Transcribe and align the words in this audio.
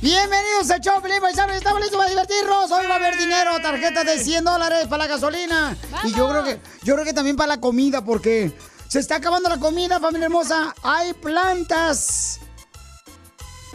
Bienvenidos 0.00 0.70
a 0.70 1.00
Felipe 1.00 1.20
Paisanos, 1.20 1.56
estamos 1.56 1.80
listos 1.80 1.98
para 1.98 2.10
divertirnos. 2.10 2.70
Hoy 2.70 2.86
va 2.86 2.94
a 2.94 2.96
haber 2.96 3.16
dinero, 3.18 3.58
tarjeta 3.60 4.04
de 4.04 4.18
100 4.18 4.44
dólares 4.44 4.86
para 4.86 5.04
la 5.04 5.06
gasolina. 5.08 5.76
Y 6.04 6.12
yo 6.12 6.28
creo 6.28 6.44
que 6.44 6.60
yo 6.82 6.94
creo 6.94 7.04
que 7.04 7.12
también 7.12 7.36
para 7.36 7.48
la 7.48 7.60
comida 7.60 8.04
porque 8.04 8.52
se 8.88 9.00
está 9.00 9.16
acabando 9.16 9.48
la 9.48 9.58
comida, 9.58 9.98
familia 9.98 10.26
hermosa. 10.26 10.74
Hay 10.82 11.12
plantas. 11.14 12.40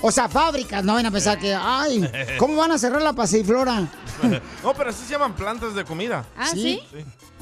O 0.03 0.11
sea, 0.11 0.27
fábricas, 0.27 0.83
no 0.83 0.93
van 0.93 1.05
a 1.05 1.11
pensar 1.11 1.37
que, 1.37 1.53
ay, 1.53 2.09
¿cómo 2.39 2.55
van 2.55 2.71
a 2.71 2.77
cerrar 2.77 3.01
la 3.01 3.13
pasiflora? 3.13 3.87
No, 4.63 4.75
pero 4.75 4.91
así 4.91 5.03
se 5.03 5.13
llaman 5.13 5.35
plantas 5.35 5.73
de 5.73 5.83
comida. 5.83 6.23
¿Ah, 6.37 6.51
sí? 6.53 6.79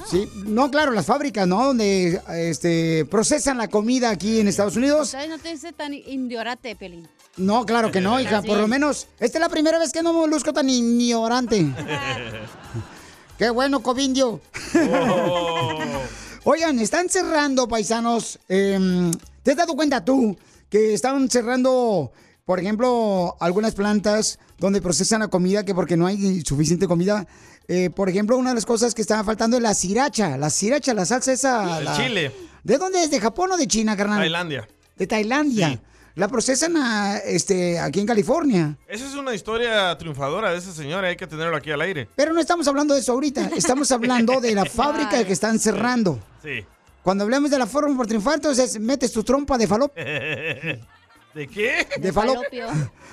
Sí, 0.09 0.29
no, 0.45 0.71
claro, 0.71 0.93
las 0.93 1.05
fábricas, 1.05 1.45
¿no? 1.45 1.65
Donde 1.65 2.21
este, 2.29 3.05
procesan 3.11 3.57
la 3.57 3.67
comida 3.67 4.09
aquí 4.09 4.39
en 4.39 4.47
Estados 4.47 4.77
Unidos. 4.77 5.09
¿Sabes? 5.09 5.29
No 5.29 5.37
te 5.39 5.49
dice 5.49 5.73
tan 5.73 5.93
indiorate, 5.93 6.77
Pelín. 6.77 7.05
No, 7.35 7.65
claro 7.65 7.91
que 7.91 7.99
no, 7.99 8.17
hija. 8.19 8.41
Por 8.41 8.57
lo 8.57 8.67
menos, 8.69 9.07
esta 9.19 9.37
es 9.37 9.41
la 9.41 9.49
primera 9.49 9.77
vez 9.77 9.91
que 9.91 10.01
no 10.01 10.13
me 10.13 10.27
luzco 10.27 10.53
tan 10.53 10.69
ignorante. 10.69 11.65
Qué 13.37 13.49
bueno, 13.49 13.81
Covindio. 13.81 14.39
Oigan, 16.45 16.79
están 16.79 17.09
cerrando, 17.09 17.67
paisanos. 17.67 18.39
em, 18.47 19.11
¿Te 19.43 19.51
has 19.51 19.57
dado 19.57 19.75
cuenta 19.75 20.03
tú 20.03 20.37
que 20.69 20.93
están 20.93 21.29
cerrando, 21.29 22.11
por 22.49 22.59
ejemplo, 22.59 23.37
algunas 23.39 23.75
plantas 23.75 24.39
donde 24.57 24.81
procesan 24.81 25.19
la 25.19 25.27
comida 25.27 25.63
que 25.63 25.75
porque 25.75 25.95
no 25.95 26.07
hay 26.07 26.41
suficiente 26.41 26.87
comida? 26.87 27.27
Eh, 27.67 27.91
por 27.91 28.09
ejemplo, 28.09 28.37
una 28.37 28.49
de 28.49 28.55
las 28.55 28.65
cosas 28.65 28.95
que 28.95 29.03
estaba 29.03 29.23
faltando 29.23 29.57
es 29.57 29.61
la 29.61 29.75
sriracha. 29.75 30.35
La 30.35 30.49
sriracha, 30.49 30.95
la 30.95 31.05
salsa 31.05 31.31
esa. 31.31 31.77
El 31.77 31.85
la- 31.85 31.95
chile. 31.95 32.31
¿De 32.63 32.79
dónde 32.79 33.03
es? 33.03 33.11
¿De 33.11 33.19
Japón 33.19 33.51
o 33.51 33.55
de 33.55 33.67
China, 33.67 33.95
carnal? 33.95 34.17
Tailandia. 34.17 34.67
De 34.97 35.05
Tailandia. 35.05 35.79
La 36.15 36.27
procesan 36.27 36.75
a, 36.75 37.17
este, 37.19 37.77
aquí 37.77 37.99
en 37.99 38.07
California. 38.07 38.75
Esa 38.87 39.05
es 39.05 39.13
una 39.13 39.35
historia 39.35 39.95
triunfadora 39.99 40.51
de 40.51 40.57
esa 40.57 40.73
señora, 40.73 41.09
hay 41.09 41.17
que 41.17 41.27
tenerlo 41.27 41.55
aquí 41.55 41.69
al 41.69 41.81
aire. 41.81 42.09
Pero 42.15 42.33
no 42.33 42.41
estamos 42.41 42.67
hablando 42.67 42.95
de 42.95 43.01
eso 43.01 43.11
ahorita. 43.11 43.51
Estamos 43.55 43.91
hablando 43.91 44.41
de 44.41 44.55
la 44.55 44.65
fábrica 44.79 45.23
que 45.23 45.33
están 45.33 45.59
cerrando. 45.59 46.19
Sí. 46.41 46.65
Cuando 47.03 47.25
hablemos 47.25 47.51
de 47.51 47.59
la 47.59 47.67
forma 47.67 47.95
por 47.95 48.07
triunfar, 48.07 48.33
entonces 48.33 48.79
metes 48.79 49.11
tu 49.11 49.23
trompa 49.23 49.55
de 49.55 49.67
falop. 49.67 49.91
¿De 51.33 51.47
qué? 51.47 51.87
De 51.99 52.11
falop. 52.11 52.43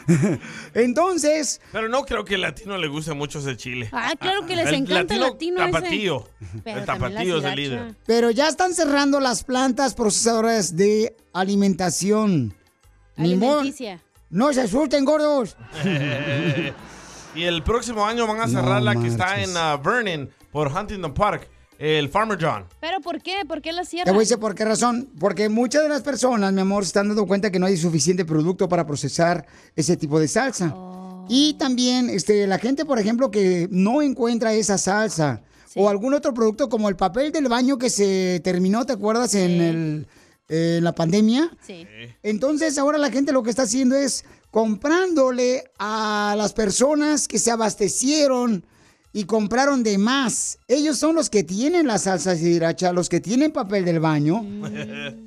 Entonces. 0.75 1.61
Pero 1.73 1.89
no 1.89 2.05
creo 2.05 2.25
que 2.25 2.37
al 2.37 2.41
latino 2.43 2.79
le 2.79 2.89
guste 2.89 3.13
mucho 3.13 3.41
ese 3.41 3.57
chile. 3.57 3.91
Ah, 3.93 4.15
claro 4.19 4.47
que 4.47 4.57
les 4.57 4.69
El 4.69 4.75
encanta 4.77 5.15
el 5.15 5.21
latino. 5.21 5.59
Tapatío. 5.59 6.29
El 6.65 6.85
tapatío 6.85 7.39
es 7.39 7.45
el 7.45 7.57
líder. 7.57 7.95
Pero 8.07 8.31
ya 8.31 8.49
están 8.49 8.73
cerrando 8.75 9.21
las 9.21 9.45
plantas 9.45 9.95
procesadoras 9.95 10.77
de 10.77 11.15
alimentación. 11.33 12.55
Alimenticia. 13.17 14.03
No 14.31 14.53
se 14.53 14.63
asusten, 14.63 15.05
gordos. 15.05 15.57
y 17.35 17.43
el 17.45 17.63
próximo 17.63 18.05
año 18.05 18.27
van 18.27 18.41
a 18.41 18.49
cerrar 18.49 18.83
la 18.83 18.97
que 18.97 19.07
está 19.09 19.41
en 19.41 19.51
uh, 19.51 19.81
Vernon 19.83 20.31
por 20.51 20.69
Huntington 20.69 21.15
Park, 21.15 21.49
el 21.79 22.09
Farmer 22.09 22.39
John. 22.41 22.65
¿Pero 22.81 23.01
por 23.01 23.21
qué? 23.21 23.35
¿Por 23.47 23.61
qué 23.63 23.73
la 23.73 23.83
Te 23.83 23.89
cierran? 23.89 24.15
voy 24.15 24.23
a 24.23 24.25
decir 24.25 24.39
por 24.39 24.55
qué 24.55 24.65
razón. 24.65 25.09
Porque 25.19 25.49
muchas 25.49 25.83
de 25.83 25.89
las 25.89 26.03
personas, 26.03 26.53
mi 26.53 26.61
amor, 26.61 26.85
se 26.85 26.89
están 26.89 27.09
dando 27.09 27.27
cuenta 27.27 27.51
que 27.51 27.59
no 27.59 27.67
hay 27.67 27.77
suficiente 27.77 28.25
producto 28.25 28.69
para 28.69 28.87
procesar 28.87 29.47
ese 29.75 29.97
tipo 29.97 30.19
de 30.19 30.29
salsa. 30.29 30.75
Y 31.29 31.55
también 31.55 32.09
este, 32.09 32.47
la 32.47 32.59
gente, 32.59 32.85
por 32.85 32.99
ejemplo, 32.99 33.31
que 33.31 33.69
no 33.71 34.01
encuentra 34.03 34.53
esa 34.55 34.79
salsa 34.79 35.43
o 35.75 35.89
algún 35.89 36.15
otro 36.15 36.33
producto 36.33 36.69
como 36.69 36.89
el 36.89 36.97
papel 36.97 37.33
del 37.33 37.49
baño 37.49 37.77
que 37.77 37.91
se 37.91 38.41
terminó, 38.43 38.87
¿te 38.87 38.95
acuerdas? 38.95 39.35
En 39.35 39.61
el, 39.61 40.07
eh, 40.49 40.79
la 40.81 40.95
pandemia. 40.95 41.51
Sí. 41.67 41.87
Entonces 42.23 42.79
ahora 42.79 42.97
la 42.97 43.11
gente 43.11 43.33
lo 43.33 43.43
que 43.43 43.51
está 43.51 43.63
haciendo 43.63 43.97
es 43.97 44.25
comprándole 44.51 45.65
a 45.79 46.35
las 46.39 46.53
personas 46.53 47.29
que 47.29 47.39
se 47.39 47.51
abastecieron 47.51 48.65
y 49.19 49.25
compraron 49.25 49.83
de 49.83 49.97
más. 49.97 50.59
Ellos 50.69 50.99
son 50.99 51.15
los 51.15 51.31
que 51.31 51.43
tienen 51.43 51.87
la 51.87 51.97
salsa 51.97 52.33
de 52.33 52.37
sriracha, 52.37 52.93
los 52.93 53.09
que 53.09 53.19
tienen 53.19 53.51
papel 53.51 53.87
del 53.87 53.99
baño. 53.99 54.45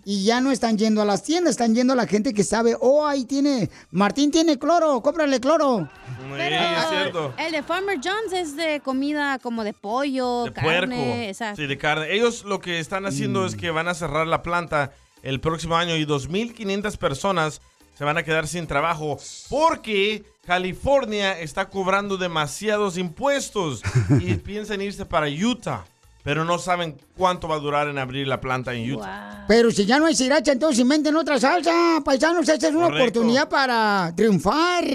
Y 0.06 0.24
ya 0.26 0.42
no 0.42 0.52
están 0.52 0.78
yendo 0.78 1.02
a 1.02 1.06
las 1.06 1.24
tiendas, 1.24 1.52
están 1.52 1.74
yendo 1.74 1.94
a 1.94 1.96
la 1.96 2.06
gente 2.06 2.32
que 2.34 2.44
sabe, 2.44 2.76
oh, 2.80 3.08
ahí 3.08 3.26
tiene, 3.26 3.68
Martín 3.90 4.30
tiene 4.30 4.60
cloro, 4.60 5.02
cómprale 5.02 5.40
cloro. 5.40 5.90
Pero 6.38 6.56
es 6.56 6.90
cierto. 6.90 7.34
el 7.40 7.52
de 7.52 7.64
Farmer 7.64 7.98
John's 8.04 8.32
es 8.32 8.56
de 8.56 8.80
comida 8.82 9.40
como 9.40 9.64
de 9.64 9.74
pollo, 9.74 10.44
De 10.46 10.54
carne, 10.54 10.96
puerco. 10.96 11.22
exacto. 11.24 11.62
Sí, 11.62 11.68
de 11.68 11.78
carne. 11.80 12.14
Ellos 12.14 12.44
lo 12.44 12.60
que 12.60 12.80
están 12.80 13.08
haciendo 13.08 13.42
Mm. 13.42 13.46
es 13.48 13.56
que 13.56 13.72
van 13.72 13.88
a 13.88 13.96
cerrar 13.96 14.28
la 14.28 14.44
planta 14.44 14.92
el 15.24 15.40
próximo 15.40 15.76
año 15.76 15.96
y 15.96 16.06
2.500 16.06 16.96
personas 16.98 17.60
se 17.98 18.06
van 18.06 18.18
a 18.18 18.24
quedar 18.24 18.48
sin 18.48 18.68
trabajo 18.68 19.18
porque 19.50 20.24
California 20.60 21.40
está 21.40 21.70
cobrando 21.70 22.18
demasiados 22.18 22.98
impuestos 22.98 23.84
y 24.20 24.34
piensan 24.50 24.82
irse 24.82 25.06
para 25.06 25.28
Utah, 25.28 25.86
pero 26.24 26.44
no 26.44 26.58
saben 26.58 26.98
cuánto 27.16 27.48
va 27.48 27.58
a 27.58 27.60
durar 27.60 27.88
en 27.88 28.00
abrir 28.00 28.28
la 28.28 28.42
planta 28.42 28.74
en 28.74 28.92
Utah. 28.92 29.46
Pero 29.48 29.70
si 29.70 29.86
ya 29.86 30.00
no 30.00 30.08
hay 30.08 30.16
sriracha, 30.16 30.52
entonces 30.52 30.80
inventen 30.80 31.16
otra 31.16 31.40
salsa. 31.40 32.02
Paisanos, 32.04 32.50
esta 32.50 32.68
es 32.68 32.74
una 32.74 32.88
Correcto. 32.88 33.04
oportunidad 33.20 33.48
para 33.48 34.12
triunfar. 34.18 34.86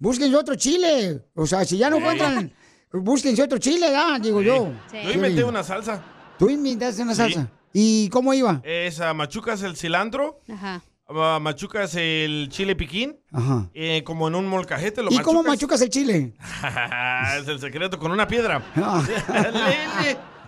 Búsquense 0.00 0.34
otro 0.36 0.56
chile. 0.56 1.22
O 1.36 1.46
sea, 1.46 1.64
si 1.64 1.78
ya 1.78 1.88
no 1.88 1.96
Sí. 1.98 2.02
encuentran, 2.02 2.52
búsquense 2.92 3.44
otro 3.44 3.58
chile, 3.58 3.94
¿ah? 3.94 4.18
Digo 4.20 4.42
yo. 4.42 4.72
Yo 4.92 5.12
inventé 5.12 5.44
una 5.44 5.62
salsa. 5.62 6.02
¿Tú 6.36 6.50
inventaste 6.50 7.02
una 7.02 7.12
Sí. 7.14 7.18
salsa? 7.18 7.48
¿Y 7.72 8.08
cómo 8.08 8.34
iba? 8.34 8.60
Es 8.64 9.00
ah, 9.00 9.14
machucas 9.14 9.62
el 9.62 9.76
cilantro, 9.76 10.40
Ajá. 10.52 10.82
Machucas 11.40 11.94
el 11.96 12.48
chile 12.50 12.76
piquín, 12.76 13.16
Ajá. 13.32 13.68
eh, 13.74 14.02
como 14.04 14.28
en 14.28 14.34
un 14.34 14.46
molcajete. 14.48 15.02
Lo 15.02 15.10
¿Y 15.10 15.18
cómo 15.18 15.42
machucas. 15.42 15.80
machucas 15.80 15.82
el 15.82 15.90
chile? 15.90 16.34
es 17.40 17.48
el 17.48 17.60
secreto, 17.60 17.98
con 17.98 18.10
una 18.12 18.26
piedra. 18.28 18.62
Ah. 18.76 19.02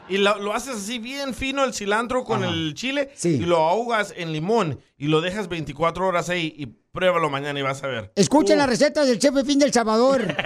Y 0.08 0.18
lo, 0.18 0.36
lo 0.38 0.52
haces 0.52 0.74
así 0.76 0.98
bien 0.98 1.32
fino 1.32 1.62
el 1.64 1.72
cilantro 1.72 2.24
con 2.24 2.42
Ajá. 2.42 2.52
el 2.52 2.74
chile 2.74 3.10
Sí. 3.14 3.28
y 3.40 3.46
lo 3.46 3.58
ahogas 3.58 4.12
en 4.16 4.32
limón 4.32 4.80
y 4.98 5.06
lo 5.06 5.20
dejas 5.20 5.48
24 5.48 6.06
horas 6.06 6.28
ahí 6.28 6.52
y 6.58 6.66
pruébalo 6.66 7.30
mañana 7.30 7.58
y 7.58 7.62
vas 7.62 7.82
a 7.84 7.86
ver. 7.86 8.12
Escuchen 8.16 8.56
Uh, 8.56 8.58
la 8.58 8.66
receta 8.66 9.04
del 9.04 9.18
chef 9.20 9.32
Pepín 9.32 9.60
del 9.60 9.72
Salvador. 9.72 10.22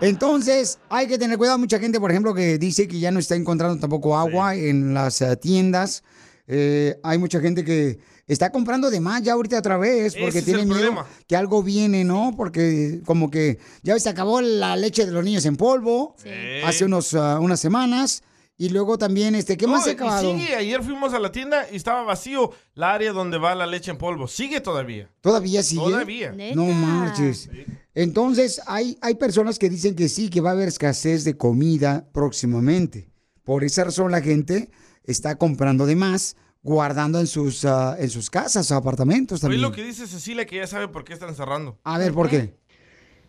Entonces, 0.00 0.78
hay 0.88 1.06
que 1.06 1.18
tener 1.18 1.36
cuidado. 1.38 1.58
Mucha 1.58 1.78
gente, 1.78 1.98
por 2.00 2.10
ejemplo, 2.10 2.34
que 2.34 2.58
dice 2.58 2.86
que 2.88 2.98
ya 3.00 3.10
no 3.10 3.18
está 3.18 3.34
encontrando 3.36 3.78
tampoco 3.80 4.16
agua 4.16 4.54
en 4.54 4.94
las 4.94 5.20
eh, 5.22 5.36
tiendas. 5.36 6.02
Eh, 6.46 6.96
hay 7.02 7.18
mucha 7.18 7.40
gente 7.40 7.64
que 7.64 7.98
está 8.26 8.50
comprando 8.52 8.90
de 8.90 9.00
más 9.00 9.22
ya 9.22 9.32
ahorita 9.32 9.58
otra 9.58 9.78
vez 9.78 10.14
porque 10.14 10.28
Ese 10.28 10.38
es 10.40 10.44
tiene 10.44 10.60
el 10.60 10.66
miedo 10.66 10.80
problema. 10.80 11.06
que 11.26 11.36
algo 11.36 11.62
viene, 11.62 12.04
¿no? 12.04 12.34
Porque 12.36 13.00
como 13.06 13.30
que 13.30 13.58
ya 13.82 13.98
se 13.98 14.08
acabó 14.10 14.40
la 14.40 14.76
leche 14.76 15.06
de 15.06 15.12
los 15.12 15.24
niños 15.24 15.46
en 15.46 15.56
polvo 15.56 16.16
hace 16.64 16.84
unos, 16.84 17.14
ah, 17.14 17.38
unas 17.40 17.60
semanas. 17.60 18.22
Y 18.56 18.68
luego 18.68 18.96
también, 18.98 19.34
este, 19.34 19.56
¿qué 19.56 19.66
no, 19.66 19.72
más 19.72 19.82
se 19.82 19.90
ha 19.90 19.92
y 19.94 19.96
acabado? 19.96 20.32
sigue, 20.32 20.54
ayer 20.54 20.80
fuimos 20.82 21.12
a 21.12 21.18
la 21.18 21.32
tienda 21.32 21.66
y 21.72 21.76
estaba 21.76 22.04
vacío 22.04 22.52
la 22.74 22.92
área 22.94 23.12
donde 23.12 23.36
va 23.36 23.52
la 23.56 23.66
leche 23.66 23.90
en 23.90 23.98
polvo. 23.98 24.28
Sigue 24.28 24.60
todavía. 24.60 25.10
¿Todavía 25.22 25.62
sigue? 25.64 25.82
Todavía. 25.82 26.32
No 26.54 26.66
marches. 26.66 27.48
Entonces, 27.94 28.60
hay, 28.66 28.96
hay 29.00 29.16
personas 29.16 29.58
que 29.58 29.68
dicen 29.68 29.96
que 29.96 30.08
sí, 30.08 30.30
que 30.30 30.40
va 30.40 30.50
a 30.50 30.52
haber 30.52 30.68
escasez 30.68 31.24
de 31.24 31.36
comida 31.36 32.08
próximamente. 32.12 33.10
Por 33.42 33.64
esa 33.64 33.84
razón 33.84 34.12
la 34.12 34.20
gente 34.20 34.70
está 35.04 35.36
comprando 35.36 35.86
de 35.86 35.96
más, 35.96 36.36
guardando 36.62 37.20
en 37.20 37.26
sus, 37.26 37.64
ah, 37.64 37.96
en 37.98 38.08
sus 38.10 38.30
casas 38.30 38.70
o 38.70 38.76
apartamentos 38.76 39.36
Oye 39.38 39.42
también. 39.42 39.62
lo 39.62 39.72
que 39.72 39.82
dice 39.84 40.06
Cecilia, 40.06 40.46
que 40.46 40.56
ya 40.56 40.66
sabe 40.66 40.88
por 40.88 41.04
qué 41.04 41.12
están 41.12 41.34
cerrando. 41.34 41.78
A 41.84 41.98
ver, 41.98 42.12
¿por 42.12 42.28
qué? 42.28 42.54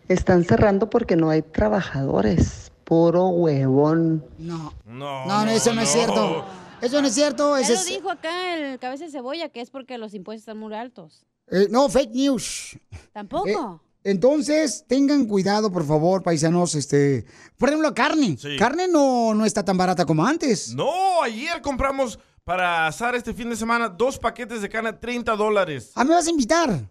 Están 0.07 0.43
cerrando 0.45 0.89
porque 0.89 1.15
no 1.15 1.29
hay 1.29 1.41
trabajadores. 1.41 2.71
Puro 2.83 3.29
huevón. 3.29 4.23
No. 4.37 4.73
No, 4.85 5.25
No, 5.25 5.45
no, 5.45 5.51
eso 5.51 5.73
no, 5.73 5.81
es 5.81 5.89
cierto. 5.89 6.45
Eso 6.81 7.01
no 7.01 7.07
es 7.07 7.13
cierto. 7.15 7.55
Ya 7.57 7.61
ese 7.63 7.73
lo 7.73 7.79
es- 7.79 7.85
dijo 7.87 8.11
acá 8.11 8.55
el 8.55 8.77
cabeza 8.79 9.05
de 9.05 9.11
cebolla, 9.11 9.49
que 9.49 9.61
es 9.61 9.71
porque 9.71 9.97
los 9.97 10.13
impuestos 10.13 10.41
están 10.43 10.57
muy 10.59 10.73
altos. 10.75 11.25
eh, 11.51 11.67
no, 11.71 11.89
fake 11.89 12.11
news. 12.13 12.77
Tampoco. 13.13 13.81
Entonces, 14.05 14.85
tengan 14.87 15.25
cuidado, 15.25 15.71
por 15.71 15.85
favor, 15.85 16.21
paisanos. 16.21 16.75
Este, 16.75 17.25
por 17.57 17.69
ejemplo, 17.69 17.91
carne. 17.95 18.37
Sí. 18.39 18.55
Carne 18.55 18.87
no, 18.87 19.33
no 19.33 19.45
está 19.45 19.65
tan 19.65 19.77
barata 19.77 20.05
como 20.05 20.23
antes. 20.23 20.75
No, 20.75 21.23
ayer 21.23 21.59
compramos 21.63 22.19
para 22.43 22.85
asar 22.85 23.15
este 23.15 23.33
fin 23.33 23.49
de 23.49 23.55
semana 23.55 23.89
dos 23.89 24.19
paquetes 24.19 24.61
de 24.61 24.69
carne, 24.69 24.93
30 24.93 25.35
dólares. 25.35 25.91
Ah, 25.95 26.03
me 26.03 26.13
vas 26.13 26.27
a 26.27 26.29
invitar. 26.29 26.87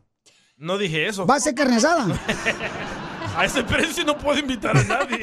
No 0.57 0.77
dije 0.77 1.07
eso. 1.07 1.25
Va 1.25 1.37
a 1.37 1.41
ser 1.41 1.55
carne 1.55 1.77
asada. 1.77 2.07
A 3.37 3.45
ese 3.45 3.63
precio 3.63 4.05
no 4.05 4.17
puedo 4.17 4.39
invitar 4.39 4.77
a 4.77 4.85
nadie. 4.85 5.19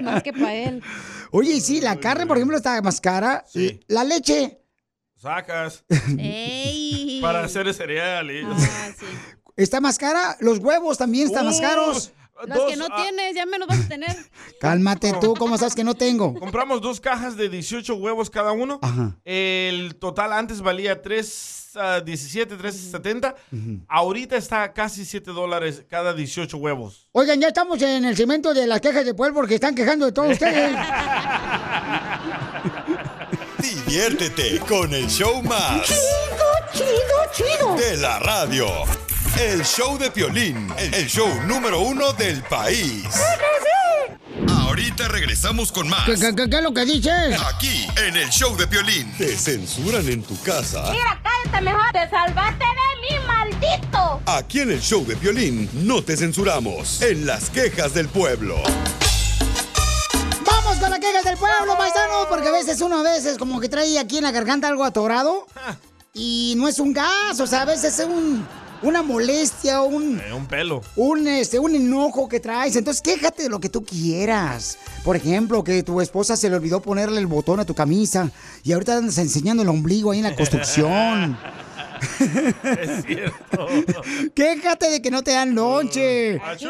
Más 0.02 0.20
que 0.20 0.32
para 0.32 0.52
él. 0.52 0.82
Oye, 1.30 1.52
y 1.52 1.60
sí, 1.60 1.80
la 1.80 1.94
carne, 2.00 2.26
por 2.26 2.36
ejemplo, 2.36 2.56
está 2.56 2.82
más 2.82 3.00
cara. 3.00 3.44
Sí. 3.46 3.78
La 3.86 4.02
leche 4.02 4.58
Sacas 5.18 5.84
¡Ey! 6.16 7.18
para 7.20 7.42
hacer 7.42 7.72
cereales. 7.74 8.44
Ah, 8.48 8.90
sí. 8.96 9.06
Está 9.62 9.80
más 9.80 9.98
cara. 9.98 10.36
Los 10.40 10.58
huevos 10.58 10.98
también 10.98 11.26
están 11.26 11.44
más 11.44 11.58
Uh, 11.58 11.62
caros. 11.62 12.12
Los 12.46 12.56
dos, 12.56 12.70
que 12.70 12.76
no 12.76 12.86
ah, 12.88 13.02
tienes, 13.02 13.34
ya 13.34 13.46
menos 13.46 13.66
vas 13.66 13.80
a 13.80 13.88
tener. 13.88 14.16
Cálmate 14.60 15.12
tú, 15.20 15.34
¿cómo 15.34 15.58
sabes 15.58 15.74
que 15.74 15.82
no 15.82 15.96
tengo? 15.96 16.34
Compramos 16.38 16.80
dos 16.80 17.00
cajas 17.00 17.36
de 17.36 17.48
18 17.48 17.96
huevos 17.96 18.30
cada 18.30 18.52
uno. 18.52 18.78
Ajá. 18.80 19.16
El 19.24 19.96
total 19.96 20.32
antes 20.32 20.60
valía 20.62 21.02
3, 21.02 21.70
ah, 21.74 22.00
17, 22.00 22.56
3.70. 22.56 23.34
Ahorita 23.88 24.36
está 24.36 24.72
casi 24.72 25.04
7 25.04 25.32
dólares 25.32 25.82
cada 25.90 26.14
18 26.14 26.56
huevos. 26.58 27.08
Oigan, 27.10 27.40
ya 27.40 27.48
estamos 27.48 27.82
en 27.82 28.04
el 28.04 28.16
cemento 28.16 28.54
de 28.54 28.68
las 28.68 28.80
quejas 28.80 29.04
de 29.04 29.14
pueblo 29.14 29.34
porque 29.34 29.56
están 29.56 29.74
quejando 29.74 30.06
de 30.06 30.12
todos 30.12 30.30
ustedes. 30.34 30.78
Diviértete 33.60 34.60
con 34.60 34.94
el 34.94 35.08
show 35.08 35.42
más. 35.42 35.88
chido, 36.72 36.86
chido. 37.32 37.74
De 37.76 37.96
la 37.96 38.18
radio. 38.20 38.66
El 39.40 39.64
show 39.64 39.96
de 39.98 40.10
Piolín. 40.10 40.72
El 40.76 41.06
show 41.06 41.28
número 41.46 41.80
uno 41.80 42.12
del 42.12 42.42
país. 42.44 43.04
Ahorita 44.50 45.08
regresamos 45.08 45.70
con 45.72 45.88
más. 45.88 46.04
¿Qué, 46.06 46.14
qué, 46.14 46.34
qué- 46.34 46.50
qué 46.50 46.56
es 46.56 46.62
lo 46.62 46.74
que 46.74 46.84
dices? 46.84 47.40
Aquí, 47.54 47.86
en 48.04 48.16
el 48.16 48.28
show 48.30 48.56
de 48.56 48.66
Piolín. 48.66 49.12
¿Te 49.16 49.36
censuran 49.36 50.08
en 50.08 50.22
tu 50.22 50.40
casa? 50.42 50.82
cállate 51.22 51.64
mejor. 51.64 51.92
Te 51.92 52.10
salvaste 52.10 52.64
de 52.64 53.00
mí, 53.18 53.26
maldito. 53.26 54.20
Aquí 54.26 54.60
en 54.60 54.72
el 54.72 54.80
show 54.80 55.04
de 55.06 55.16
Piolín 55.16 55.68
no 55.86 56.02
te 56.02 56.16
censuramos. 56.16 57.00
En 57.02 57.26
las 57.26 57.50
quejas 57.50 57.94
del 57.94 58.08
pueblo. 58.08 58.56
Vamos 60.44 60.76
con 60.78 60.90
las 60.90 60.98
quejas 60.98 61.24
del 61.24 61.36
pueblo, 61.36 61.76
paisano, 61.78 62.26
porque 62.28 62.48
a 62.48 62.52
veces 62.52 62.80
uno 62.80 62.98
a 63.00 63.02
veces 63.02 63.38
como 63.38 63.60
que 63.60 63.68
trae 63.68 63.98
aquí 63.98 64.18
en 64.18 64.24
la 64.24 64.32
garganta 64.32 64.68
algo 64.68 64.84
atorado 64.84 65.46
y 66.12 66.54
no 66.56 66.68
es 66.68 66.78
un 66.78 66.92
gas, 66.92 67.38
o 67.40 67.46
sea, 67.46 67.62
a 67.62 67.64
veces 67.64 67.98
es 67.98 68.04
un, 68.06 68.46
una 68.82 69.02
molestia, 69.02 69.82
un, 69.82 70.20
Eh, 70.20 70.32
un 70.32 70.46
pelo. 70.46 70.82
un, 70.96 71.26
este, 71.28 71.58
un 71.58 71.74
enojo 71.74 72.28
que 72.28 72.40
traes. 72.40 72.76
Entonces, 72.76 73.02
quéjate 73.02 73.44
de 73.44 73.48
lo 73.48 73.60
que 73.60 73.68
tú 73.68 73.84
quieras. 73.84 74.78
Por 75.04 75.16
ejemplo, 75.16 75.64
que 75.64 75.82
tu 75.82 76.00
esposa 76.00 76.36
se 76.36 76.48
le 76.50 76.56
olvidó 76.56 76.80
ponerle 76.80 77.18
el 77.20 77.26
botón 77.26 77.60
a 77.60 77.64
tu 77.64 77.74
camisa 77.74 78.30
y 78.62 78.72
ahorita 78.72 78.96
andas 78.98 79.18
enseñando 79.18 79.62
el 79.62 79.68
ombligo 79.68 80.10
ahí 80.12 80.18
en 80.18 80.24
la 80.24 80.36
construcción. 80.36 81.38
Es 82.80 83.04
cierto. 83.06 83.66
Quéjate 84.34 84.88
de 84.88 85.02
que 85.02 85.10
no 85.10 85.22
te 85.24 85.32
dan 85.32 85.52
lonche. 85.56 86.38
¡Achú! 86.40 86.68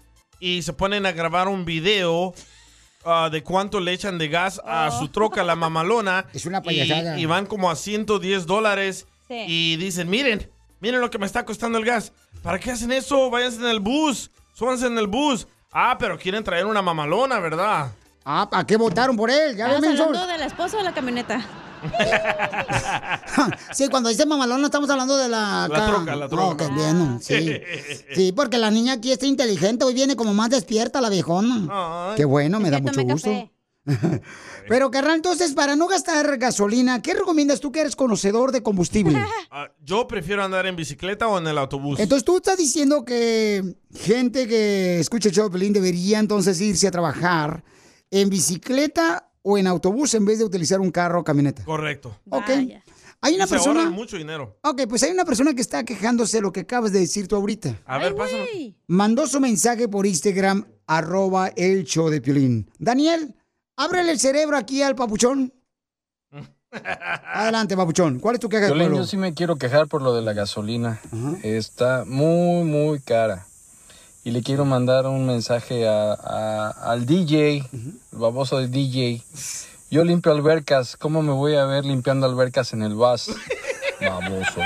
y 0.41 0.63
se 0.63 0.73
ponen 0.73 1.07
a 1.07 1.13
grabar 1.13 1.47
un 1.49 1.65
video 1.65 2.35
ah, 3.05 3.29
de 3.31 3.43
cuánto 3.43 3.81
le 3.81 3.93
echan 3.93 4.19
de 4.19 4.29
gas 4.29 4.61
a 4.65 4.91
su 4.91 5.09
troca, 5.09 5.43
la 5.45 5.57
mamalona. 5.57 6.27
Es 6.33 6.47
una 6.47 6.59
y- 6.59 6.63
payasada. 6.67 7.19
Y, 7.19 7.27
van 7.27 7.47
como 7.47 7.71
a 7.71 7.77
110 7.77 8.47
dólares 8.47 9.07
Sí. 9.29 9.45
y 9.47 9.77
dicen, 9.77 10.11
miren, 10.11 10.51
miren 10.81 11.01
lo 11.01 11.11
que 11.11 11.19
me 11.19 11.27
está 11.27 11.45
costando 11.45 11.79
el 11.79 11.85
gas. 11.85 12.13
¿Para 12.43 12.59
qué 12.59 12.71
hacen 12.73 12.93
eso? 12.93 13.31
Váyanse 13.31 13.59
en 13.61 13.69
el 13.69 13.81
bus, 13.81 14.31
súbanse 14.55 14.87
en 14.87 14.99
el 14.99 15.07
bus. 15.07 15.47
Ah, 15.73 15.97
pero 15.99 16.19
quieren 16.19 16.45
traer 16.45 16.67
una 16.67 16.83
mamalona, 16.83 17.39
¿verdad? 17.39 17.93
Ah, 18.25 18.47
¿para 18.51 18.65
qué 18.67 18.77
votaron 18.77 19.17
por 19.17 19.31
él? 19.31 19.57
¿Ya 19.57 19.67
Estamos 19.75 20.01
hablando 20.01 20.27
de 20.27 20.39
la 20.39 20.47
esposa 20.47 20.77
o 20.77 20.79
de 20.79 20.85
la 20.85 20.93
camioneta. 20.93 21.45
Sí, 23.73 23.89
cuando 23.89 24.09
dice 24.09 24.27
mamalón 24.27 24.61
no 24.61 24.67
estamos 24.67 24.89
hablando 24.91 25.17
de 25.17 25.29
la... 25.29 25.67
La 25.69 25.87
troca, 25.87 26.17
la 26.17 26.29
troca. 26.29 26.69
Oh, 26.71 26.75
bien, 26.75 27.19
sí. 27.21 27.53
Sí, 28.15 28.33
porque 28.33 28.59
la 28.59 28.71
niña 28.71 28.95
aquí 28.95 29.13
está 29.13 29.27
inteligente, 29.27 29.85
hoy 29.85 29.95
viene 29.95 30.17
como 30.17 30.35
más 30.35 30.51
despierta 30.51 31.01
la 31.01 31.09
viejona. 31.09 32.11
Ay. 32.11 32.17
Qué 32.17 32.25
bueno, 32.25 32.61
me 32.61 32.67
Es 32.69 32.73
da 32.73 32.81
mucho 32.81 33.03
gusto. 33.03 33.31
café. 33.31 33.53
Pero, 34.69 34.91
carnal, 34.93 35.17
entonces, 35.17 35.55
para 35.55 35.75
no 35.75 35.89
gastar 35.89 36.39
gasolina, 36.39 37.03
¿qué 37.03 37.15
recomiendas 37.15 37.59
tú 37.59 37.73
que 37.73 37.81
eres 37.81 37.97
conocedor 37.97 38.53
de 38.53 38.63
combustible? 38.63 39.19
Ah, 39.51 39.69
yo 39.83 40.07
prefiero 40.07 40.45
andar 40.45 40.67
en 40.67 40.77
bicicleta 40.77 41.27
o 41.27 41.39
en 41.39 41.49
el 41.49 41.59
autobús. 41.59 41.99
Entonces, 41.99 42.25
tú 42.25 42.37
estás 42.37 42.57
diciendo 42.59 43.05
que 43.05 43.75
gente 43.93 44.47
que 44.47 45.01
escucha 45.01 45.31
el 45.31 45.35
show 45.35 45.47
de 45.47 45.51
Pelín 45.51 45.73
debería 45.73 46.21
entonces 46.21 46.61
irse 46.61 46.87
a 46.87 46.93
trabajar 46.93 47.65
en 48.13 48.29
bicicleta 48.29 49.32
o 49.43 49.59
en 49.59 49.67
autobús 49.67 50.15
en 50.15 50.25
vez 50.25 50.39
de 50.39 50.45
utilizar 50.45 50.81
un 50.81 50.91
carro 50.91 51.21
o 51.21 51.25
camioneta. 51.25 51.65
Correcto. 51.65 52.17
Ok. 52.31 52.49
Vaya. 52.49 52.83
Hay 53.25 53.35
Y 53.35 53.37
una 53.37 53.47
se 53.47 53.55
persona... 53.55 53.89
mucho 53.91 54.17
dinero. 54.17 54.59
Ok, 54.63 54.83
pues 54.89 55.03
hay 55.05 55.13
una 55.13 55.25
persona 55.25 55.55
que 55.55 55.61
está 55.63 55.85
quejándose 55.85 56.39
de 56.39 56.43
lo 56.43 56.53
que 56.53 56.61
acabas 56.61 56.93
de 56.93 56.99
decir 56.99 57.29
tú 57.29 57.37
ahorita. 57.37 57.79
A 57.87 57.99
ver, 57.99 58.17
pásame. 58.17 58.75
Mandó 58.89 59.29
su 59.29 59.39
mensaje 59.39 59.87
por 59.87 60.07
Instagram, 60.07 60.67
arroba 60.89 61.49
el 61.55 61.85
show 61.85 62.09
de 62.09 62.21
Piolín. 62.21 62.69
Daniel, 62.81 63.37
ábrele 63.77 64.11
el 64.11 64.19
cerebro 64.19 64.57
aquí 64.57 64.83
al 64.83 64.97
papuchón. 64.97 65.53
Adelante, 66.73 67.77
papuchón. 67.77 68.19
¿Cuál 68.19 68.37
es 68.37 68.41
tu 68.41 68.49
queja 68.49 68.67
de 68.67 68.73
Piolín, 68.73 68.95
yo 68.95 69.07
sí 69.07 69.17
me 69.17 69.35
quiero 69.35 69.57
quejar 69.57 69.87
por 69.87 70.03
lo 70.03 70.15
de 70.15 70.23
la 70.23 70.33
gasolina. 70.33 71.01
Está 71.45 72.05
muy, 72.05 72.65
muy 72.65 72.99
cara. 72.99 73.47
Y 74.25 74.31
le 74.31 74.43
quiero 74.43 74.65
mandar 74.65 75.07
un 75.07 75.27
mensaje 75.27 75.89
a, 75.89 76.13
a- 76.13 76.69
al 76.93 77.07
DJ, 77.07 77.57
el 77.73 78.19
baboso 78.19 78.59
de 78.59 78.69
DJ. 78.69 79.23
Yo 79.91 80.05
limpio 80.05 80.33
albercas. 80.33 80.97
¿Cómo 80.97 81.23
me 81.23 81.33
voy 81.33 81.57
a 81.57 81.65
ver 81.65 81.85
limpiando 81.85 82.27
albercas 82.27 82.73
en 82.73 82.83
el 82.83 82.95
bus? 82.95 83.31
Baboso. 84.01 84.61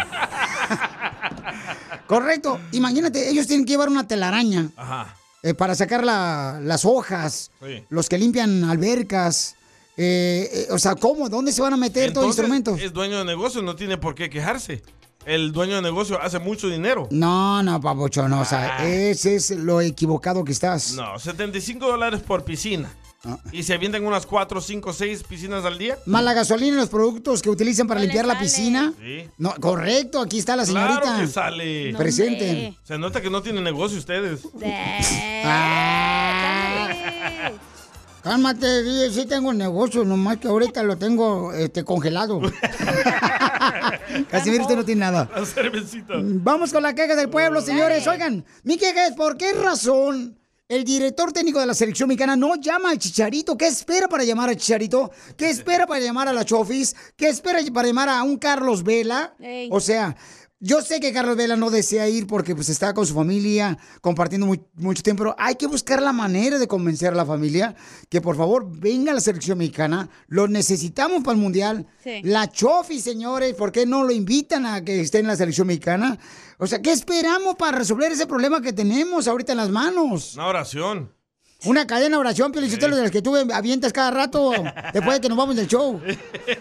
Correcto. 2.06 2.60
Imagínate, 2.72 3.28
ellos 3.30 3.46
tienen 3.46 3.64
que 3.66 3.72
llevar 3.72 3.88
una 3.88 4.06
telaraña 4.06 4.70
Ajá. 4.76 5.16
eh, 5.42 5.54
para 5.54 5.74
sacar 5.74 6.04
la- 6.04 6.60
las 6.62 6.84
hojas, 6.84 7.50
Sí. 7.60 7.84
los 7.88 8.08
que 8.08 8.18
limpian 8.18 8.64
albercas. 8.64 9.54
eh, 9.98 10.48
eh, 10.52 10.66
o 10.72 10.78
sea, 10.78 10.94
¿cómo? 10.94 11.30
¿Dónde 11.30 11.52
se 11.52 11.62
van 11.62 11.72
a 11.72 11.76
meter 11.78 12.12
todos 12.12 12.26
los 12.26 12.36
instrumentos? 12.36 12.78
es 12.80 12.92
dueño 12.92 13.16
de 13.18 13.24
negocio, 13.24 13.62
no 13.62 13.74
tiene 13.76 13.96
por 13.96 14.14
qué 14.14 14.28
quejarse. 14.28 14.82
El 15.26 15.50
dueño 15.50 15.74
de 15.74 15.82
negocio 15.82 16.22
hace 16.22 16.38
mucho 16.38 16.68
dinero. 16.68 17.08
No, 17.10 17.60
no, 17.60 17.80
papuchón, 17.80 18.30
no, 18.30 18.42
o 18.42 18.44
sea, 18.44 18.86
ese 18.86 19.34
es 19.34 19.50
lo 19.50 19.80
equivocado 19.80 20.44
que 20.44 20.52
estás. 20.52 20.92
No, 20.92 21.18
75 21.18 21.84
dólares 21.84 22.20
por 22.20 22.44
piscina. 22.44 22.94
Ah. 23.24 23.36
Y 23.50 23.64
se 23.64 23.74
avientan 23.74 24.06
unas 24.06 24.24
4, 24.24 24.60
5, 24.60 24.92
6 24.92 25.24
piscinas 25.24 25.64
al 25.64 25.78
día. 25.78 25.98
Más 26.06 26.22
la 26.22 26.32
gasolina 26.32 26.76
y 26.76 26.78
los 26.78 26.88
productos 26.88 27.42
que 27.42 27.50
utilizan 27.50 27.88
para 27.88 27.98
No 27.98 28.04
limpiar 28.04 28.24
la 28.24 28.38
piscina. 28.38 28.92
Sí. 29.00 29.28
No, 29.36 29.52
correcto, 29.60 30.20
aquí 30.20 30.38
está 30.38 30.54
la 30.54 30.64
señorita. 30.64 31.00
Claro 31.00 31.18
que 31.18 31.26
sale. 31.26 31.90
No, 31.90 31.98
Presente. 31.98 32.76
Se 32.84 32.96
nota 32.96 33.20
que 33.20 33.28
no 33.28 33.42
tienen 33.42 33.64
negocio 33.64 33.98
ustedes. 33.98 34.42
Ah. 35.44 37.50
Cálmate. 38.26 39.10
Sí 39.10 39.24
tengo 39.26 39.52
negocio, 39.52 40.04
nomás 40.04 40.38
que 40.38 40.48
ahorita 40.48 40.82
lo 40.82 40.96
tengo 40.96 41.52
este, 41.52 41.84
congelado. 41.84 42.40
Casimiro, 44.30 44.62
usted 44.62 44.76
no 44.76 44.84
tiene 44.84 45.00
nada. 45.00 45.30
La 45.34 45.46
cervecita. 45.46 46.14
Vamos 46.18 46.72
con 46.72 46.82
la 46.82 46.94
queja 46.94 47.14
del 47.14 47.28
pueblo, 47.28 47.60
señores. 47.60 48.06
Oigan, 48.06 48.44
mi 48.64 48.76
queja 48.76 49.06
es 49.06 49.14
por 49.14 49.36
qué 49.36 49.52
razón 49.52 50.36
el 50.68 50.84
director 50.84 51.32
técnico 51.32 51.60
de 51.60 51.66
la 51.66 51.74
selección 51.74 52.08
mexicana 52.08 52.34
no 52.34 52.56
llama 52.56 52.90
al 52.90 52.98
Chicharito. 52.98 53.56
¿Qué 53.56 53.68
espera 53.68 54.08
para 54.08 54.24
llamar 54.24 54.48
al 54.48 54.56
Chicharito? 54.56 55.12
¿Qué 55.36 55.48
espera 55.48 55.86
para 55.86 56.00
llamar 56.00 56.26
a 56.26 56.32
la 56.32 56.44
Chofis? 56.44 56.96
¿Qué 57.16 57.28
espera 57.28 57.60
para 57.72 57.86
llamar 57.86 58.08
a 58.08 58.24
un 58.24 58.38
Carlos 58.38 58.82
Vela? 58.82 59.34
Ey. 59.38 59.68
O 59.70 59.78
sea, 59.78 60.16
yo 60.58 60.80
sé 60.80 61.00
que 61.00 61.12
Carlos 61.12 61.36
Vela 61.36 61.54
no 61.56 61.70
desea 61.70 62.08
ir 62.08 62.26
porque 62.26 62.54
pues 62.54 62.68
está 62.70 62.94
con 62.94 63.06
su 63.06 63.14
familia 63.14 63.76
compartiendo 64.00 64.46
muy- 64.46 64.64
mucho 64.74 65.02
tiempo, 65.02 65.24
pero 65.24 65.36
hay 65.38 65.56
que 65.56 65.66
buscar 65.66 66.00
la 66.00 66.12
manera 66.12 66.58
de 66.58 66.66
convencer 66.66 67.12
a 67.12 67.16
la 67.16 67.26
familia 67.26 67.74
que 68.08 68.20
por 68.22 68.36
favor 68.36 68.66
venga 68.78 69.12
a 69.12 69.14
la 69.14 69.20
selección 69.20 69.58
mexicana. 69.58 70.08
Lo 70.28 70.48
necesitamos 70.48 71.22
para 71.22 71.34
el 71.36 71.42
Mundial. 71.42 71.86
Sí. 72.02 72.20
La 72.24 72.48
Chofi, 72.50 73.00
señores, 73.00 73.54
¿por 73.54 73.70
qué 73.70 73.84
no 73.84 74.02
lo 74.04 74.12
invitan 74.12 74.64
a 74.66 74.82
que 74.82 75.00
esté 75.00 75.18
en 75.18 75.26
la 75.26 75.36
selección 75.36 75.66
mexicana? 75.66 76.18
O 76.58 76.66
sea, 76.66 76.80
¿qué 76.80 76.92
esperamos 76.92 77.56
para 77.56 77.76
resolver 77.78 78.10
ese 78.12 78.26
problema 78.26 78.62
que 78.62 78.72
tenemos 78.72 79.28
ahorita 79.28 79.52
en 79.52 79.58
las 79.58 79.68
manos? 79.70 80.34
Una 80.36 80.46
oración. 80.46 81.12
Una 81.64 81.86
cadena 81.86 82.16
de 82.16 82.20
oración, 82.20 82.52
Pio 82.52 82.60
Lizotelo, 82.60 82.96
de 82.96 83.02
las 83.02 83.10
que 83.10 83.22
tú 83.22 83.34
avientas 83.36 83.92
cada 83.92 84.10
rato 84.10 84.52
después 84.92 85.16
de 85.16 85.20
que 85.20 85.28
nos 85.28 85.36
vamos 85.38 85.56
del 85.56 85.66
show. 85.66 86.00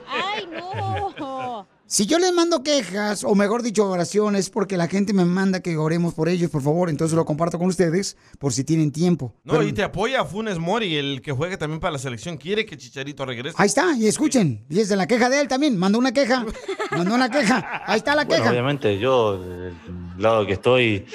¡Ay, 0.07 0.47
no! 0.51 1.67
Si 1.87 2.07
yo 2.07 2.17
les 2.17 2.33
mando 2.33 2.63
quejas, 2.63 3.23
o 3.23 3.35
mejor 3.35 3.61
dicho, 3.61 3.87
oraciones, 3.87 4.49
porque 4.49 4.75
la 4.75 4.87
gente 4.87 5.13
me 5.13 5.23
manda 5.23 5.59
que 5.59 5.77
oremos 5.77 6.15
por 6.15 6.27
ellos, 6.27 6.49
por 6.49 6.63
favor, 6.63 6.89
entonces 6.89 7.15
lo 7.15 7.25
comparto 7.25 7.59
con 7.59 7.67
ustedes, 7.67 8.17
por 8.39 8.53
si 8.53 8.63
tienen 8.63 8.91
tiempo. 8.91 9.35
No, 9.43 9.53
Pero- 9.53 9.67
y 9.67 9.71
te 9.71 9.83
apoya 9.83 10.25
Funes 10.25 10.57
Mori, 10.57 10.95
el 10.95 11.21
que 11.21 11.31
juega 11.31 11.57
también 11.57 11.79
para 11.79 11.91
la 11.93 11.99
selección. 11.99 12.37
Quiere 12.37 12.65
que 12.65 12.75
Chicharito 12.75 13.23
regrese. 13.23 13.55
Ahí 13.59 13.67
está, 13.67 13.95
y 13.95 14.07
escuchen, 14.07 14.65
y 14.67 14.79
es 14.79 14.89
de 14.89 14.95
la 14.95 15.05
queja 15.05 15.29
de 15.29 15.39
él 15.41 15.47
también, 15.47 15.77
mandó 15.77 15.99
una 15.99 16.11
queja, 16.11 16.43
mandó 16.91 17.13
una 17.13 17.29
queja, 17.29 17.83
ahí 17.85 17.97
está 17.99 18.15
la 18.15 18.25
Bueno, 18.25 18.41
queja. 18.41 18.51
obviamente 18.51 18.97
yo, 18.97 19.37
del 19.39 19.75
lado 20.17 20.45
que 20.47 20.53
estoy, 20.53 21.05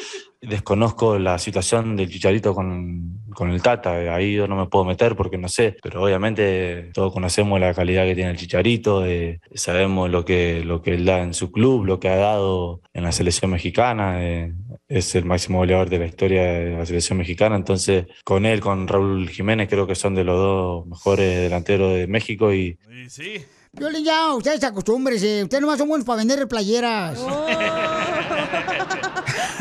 desconozco 0.41 1.19
la 1.19 1.39
situación 1.39 1.97
del 1.97 2.09
Chicharito 2.09 2.55
con, 2.55 3.20
con 3.35 3.51
el 3.51 3.63
Tata. 3.63 4.15
Ahí 4.15 4.35
yo 4.35 4.47
no 4.47 4.57
me 4.57 4.67
puedo 4.67 4.85
meter 4.85 5.17
porque 5.17 5.39
no 5.39 5.49
sé. 5.49 5.77
Pero 5.83 6.03
obviamente 6.03 6.91
todos 6.93 7.13
conocemos 7.13 7.61
la 7.61 7.75
calidad 7.75 8.05
que 8.05 8.15
tiene 8.15 8.31
el 8.31 8.37
Chicharito, 8.37 9.07
eh, 9.07 9.41
sabemos 9.55 10.11
lo 10.11 10.25
que, 10.25 10.65
lo 10.65 10.83
que 10.83 10.95
él 10.95 11.05
da 11.05 11.21
en 11.21 11.35
su 11.35 11.51
club, 11.51 11.85
lo 11.85 12.01
que 12.01 12.09
ha 12.09 12.17
dado 12.17 12.81
en 12.93 13.05
la 13.05 13.13
selección 13.13 13.51
mexicana. 13.51 14.23
eh, 14.23 14.53
es 14.89 15.15
el 15.15 15.25
máximo 15.25 15.59
goleador 15.59 15.89
de 15.89 15.99
la 16.01 16.07
historia 16.07 16.43
de 16.43 16.71
la 16.77 16.87
selección 16.87 17.19
mexicana. 17.19 17.57
Entonces, 17.57 18.07
con 18.25 18.45
él, 18.45 18.61
con 18.61 18.89
Raúl 18.89 19.29
Jiménez, 19.29 19.69
creo 19.69 19.87
que 19.87 19.95
son 19.95 20.15
de 20.15 20.25
los 20.25 20.37
dos 20.37 20.87
mejores 20.87 21.41
delanteros 21.41 21.95
de 21.95 22.07
México 22.07 22.53
y 22.53 22.77
Y 22.91 23.09
sí. 23.09 23.45
Violín, 23.73 24.05
ya, 24.05 24.35
ustedes 24.35 24.65
acostúmbrense, 24.65 25.45
ustedes 25.45 25.61
nomás 25.61 25.79
son 25.79 25.89
buenos 25.89 26.05
para 26.05 26.19
vender 26.19 26.49
playeras. 26.49 27.19
Oh. 27.21 27.47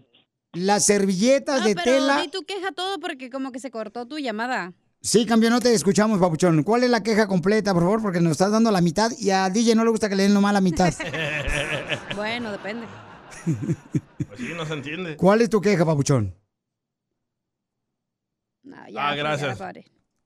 Las 0.54 0.86
servilletas 0.86 1.60
Ah, 1.62 1.68
de 1.68 1.76
pero 1.76 1.84
tela. 1.84 2.20
di 2.20 2.26
tu 2.32 2.42
queja 2.42 2.72
todo 2.72 2.98
porque 2.98 3.30
como 3.30 3.52
que 3.52 3.60
se 3.60 3.70
cortó 3.70 4.08
tu 4.08 4.18
llamada. 4.18 4.72
Sí, 5.04 5.26
campeón, 5.26 5.52
no 5.52 5.60
te 5.60 5.74
escuchamos, 5.74 6.20
papuchón. 6.20 6.62
¿Cuál 6.62 6.84
es 6.84 6.90
la 6.90 7.02
queja 7.02 7.26
completa, 7.26 7.74
por 7.74 7.82
favor? 7.82 8.02
Porque 8.02 8.20
nos 8.20 8.32
estás 8.32 8.52
dando 8.52 8.70
la 8.70 8.80
mitad 8.80 9.10
y 9.18 9.30
a 9.30 9.50
DJ 9.50 9.74
no 9.74 9.82
le 9.84 9.90
gusta 9.90 10.08
que 10.08 10.14
le 10.14 10.22
den 10.24 10.34
nomás 10.34 10.52
la 10.54 10.60
mitad. 10.60 10.94
Bueno, 12.16 12.52
depende. 12.52 12.86
Pues 13.44 14.38
sí, 14.38 14.52
no 14.56 14.64
se 14.64 14.74
entiende. 14.74 15.16
¿Cuál 15.16 15.40
es 15.42 15.50
tu 15.50 15.60
queja, 15.60 15.84
papuchón? 15.84 16.34
No, 18.62 18.76
Ah, 18.96 19.14
gracias. 19.16 19.58
ya. 19.58 19.72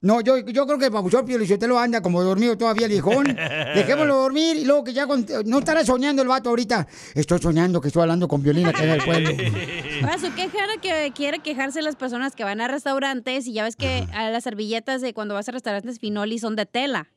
No, 0.02 0.20
yo, 0.20 0.38
yo 0.38 0.66
creo 0.66 0.78
que 0.78 0.84
el 0.86 0.92
papuchón 0.92 1.24
Pio 1.24 1.38
lo 1.66 1.78
anda 1.78 2.02
como 2.02 2.22
dormido 2.22 2.56
todavía 2.58 2.84
el 2.86 2.92
viejón. 2.92 3.24
Dejémoslo 3.74 4.16
dormir 4.16 4.56
y 4.56 4.64
luego 4.64 4.84
que 4.84 4.92
ya... 4.92 5.06
con- 5.06 5.26
no 5.46 5.58
estará 5.58 5.84
soñando 5.84 6.20
el 6.22 6.28
vato 6.28 6.50
ahorita. 6.50 6.86
Estoy 7.14 7.38
soñando 7.40 7.80
que 7.80 7.88
estoy 7.88 8.02
hablando 8.02 8.28
con 8.28 8.42
Violina, 8.42 8.72
que 8.72 8.82
era 8.84 8.92
del 8.94 9.04
pueblo. 9.04 9.30
Ahora, 10.02 10.18
su 10.18 10.32
queja 10.34 10.58
era 10.64 10.80
que 10.80 11.12
quiere 11.14 11.38
quejarse 11.38 11.80
las 11.82 11.96
personas 11.96 12.36
que 12.36 12.44
van 12.44 12.60
a 12.60 12.68
restaurantes 12.68 13.46
y 13.46 13.54
ya 13.54 13.64
ves 13.64 13.76
que 13.76 14.06
a 14.12 14.28
las 14.30 14.44
servilletas 14.44 15.00
de 15.00 15.14
cuando 15.14 15.34
vas 15.34 15.48
a 15.48 15.52
restaurantes 15.52 15.98
Finoli 15.98 16.38
son 16.38 16.56
de 16.56 16.66
tela. 16.66 17.08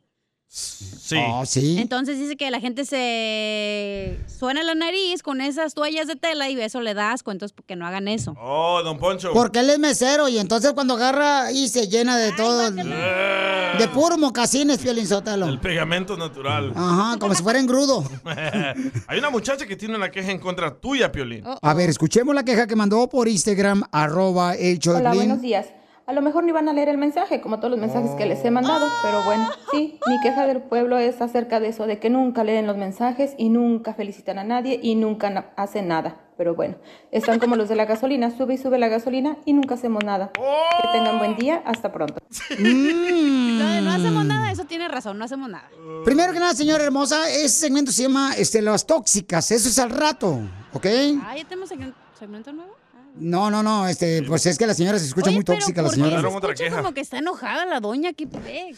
Sí. 0.51 1.15
Oh, 1.27 1.46
sí. 1.46 1.77
Entonces 1.79 2.18
dice 2.18 2.36
que 2.36 2.50
la 2.50 2.60
gente 2.60 2.84
se 2.84 4.18
suena 4.27 4.63
la 4.63 4.74
nariz 4.74 5.22
con 5.22 5.41
esas 5.41 5.75
toallas 5.75 6.08
de 6.08 6.15
tela 6.15 6.50
y 6.50 6.60
eso 6.60 6.82
le 6.82 6.96
da 6.96 7.12
asco, 7.12 7.32
entonces 7.32 7.56
que 7.68 7.75
no 7.75 7.86
hagan 7.86 8.08
eso. 8.08 8.36
Oh, 8.41 8.82
don 8.84 8.98
Poncho. 8.98 9.32
Porque 9.32 9.60
él 9.60 9.70
es 9.70 9.77
mesero 9.77 10.27
y 10.27 10.39
entonces 10.39 10.74
cuando 10.74 10.96
agarra 10.96 11.51
y 11.51 11.68
se 11.68 11.88
llena 11.88 12.18
de 12.18 12.32
todo... 12.32 12.72
De 12.72 13.88
puro 13.89 14.18
mocasines, 14.18 14.79
Piolín 14.79 15.06
Sotelo. 15.06 15.46
El 15.46 15.60
pegamento 15.60 16.18
natural. 16.18 16.74
Ajá, 16.75 17.18
como 17.20 17.36
si 17.36 17.44
fuera 17.44 17.60
engrudo. 17.60 18.03
Hay 19.08 19.20
una 19.20 19.29
muchacha 19.29 19.68
que 19.68 19.75
tiene 19.75 19.96
una 19.96 20.10
queja 20.10 20.32
en 20.32 20.39
contra 20.39 20.75
tuya, 20.75 21.12
Piolín. 21.12 21.44
A 21.62 21.74
ver, 21.75 21.89
escuchemos 21.91 22.34
la 22.34 22.44
queja 22.44 22.65
que 22.65 22.75
mandó 22.75 23.08
por 23.08 23.27
Instagram, 23.27 23.84
arroba 23.91 24.56
el 24.56 24.79
Hola, 24.88 25.13
buenos 25.13 25.41
días. 25.41 25.68
A 26.09 26.13
lo 26.13 26.23
mejor 26.23 26.43
ni 26.43 26.51
van 26.51 26.67
a 26.67 26.73
leer 26.73 26.89
el 26.89 26.97
mensaje, 26.97 27.39
como 27.39 27.57
todos 27.59 27.69
los 27.69 27.79
mensajes 27.79 28.09
que 28.17 28.25
les 28.25 28.43
he 28.43 28.49
mandado, 28.49 28.83
pero 29.03 29.21
bueno, 29.25 29.47
sí, 29.71 29.99
mi 30.07 30.19
queja 30.21 30.47
del 30.47 30.59
pueblo 30.59 30.97
es 30.97 31.21
acerca 31.21 31.59
de 31.59 31.67
eso, 31.67 31.85
de 31.85 31.99
que 31.99 32.09
nunca 32.09 32.43
leen 32.43 32.65
los 32.65 32.77
mensajes 32.77 33.35
y 33.37 33.49
nunca 33.49 33.93
felicitan 33.93 34.39
a 34.39 34.43
nadie 34.43 34.79
y 34.81 34.95
nunca 34.95 35.29
na- 35.29 35.51
hacen 35.55 35.87
nada. 35.87 36.17
Pero 36.35 36.55
bueno, 36.55 36.77
están 37.11 37.37
como 37.37 37.55
los 37.55 37.69
de 37.69 37.75
la 37.75 37.85
gasolina, 37.85 38.31
sube 38.35 38.55
y 38.55 38.57
sube 38.57 38.79
la 38.79 38.87
gasolina 38.87 39.37
y 39.45 39.53
nunca 39.53 39.75
hacemos 39.75 40.03
nada. 40.03 40.31
Que 40.33 40.87
tengan 40.93 41.19
buen 41.19 41.35
día, 41.35 41.61
hasta 41.63 41.91
pronto. 41.91 42.15
Mm. 42.57 43.83
No 43.83 43.91
hacemos 43.91 44.25
nada, 44.25 44.51
eso 44.51 44.65
tiene 44.65 44.87
razón, 44.87 45.19
no 45.19 45.25
hacemos 45.25 45.47
nada. 45.47 45.69
Primero 46.05 46.33
que 46.33 46.39
nada, 46.39 46.55
señora 46.55 46.83
hermosa, 46.85 47.29
ese 47.29 47.49
segmento 47.49 47.91
se 47.91 48.01
llama 48.01 48.33
este, 48.35 48.63
Las 48.63 48.87
Tóxicas. 48.87 49.51
Eso 49.51 49.69
es 49.69 49.77
al 49.77 49.91
rato, 49.91 50.39
¿ok? 50.73 50.87
Ah, 51.23 51.35
ya 51.37 51.43
tenemos 51.47 51.69
segmento 52.17 52.51
nuevo. 52.51 52.78
No, 53.15 53.49
no, 53.51 53.63
no, 53.63 53.87
este, 53.87 54.23
pues 54.23 54.45
es 54.45 54.57
que 54.57 54.65
la 54.67 54.73
señora 54.73 54.99
se 54.99 55.05
escucha 55.05 55.27
Oye, 55.29 55.35
muy 55.35 55.43
tóxica, 55.43 55.81
la 55.81 55.87
¿por 55.87 55.95
qué 55.95 56.01
señora. 56.01 56.21
se 56.21 56.27
escucha 56.27 56.81
como 56.81 56.93
que 56.93 57.01
está 57.01 57.17
enojada 57.17 57.65
la 57.65 57.79
doña, 57.79 58.13
¿qué 58.13 58.27
pe? 58.27 58.73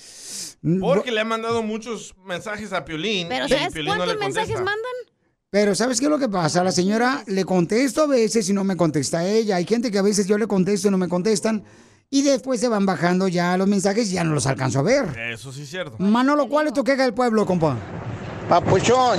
Porque 0.80 1.12
le 1.12 1.20
han 1.22 1.28
mandado 1.28 1.64
muchos 1.64 2.16
mensajes 2.26 2.72
a 2.74 2.86
Piolín. 2.86 3.28
Pero 3.30 3.46
y 3.46 3.50
¿sabes 3.50 3.74
Piolín 3.74 3.94
no 3.94 3.98
cuántos 3.98 4.16
le 4.16 4.26
mensajes 4.26 4.56
mandan? 4.56 4.76
Pero 5.50 5.76
¿sabes 5.76 6.00
qué 6.00 6.06
es 6.06 6.12
lo 6.12 6.18
que 6.20 6.30
pasa? 6.30 6.64
La 6.64 6.72
señora 6.72 7.24
le 7.28 7.44
contesto 7.46 8.04
a 8.04 8.08
veces 8.08 8.48
y 8.50 8.54
no 8.54 8.64
me 8.64 8.78
contesta 8.78 9.20
a 9.20 9.28
ella. 9.28 9.58
Hay 9.58 9.66
gente 9.66 9.92
que 9.92 9.98
a 9.98 10.02
veces 10.02 10.26
yo 10.28 10.38
le 10.38 10.48
contesto 10.48 10.88
y 10.88 10.92
no 10.92 10.98
me 10.98 11.10
contestan. 11.10 11.64
Y 12.10 12.22
después 12.22 12.60
se 12.60 12.68
van 12.68 12.86
bajando 12.86 13.28
ya 13.28 13.58
los 13.58 13.68
mensajes 13.68 14.10
y 14.12 14.14
ya 14.16 14.24
no 14.24 14.34
los 14.34 14.46
alcanzo 14.48 14.80
a 14.80 14.84
ver. 14.84 15.06
Eso 15.32 15.52
sí 15.52 15.64
es 15.64 15.70
cierto. 15.70 15.96
Manolo, 16.00 16.48
¿cuál 16.48 16.68
es 16.68 16.74
tu 16.74 16.84
queja 16.84 17.04
del 17.04 17.14
pueblo, 17.14 17.46
compa? 17.46 17.78
Papuchón, 18.48 19.18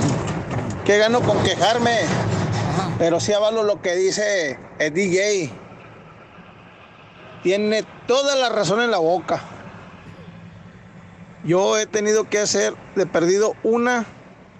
que 0.85 0.97
gano 0.97 1.21
con 1.21 1.41
quejarme. 1.43 1.99
Pero 2.97 3.19
sí 3.19 3.33
avalo 3.33 3.63
lo 3.63 3.81
que 3.81 3.95
dice 3.95 4.59
el 4.79 4.93
DJ. 4.93 5.51
Tiene 7.41 7.83
toda 8.07 8.35
la 8.35 8.49
razón 8.49 8.81
en 8.81 8.91
la 8.91 8.99
boca. 8.99 9.41
Yo 11.43 11.77
he 11.77 11.85
tenido 11.85 12.29
que 12.29 12.39
hacer 12.39 12.73
de 12.95 13.05
perdido 13.05 13.55
una 13.63 14.05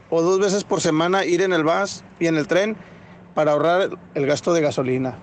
o 0.10 0.22
dos 0.22 0.40
veces 0.40 0.64
por 0.64 0.82
semana 0.82 1.26
ir 1.26 1.42
en 1.42 1.54
el 1.54 1.64
bus 1.64 2.04
y 2.20 2.28
en 2.28 2.36
el 2.36 2.48
tren 2.48 2.76
para 3.34 3.54
ahorrar 3.54 3.90
el 4.14 4.26
gasto 4.26 4.54
de 4.54 4.62
gasolina. 4.62 5.18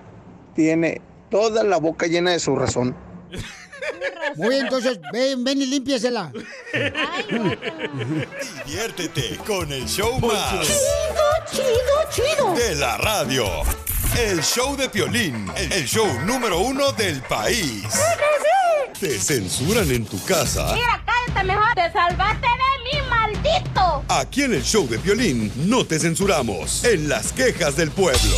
Tiene 0.55 1.01
toda 1.29 1.63
la 1.63 1.77
boca 1.77 2.07
llena 2.07 2.31
de 2.31 2.39
su 2.39 2.55
razón. 2.55 2.95
Muy 4.35 4.49
bien, 4.49 4.65
entonces 4.65 4.99
ven, 5.11 5.43
ven 5.43 5.61
y 5.61 5.65
límpiesela. 5.65 6.31
Diviértete 8.65 9.37
con 9.45 9.71
el 9.71 9.85
show 9.87 10.19
más. 10.19 10.67
Chido, 10.67 11.25
chido, 11.51 12.35
chido. 12.35 12.53
De 12.53 12.75
la 12.75 12.97
radio. 12.97 13.45
El 14.19 14.41
show 14.43 14.75
de 14.75 14.89
Piolín, 14.89 15.49
el 15.55 15.85
show 15.87 16.07
número 16.25 16.59
uno 16.59 16.91
del 16.91 17.21
país. 17.23 17.85
¿Te 18.99 19.17
censuran 19.17 19.89
en 19.89 20.05
tu 20.05 20.21
casa? 20.25 20.73
Mira, 20.73 21.03
cállate 21.05 21.47
mejor. 21.47 21.73
Te 21.75 21.91
salvaste 21.91 22.47
de 22.47 22.83
mí, 22.83 23.09
maldito. 23.09 24.03
Aquí 24.09 24.43
en 24.43 24.53
el 24.53 24.63
show 24.63 24.87
de 24.87 24.99
Piolín 24.99 25.51
no 25.69 25.85
te 25.85 25.97
censuramos. 25.97 26.83
En 26.83 27.09
las 27.09 27.31
quejas 27.31 27.75
del 27.77 27.89
pueblo. 27.91 28.37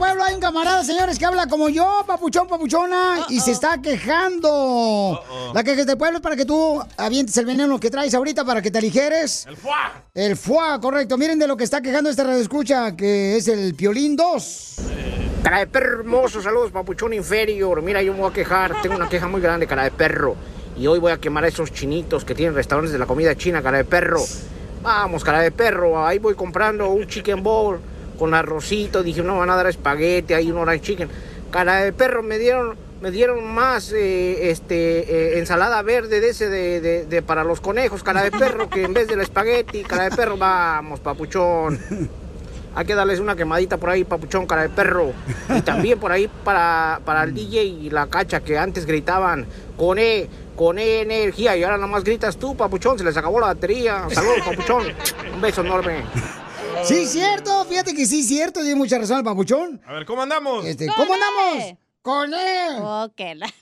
Pueblo 0.00 0.24
hay 0.24 0.32
un 0.32 0.40
camarada, 0.40 0.82
señores, 0.82 1.18
que 1.18 1.26
habla 1.26 1.46
como 1.46 1.68
yo, 1.68 2.02
papuchón, 2.06 2.48
papuchona, 2.48 3.26
y 3.28 3.38
se 3.38 3.50
está 3.50 3.82
quejando. 3.82 5.22
La 5.52 5.62
queja 5.62 5.84
del 5.84 5.98
pueblo 5.98 6.16
es 6.16 6.22
para 6.22 6.36
que 6.36 6.46
tú 6.46 6.82
avientes 6.96 7.36
el 7.36 7.44
veneno 7.44 7.78
que 7.78 7.90
traes 7.90 8.14
ahorita 8.14 8.42
para 8.42 8.62
que 8.62 8.70
te 8.70 8.78
aligeres. 8.78 9.44
El 9.46 9.58
fuá. 9.58 10.04
El 10.14 10.36
fuá, 10.38 10.80
correcto. 10.80 11.18
Miren 11.18 11.38
de 11.38 11.46
lo 11.46 11.54
que 11.54 11.64
está 11.64 11.82
quejando 11.82 12.08
este 12.08 12.24
radio 12.24 12.40
escucha, 12.40 12.96
que 12.96 13.36
es 13.36 13.46
el 13.48 13.74
Piolín 13.74 14.16
2. 14.16 14.76
Cara 15.42 15.58
de 15.58 15.66
perro 15.66 16.00
hermoso, 16.00 16.40
saludos, 16.40 16.70
papuchón 16.70 17.12
inferior. 17.12 17.82
Mira, 17.82 18.00
yo 18.00 18.14
me 18.14 18.20
voy 18.20 18.30
a 18.30 18.32
quejar, 18.32 18.80
tengo 18.80 18.96
una 18.96 19.06
queja 19.10 19.28
muy 19.28 19.42
grande, 19.42 19.66
cara 19.66 19.84
de 19.84 19.90
perro. 19.90 20.34
Y 20.78 20.86
hoy 20.86 20.98
voy 20.98 21.12
a 21.12 21.18
quemar 21.18 21.44
a 21.44 21.48
esos 21.48 21.74
chinitos 21.74 22.24
que 22.24 22.34
tienen 22.34 22.54
restaurantes 22.54 22.92
de 22.92 22.98
la 22.98 23.04
comida 23.04 23.36
china, 23.36 23.62
cara 23.62 23.76
de 23.76 23.84
perro. 23.84 24.22
Vamos, 24.82 25.22
cara 25.22 25.40
de 25.40 25.50
perro, 25.50 26.02
ahí 26.02 26.18
voy 26.18 26.34
comprando 26.34 26.88
un 26.88 27.06
chicken 27.06 27.42
bowl 27.42 27.78
con 28.20 28.34
arrocito. 28.34 29.02
Dije, 29.02 29.22
no 29.22 29.38
van 29.38 29.50
a 29.50 29.56
dar 29.56 29.66
espagueti, 29.66 30.34
hay 30.34 30.50
un 30.52 30.58
orange 30.58 30.82
chicken. 30.84 31.08
Cara 31.50 31.78
de 31.78 31.92
perro, 31.92 32.22
me 32.22 32.38
dieron, 32.38 32.76
me 33.02 33.10
dieron 33.10 33.44
más 33.52 33.90
eh, 33.92 34.50
este, 34.50 35.00
eh, 35.34 35.38
ensalada 35.40 35.82
verde 35.82 36.20
de 36.20 36.28
ese 36.28 36.48
de, 36.48 37.04
de- 37.06 37.22
para 37.22 37.42
los 37.42 37.60
conejos, 37.60 38.04
cara 38.04 38.22
de 38.22 38.30
perro, 38.30 38.68
que 38.70 38.84
en 38.84 38.92
vez 38.94 39.08
del 39.08 39.20
espagueti, 39.22 39.82
cara 39.82 40.04
de 40.08 40.14
perro, 40.14 40.36
vamos, 40.36 41.00
papuchón. 41.00 41.80
Hay 42.72 42.84
que 42.86 42.94
darles 42.94 43.18
una 43.18 43.34
quemadita 43.34 43.78
por 43.78 43.90
ahí, 43.90 44.04
papuchón, 44.04 44.46
cara 44.46 44.62
de 44.62 44.68
perro. 44.68 45.10
Y 45.56 45.60
también 45.62 45.98
por 45.98 46.12
ahí 46.12 46.30
para, 46.44 47.00
para 47.04 47.24
el 47.24 47.34
DJ 47.34 47.64
y 47.64 47.90
la 47.90 48.06
cacha 48.06 48.40
que 48.42 48.56
antes 48.56 48.86
gritaban 48.86 49.44
con 49.76 49.98
E, 49.98 50.28
con 50.54 50.78
E 50.78 51.00
energía. 51.00 51.56
Y 51.56 51.64
ahora 51.64 51.78
nada 51.78 51.88
más 51.88 52.04
gritas 52.04 52.36
tú, 52.36 52.56
papuchón, 52.56 52.96
se 52.96 53.02
les 53.02 53.16
acabó 53.16 53.40
la 53.40 53.46
batería. 53.48 54.04
Saludos, 54.12 54.42
papuchón. 54.44 54.84
Un 55.34 55.40
beso 55.40 55.62
enorme. 55.62 56.04
Sí, 56.84 57.06
cierto, 57.06 57.64
fíjate 57.66 57.94
que 57.94 58.06
sí, 58.06 58.22
cierto, 58.22 58.60
tiene 58.60 58.74
mucha 58.74 58.98
razón 58.98 59.18
el 59.18 59.24
papuchón. 59.24 59.80
A 59.86 59.92
ver, 59.92 60.04
¿cómo 60.06 60.22
andamos? 60.22 60.64
Este, 60.64 60.86
¿Cómo 60.88 61.12
andamos? 61.14 61.74
Con 62.02 62.32
él. 62.32 62.76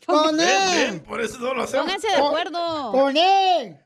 Con 0.07 0.37
Ven, 0.37 0.95
él. 0.95 1.01
por 1.03 1.21
eso 1.21 1.39
no 1.39 1.55
lo 1.55 1.65
hacemos. 1.65 1.85
Pónganse 1.87 2.09
de 2.09 2.15
acuerdo. 2.17 2.93
Con 2.93 3.17
él. 3.17 3.77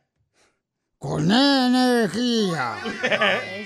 Con 0.99 1.31
energía. 1.31 2.77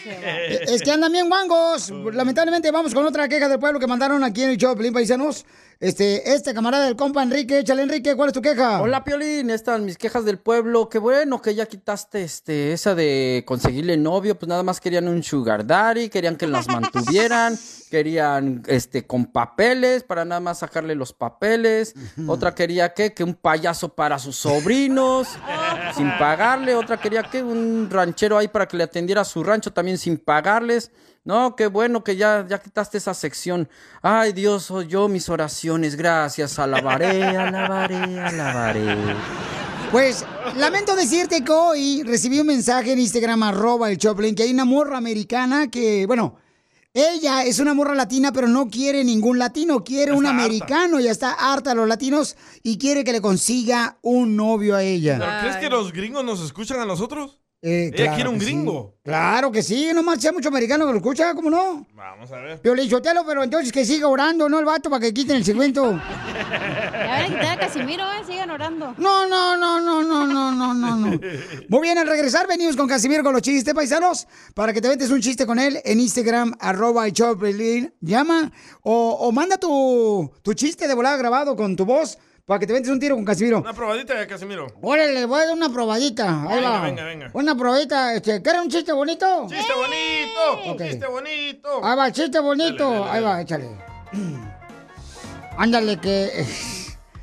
Eh, 0.08 0.60
Es 0.68 0.82
que 0.82 0.90
andan 0.92 1.10
bien 1.12 1.28
guangos. 1.28 1.90
Lamentablemente 1.90 2.70
vamos 2.70 2.94
con 2.94 3.04
otra 3.04 3.28
queja 3.28 3.48
del 3.48 3.58
pueblo 3.58 3.78
que 3.80 3.86
mandaron 3.88 4.22
aquí 4.24 4.42
en 4.44 4.50
el 4.50 4.56
show, 4.56 4.74
Pelín 4.76 4.92
Paisanos. 4.92 5.44
Este, 5.78 6.32
este 6.32 6.54
camarada 6.54 6.86
del 6.86 6.96
compa 6.96 7.22
Enrique, 7.22 7.58
échale 7.58 7.82
Enrique, 7.82 8.16
¿cuál 8.16 8.28
es 8.28 8.32
tu 8.32 8.40
queja? 8.40 8.80
Hola 8.80 9.04
Piolín, 9.04 9.50
estas 9.50 9.78
mis 9.78 9.98
quejas 9.98 10.24
del 10.24 10.38
pueblo. 10.38 10.88
Qué 10.88 10.98
bueno 10.98 11.42
que 11.42 11.54
ya 11.54 11.66
quitaste 11.66 12.22
este, 12.22 12.72
esa 12.72 12.94
de 12.94 13.44
conseguirle 13.46 13.98
novio, 13.98 14.38
pues 14.38 14.48
nada 14.48 14.62
más 14.62 14.80
querían 14.80 15.06
un 15.06 15.22
sugar 15.22 15.66
daddy, 15.66 16.08
querían 16.08 16.36
que 16.36 16.46
las 16.46 16.66
mantuvieran, 16.66 17.58
querían 17.90 18.62
este 18.68 19.06
con 19.06 19.26
papeles 19.26 20.02
para 20.02 20.24
nada 20.24 20.40
más 20.40 20.60
sacarle 20.60 20.94
los 20.94 21.12
papeles. 21.12 21.94
Otra 22.26 22.54
quería 22.54 22.94
que 22.94 23.12
que 23.12 23.22
un 23.22 23.34
payaso 23.34 23.90
para 23.90 24.18
sus 24.18 24.36
sobrinos 24.36 25.28
sin 25.94 26.08
pagarle, 26.18 26.74
otra 26.74 26.98
quería 26.98 27.24
que 27.24 27.42
un 27.42 27.90
ranchero 27.90 28.38
ahí 28.38 28.48
para 28.48 28.66
que 28.66 28.78
le 28.78 28.84
atendiera 28.84 29.24
su 29.24 29.44
rancho 29.44 29.70
también 29.74 29.98
sin 29.98 30.16
pagarles. 30.16 30.90
No, 31.26 31.56
qué 31.56 31.66
bueno 31.66 32.04
que 32.04 32.14
ya, 32.14 32.46
ya 32.48 32.60
quitaste 32.60 32.98
esa 32.98 33.12
sección. 33.12 33.68
Ay, 34.00 34.32
Dios, 34.32 34.70
oyó 34.70 35.08
mis 35.08 35.28
oraciones. 35.28 35.96
Gracias. 35.96 36.56
Alabaré, 36.60 37.24
alabaré, 37.36 37.96
alabaré. 38.20 38.96
Pues 39.90 40.24
lamento 40.54 40.94
decirte 40.94 41.42
que 41.42 41.50
hoy 41.50 42.04
recibí 42.04 42.38
un 42.38 42.46
mensaje 42.46 42.92
en 42.92 43.00
Instagram, 43.00 43.42
arroba 43.42 43.90
el 43.90 43.98
Choplin, 43.98 44.36
que 44.36 44.44
hay 44.44 44.52
una 44.52 44.64
morra 44.64 44.98
americana 44.98 45.68
que, 45.68 46.06
bueno, 46.06 46.36
ella 46.94 47.42
es 47.42 47.58
una 47.58 47.74
morra 47.74 47.96
latina, 47.96 48.30
pero 48.32 48.46
no 48.46 48.70
quiere 48.70 49.02
ningún 49.02 49.40
latino, 49.40 49.82
quiere 49.82 50.12
un 50.12 50.26
americano, 50.26 51.00
ya 51.00 51.10
está 51.10 51.32
harta 51.32 51.70
de 51.70 51.76
los 51.76 51.88
latinos 51.88 52.36
y 52.62 52.78
quiere 52.78 53.02
que 53.02 53.12
le 53.12 53.20
consiga 53.20 53.98
un 54.00 54.36
novio 54.36 54.76
a 54.76 54.84
ella. 54.84 55.18
¿Pero 55.18 55.40
crees 55.40 55.56
que 55.56 55.70
los 55.70 55.92
gringos 55.92 56.24
nos 56.24 56.40
escuchan 56.40 56.78
a 56.78 56.84
nosotros? 56.84 57.40
Eh, 57.62 57.86
Ella 57.86 57.96
claro 57.96 58.14
quiere 58.14 58.28
un 58.30 58.38
sí. 58.38 58.44
gringo. 58.46 58.94
Claro 59.02 59.50
que 59.50 59.62
sí, 59.62 59.90
nomás 59.94 60.24
hay 60.24 60.32
mucho 60.32 60.48
americano 60.48 60.86
que 60.86 60.92
lo 60.92 60.98
escucha, 60.98 61.34
¿cómo 61.34 61.48
no? 61.48 61.86
Vamos 61.94 62.30
a 62.30 62.38
ver. 62.40 62.60
Piolín 62.60 62.88
Sotelo, 62.90 63.24
pero 63.26 63.42
entonces 63.42 63.72
que 63.72 63.84
siga 63.84 64.08
orando, 64.08 64.48
¿no? 64.48 64.58
El 64.58 64.64
vato 64.64 64.90
para 64.90 65.00
que 65.00 65.14
quiten 65.14 65.36
el 65.36 65.44
segmento. 65.44 66.00
Ya 67.06 67.12
van 67.12 67.22
a 67.22 67.26
quitar 67.26 67.46
a 67.46 67.58
Casimiro, 67.58 68.02
eh, 68.04 68.24
sigan 68.26 68.50
orando. 68.50 68.94
No, 68.98 69.26
no, 69.28 69.56
no, 69.56 69.80
no, 69.80 70.02
no, 70.02 70.26
no, 70.26 70.52
no, 70.52 70.74
no, 70.74 70.96
no. 70.96 71.20
Muy 71.68 71.80
bien, 71.82 71.98
al 71.98 72.06
regresar 72.08 72.46
venimos 72.48 72.76
con 72.76 72.88
Casimiro 72.88 73.22
con 73.22 73.32
los 73.32 73.42
chistes 73.42 73.72
paisanos 73.74 74.26
para 74.54 74.72
que 74.72 74.80
te 74.80 74.88
ventes 74.88 75.10
un 75.10 75.20
chiste 75.20 75.46
con 75.46 75.58
él 75.58 75.80
en 75.84 76.00
Instagram, 76.00 76.54
arroba 76.58 77.10
Choplin. 77.10 77.92
Llama 78.00 78.50
o, 78.82 79.16
o 79.20 79.32
manda 79.32 79.56
tu, 79.56 80.30
tu 80.42 80.54
chiste 80.54 80.88
de 80.88 80.94
volada 80.94 81.16
grabado 81.16 81.54
con 81.56 81.76
tu 81.76 81.84
voz 81.84 82.18
para 82.46 82.60
que 82.60 82.66
te 82.68 82.72
ventes 82.72 82.92
un 82.92 83.00
tiro 83.00 83.16
con 83.16 83.24
Casimiro. 83.24 83.58
Una 83.58 83.72
probadita 83.72 84.14
de 84.14 84.26
Casimiro. 84.28 84.68
Órale, 84.80 85.26
voy 85.26 85.40
a 85.40 85.46
dar 85.46 85.54
una 85.54 85.68
probadita. 85.68 86.42
Ahí 86.42 86.56
Venga, 86.56 86.70
va. 86.70 86.80
venga, 86.82 87.04
venga. 87.04 87.30
Una 87.32 87.56
probadita. 87.56 88.14
Este, 88.14 88.40
¿Quieres 88.40 88.62
un 88.62 88.68
chiste 88.68 88.92
bonito? 88.92 89.48
¡Chiste 89.48 89.72
bonito! 89.74 90.84
¡Chiste 90.84 91.06
bonito! 91.08 91.84
Ahí 91.84 91.96
va, 91.96 92.12
chiste 92.12 92.38
bonito. 92.38 92.88
Dale, 92.88 93.00
dale, 93.00 93.10
Ahí 93.10 93.22
va, 93.24 93.40
échale. 93.42 93.68
Ándale, 95.58 95.98
que 95.98 96.24
eh, 96.26 96.46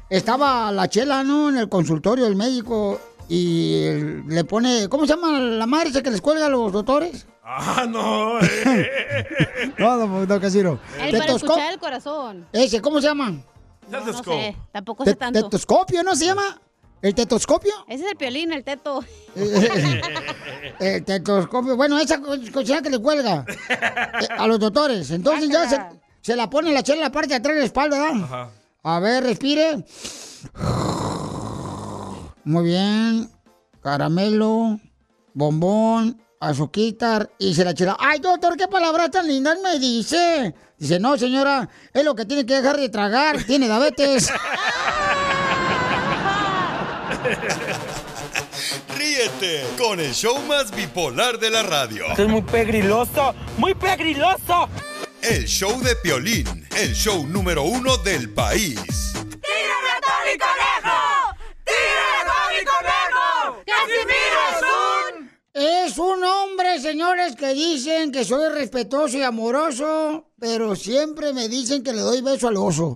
estaba 0.09 0.73
la 0.73 0.89
chela, 0.89 1.23
¿no? 1.23 1.47
En 1.47 1.57
el 1.57 1.69
consultorio 1.69 2.25
del 2.25 2.35
médico 2.35 2.99
y 3.29 3.85
le 4.27 4.43
pone. 4.43 4.89
¿Cómo 4.89 5.07
se 5.07 5.13
llama 5.13 5.39
la 5.39 5.65
madre 5.65 5.89
esa 5.91 6.03
que 6.03 6.11
les 6.11 6.19
cuelga 6.19 6.47
a 6.47 6.49
los 6.49 6.69
doctores? 6.73 7.27
¡Ah, 7.45 7.85
no! 7.87 8.39
eh. 8.41 9.73
No, 9.77 9.97
don, 9.97 10.27
don 10.27 10.39
Casiro. 10.41 10.79
El 10.99 11.17
para 11.17 11.31
escuchar 11.31 11.71
el 11.71 11.79
corazón. 11.79 12.45
Ese, 12.51 12.81
¿cómo 12.81 12.99
se 12.99 13.07
llama? 13.07 13.41
No, 13.89 13.99
no 14.05 14.23
sé, 14.23 14.55
tampoco 14.71 15.03
sé 15.05 15.11
Te- 15.13 15.17
tanto. 15.17 15.43
¿Tetoscopio, 15.43 16.03
no 16.03 16.15
se 16.15 16.25
llama? 16.25 16.59
¿El 17.01 17.13
tetoscopio? 17.13 17.73
Ese 17.87 18.05
es 18.05 18.11
el 18.11 18.17
piolín, 18.17 18.53
el 18.53 18.63
teto. 18.63 19.03
El 20.79 21.03
tetoscopio. 21.03 21.75
Bueno, 21.75 21.99
esa 21.99 22.19
co- 22.21 22.35
cosa 22.53 22.81
que 22.81 22.89
le 22.89 22.99
cuelga 22.99 23.45
eh, 23.69 24.27
a 24.37 24.47
los 24.47 24.57
doctores. 24.59 25.11
Entonces 25.11 25.49
ya 25.49 25.67
se, 25.69 25.79
se 26.21 26.35
la 26.35 26.49
pone 26.49 26.71
la 26.71 26.81
chela 26.81 26.97
en 26.99 27.03
la 27.03 27.11
parte 27.11 27.29
de 27.29 27.35
atrás 27.35 27.55
de 27.55 27.59
la 27.59 27.65
espalda, 27.65 27.99
¿verdad? 27.99 28.23
Ajá. 28.23 28.49
A 28.83 28.99
ver, 28.99 29.23
respire. 29.23 29.83
Muy 32.45 32.63
bien. 32.65 33.29
Caramelo, 33.81 34.79
bombón, 35.33 36.21
azuquitar 36.39 37.29
y 37.37 37.53
se 37.53 37.65
la 37.65 37.73
chela. 37.73 37.97
Ay, 37.99 38.19
doctor, 38.19 38.55
qué 38.55 38.67
palabras 38.69 39.11
tan 39.11 39.27
lindas 39.27 39.57
me 39.61 39.77
dice. 39.79 40.55
Dice, 40.83 40.99
no, 40.99 41.17
señora, 41.17 41.69
es 41.93 42.03
lo 42.03 42.13
que 42.13 42.25
tiene 42.25 42.45
que 42.45 42.55
dejar 42.55 42.75
de 42.75 42.89
tragar. 42.89 43.41
Tiene 43.45 43.67
diabetes. 43.67 44.29
Ríete 48.97 49.63
con 49.77 50.01
el 50.01 50.13
show 50.13 50.37
más 50.41 50.75
bipolar 50.75 51.39
de 51.39 51.51
la 51.51 51.63
radio. 51.63 52.07
Esto 52.07 52.23
es 52.23 52.27
muy 52.27 52.41
pegriloso, 52.41 53.33
muy 53.57 53.73
pegriloso. 53.75 54.67
El 55.21 55.45
show 55.45 55.81
de 55.81 55.95
Piolín, 55.95 56.67
el 56.75 56.93
show 56.93 57.25
número 57.27 57.63
uno 57.63 57.95
del 57.95 58.33
país. 58.33 58.75
¡Tírame 59.13 59.89
a 59.89 60.01
Tony 60.01 60.37
Conejo! 60.37 60.99
¡Tírame 61.63 62.17
a 62.19 62.25
Tony 62.27 62.65
Conejo! 62.65 63.63
¡Casimiro 63.65 64.32
es 65.53 65.97
un... 65.97 66.23
Hombre, 66.23 66.79
señores, 66.79 67.35
que 67.35 67.53
dicen 67.53 68.11
que 68.11 68.23
soy 68.23 68.49
respetuoso 68.49 69.17
y 69.17 69.23
amoroso, 69.23 70.25
pero 70.39 70.75
siempre 70.75 71.33
me 71.33 71.47
dicen 71.47 71.83
que 71.83 71.93
le 71.93 72.01
doy 72.01 72.21
beso 72.21 72.47
al 72.47 72.57
oso. 72.57 72.95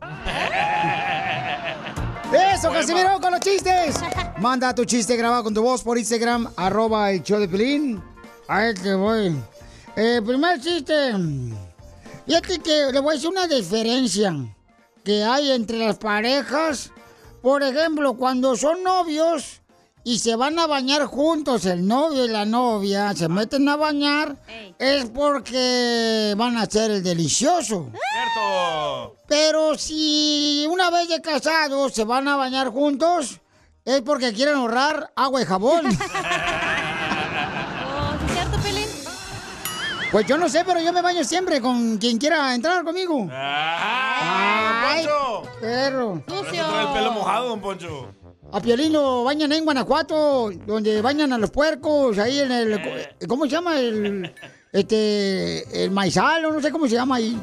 ¡Eso, 2.32 2.72
Casimiro, 2.72 3.20
con 3.22 3.32
los 3.32 3.40
chistes! 3.40 3.96
Manda 4.40 4.76
tu 4.76 4.86
chiste 4.86 5.16
grabado 5.16 5.46
con 5.46 5.54
tu 5.54 5.62
voz 5.62 5.82
por 5.82 5.98
Instagram, 5.98 6.52
arroba 6.56 7.12
el 7.12 7.24
show 7.24 7.40
de 7.40 7.48
Pelín. 7.48 8.04
Ahí 8.48 8.74
te 8.74 8.94
voy. 8.94 9.36
Eh, 9.96 10.22
primer 10.26 10.60
chiste. 10.62 11.14
Fíjate 12.26 12.60
que 12.60 12.92
le 12.92 13.00
voy 13.00 13.12
a 13.12 13.16
decir 13.16 13.30
una 13.30 13.48
diferencia 13.48 14.36
que 15.04 15.24
hay 15.24 15.52
entre 15.52 15.80
las 15.80 15.98
parejas. 15.98 16.92
Por 17.42 17.64
ejemplo, 17.64 18.14
cuando 18.16 18.56
son 18.56 18.84
novios 18.84 19.62
y 20.08 20.20
se 20.20 20.38
van 20.38 20.58
a 20.58 20.68
bañar 20.68 21.04
juntos, 21.04 21.66
el 21.66 21.86
novio 21.86 22.24
y 22.24 22.30
la 22.30 22.46
novia 22.46 23.14
se 23.14 23.28
meten 23.28 23.68
a 23.68 23.76
bañar, 23.76 24.38
es 24.80 25.10
porque 25.10 26.34
van 26.38 26.56
a 26.56 26.62
hacer 26.62 26.92
el 26.92 27.04
delicioso. 27.04 27.92
¡Cierto! 27.92 29.18
Pero 29.28 29.78
si 29.78 30.66
una 30.72 30.90
vez 30.92 31.10
de 31.10 31.22
casados 31.22 31.94
se 31.94 32.06
van 32.06 32.26
a 32.30 32.38
bañar 32.38 32.70
juntos, 32.70 33.42
es 33.84 34.02
porque 34.02 34.32
quieren 34.32 34.56
ahorrar 34.56 35.12
agua 35.14 35.42
y 35.42 35.46
jabón. 35.46 35.86
¿Es 35.88 35.98
cierto, 38.32 38.58
Pelín? 38.64 38.88
Pues 40.10 40.26
yo 40.26 40.38
no 40.38 40.48
sé, 40.48 40.64
pero 40.66 40.80
yo 40.80 40.94
me 40.94 41.02
baño 41.02 41.26
siempre 41.26 41.60
con 41.60 41.98
quien 41.98 42.18
quiera 42.18 42.56
entrar 42.56 42.86
conmigo. 42.86 43.28
¡Ah, 43.30 44.86
Ay, 44.88 45.06
Poncho! 45.06 45.44
perro. 45.60 46.24
Trae 46.26 46.82
el 46.88 46.94
pelo 46.94 47.12
mojado, 47.12 47.50
don 47.50 47.60
Poncho. 47.60 48.16
A 48.52 48.62
Piolín 48.62 48.94
lo 48.94 49.24
bañan 49.26 49.52
en 49.52 49.66
Guanajuato, 49.66 50.52
donde 50.66 51.02
bañan 51.02 51.34
a 51.34 51.38
los 51.38 51.52
puercos, 51.52 52.18
ahí 52.18 52.40
en 52.40 52.52
el... 52.52 52.82
¿Cómo 53.28 53.44
se 53.46 53.52
llama? 53.52 53.78
El, 53.80 54.34
este, 54.72 55.84
el 55.84 55.92
maizal, 55.92 56.46
o 56.46 56.54
no 56.54 56.62
sé 56.62 56.72
cómo 56.72 56.88
se 56.88 56.96
llama 56.96 57.18
ahí. 57.18 57.38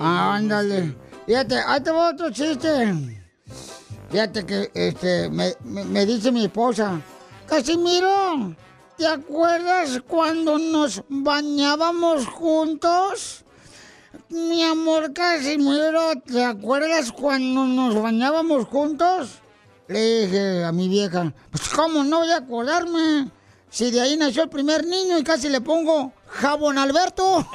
Ándale. 0.00 0.96
Fíjate, 1.26 1.56
ahí 1.64 1.80
te 1.80 1.90
va 1.92 2.10
otro 2.10 2.30
chiste. 2.30 2.94
Fíjate 4.10 4.44
que 4.44 4.70
este, 4.74 5.28
me, 5.30 5.54
me- 5.64 5.84
me 5.84 6.04
dice 6.04 6.32
mi 6.32 6.44
esposa, 6.44 7.00
Casimiro, 7.46 8.54
¿te 8.98 9.06
acuerdas 9.06 10.02
cuando 10.06 10.58
nos 10.58 11.02
bañábamos 11.08 12.26
juntos? 12.26 13.44
Mi 14.28 14.62
amor 14.64 15.12
Casimiro, 15.12 16.12
¿te 16.26 16.44
acuerdas 16.44 17.12
cuando 17.12 17.64
nos 17.66 17.94
bañábamos 18.02 18.66
juntos? 18.66 19.40
Le 19.88 20.26
dije 20.26 20.64
a 20.64 20.72
mi 20.72 20.88
vieja, 20.88 21.32
pues 21.50 21.68
cómo 21.68 22.04
no 22.04 22.20
voy 22.20 22.30
a 22.30 22.38
acordarme. 22.38 23.30
Si 23.68 23.90
de 23.90 24.00
ahí 24.00 24.16
nació 24.16 24.44
el 24.44 24.48
primer 24.48 24.86
niño 24.86 25.18
y 25.18 25.24
casi 25.24 25.48
le 25.48 25.60
pongo 25.60 26.12
jabón 26.28 26.78
Alberto. 26.78 27.44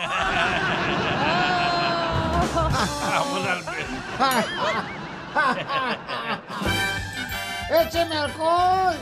¡Écheme 7.69 8.15
alcohol! 8.15 8.95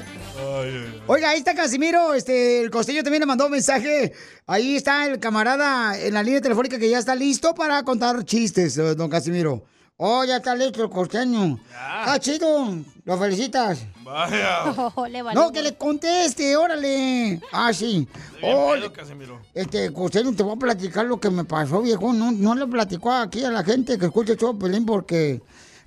Oiga, 1.07 1.29
ahí 1.29 1.39
está 1.39 1.55
Casimiro, 1.55 2.13
este, 2.13 2.61
el 2.61 2.69
costeño 2.69 3.01
también 3.01 3.21
le 3.21 3.25
mandó 3.25 3.45
un 3.45 3.51
mensaje. 3.51 4.13
Ahí 4.45 4.75
está 4.75 5.07
el 5.07 5.19
camarada 5.19 5.99
en 5.99 6.13
la 6.13 6.21
línea 6.21 6.41
telefónica 6.41 6.77
que 6.77 6.89
ya 6.89 6.99
está 6.99 7.15
listo 7.15 7.55
para 7.55 7.81
contar 7.83 8.23
chistes, 8.23 8.75
don 8.75 9.09
Casimiro. 9.09 9.63
Oh, 9.97 10.23
ya 10.25 10.37
está 10.37 10.55
listo 10.55 10.83
el 10.83 10.89
costeño. 10.89 11.59
Está 11.99 12.19
chido, 12.19 12.77
lo 13.07 13.17
felicitas. 13.17 13.79
Vaya. 14.03 14.65
le 15.09 15.21
valió. 15.21 15.41
No, 15.41 15.51
que 15.53 15.61
le 15.61 15.77
conteste, 15.77 16.57
órale. 16.57 17.39
Ah, 17.53 17.71
sí. 17.73 18.05
Oh, 18.43 18.73
Casimiro. 18.93 19.39
este, 19.53 19.93
costeño, 19.93 20.35
te 20.35 20.43
voy 20.43 20.57
a 20.57 20.59
platicar 20.59 21.05
lo 21.05 21.17
que 21.17 21.29
me 21.29 21.45
pasó, 21.45 21.81
viejo. 21.81 22.11
No, 22.11 22.33
no 22.33 22.53
le 22.53 22.67
platicó 22.67 23.13
aquí 23.13 23.45
a 23.45 23.49
la 23.49 23.63
gente 23.63 23.97
que 23.97 24.07
escucha 24.07 24.33
el 24.33 24.37
show, 24.37 24.59
Pelín, 24.59 24.85
porque, 24.85 25.41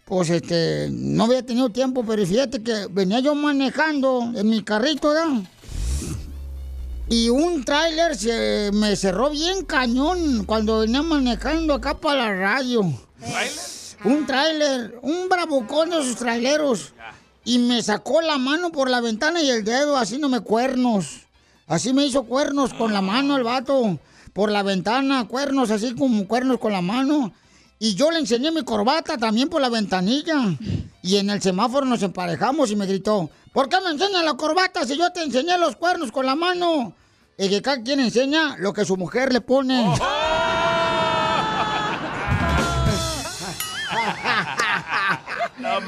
pues, 0.07 0.31
este, 0.31 0.89
no 0.91 1.25
había 1.25 1.45
tenido 1.45 1.69
tiempo, 1.69 2.03
pero 2.07 2.27
fíjate 2.27 2.63
que 2.63 2.87
venía 2.91 3.21
yo 3.21 3.35
manejando 3.35 4.33
en 4.35 4.49
mi 4.49 4.63
carrito, 4.63 5.11
¿verdad? 5.11 5.43
Y 7.11 7.29
un 7.29 7.67
tráiler 7.67 8.17
se 8.17 8.71
me 8.73 8.97
cerró 8.97 9.29
bien 9.29 9.67
cañón 9.67 10.47
cuando 10.47 10.79
venía 10.79 11.03
manejando 11.03 11.75
acá 11.75 12.01
para 12.01 12.31
la 12.31 12.35
radio. 12.35 12.83
Un 14.05 14.27
tráiler, 14.27 14.99
un 15.03 15.29
bravucón 15.29 15.91
de 15.91 16.01
esos 16.01 16.17
traileros. 16.17 16.95
Y 17.45 17.59
me 17.59 17.83
sacó 17.83 18.21
la 18.21 18.39
mano 18.39 18.71
por 18.71 18.91
la 18.91 19.01
ventana 19.01 19.43
y 19.43 19.51
el 19.51 19.65
dedo 19.65 19.97
haciéndome 19.97 20.41
cuernos. 20.41 21.27
Así 21.67 21.93
me 21.93 22.05
hizo 22.05 22.25
cuernos 22.25 22.75
con 22.75 22.93
la 22.93 23.03
mano 23.03 23.37
el 23.37 23.45
vato. 23.45 23.99
Por 24.33 24.51
la 24.51 24.63
ventana, 24.63 25.27
cuernos 25.27 25.71
así 25.71 25.95
como 25.95 26.27
cuernos 26.27 26.59
con 26.59 26.73
la 26.73 26.81
mano. 26.81 27.33
Y 27.79 27.95
yo 27.95 28.11
le 28.11 28.19
enseñé 28.19 28.51
mi 28.51 28.63
corbata 28.63 29.17
también 29.17 29.49
por 29.49 29.61
la 29.61 29.69
ventanilla. 29.69 30.37
Y 31.03 31.17
en 31.17 31.31
el 31.31 31.41
semáforo 31.41 31.87
nos 31.87 32.03
emparejamos 32.03 32.71
y 32.71 32.77
me 32.77 32.87
gritó, 32.87 33.31
¿por 33.53 33.69
qué 33.69 33.81
me 33.81 33.91
enseñas 33.91 34.23
la 34.23 34.35
corbata 34.35 34.87
si 34.87 34.97
yo 34.97 35.11
te 35.13 35.23
enseñé 35.23 35.57
los 35.59 35.77
cuernos 35.77 36.13
con 36.13 36.27
la 36.27 36.35
mano? 36.35 36.95
Y 37.39 37.49
que 37.49 37.63
cada 37.63 37.83
quien 37.83 38.01
enseña 38.01 38.57
lo 38.59 38.73
que 38.73 38.85
su 38.85 38.97
mujer 38.97 39.33
le 39.33 39.41
pone. 39.41 39.95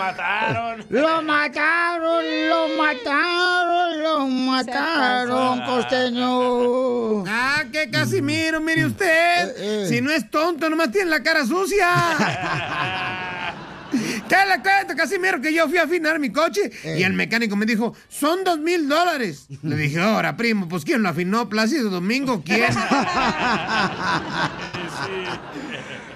Mataron. 0.02 0.84
Lo 0.90 1.22
mataron, 1.22 2.24
lo 2.48 2.68
mataron, 2.76 4.02
lo 4.02 4.26
mataron, 4.26 5.62
costeño. 5.62 7.24
Ah, 7.26 7.64
que 7.72 7.90
Casimiro, 7.90 8.60
mire 8.60 8.86
usted. 8.86 9.88
Si 9.88 10.00
no 10.00 10.10
es 10.10 10.30
tonto, 10.30 10.68
nomás 10.68 10.90
tiene 10.90 11.10
la 11.10 11.22
cara 11.22 11.46
sucia. 11.46 11.88
¿Qué 13.92 14.36
le 14.48 14.62
cuento, 14.62 14.96
Casimiro? 14.96 15.40
Que 15.40 15.52
yo 15.52 15.68
fui 15.68 15.76
a 15.78 15.82
afinar 15.82 16.18
mi 16.18 16.32
coche 16.32 16.70
y 16.84 17.02
el 17.02 17.12
mecánico 17.12 17.56
me 17.56 17.66
dijo, 17.66 17.94
son 18.08 18.42
dos 18.44 18.58
mil 18.58 18.88
dólares. 18.88 19.46
Le 19.62 19.76
dije, 19.76 20.00
ahora, 20.00 20.36
primo, 20.36 20.68
pues 20.68 20.84
¿quién 20.84 21.02
lo 21.02 21.10
afinó? 21.10 21.48
Plácido 21.48 21.90
Domingo, 21.90 22.42
¿quién? 22.44 22.74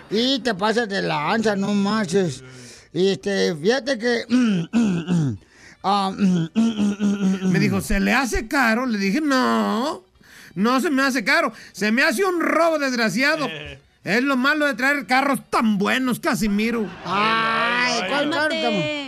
Y 0.08 0.38
te 0.38 0.54
pasas 0.54 0.88
de 0.88 1.02
la 1.02 1.32
ancha, 1.32 1.56
no 1.56 1.74
marches. 1.74 2.42
Y 2.96 3.10
este, 3.10 3.54
fíjate 3.54 3.98
que. 3.98 4.24
Me 7.42 7.58
dijo, 7.58 7.82
¿se 7.82 8.00
le 8.00 8.14
hace 8.14 8.48
caro? 8.48 8.86
Le 8.86 8.98
dije, 8.98 9.20
no, 9.20 10.02
no 10.54 10.80
se 10.80 10.88
me 10.88 11.02
hace 11.02 11.22
caro. 11.22 11.52
Se 11.72 11.92
me 11.92 12.02
hace 12.02 12.24
un 12.24 12.40
robo 12.40 12.78
desgraciado. 12.78 13.48
Es 14.02 14.22
lo 14.22 14.38
malo 14.38 14.66
de 14.66 14.72
traer 14.74 15.06
carros 15.06 15.40
tan 15.50 15.76
buenos, 15.76 16.20
Casimiro. 16.20 16.88
Ay, 17.04 18.00
¿cuál 18.08 18.30
carro 18.30 19.05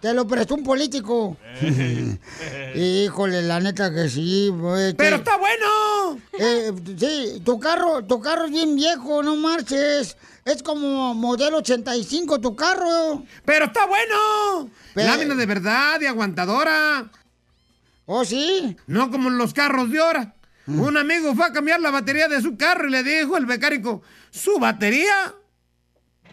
Te 0.00 0.12
lo 0.12 0.26
prestó 0.26 0.54
un 0.54 0.62
político. 0.64 1.36
Híjole, 2.74 3.42
la 3.42 3.60
neta 3.60 3.92
que 3.92 4.08
sí. 4.08 4.52
¡Pero 4.96 5.16
está 5.16 5.36
bueno! 5.36 6.18
Eh, 6.38 6.72
sí, 6.98 7.42
tu 7.44 7.58
carro, 7.58 8.04
tu 8.04 8.20
carro 8.20 8.44
es 8.46 8.50
bien 8.50 8.74
viejo, 8.76 9.22
no 9.22 9.36
marches. 9.36 10.16
Es 10.44 10.62
como 10.62 11.14
modelo 11.14 11.58
85 11.58 12.40
tu 12.40 12.54
carro. 12.54 13.24
¡Pero 13.44 13.66
está 13.66 13.86
bueno! 13.86 14.68
Pe- 14.94 15.04
Lámina 15.04 15.34
de 15.34 15.46
verdad 15.46 16.00
y 16.00 16.06
aguantadora. 16.06 17.10
¿Oh, 18.06 18.24
sí? 18.24 18.76
No 18.86 19.10
como 19.10 19.30
los 19.30 19.54
carros 19.54 19.90
de 19.90 19.98
ahora. 19.98 20.34
Un 20.66 20.96
amigo 20.96 21.34
fue 21.34 21.44
a 21.46 21.52
cambiar 21.52 21.80
la 21.80 21.90
batería 21.90 22.26
de 22.28 22.40
su 22.40 22.56
carro 22.56 22.88
y 22.88 22.90
le 22.90 23.02
dijo 23.02 23.36
el 23.36 23.46
mecánico, 23.46 24.02
¿su 24.30 24.58
batería? 24.58 25.34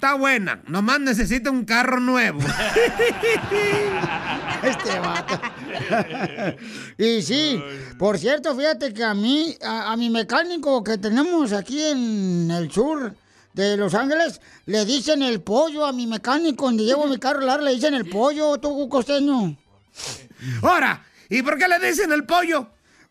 Está 0.01 0.15
buena, 0.15 0.63
nomás 0.65 0.99
necesita 0.99 1.51
un 1.51 1.63
carro 1.63 1.99
nuevo. 1.99 2.39
Este 4.63 4.99
vato. 4.99 5.39
y 6.97 7.21
sí, 7.21 7.61
por 7.99 8.17
cierto, 8.17 8.55
fíjate 8.55 8.95
que 8.95 9.03
a 9.03 9.13
mí, 9.13 9.55
a, 9.61 9.91
a 9.91 9.97
mi 9.97 10.09
mecánico 10.09 10.83
que 10.83 10.97
tenemos 10.97 11.53
aquí 11.53 11.83
en 11.83 12.49
el 12.49 12.71
sur 12.71 13.15
de 13.53 13.77
Los 13.77 13.93
Ángeles, 13.93 14.41
le 14.65 14.85
dicen 14.85 15.21
el 15.21 15.41
pollo 15.41 15.85
a 15.85 15.91
mi 15.91 16.07
mecánico. 16.07 16.65
Donde 16.65 16.83
llevo 16.83 17.05
mi 17.05 17.19
carro 17.19 17.41
largo, 17.41 17.65
le 17.65 17.75
dicen 17.75 17.93
el 17.93 18.09
pollo, 18.09 18.57
tú 18.57 18.89
costeño. 18.89 19.55
Ahora, 20.63 21.05
¿y 21.29 21.43
por 21.43 21.59
qué 21.59 21.67
le 21.67 21.77
dicen 21.79 22.11
el 22.11 22.25
pollo? 22.25 22.69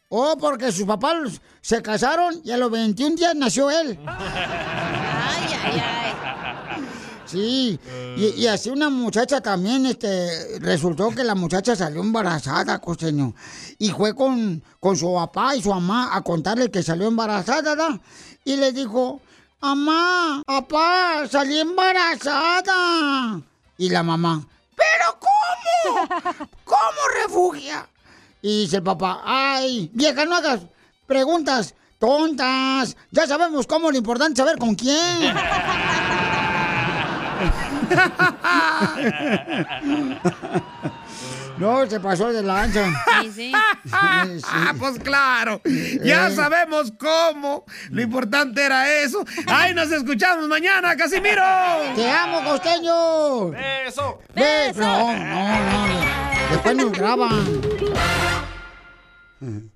Oh, 0.08 0.36
porque 0.36 0.72
sus 0.72 0.86
papás 0.86 1.40
se 1.60 1.82
casaron 1.82 2.40
y 2.44 2.50
a 2.50 2.56
los 2.56 2.70
21 2.70 3.14
días 3.14 3.36
nació 3.36 3.70
él. 3.70 3.96
Ay, 4.06 5.48
ay, 5.64 5.82
ay. 5.84 6.09
Sí, 7.30 7.78
y, 8.16 8.24
y 8.42 8.46
así 8.48 8.70
una 8.70 8.90
muchacha 8.90 9.40
también, 9.40 9.86
este, 9.86 10.58
resultó 10.58 11.10
que 11.10 11.22
la 11.22 11.34
muchacha 11.36 11.76
salió 11.76 12.00
embarazada, 12.00 12.80
costeño. 12.80 13.34
Y 13.78 13.90
fue 13.90 14.14
con, 14.14 14.62
con 14.80 14.96
su 14.96 15.14
papá 15.14 15.54
y 15.54 15.62
su 15.62 15.70
mamá 15.70 16.16
a 16.16 16.22
contarle 16.22 16.70
que 16.70 16.82
salió 16.82 17.06
embarazada, 17.06 17.76
¿verdad? 17.76 18.00
Y 18.44 18.56
le 18.56 18.72
dijo, 18.72 19.20
mamá, 19.60 20.42
papá, 20.44 21.28
salí 21.30 21.60
embarazada. 21.60 23.40
Y 23.78 23.90
la 23.90 24.02
mamá, 24.02 24.44
¿pero 24.74 25.18
cómo? 25.20 26.08
¿Cómo 26.64 27.08
refugia? 27.22 27.88
Y 28.42 28.62
dice 28.62 28.76
el 28.76 28.82
papá, 28.82 29.22
ay, 29.24 29.90
vieja, 29.94 30.24
no 30.24 30.34
hagas 30.34 30.62
preguntas 31.06 31.74
tontas. 32.00 32.96
Ya 33.12 33.26
sabemos 33.26 33.66
cómo, 33.66 33.90
lo 33.92 33.98
importante 33.98 34.32
es 34.32 34.38
saber 34.38 34.58
con 34.58 34.74
quién. 34.74 35.34
No, 41.58 41.86
se 41.88 42.00
pasó 42.00 42.32
de 42.32 42.42
la 42.42 42.62
ancha. 42.62 42.90
Sí, 43.22 43.32
sí. 43.32 43.52
Ah, 43.92 44.72
pues 44.78 44.98
claro, 44.98 45.60
ya 46.02 46.28
Eh. 46.28 46.34
sabemos 46.34 46.90
cómo. 46.98 47.64
Lo 47.90 48.00
importante 48.00 48.64
era 48.64 48.90
eso. 49.02 49.22
¡Ay, 49.46 49.74
nos 49.74 49.90
escuchamos 49.92 50.48
mañana, 50.48 50.96
Casimiro! 50.96 51.42
¡Te 51.94 52.10
amo, 52.10 52.42
costeño! 52.44 53.50
¡Beso! 53.50 54.20
¡Beso! 54.34 54.80
No, 54.80 55.12
no, 55.12 55.86
no. 55.86 56.00
Después 56.50 56.76
nos 56.76 56.92
graban. 56.92 57.60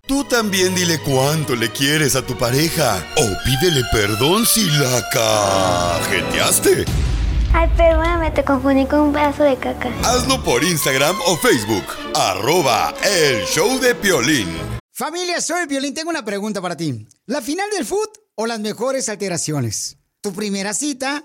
Tú 0.06 0.24
también 0.24 0.74
dile 0.74 0.98
cuánto 1.00 1.54
le 1.56 1.70
quieres 1.70 2.16
a 2.16 2.22
tu 2.22 2.36
pareja 2.36 2.96
o 3.16 3.22
pídele 3.44 3.82
perdón 3.92 4.44
si 4.46 4.68
la 4.70 5.02
cajeteaste. 5.12 6.84
Ay, 7.56 7.70
perdóname, 7.76 8.32
te 8.32 8.44
confundí 8.44 8.84
con 8.84 8.98
un 8.98 9.12
pedazo 9.12 9.44
de 9.44 9.56
caca. 9.56 9.88
Hazlo 10.02 10.42
por 10.42 10.64
Instagram 10.64 11.14
o 11.24 11.36
Facebook. 11.36 11.84
Arroba 12.12 12.92
el 13.04 13.44
show 13.46 13.78
de 13.78 13.94
Piolín. 13.94 14.48
Familia, 14.90 15.40
soy 15.40 15.60
el 15.60 15.68
Violín. 15.68 15.94
Tengo 15.94 16.10
una 16.10 16.24
pregunta 16.24 16.60
para 16.60 16.76
ti. 16.76 17.06
¿La 17.26 17.40
final 17.40 17.70
del 17.70 17.86
foot 17.86 18.10
o 18.34 18.46
las 18.46 18.58
mejores 18.58 19.08
alteraciones? 19.08 19.98
¿Tu 20.20 20.32
primera 20.32 20.74
cita 20.74 21.24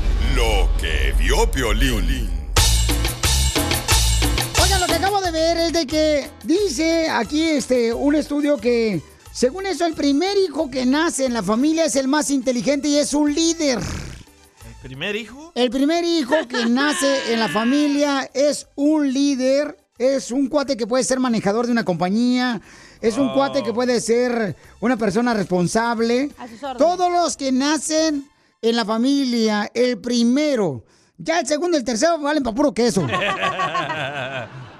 Que 0.81 1.13
vio 1.19 1.45
Piolín. 1.51 2.27
Oigan, 4.63 4.81
lo 4.81 4.87
que 4.87 4.93
acabo 4.95 5.21
de 5.21 5.29
ver 5.29 5.57
es 5.57 5.73
de 5.73 5.85
que 5.85 6.27
dice 6.43 7.07
aquí 7.07 7.43
este 7.43 7.93
un 7.93 8.15
estudio 8.15 8.57
que 8.57 8.99
según 9.31 9.67
eso 9.67 9.85
el 9.85 9.93
primer 9.93 10.35
hijo 10.37 10.71
que 10.71 10.87
nace 10.87 11.27
en 11.27 11.35
la 11.35 11.43
familia 11.43 11.85
es 11.85 11.95
el 11.97 12.07
más 12.07 12.31
inteligente 12.31 12.87
y 12.87 12.97
es 12.97 13.13
un 13.13 13.31
líder. 13.31 13.77
¿El 14.65 14.75
primer 14.81 15.15
hijo? 15.15 15.51
El 15.53 15.69
primer 15.69 16.03
hijo 16.03 16.33
que 16.49 16.65
nace 16.69 17.31
en 17.31 17.39
la 17.39 17.49
familia 17.49 18.27
es 18.33 18.67
un 18.73 19.13
líder, 19.13 19.77
es 19.99 20.31
un 20.31 20.47
cuate 20.47 20.77
que 20.77 20.87
puede 20.87 21.03
ser 21.03 21.19
manejador 21.19 21.67
de 21.67 21.73
una 21.73 21.85
compañía, 21.85 22.59
es 23.01 23.19
un 23.19 23.31
cuate 23.33 23.61
que 23.61 23.71
puede 23.71 24.01
ser 24.01 24.55
una 24.79 24.97
persona 24.97 25.35
responsable. 25.35 26.31
A 26.39 26.47
sus 26.47 26.63
órdenes. 26.63 26.77
Todos 26.79 27.11
los 27.11 27.37
que 27.37 27.51
nacen 27.51 28.30
en 28.61 28.75
la 28.75 28.85
familia, 28.85 29.69
el 29.73 29.97
primero, 29.99 30.85
ya 31.17 31.39
el 31.39 31.47
segundo 31.47 31.77
y 31.77 31.79
el 31.79 31.85
tercero 31.85 32.19
valen 32.19 32.43
para 32.43 32.55
puro 32.55 32.73
queso. 32.73 33.01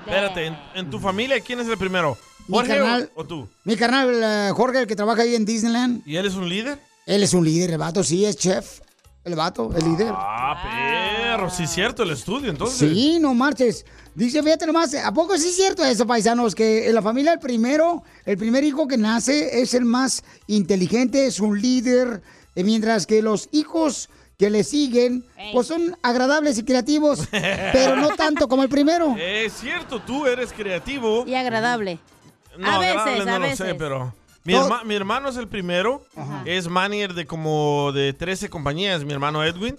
Espérate, 0.06 0.46
en, 0.48 0.58
en 0.76 0.90
tu 0.90 1.00
familia, 1.00 1.40
¿quién 1.42 1.60
es 1.60 1.68
el 1.68 1.78
primero? 1.78 2.18
Mi 2.48 2.58
¿Jorge 2.58 2.78
carnal- 2.80 3.10
o, 3.16 3.22
o 3.22 3.26
tú? 3.26 3.48
Mi 3.64 3.76
carnal 3.76 4.10
eh, 4.24 4.52
Jorge, 4.56 4.80
el 4.80 4.88
que 4.88 4.96
trabaja 4.96 5.22
ahí 5.22 5.36
en 5.36 5.46
Disneyland, 5.46 6.02
¿Y 6.06 6.16
él 6.18 6.26
es 6.26 6.34
un 6.36 6.50
líder? 6.50 6.80
él 7.06 7.24
es 7.24 7.34
un 7.34 7.44
líder, 7.46 7.72
el 7.72 7.78
vato 7.78 8.04
sí 8.04 8.26
es 8.26 8.36
chef. 8.38 8.80
El 9.24 9.36
vato, 9.36 9.72
el 9.78 9.84
líder. 9.86 10.12
Ah, 10.16 11.30
perro, 11.38 11.48
sí 11.52 11.64
es 11.64 11.70
cierto, 11.70 12.02
el 12.02 12.10
estudio, 12.10 12.50
entonces. 12.50 12.90
Sí, 12.92 13.20
no 13.20 13.36
marches. 13.36 13.86
Dice, 14.16 14.42
fíjate 14.42 14.66
nomás, 14.66 14.96
¿a 14.96 15.14
poco 15.14 15.38
sí 15.38 15.50
es 15.50 15.56
cierto 15.56 15.86
eso, 15.86 16.08
paisanos? 16.08 16.56
Que 16.56 16.88
en 16.90 16.96
la 16.96 17.04
familia 17.04 17.34
el 17.34 17.40
primero, 17.40 18.02
el 18.26 18.36
primer 18.38 18.64
hijo 18.64 18.88
que 18.88 18.98
nace 18.98 19.62
es 19.62 19.76
el 19.76 19.86
más 19.86 20.24
inteligente, 20.48 21.28
es 21.28 21.40
un 21.40 21.62
líder, 21.62 22.24
eh, 22.56 22.64
mientras 22.64 23.06
que 23.08 23.22
los 23.22 23.50
hijos 23.52 24.10
que 24.38 24.50
le 24.50 24.64
siguen, 24.64 25.24
pues 25.54 25.68
son 25.68 25.96
agradables 26.02 26.58
y 26.58 26.64
creativos, 26.64 27.28
pero 27.32 27.96
no 27.96 28.10
tanto 28.16 28.48
como 28.48 28.64
el 28.64 28.70
primero. 28.70 29.16
Es 29.20 29.54
cierto, 29.54 30.02
tú 30.02 30.26
eres 30.26 30.52
creativo. 30.52 31.24
Y 31.28 31.36
agradable. 31.36 32.00
No, 32.58 32.72
a 32.72 32.80
veces, 32.80 32.96
agradable 32.98 33.26
no 33.26 33.32
a 33.36 33.40
lo 33.40 33.46
veces. 33.46 33.68
sé, 33.68 33.76
pero... 33.76 34.16
Mi, 34.44 34.54
herma- 34.56 34.84
mi 34.84 34.96
hermano 34.96 35.30
es 35.30 35.38
el 35.38 35.48
primero. 35.48 36.04
Es 36.46 36.68
manager 36.68 37.14
de 37.14 37.28
como 37.28 37.92
de 37.94 38.14
13 38.14 38.50
compañías, 38.50 39.04
mi 39.06 39.14
hermano 39.14 39.44
Edwin. 39.44 39.78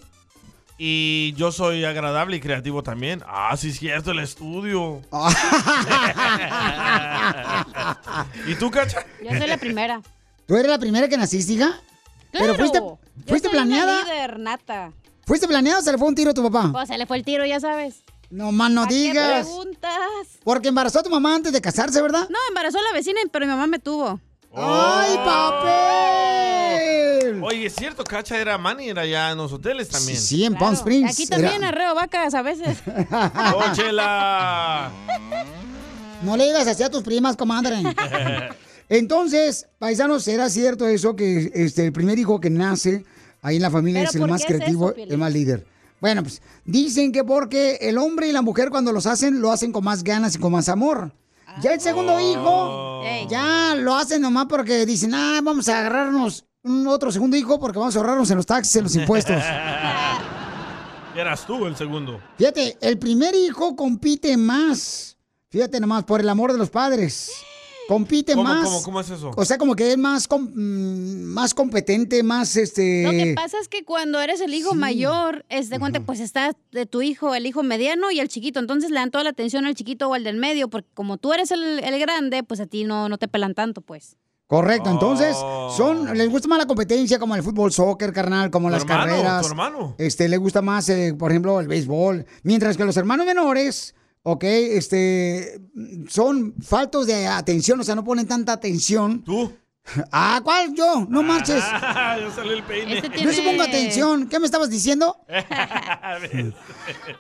Y 0.79 1.35
yo 1.37 1.51
soy 1.51 1.85
agradable 1.85 2.37
y 2.37 2.41
creativo 2.41 2.85
también. 2.85 3.25
Ah, 3.27 3.57
sí 3.57 3.71
es 3.71 3.81
cierto, 3.81 4.13
el 4.13 4.21
estudio. 4.21 5.03
¿Y 8.47 8.55
tú, 8.55 8.71
Cacha? 8.71 9.05
Yo 9.23 9.31
soy 9.37 9.47
la 9.49 9.57
primera. 9.57 10.01
¿Tú 10.47 10.55
eres 10.57 10.71
la 10.71 10.79
primera 10.79 11.09
que 11.09 11.17
naciste, 11.17 11.55
hija? 11.55 11.81
Pero 12.33 12.45
Claro. 12.55 12.59
fuiste, 12.59 12.79
Yo 12.79 12.99
fuiste 13.29 13.49
una 13.49 13.57
planeada. 13.59 14.03
líder 14.05 14.39
nata. 14.39 14.93
¿Fuiste 15.27 15.47
planeada 15.47 15.79
o 15.79 15.83
se 15.83 15.93
le 15.93 15.99
fue 15.99 16.09
un 16.09 16.15
tiro 16.15 16.31
a 16.31 16.35
tu 16.35 16.43
papá? 16.51 16.71
Pues 16.73 16.89
se 16.89 16.99
le 16.99 17.07
fue 17.07 17.17
el 17.19 17.25
tiro, 17.25 17.45
ya 17.47 17.61
sabes. 17.61 18.03
No 18.31 18.51
más 18.51 18.71
no 18.71 18.83
¿Para 18.83 18.89
qué 18.89 18.95
digas. 18.95 19.47
preguntas? 19.47 19.93
Porque 20.43 20.69
embarazó 20.69 21.01
a 21.01 21.03
tu 21.03 21.11
mamá 21.11 21.35
antes 21.35 21.53
de 21.53 21.61
casarse, 21.61 22.01
¿verdad? 22.01 22.27
No, 22.31 22.39
embarazó 22.49 22.79
a 22.79 22.83
la 22.83 22.93
vecina, 22.93 23.21
pero 23.31 23.45
mi 23.47 23.51
mamá 23.53 23.67
me 23.67 23.79
tuvo. 23.79 24.19
¡Ay, 24.55 25.17
papel! 26.03 27.43
Oye, 27.43 27.67
es 27.67 27.75
cierto, 27.75 28.05
Cacha 28.05 28.37
era 28.39 28.57
manager 28.59 28.99
allá 28.99 29.31
en 29.31 29.39
los 29.39 29.53
hoteles 29.53 29.89
también. 29.89 30.19
Sí, 30.19 30.45
en 30.45 30.55
Palm 30.55 30.75
Springs. 30.75 31.11
Aquí 31.13 31.27
también 31.27 31.57
era- 31.57 31.69
arreo 31.69 31.95
vacas 31.95 32.35
a 32.35 32.43
veces. 32.43 32.79
¡Oh, 33.55 33.63
Chela! 33.75 34.91
No 36.23 36.37
le 36.37 36.45
digas 36.47 36.67
así 36.69 36.83
a 36.83 36.91
tus 36.91 37.03
primas, 37.03 37.37
comadre. 37.37 37.83
Entonces, 38.93 39.69
paisanos, 39.79 40.23
¿será 40.23 40.51
cierto 40.51 40.87
eso 40.87 41.17
que 41.17 41.51
este, 41.55 41.87
el 41.87 41.95
primer 41.95 42.19
hijo 42.19 42.41
que 42.41 42.51
nace 42.51 43.07
ahí 43.41 43.57
en 43.57 43.63
la 43.63 43.71
familia 43.71 44.01
¿Pero 44.01 44.11
es 44.11 44.17
el 44.17 44.29
más 44.29 44.43
es 44.43 44.47
creativo, 44.47 44.91
eso, 44.91 45.01
el 45.01 45.17
más 45.17 45.33
líder? 45.33 45.67
Bueno, 45.99 46.23
pues 46.23 46.43
dicen 46.67 47.11
que 47.11 47.25
porque 47.25 47.79
el 47.81 47.97
hombre 47.97 48.29
y 48.29 48.33
la 48.33 48.43
mujer 48.43 48.69
cuando 48.69 48.93
los 48.93 49.07
hacen, 49.07 49.41
lo 49.41 49.51
hacen 49.51 49.73
con 49.73 49.83
más 49.83 50.05
ganas 50.05 50.35
y 50.35 50.39
con 50.39 50.53
más 50.53 50.69
amor. 50.69 51.11
Ya 51.63 51.73
el 51.73 51.81
segundo 51.81 52.21
hijo, 52.21 53.03
ya 53.31 53.75
lo 53.79 53.95
hacen 53.95 54.21
nomás 54.21 54.45
porque 54.47 54.85
dicen, 54.85 55.15
ah, 55.15 55.41
vamos 55.43 55.71
a 55.71 55.79
agarrarnos 55.79 56.45
un 56.63 56.87
otro 56.87 57.11
segundo 57.11 57.35
hijo 57.35 57.59
porque 57.59 57.79
vamos 57.79 57.97
a 57.97 57.99
ahorrarnos 57.99 58.31
en 58.31 58.37
los 58.37 58.45
taxis, 58.45 58.77
en 58.77 58.83
los 58.85 58.95
impuestos. 58.95 59.37
Eras 61.17 61.47
tú 61.47 61.65
el 61.65 61.77
segundo. 61.77 62.21
Fíjate, 62.37 62.77
el 62.83 62.99
primer 62.99 63.35
hijo 63.35 63.75
compite 63.75 64.37
más. 64.37 65.17
Fíjate 65.49 65.81
nomás, 65.81 66.05
por 66.05 66.21
el 66.21 66.29
amor 66.29 66.53
de 66.53 66.59
los 66.59 66.69
padres. 66.69 67.33
Compite 67.89 68.35
¿Cómo, 68.35 68.45
más. 68.45 68.65
cómo, 68.65 68.83
cómo 68.83 69.01
es 69.01 69.11
eso? 69.11 69.31
O 69.37 69.45
sea, 69.45 69.59
como 69.59 69.75
que 69.77 69.93
es 69.93 69.99
más, 69.99 70.29
com- 70.29 70.51
mm, 70.55 71.25
más 71.33 71.53
competente, 71.55 72.23
más 72.23 72.57
este. 72.57 73.03
Lo 73.05 73.11
que 73.11 73.35
pasa 73.35 73.59
es 73.61 73.69
que 73.69 73.85
cuando 73.85 74.21
eres 74.21 74.41
el 74.41 74.55
hijo 74.55 74.75
mayor, 74.75 75.45
es 75.49 75.69
de 75.71 75.79
cuenta, 75.79 76.01
pues 76.01 76.21
está 76.21 76.53
de 76.71 76.87
tu 76.87 77.03
hijo, 77.03 77.35
el 77.35 77.47
hijo 77.47 77.63
mediano 77.63 78.11
y 78.11 78.21
el 78.21 78.29
chiquito. 78.29 78.61
Entonces 78.61 78.91
le 78.91 78.97
dan 78.97 79.11
toda 79.11 79.25
la 79.25 79.31
atención 79.31 79.67
al 79.67 79.75
chiquito 79.75 80.09
o 80.09 80.15
al 80.15 80.25
del 80.25 80.37
medio, 80.37 80.69
porque 80.69 80.89
como 80.95 81.19
tú 81.19 81.33
eres 81.33 81.51
el, 81.51 81.81
el 81.81 81.99
grande, 82.01 82.43
pues 82.43 82.61
a 82.61 82.67
ti 82.67 82.85
no, 82.85 83.09
no 83.09 83.19
te 83.19 83.29
pelan 83.29 83.55
tanto, 83.55 83.81
pues. 83.81 84.17
Correcto, 84.47 84.91
entonces 84.91 85.35
son, 85.75 86.17
les 86.17 86.29
gusta 86.29 86.47
más 86.47 86.59
la 86.59 86.67
competencia 86.67 87.19
como 87.19 87.35
el 87.35 87.43
fútbol, 87.43 87.73
soccer, 87.73 88.13
carnal, 88.13 88.51
como 88.51 88.69
Tu 88.69 88.73
las 88.73 88.83
hermano, 88.83 89.05
carreras. 89.13 89.43
tu 89.43 89.49
hermano. 89.49 89.95
Este, 89.97 90.29
le 90.29 90.37
gusta 90.37 90.61
más, 90.61 90.89
eh, 90.91 91.15
por 91.19 91.31
ejemplo, 91.31 91.59
el 91.59 91.69
béisbol. 91.69 92.27
Mientras 92.43 92.77
que 92.77 92.85
los 92.85 92.97
hermanos 92.99 93.25
menores, 93.25 93.95
ok, 94.23 94.45
este, 94.45 95.61
son 96.09 96.55
faltos 96.63 97.07
de 97.07 97.27
atención, 97.27 97.81
o 97.81 97.85
sea, 97.85 97.95
no 97.95 98.05
ponen 98.05 98.27
tanta 98.27 98.53
atención. 98.53 99.23
¿Tú? 99.25 99.53
Ah, 100.13 100.41
¿cuál? 100.45 100.73
Yo, 100.77 101.09
no 101.11 101.25
marches. 101.25 101.61
Ah, 101.61 102.17
ya 102.21 102.31
salió 102.31 102.53
el 102.53 102.63
peine. 102.63 102.99
Este 102.99 103.25
No 103.25 103.33
se 103.33 103.43
ponga 103.43 103.65
atención. 103.65 104.29
¿Qué 104.29 104.39
me 104.39 104.47
estabas 104.47 104.71
diciendo? 104.71 105.17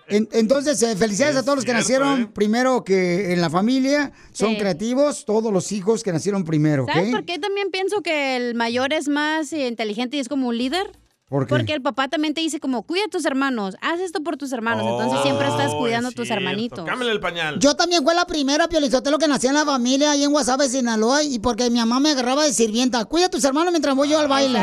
En- 0.08 0.28
entonces, 0.32 0.80
eh, 0.82 0.96
felicidades 0.96 1.36
a 1.36 1.42
todos 1.42 1.56
los 1.56 1.64
que 1.64 1.72
nacieron 1.72 2.32
primero 2.32 2.84
que 2.84 3.32
en 3.32 3.40
la 3.40 3.50
familia. 3.50 4.12
Son 4.32 4.50
Sí. 4.50 4.58
creativos, 4.58 5.24
todos 5.24 5.52
los 5.52 5.72
hijos 5.72 6.02
que 6.02 6.12
nacieron 6.12 6.44
primero. 6.44 6.86
¿Sabes 6.86 7.10
por 7.10 7.24
qué 7.24 7.38
también 7.38 7.70
pienso 7.72 8.00
que 8.02 8.36
el 8.36 8.54
mayor 8.54 8.92
es 8.92 9.08
más 9.08 9.52
eh, 9.52 9.66
inteligente 9.66 10.16
y 10.16 10.20
es 10.20 10.28
como 10.28 10.48
un 10.48 10.56
líder? 10.58 10.90
¿Por 11.32 11.46
qué? 11.46 11.48
Porque 11.48 11.72
el 11.72 11.80
papá 11.82 12.08
también 12.08 12.34
te 12.34 12.42
dice 12.42 12.60
como, 12.60 12.82
cuida 12.82 13.06
a 13.06 13.08
tus 13.08 13.24
hermanos, 13.24 13.74
haz 13.80 14.00
esto 14.00 14.22
por 14.22 14.36
tus 14.36 14.52
hermanos. 14.52 14.84
Entonces 14.86 15.20
siempre 15.22 15.48
estás 15.48 15.72
Oh, 15.74 15.78
cuidando 15.78 16.10
a 16.10 16.12
tus 16.12 16.26
cierto. 16.28 16.44
hermanitos. 16.44 16.84
Cámbiale 16.84 17.12
el 17.12 17.20
pañal. 17.20 17.58
Yo 17.58 17.74
también 17.74 18.04
fue 18.04 18.14
la 18.14 18.26
primera 18.26 18.68
Piolizotelo 18.68 19.18
que 19.18 19.26
nací 19.26 19.46
en 19.46 19.54
la 19.54 19.64
familia 19.64 20.10
ahí 20.12 20.24
en 20.24 20.30
Guasave, 20.30 20.68
Sinaloa, 20.68 21.22
y 21.24 21.38
porque 21.38 21.70
mi 21.70 21.78
mamá 21.78 21.98
me 22.00 22.10
agarraba 22.10 22.44
de 22.44 22.52
sirvienta. 22.52 23.02
Cuida 23.06 23.26
a 23.26 23.30
tus 23.30 23.42
hermanos 23.44 23.72
mientras 23.72 23.96
voy 23.96 24.10
yo 24.10 24.18
al 24.18 24.28
baile. 24.28 24.60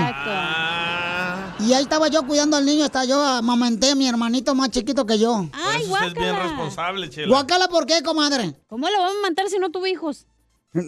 Y 1.62 1.74
ahí 1.74 1.82
estaba 1.84 2.08
yo 2.08 2.26
cuidando 2.26 2.56
al 2.56 2.66
niño, 2.66 2.86
hasta 2.86 3.04
yo 3.04 3.22
amamanté 3.22 3.92
a 3.92 3.96
mi 3.96 4.08
hermanito 4.08 4.56
más 4.56 4.70
chiquito 4.70 5.06
que 5.06 5.20
yo. 5.20 5.48
Por 5.52 5.76
eso 5.82 5.92
usted 5.94 6.08
es 6.08 6.14
bien 6.14 6.36
responsable, 6.36 7.10
Chela. 7.10 7.28
Guacala, 7.28 7.68
¿por 7.68 7.86
qué, 7.86 8.02
comadre? 8.02 8.56
¿Cómo 8.68 8.88
lo 8.90 8.98
vamos 9.00 9.16
a 9.26 9.30
matar 9.30 9.50
si 9.50 9.58
no 9.60 9.70
tuvo 9.70 9.86
hijos? 9.88 10.26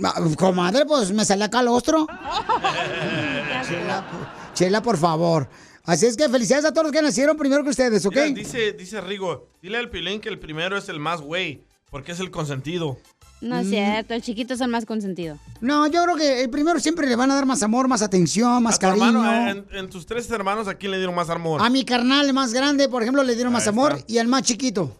Ah, 0.06 0.14
Comadre, 0.38 0.86
pues 0.86 1.12
me 1.12 1.26
salía 1.26 1.50
calostro. 1.50 2.06
Chela, 3.68 4.04
Chela, 4.54 4.82
por 4.82 4.98
favor. 4.98 5.50
Así 5.84 6.06
es 6.06 6.16
que 6.16 6.30
felicidades 6.30 6.66
a 6.66 6.72
todos 6.74 6.86
los 6.86 6.92
que 6.92 7.02
nacieron 7.02 7.36
primero 7.38 7.64
que 7.64 7.70
ustedes, 7.72 8.06
¿ok? 8.06 8.14
Mira, 8.16 8.26
dice, 8.28 8.74
dice 8.74 9.02
Rigo, 9.02 9.48
dile 9.62 9.78
al 9.78 9.90
Pilín 9.90 10.20
que 10.22 10.30
el 10.30 10.40
primero 10.40 10.78
es 10.78 10.90
el 10.90 11.00
más 11.00 11.22
güey, 11.22 11.64
porque 11.90 12.12
es 12.12 12.20
el 12.20 12.30
consentido. 12.32 12.98
No 13.42 13.58
es 13.58 13.70
cierto, 13.70 14.14
el 14.14 14.22
chiquito 14.22 14.54
es 14.54 14.62
el 14.62 14.68
más 14.68 14.86
consentido. 14.86 15.40
No, 15.62 15.88
yo 15.88 16.04
creo 16.04 16.16
que 16.16 16.44
el 16.44 16.50
primero 16.52 16.80
siempre 16.80 17.08
le 17.08 17.16
van 17.16 17.32
a 17.32 17.36
dar 17.36 17.48
más 17.48 17.64
amor, 17.64 17.88
más 17.88 18.04
atención, 18.04 18.62
más 18.62 18.76
A 18.76 18.80
tu 18.80 18.86
hermano, 18.86 19.24
cariño. 19.24 19.48
eh, 19.62 19.66
en, 19.72 19.78
en 19.78 19.90
tus 19.90 20.06
tres 20.06 20.30
hermanos, 20.30 20.68
¿a 20.68 20.76
quién 20.76 20.92
le 20.92 20.98
dieron 20.98 21.16
más 21.16 21.28
amor? 21.32 21.60
A 21.60 21.68
mi 21.72 21.84
carnal 21.84 22.28
el 22.28 22.34
más 22.34 22.54
grande, 22.54 22.88
por 22.88 23.02
ejemplo, 23.02 23.24
le 23.24 23.34
dieron 23.34 23.52
más 23.52 23.64
Ahí 23.64 23.70
amor 23.70 23.94
está. 23.94 24.12
y 24.14 24.20
al 24.20 24.28
más 24.28 24.44
chiquito. 24.44 24.96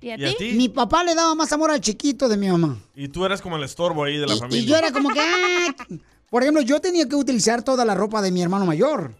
¿Y 0.00 0.08
a 0.08 0.16
¿Y 0.18 0.24
a 0.24 0.34
ti? 0.34 0.52
Mi 0.52 0.70
papá 0.70 1.04
le 1.04 1.14
daba 1.14 1.34
más 1.34 1.52
amor 1.52 1.70
al 1.70 1.82
chiquito 1.82 2.30
de 2.30 2.38
mi 2.38 2.48
mamá. 2.48 2.78
Y 2.96 3.08
tú 3.08 3.26
eras 3.26 3.42
como 3.42 3.56
el 3.58 3.62
estorbo 3.64 4.04
ahí 4.04 4.16
de 4.16 4.26
la 4.26 4.36
familia. 4.38 4.62
Y 4.62 4.64
yo 4.64 4.74
era 4.76 4.90
como 4.90 5.10
que, 5.10 5.20
ah, 5.20 5.74
por 6.30 6.42
ejemplo, 6.42 6.62
yo 6.62 6.80
tenía 6.80 7.06
que 7.06 7.14
utilizar 7.14 7.62
toda 7.62 7.84
la 7.84 7.94
ropa 7.94 8.22
de 8.22 8.32
mi 8.32 8.40
hermano 8.42 8.64
mayor. 8.64 9.14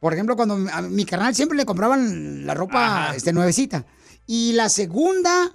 Por 0.00 0.12
ejemplo, 0.14 0.34
cuando 0.34 0.58
a 0.72 0.82
mi 0.82 1.04
carnal 1.04 1.34
siempre 1.34 1.56
le 1.56 1.64
compraban 1.66 2.46
la 2.46 2.54
ropa 2.54 3.12
este, 3.14 3.32
nuevecita. 3.32 3.84
Y 4.26 4.52
la 4.52 4.68
segunda, 4.68 5.52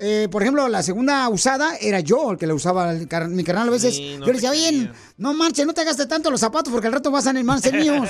eh, 0.00 0.28
por 0.30 0.42
ejemplo, 0.42 0.68
la 0.68 0.82
segunda 0.82 1.28
usada 1.28 1.76
era 1.80 2.00
yo 2.00 2.32
el 2.32 2.38
que 2.38 2.46
la 2.46 2.54
usaba. 2.54 2.92
el 2.92 3.08
car- 3.08 3.28
mi 3.28 3.42
carnal 3.44 3.68
a 3.68 3.70
veces, 3.70 3.94
Sí, 3.96 4.16
no 4.18 4.26
yo 4.26 4.32
le 4.32 4.32
decía, 4.34 4.50
oye, 4.50 4.90
no 5.16 5.32
manches, 5.32 5.64
no 5.66 5.72
te 5.72 5.84
gastes 5.84 6.08
tanto 6.08 6.30
los 6.30 6.40
zapatos 6.40 6.72
porque 6.72 6.88
al 6.88 6.92
rato 6.92 7.10
vas 7.10 7.26
a 7.26 7.30
animar 7.30 7.60
ser 7.60 7.74
míos. 7.74 8.08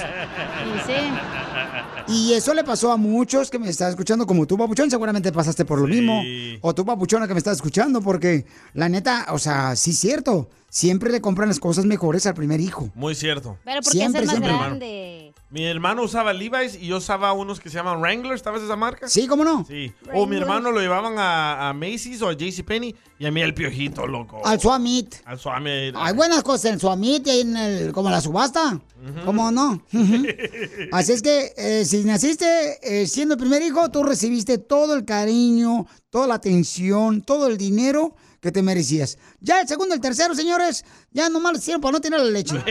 Y 2.08 2.32
eso 2.34 2.54
le 2.54 2.62
pasó 2.64 2.92
a 2.92 2.96
muchos 2.96 3.50
que 3.50 3.58
me 3.58 3.68
están 3.68 3.90
escuchando, 3.90 4.26
como 4.26 4.46
tú, 4.46 4.56
Papuchón, 4.56 4.90
seguramente 4.90 5.32
pasaste 5.32 5.64
por 5.64 5.80
lo 5.80 5.86
mismo. 5.88 6.22
O 6.60 6.74
tú, 6.74 6.84
Papuchona, 6.84 7.26
que 7.26 7.34
me 7.34 7.38
estás 7.38 7.56
escuchando, 7.56 8.00
porque 8.00 8.46
la 8.74 8.88
neta, 8.88 9.26
o 9.30 9.38
sea, 9.38 9.74
sí 9.76 9.90
es 9.90 9.98
cierto, 9.98 10.48
siempre 10.68 11.10
le 11.10 11.20
compran 11.20 11.48
las 11.48 11.60
cosas 11.60 11.84
mejores 11.86 12.26
al 12.26 12.34
primer 12.34 12.60
hijo. 12.60 12.90
Muy 12.94 13.14
cierto. 13.14 13.58
Pero 13.64 13.80
porque 13.82 13.98
Siempre, 13.98 14.24
es 14.24 14.32
el 14.32 14.40
más 14.40 14.48
siempre. 14.48 14.66
grande. 14.66 15.32
Mi 15.48 15.64
hermano 15.64 16.02
usaba 16.02 16.32
Levi's 16.32 16.74
y 16.74 16.88
yo 16.88 16.96
usaba 16.96 17.32
unos 17.32 17.60
que 17.60 17.70
se 17.70 17.76
llaman 17.76 18.00
Wrangler, 18.00 18.38
¿sabes 18.38 18.62
esa 18.62 18.74
marca? 18.74 19.08
Sí, 19.08 19.26
¿cómo 19.28 19.44
no? 19.44 19.64
Sí. 19.64 19.92
O 20.12 20.26
mi 20.26 20.36
hermano 20.36 20.72
lo 20.72 20.80
llevaban 20.80 21.18
a, 21.18 21.68
a 21.68 21.72
Macy's 21.72 22.20
o 22.20 22.28
a 22.28 22.32
JCPenney 22.34 22.94
y 23.18 23.26
a 23.26 23.30
mí 23.30 23.40
el 23.40 23.54
piojito, 23.54 24.06
loco. 24.08 24.44
Al 24.44 24.60
Swamit. 24.60 25.14
Al 25.24 25.38
Suame. 25.38 25.92
Hay 25.94 26.14
buenas 26.14 26.42
cosas 26.42 26.72
en 26.72 26.80
Suamit 26.80 27.26
y 27.26 27.30
ahí 27.30 27.40
en 27.42 27.56
el, 27.56 27.92
como 27.92 28.10
la 28.10 28.20
subasta. 28.20 28.80
¿Cómo 29.24 29.52
no? 29.52 29.80
Así 30.92 31.12
es 31.12 31.22
que 31.22 31.52
eh, 31.56 31.84
si 31.84 32.02
naciste 32.04 32.78
eh, 32.82 33.06
siendo 33.06 33.34
el 33.34 33.40
primer 33.40 33.62
hijo, 33.62 33.88
tú 33.90 34.02
recibiste 34.02 34.58
todo 34.58 34.94
el 34.94 35.04
cariño, 35.04 35.86
toda 36.10 36.26
la 36.26 36.34
atención, 36.34 37.22
todo 37.22 37.46
el 37.46 37.56
dinero 37.56 38.16
que 38.46 38.52
te 38.52 38.62
merecías. 38.62 39.18
Ya 39.40 39.60
el 39.60 39.68
segundo, 39.68 39.94
el 39.94 40.00
tercero, 40.00 40.34
señores, 40.34 40.84
ya 41.12 41.28
nomás 41.28 41.52
lo 41.52 41.58
hicieron 41.58 41.80
para 41.82 41.92
no 41.92 42.00
tirar 42.00 42.20
la 42.20 42.30
leche. 42.30 42.54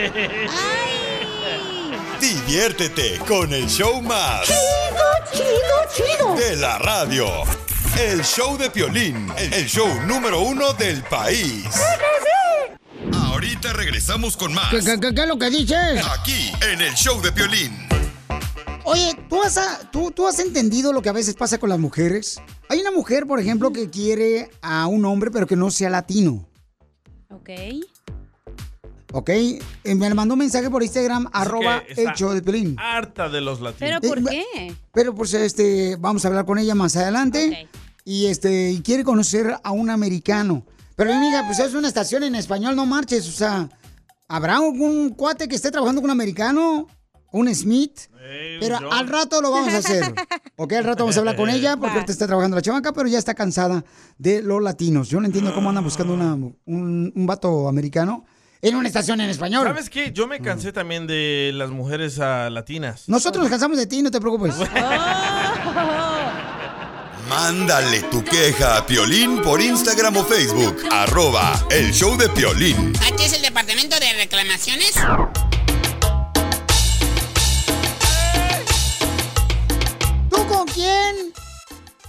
Diviértete 2.20 3.20
con 3.28 3.54
el 3.54 3.68
show 3.68 4.02
más. 4.02 4.46
Chido, 4.48 5.06
chido, 5.34 6.08
chido. 6.18 6.36
De 6.36 6.56
la 6.56 6.80
radio. 6.80 7.28
El 8.00 8.24
show 8.24 8.58
de 8.58 8.70
Piolín, 8.70 9.32
el 9.38 9.66
show 9.68 9.88
número 10.06 10.42
uno 10.42 10.74
del 10.74 11.04
país. 11.04 11.66
Ahorita 13.14 13.74
regresamos 13.74 14.36
con 14.36 14.54
más. 14.54 14.70
¿Qué, 14.72 14.80
qué- 14.80 15.00
qué- 15.00 15.14
qué 15.14 15.22
es 15.22 15.28
lo 15.28 15.38
que 15.38 15.50
dices? 15.50 16.04
Aquí, 16.20 16.52
en 16.72 16.82
el 16.82 16.94
show 16.96 17.22
de 17.22 17.32
Piolín. 17.32 17.88
Oye, 18.86 19.18
¿tú 19.30 19.42
has, 19.42 19.60
tú, 19.92 20.12
¿tú 20.12 20.28
has 20.28 20.38
entendido 20.40 20.94
lo 20.94 21.02
que 21.02 21.10
a 21.10 21.14
veces 21.14 21.34
pasa 21.36 21.58
con 21.58 21.70
las 21.70 21.80
mujeres? 21.80 22.40
Hay 22.70 22.80
una 22.82 22.92
mujer, 22.92 23.26
por 23.26 23.40
ejemplo, 23.40 23.72
que 23.74 23.90
quiere 23.90 24.52
a 24.62 24.86
un 24.88 25.06
hombre, 25.06 25.32
pero 25.32 25.48
que 25.48 25.56
no 25.56 25.72
sea 25.72 25.90
latino. 25.90 26.48
Ok. 27.32 27.50
¿Ok? 29.12 29.30
Eh, 29.30 29.96
me 29.96 30.14
mandó 30.14 30.34
un 30.36 30.40
mensaje 30.40 30.70
por 30.70 30.84
Instagram, 30.84 31.28
arroba 31.34 31.84
show 32.16 32.32
de 32.34 32.42
Pelín. 32.42 32.76
Harta 32.78 33.30
de 33.30 33.42
los 33.42 33.60
latinos. 33.62 34.00
¿Pero 34.02 34.14
por 34.22 34.34
Eh, 34.34 34.46
qué? 34.54 34.76
Pero 34.94 35.16
pues 35.16 35.34
este, 35.34 35.96
vamos 36.00 36.24
a 36.26 36.28
hablar 36.28 36.46
con 36.46 36.60
ella 36.60 36.76
más 36.76 36.96
adelante. 36.96 37.68
Y 38.04 38.28
este, 38.28 38.72
y 38.72 38.82
quiere 38.82 39.04
conocer 39.04 39.56
a 39.64 39.72
un 39.72 39.90
americano. 39.90 40.64
Pero 40.96 41.12
amiga, 41.14 41.44
pues 41.48 41.60
es 41.60 41.74
una 41.74 41.88
estación 41.88 42.24
en 42.24 42.36
español, 42.36 42.76
no 42.76 42.86
marches. 42.86 43.28
O 43.28 43.32
sea, 43.32 43.70
¿habrá 44.28 44.58
algún 44.58 45.10
cuate 45.10 45.48
que 45.48 45.56
esté 45.56 45.72
trabajando 45.72 46.02
con 46.02 46.10
un 46.12 46.18
americano? 46.18 46.88
¿Un 47.36 47.54
Smith? 47.54 48.00
Pero 48.62 48.94
al 48.94 49.10
rato 49.10 49.42
lo 49.42 49.52
vamos 49.52 49.74
a 49.74 49.80
hacer. 49.80 50.14
Ok, 50.58 50.72
al 50.72 50.86
rato 50.86 51.04
vamos 51.04 51.18
a 51.18 51.20
hablar 51.20 51.36
con 51.36 51.50
ella 51.50 51.76
porque 51.76 51.96
ahorita 51.96 52.14
está 52.14 52.28
trabajando 52.28 52.56
la 52.56 52.62
chamaca, 52.62 52.94
pero 52.94 53.10
ya 53.10 53.20
está 53.20 53.34
cansada 53.34 53.84
de 54.18 54.42
los 54.42 54.64
latinos. 54.64 55.10
Yo 55.10 55.20
no 55.20 55.26
entiendo 55.26 55.54
cómo 55.54 55.68
andan 55.68 55.84
buscando 55.84 56.14
una- 56.14 56.34
un, 56.34 56.56
un 57.14 57.26
vato 57.28 57.68
americano 57.68 58.24
en 58.62 58.76
una 58.78 58.88
estación 58.88 59.20
en 59.20 59.30
español. 59.30 59.68
¿Sabes 59.68 59.90
qué? 59.90 60.14
Yo 60.14 60.28
me 60.28 60.40
cansé 60.40 60.72
también 60.72 61.08
de 61.08 61.52
las 61.54 61.72
mujeres 61.72 62.20
ah, 62.22 62.50
latinas. 62.50 63.10
Nosotros 63.10 63.42
nos 63.44 63.50
cansamos 63.50 63.78
de 63.78 63.86
ti, 63.86 64.02
no 64.02 64.12
te 64.12 64.22
preocupes. 64.22 64.56
Mándale 67.30 68.04
tu 68.04 68.24
queja 68.24 68.78
a 68.78 68.86
Piolín 68.86 69.42
por 69.42 69.60
Instagram 69.62 70.16
o 70.16 70.24
Facebook. 70.24 70.78
Arroba 70.90 71.66
el 71.70 71.92
show 71.92 72.16
de 72.16 72.30
Piolín. 72.30 72.94
¿H 73.06 73.26
es 73.26 73.34
el 73.34 73.42
departamento 73.42 74.00
de 74.00 74.14
reclamaciones? 74.14 74.94
Quién 80.76 81.34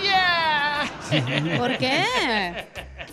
ella! 0.00 1.58
¿Por 1.58 1.76
qué? 1.78 2.04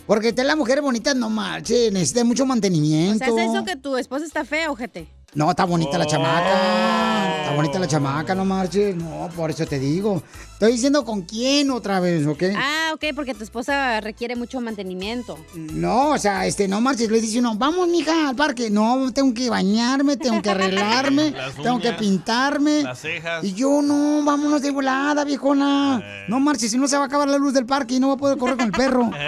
Porque 0.06 0.32
te 0.32 0.44
la 0.44 0.56
mujer 0.56 0.80
bonita, 0.82 1.14
no 1.14 1.30
marche, 1.30 1.90
necesita 1.90 2.24
mucho 2.24 2.44
O 2.44 2.46
mantenimiento. 2.46 3.24
sea, 3.34 3.44
¿es 3.44 3.50
eso 3.50 3.64
que 3.64 3.76
tu 3.76 3.96
esposa 3.96 4.24
está 4.24 4.44
fea, 4.44 4.70
ojete? 4.70 5.08
No, 5.34 5.50
está 5.50 5.64
bonita 5.64 5.96
la 5.96 6.04
Oh. 6.04 6.08
chamaca. 6.08 7.38
Está 7.42 7.54
bonita 7.54 7.78
la 7.78 7.88
chamaca, 7.88 8.34
no 8.34 8.44
marches. 8.44 8.94
No, 8.94 9.28
por 9.34 9.50
eso 9.50 9.64
te 9.66 9.78
digo. 9.78 10.22
Estoy 10.52 10.72
diciendo 10.72 11.04
con 11.04 11.22
quién 11.22 11.70
otra 11.70 12.00
vez, 12.00 12.26
¿ok? 12.26 12.42
Ah, 12.56 12.90
ok, 12.94 13.04
porque 13.16 13.34
tu 13.34 13.42
esposa 13.42 14.00
requiere 14.00 14.36
mucho 14.36 14.60
mantenimiento. 14.60 15.38
No, 15.54 16.10
o 16.10 16.18
sea, 16.18 16.46
este, 16.46 16.68
no 16.68 16.80
marches. 16.80 17.10
Le 17.10 17.20
dice 17.20 17.38
uno, 17.40 17.56
vamos, 17.56 17.88
mija, 17.88 18.28
al 18.28 18.36
parque. 18.36 18.68
No, 18.70 19.10
tengo 19.12 19.32
que 19.34 19.48
bañarme, 19.50 20.16
tengo 20.18 20.40
que 20.42 20.50
arreglarme, 20.50 21.34
tengo 21.62 21.80
que 21.80 21.92
pintarme. 21.94 22.82
Las 22.82 23.00
cejas. 23.00 23.42
Y 23.42 23.54
yo, 23.54 23.80
no, 23.82 24.22
vámonos 24.24 24.60
de 24.62 24.70
volada, 24.70 25.24
viejona. 25.24 26.02
No 26.28 26.38
marches, 26.40 26.70
si 26.70 26.78
no 26.78 26.86
se 26.86 26.96
va 26.96 27.04
a 27.04 27.06
acabar 27.06 27.28
la 27.28 27.38
luz 27.38 27.54
del 27.54 27.66
parque 27.66 27.94
y 27.94 28.00
no 28.00 28.08
va 28.08 28.14
a 28.14 28.18
poder 28.18 28.38
correr 28.38 28.56
con 28.58 28.66
el 28.66 28.72
perro. 28.72 29.10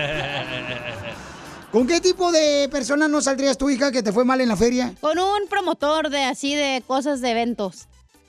¿Con 1.74 1.88
qué 1.88 2.00
tipo 2.00 2.30
de 2.30 2.68
persona 2.70 3.08
no 3.08 3.20
saldrías 3.20 3.58
tu 3.58 3.68
hija 3.68 3.90
que 3.90 4.00
te 4.00 4.12
fue 4.12 4.24
mal 4.24 4.40
en 4.40 4.48
la 4.48 4.56
feria? 4.56 4.94
Con 5.00 5.18
un 5.18 5.48
promotor 5.50 6.08
de 6.08 6.22
así 6.22 6.54
de 6.54 6.84
cosas 6.86 7.20
de 7.20 7.32
eventos. 7.32 7.88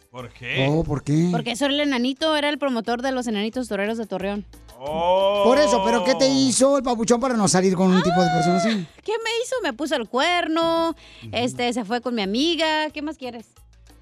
¿Por 0.10 0.34
qué? 0.34 0.66
Oh, 0.68 0.84
¿por 0.84 1.04
qué? 1.04 1.28
Porque 1.32 1.52
eso 1.52 1.66
era 1.66 1.76
el 1.76 1.82
enanito, 1.82 2.36
era 2.36 2.50
el 2.50 2.58
promotor 2.58 3.04
de 3.04 3.12
los 3.12 3.28
enanitos 3.28 3.68
toreros 3.68 4.00
de 4.00 4.08
Torreón. 4.08 4.48
Por 4.80 5.60
eso, 5.60 5.84
¿pero 5.86 6.04
qué 6.04 6.16
te 6.16 6.28
hizo 6.28 6.76
el 6.78 6.84
papuchón 6.84 7.22
para 7.22 7.38
no 7.38 7.48
salir 7.48 7.76
con 7.76 7.94
un 7.94 8.02
tipo 8.02 8.20
de 8.20 8.32
persona 8.32 8.58
así? 8.58 8.88
¿Qué 9.04 9.14
me 9.24 9.30
hizo? 9.44 9.56
Me 9.62 9.74
puso 9.74 9.96
el 9.96 10.10
cuerno, 10.10 10.96
este, 11.32 11.72
se 11.72 11.86
fue 11.86 12.02
con 12.02 12.16
mi 12.16 12.24
amiga. 12.24 12.90
¿Qué 12.90 13.04
más 13.04 13.16
quieres? 13.16 13.46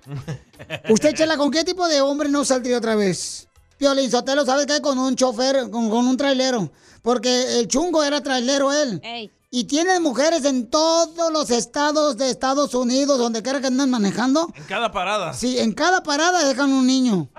Usted, 0.89 1.15
Chela, 1.15 1.35
¿con 1.35 1.51
qué 1.51 1.65
tipo 1.65 1.85
de 1.89 1.99
hombre 1.99 2.29
no 2.29 2.45
saldría 2.45 2.77
otra 2.77 2.95
vez? 2.95 3.49
Piolín 3.77 4.09
Sotelo, 4.09 4.45
¿sabes 4.45 4.67
qué? 4.67 4.79
Con 4.79 4.97
un 4.97 5.17
chofer, 5.17 5.69
con, 5.69 5.89
con 5.89 6.07
un 6.07 6.15
trailero. 6.15 6.71
Porque 7.03 7.59
el 7.59 7.67
chungo 7.67 8.03
era 8.03 8.23
trailero 8.23 8.73
él. 8.73 8.99
Ey. 9.03 9.31
Y 9.51 9.65
tiene 9.65 9.99
mujeres 9.99 10.43
en 10.45 10.67
todos 10.67 11.31
los 11.31 11.51
estados 11.51 12.17
de 12.17 12.31
Estados 12.31 12.73
Unidos, 12.73 13.19
donde 13.19 13.43
quiera 13.43 13.61
que 13.61 13.67
anden 13.67 13.91
manejando. 13.91 14.51
En 14.55 14.63
cada 14.63 14.91
parada. 14.91 15.31
Sí, 15.33 15.59
en 15.59 15.73
cada 15.73 16.01
parada 16.01 16.47
dejan 16.47 16.73
un 16.73 16.87
niño. 16.87 17.29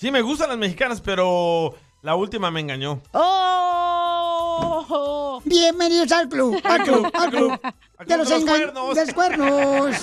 Sí, 0.00 0.10
me 0.10 0.20
gustan 0.20 0.48
las 0.48 0.58
mexicanas, 0.58 1.00
pero 1.00 1.74
la 2.02 2.16
última 2.16 2.50
me 2.50 2.58
engañó. 2.60 3.00
¡Oh! 3.12 5.40
Bienvenidos 5.44 6.10
al 6.10 6.28
club, 6.28 6.60
al 6.64 6.82
club, 6.82 7.08
al 7.14 7.30
club. 7.30 7.52
De 8.06 8.16
los, 8.16 8.28
de 8.28 8.34
los 8.40 8.44
cuernos. 8.44 8.94
de 8.96 9.06
los 9.06 9.14
cuernos. 9.14 9.96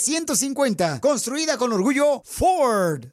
construida 1.01 1.57
con 1.57 1.71
orgullo 1.71 2.25
Ford. 2.25 3.11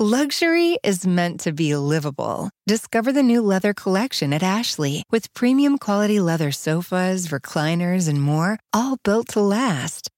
Luxury 0.00 0.76
is 0.82 1.06
meant 1.06 1.38
to 1.40 1.52
be 1.52 1.76
livable. 1.76 2.50
Discover 2.66 3.12
the 3.12 3.22
new 3.22 3.40
leather 3.40 3.72
collection 3.72 4.32
at 4.32 4.42
Ashley 4.42 5.04
with 5.12 5.32
premium 5.34 5.78
quality 5.78 6.18
leather 6.18 6.50
sofas, 6.50 7.28
recliners, 7.28 8.08
and 8.08 8.20
more, 8.20 8.58
all 8.72 8.96
built 9.04 9.28
to 9.28 9.40
last. 9.40 10.10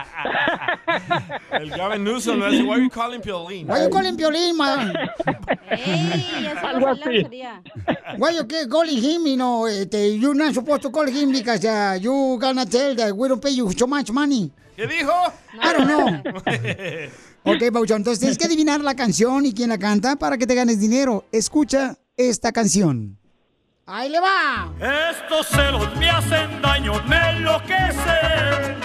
El 1.51 1.69
Gavin 1.71 2.03
Newsom 2.03 2.39
le 2.39 2.49
dice, 2.51 2.63
why 2.63 2.73
are 2.73 2.83
you 2.83 2.89
calling 2.89 3.19
Piolín? 3.19 3.67
Why 3.67 3.83
you 3.83 3.89
calling 3.89 4.15
Piolín, 4.15 4.55
man? 4.55 4.93
Algo 6.63 6.87
así. 6.89 7.27
Why 8.17 8.35
you 8.35 8.45
keep 8.45 8.69
calling 8.69 8.97
him, 8.97 9.25
you 9.25 9.35
know, 9.35 9.67
este, 9.67 10.17
you're 10.19 10.35
not 10.35 10.53
supposed 10.53 10.83
to 10.83 10.91
call 10.91 11.07
him 11.07 11.31
because 11.31 11.65
uh, 11.65 11.97
you 11.99 12.37
gonna 12.39 12.65
tell 12.65 12.95
that 12.95 13.15
we 13.15 13.27
don't 13.27 13.41
pay 13.41 13.51
you 13.51 13.71
so 13.71 13.87
much 13.87 14.11
money. 14.11 14.51
¿Qué 14.75 14.87
dijo? 14.87 15.11
I 15.61 15.73
don't 15.73 15.87
know. 15.87 17.09
Ok, 17.45 17.61
Pauchón, 17.73 17.97
entonces 17.97 18.19
tienes 18.21 18.37
que 18.37 18.45
adivinar 18.45 18.79
la 18.79 18.95
canción 18.95 19.45
y 19.45 19.53
quién 19.53 19.67
la 19.67 19.77
canta 19.77 20.15
para 20.15 20.37
que 20.37 20.47
te 20.47 20.55
ganes 20.55 20.79
dinero. 20.79 21.25
Escucha 21.33 21.97
esta 22.15 22.53
canción. 22.53 23.17
¡Ahí 23.85 24.07
le 24.09 24.19
va! 24.19 24.71
Estos 24.79 25.47
celos 25.47 25.93
me 25.97 26.09
hacen 26.09 26.61
daño, 26.61 26.93
me 27.05 27.29
enloquecen. 27.31 28.79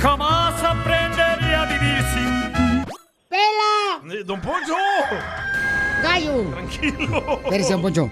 Jamás 0.00 0.62
aprenderé 0.62 1.54
a 1.54 1.66
vivir 1.66 2.02
sin 2.14 2.52
ti. 2.86 2.92
¡Pela! 3.28 4.14
Eh, 4.14 4.24
¡Don 4.24 4.40
Poncho! 4.40 4.74
¡Gallo! 6.02 6.42
Tranquilo. 6.52 7.40
Espérese, 7.44 7.72
don 7.74 7.82
Poncho. 7.82 8.10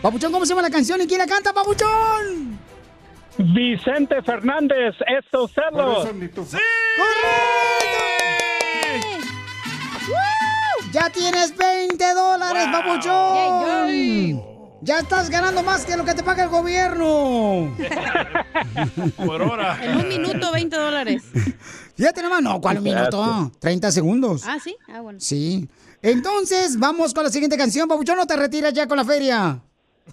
Papuchón, 0.00 0.32
¿cómo 0.32 0.46
se 0.46 0.50
llama 0.50 0.62
la 0.62 0.70
canción 0.70 1.02
y 1.02 1.06
quién 1.06 1.18
la 1.18 1.26
canta, 1.26 1.52
Papuchón? 1.52 2.58
Vicente 3.36 4.22
Fernández, 4.22 4.94
estos 5.06 5.50
celos. 5.52 6.08
¡Ya 10.90 11.10
tienes 11.10 11.54
20 11.56 12.14
dólares, 12.14 12.66
papuchón! 12.72 14.53
Ya 14.84 14.98
estás 14.98 15.30
ganando 15.30 15.62
más 15.62 15.86
que 15.86 15.96
lo 15.96 16.04
que 16.04 16.12
te 16.12 16.22
paga 16.22 16.44
el 16.44 16.50
gobierno. 16.50 17.74
Por 19.16 19.40
hora. 19.40 19.78
En 19.82 19.96
un 19.96 20.08
minuto, 20.08 20.52
20 20.52 20.76
dólares. 20.76 21.22
Fíjate 21.96 22.20
nomás, 22.20 22.42
no, 22.42 22.60
¿cuál 22.60 22.78
un 22.78 22.84
minuto? 22.84 23.50
30 23.60 23.90
segundos. 23.90 24.42
Ah, 24.46 24.58
sí. 24.62 24.76
Ah, 24.88 25.00
bueno. 25.00 25.18
Sí. 25.20 25.66
Entonces, 26.02 26.78
vamos 26.78 27.14
con 27.14 27.24
la 27.24 27.30
siguiente 27.30 27.56
canción, 27.56 27.88
papuchón, 27.88 28.18
no 28.18 28.26
te 28.26 28.36
retiras 28.36 28.74
ya 28.74 28.86
con 28.86 28.98
la 28.98 29.06
feria. 29.06 29.58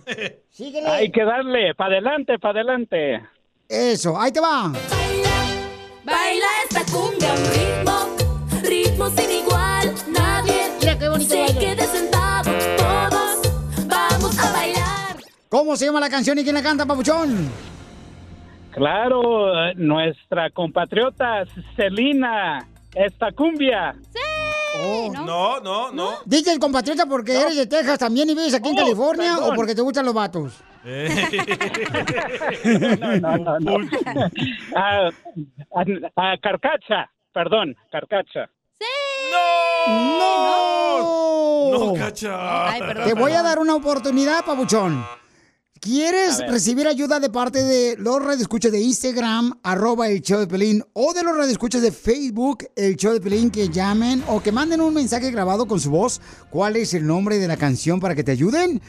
Síguele. 0.52 0.88
Hay 0.88 1.12
que 1.12 1.26
darle, 1.26 1.76
para 1.76 1.96
adelante, 1.96 2.40
para 2.40 2.62
adelante. 2.62 3.22
Eso, 3.68 4.18
ahí 4.18 4.32
te 4.32 4.40
va. 4.40 4.72
Baila 6.06 6.48
esta 6.64 6.86
cumbia, 6.94 7.34
un 7.34 7.46
ritmo, 7.52 8.16
ritmo 8.64 9.10
sin 9.10 9.32
igual. 9.32 9.94
Nadie 10.08 10.72
Mira 10.80 10.98
qué 10.98 11.10
bonito 11.10 11.34
se 11.34 11.42
baile. 11.42 11.60
quede 11.60 11.86
sentado. 11.88 12.52
¿Cómo 15.52 15.76
se 15.76 15.86
llama 15.86 16.00
la 16.00 16.10
canción 16.10 16.40
y 16.40 16.44
quién 16.44 16.56
la 16.56 16.64
canta, 16.64 16.86
papuchón? 16.86 17.52
Claro, 18.72 19.66
eh, 19.66 19.74
nuestra 19.76 20.50
compatriota 20.50 21.44
Celina, 21.76 22.66
esta 22.96 23.34
cumbia. 23.34 23.94
Oh. 24.82 25.12
No, 25.14 25.60
no, 25.60 25.92
no. 25.92 26.12
Dice 26.24 26.54
el 26.54 26.60
compatriota 26.60 27.06
porque 27.06 27.38
eres 27.38 27.58
de 27.58 27.68
Texas 27.68 28.00
también 28.00 28.30
y 28.30 28.34
vives 28.34 28.54
aquí 28.54 28.70
en 28.70 28.76
Oh, 28.76 28.78
California 28.82 29.34
perdón. 29.36 29.52
o 29.52 29.56
porque 29.58 29.76
te 29.76 29.82
gustan 29.82 30.06
los 30.06 30.14
vatos. 30.14 30.54
No, 32.64 33.18
no, 33.20 33.60
no, 33.60 33.60
no. 33.60 33.78
Ah, 34.74 35.10
ah, 36.16 36.36
carcacha, 36.42 37.12
perdón, 37.34 37.76
carcacha. 37.92 38.50
¡No! 39.30 40.62
No, 41.72 41.94
cacha. 41.94 42.70
Ay, 42.72 42.80
perdón, 42.80 43.04
Te 43.06 43.14
voy 43.16 43.34
a 43.34 43.44
dar 43.44 43.60
una 43.60 43.76
oportunidad, 43.76 44.46
papuchón. 44.46 45.06
¿Quieres 45.82 46.48
recibir 46.48 46.88
ayuda 46.88 47.20
de 47.20 47.32
parte 47.32 47.64
de 47.64 47.96
los 47.98 48.24
radioescuchas 48.24 48.72
de 48.72 48.80
Instagram, 48.80 49.60
arroba 49.64 50.10
el 50.10 50.22
show 50.22 50.40
de 50.40 50.46
Pelín, 50.46 50.86
o 50.94 51.12
de 51.12 51.24
los 51.24 51.36
radioescuchas 51.36 51.82
de 51.82 51.92
Facebook, 51.92 52.68
el 52.76 52.96
show 52.96 53.14
de 53.14 53.20
Pelín, 53.20 53.50
que 53.50 53.68
llamen 53.68 54.24
o 54.28 54.44
que 54.44 54.52
manden 54.52 54.80
un 54.80 54.94
mensaje 54.94 55.32
grabado 55.32 55.66
con 55.66 55.80
su 55.80 55.90
voz? 55.90 56.22
¿Cuál 56.52 56.76
es 56.76 56.94
el 56.94 57.08
nombre 57.08 57.40
de 57.40 57.48
la 57.48 57.58
canción 57.58 58.00
para 58.00 58.14
que 58.14 58.24
te 58.24 58.32
ayuden? 58.32 58.80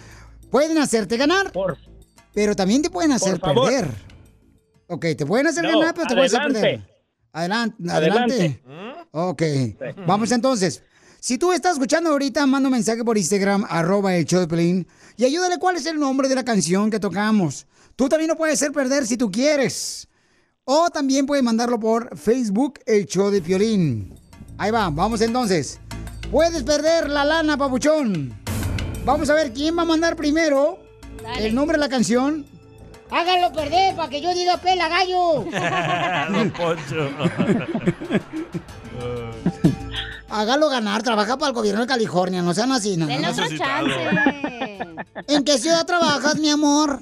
Pueden 0.50 0.76
hacerte 0.76 1.16
ganar, 1.16 1.50
Por, 1.50 1.78
pero 2.34 2.54
también 2.54 2.82
te 2.82 2.90
pueden 2.90 3.12
hacer 3.12 3.40
perder. 3.40 3.88
Ok, 4.88 5.06
te 5.16 5.24
pueden 5.24 5.46
hacer 5.46 5.64
No, 5.64 5.78
ganar, 5.78 5.94
pero 5.94 6.08
te 6.08 6.14
pueden 6.14 6.26
hacer 6.26 6.52
perder. 6.52 6.86
Adelante, 7.32 7.90
adelante. 7.90 8.62
Adelante. 8.66 9.08
Ok, 9.12 9.42
vamos 10.06 10.30
entonces. 10.30 10.82
Si 11.24 11.38
tú 11.38 11.52
estás 11.52 11.74
escuchando 11.74 12.10
ahorita, 12.10 12.44
manda 12.46 12.68
un 12.68 12.72
mensaje 12.72 13.04
por 13.04 13.16
Instagram, 13.16 13.64
arroba 13.68 14.16
el 14.16 14.24
show 14.24 14.40
de 14.40 14.48
Pelín, 14.48 14.88
y 15.16 15.24
ayúdale 15.24 15.58
cuál 15.58 15.76
es 15.76 15.86
el 15.86 16.00
nombre 16.00 16.28
de 16.28 16.34
la 16.34 16.44
canción 16.44 16.90
que 16.90 16.98
tocamos. 16.98 17.64
Tú 17.94 18.08
también 18.08 18.28
lo 18.28 18.36
puedes 18.36 18.60
hacer 18.60 18.72
perder 18.72 19.06
si 19.06 19.16
tú 19.16 19.30
quieres. 19.30 20.08
O 20.64 20.90
también 20.90 21.24
puedes 21.24 21.44
mandarlo 21.44 21.78
por 21.78 22.18
Facebook, 22.18 22.80
el 22.86 23.06
show 23.06 23.30
de 23.30 23.40
Piolín. 23.40 24.18
Ahí 24.58 24.72
va, 24.72 24.90
vamos 24.90 25.20
entonces. 25.20 25.78
Puedes 26.28 26.64
perder 26.64 27.08
la 27.08 27.24
lana, 27.24 27.56
papuchón. 27.56 28.34
Vamos 29.04 29.30
a 29.30 29.34
ver 29.34 29.52
quién 29.52 29.78
va 29.78 29.82
a 29.82 29.84
mandar 29.84 30.16
primero 30.16 30.80
el 31.38 31.54
nombre 31.54 31.76
de 31.76 31.84
la 31.84 31.88
canción. 31.88 32.44
Háganlo 33.12 33.52
perder 33.52 33.94
para 33.94 34.08
que 34.08 34.20
yo 34.20 34.34
diga 34.34 34.56
pela 34.56 34.88
gallo. 34.88 35.44
Don 36.32 36.50
Poncho. 36.50 37.10
Hágalo 40.34 40.70
ganar, 40.70 41.02
trabaja 41.02 41.36
para 41.36 41.48
el 41.50 41.54
gobierno 41.54 41.82
de 41.82 41.86
California, 41.86 42.40
no 42.40 42.54
sean 42.54 42.72
así, 42.72 42.96
no. 42.96 43.06
Denle 43.06 43.28
otro 43.28 43.44
chance. 43.54 44.78
¿En 45.28 45.44
qué 45.44 45.58
ciudad 45.58 45.84
trabajas, 45.84 46.38
mi 46.38 46.48
amor? 46.48 47.00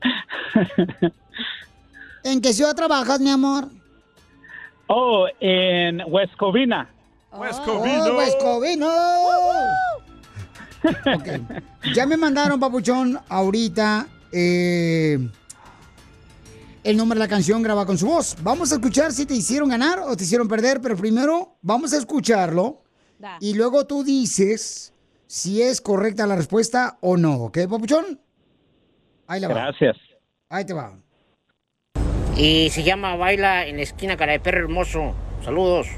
¿En 2.24 2.40
qué 2.40 2.52
ciudad 2.54 2.74
trabajas, 2.74 3.20
mi 3.20 3.30
amor? 3.30 3.68
Oh, 4.86 5.26
en 5.40 6.02
West 6.08 6.34
Covina. 6.38 6.88
West 7.32 7.60
Oh, 7.62 7.74
Covino. 7.78 8.14
pues 8.14 8.34
Covino. 8.40 8.88
Ok. 11.14 11.28
Ya 11.94 12.06
me 12.06 12.16
mandaron, 12.16 12.58
papuchón, 12.60 13.18
ahorita 13.28 14.06
eh, 14.32 15.18
el 16.88 16.96
nombre 16.96 17.18
de 17.18 17.24
la 17.26 17.28
canción 17.28 17.62
graba 17.62 17.84
con 17.84 17.98
su 17.98 18.06
voz. 18.06 18.34
Vamos 18.42 18.72
a 18.72 18.76
escuchar 18.76 19.12
si 19.12 19.26
te 19.26 19.34
hicieron 19.34 19.68
ganar 19.68 19.98
o 19.98 20.16
te 20.16 20.24
hicieron 20.24 20.48
perder, 20.48 20.80
pero 20.80 20.96
primero 20.96 21.58
vamos 21.60 21.92
a 21.92 21.98
escucharlo 21.98 22.82
Da. 23.18 23.36
y 23.40 23.52
luego 23.52 23.86
tú 23.86 24.02
dices 24.04 24.94
si 25.26 25.60
es 25.60 25.82
correcta 25.82 26.26
la 26.26 26.34
respuesta 26.34 26.96
o 27.02 27.18
no, 27.18 27.34
¿ok, 27.34 27.58
papuchón? 27.68 28.18
Ahí 29.26 29.38
la 29.38 29.48
va. 29.48 29.54
Gracias. 29.54 29.96
Ahí 30.48 30.64
te 30.64 30.72
va. 30.72 30.98
Y 32.38 32.70
se 32.70 32.82
llama 32.82 33.16
Baila 33.16 33.66
en 33.66 33.76
la 33.76 33.82
esquina, 33.82 34.16
cara 34.16 34.32
de 34.32 34.40
perro 34.40 34.60
hermoso. 34.60 35.12
Saludos. 35.44 35.88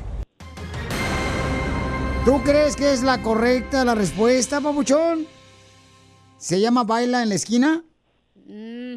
¿Tú 2.24 2.42
crees 2.42 2.74
que 2.74 2.92
es 2.92 3.04
la 3.04 3.22
correcta 3.22 3.84
la 3.84 3.94
respuesta, 3.94 4.60
papuchón? 4.60 5.26
¿Se 6.36 6.60
llama 6.60 6.82
Baila 6.82 7.22
en 7.22 7.28
la 7.28 7.34
esquina? 7.36 7.84
Mm, 8.34 8.96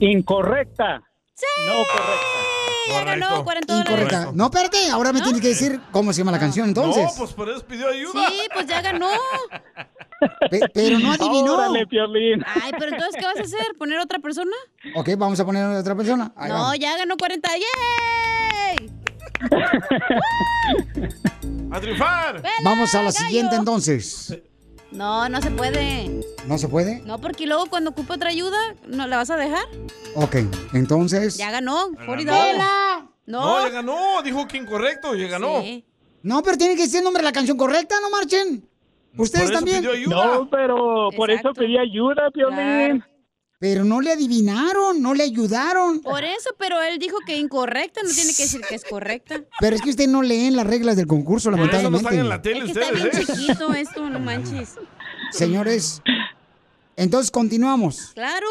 Incorrecta. 0.00 1.02
No 1.66 1.72
correcta. 1.72 2.38
ya 2.88 3.04
ganó 3.04 3.44
40 3.44 3.72
dólares. 3.72 3.90
Incorrecta. 3.92 4.30
No, 4.34 4.44
espérate, 4.44 4.90
ahora 4.90 5.12
me 5.12 5.20
tienes 5.22 5.40
que 5.40 5.48
decir 5.48 5.80
cómo 5.90 6.12
se 6.12 6.18
llama 6.18 6.30
la 6.32 6.38
canción 6.38 6.68
entonces. 6.68 7.02
No, 7.04 7.10
pues 7.16 7.32
por 7.32 7.48
eso 7.50 7.64
pidió 7.66 7.88
ayuda. 7.88 8.12
Sí, 8.28 8.40
pues 8.52 8.66
ya 8.66 8.80
ganó. 8.82 9.08
Pe- 10.50 10.60
pero 10.72 10.98
no 11.00 11.12
adivinó. 11.12 11.54
Órale, 11.56 11.86
Piolín. 11.86 12.44
Ay, 12.46 12.70
pero 12.78 12.92
entonces, 12.92 13.16
¿qué 13.18 13.24
vas 13.26 13.38
a 13.38 13.42
hacer? 13.42 13.74
¿Poner 13.78 13.98
otra 13.98 14.18
persona? 14.20 14.54
Ok, 14.94 15.08
vamos 15.18 15.40
a 15.40 15.44
poner 15.44 15.64
a 15.64 15.80
otra 15.80 15.96
persona. 15.96 16.32
Ahí 16.36 16.48
No, 16.50 16.62
va. 16.62 16.76
ya 16.76 16.96
ganó 16.96 17.16
40. 17.16 17.48
¡Yay! 17.56 18.90
¡A 21.72 21.80
triunfar! 21.80 22.42
¡Vela, 22.42 22.54
Vamos 22.64 22.94
a 22.94 22.98
la 22.98 23.04
gallo! 23.10 23.18
siguiente 23.26 23.56
entonces. 23.56 24.38
No, 24.92 25.28
no 25.28 25.40
se 25.40 25.50
puede. 25.50 26.10
¿No 26.46 26.58
se 26.58 26.68
puede? 26.68 27.00
No, 27.02 27.18
porque 27.18 27.46
luego 27.46 27.66
cuando 27.66 27.90
ocupe 27.90 28.12
otra 28.12 28.28
ayuda, 28.30 28.58
¿no 28.86 29.06
la 29.06 29.16
vas 29.16 29.30
a 29.30 29.36
dejar? 29.36 29.64
Ok, 30.14 30.36
entonces. 30.74 31.36
Ya 31.36 31.50
ganó. 31.50 31.92
Ya 31.98 32.06
40 32.06 32.32
ganó. 32.32 32.46
dólares. 32.46 33.08
No, 33.26 33.40
No. 33.40 33.64
ya 33.66 33.68
ganó. 33.70 34.22
Dijo 34.22 34.46
que 34.46 34.58
incorrecto. 34.58 35.14
Ya 35.14 35.28
ganó. 35.28 35.62
Sí. 35.62 35.84
No, 36.22 36.42
pero 36.42 36.56
tiene 36.58 36.76
que 36.76 36.82
decir 36.82 36.98
el 36.98 37.04
nombre 37.04 37.22
de 37.22 37.28
la 37.28 37.32
canción 37.32 37.56
correcta, 37.56 37.96
¿no 38.00 38.10
marchen? 38.10 38.68
Ustedes 39.16 39.44
Por 39.44 39.50
eso 39.50 39.58
también. 39.58 39.78
pidió 39.80 39.92
ayuda. 39.92 40.26
No, 40.36 40.50
pero 40.50 41.08
por 41.16 41.30
eso 41.30 41.52
pedí 41.54 41.76
ayuda, 41.78 42.30
Piolín. 42.32 42.56
Claro. 43.00 43.04
Pero 43.62 43.84
no 43.84 44.00
le 44.00 44.10
adivinaron, 44.10 45.00
no 45.00 45.14
le 45.14 45.22
ayudaron. 45.22 46.00
Por 46.00 46.24
eso, 46.24 46.50
pero 46.58 46.82
él 46.82 46.98
dijo 46.98 47.16
que 47.24 47.36
incorrecta, 47.36 48.00
no 48.02 48.10
tiene 48.12 48.34
que 48.34 48.42
decir 48.42 48.60
que 48.68 48.74
es 48.74 48.82
correcta. 48.84 49.40
Pero 49.60 49.76
es 49.76 49.82
que 49.82 49.90
usted 49.90 50.08
no 50.08 50.20
leen 50.20 50.56
las 50.56 50.66
reglas 50.66 50.96
del 50.96 51.06
concurso, 51.06 51.48
Por 51.52 51.60
eso 51.60 51.88
no 51.88 51.98
en 51.98 52.02
lamentablemente. 52.04 52.28
la 52.28 52.42
tele 52.42 52.58
Es 52.58 52.64
que 52.64 52.80
está 52.80 52.90
bien 52.92 53.06
ustedes, 53.06 53.28
¿eh? 53.28 53.32
chiquito 53.36 53.72
esto, 53.72 54.10
no 54.10 54.18
manches. 54.18 54.74
Señores, 55.30 56.02
entonces 56.96 57.30
continuamos. 57.30 58.10
Claro. 58.14 58.48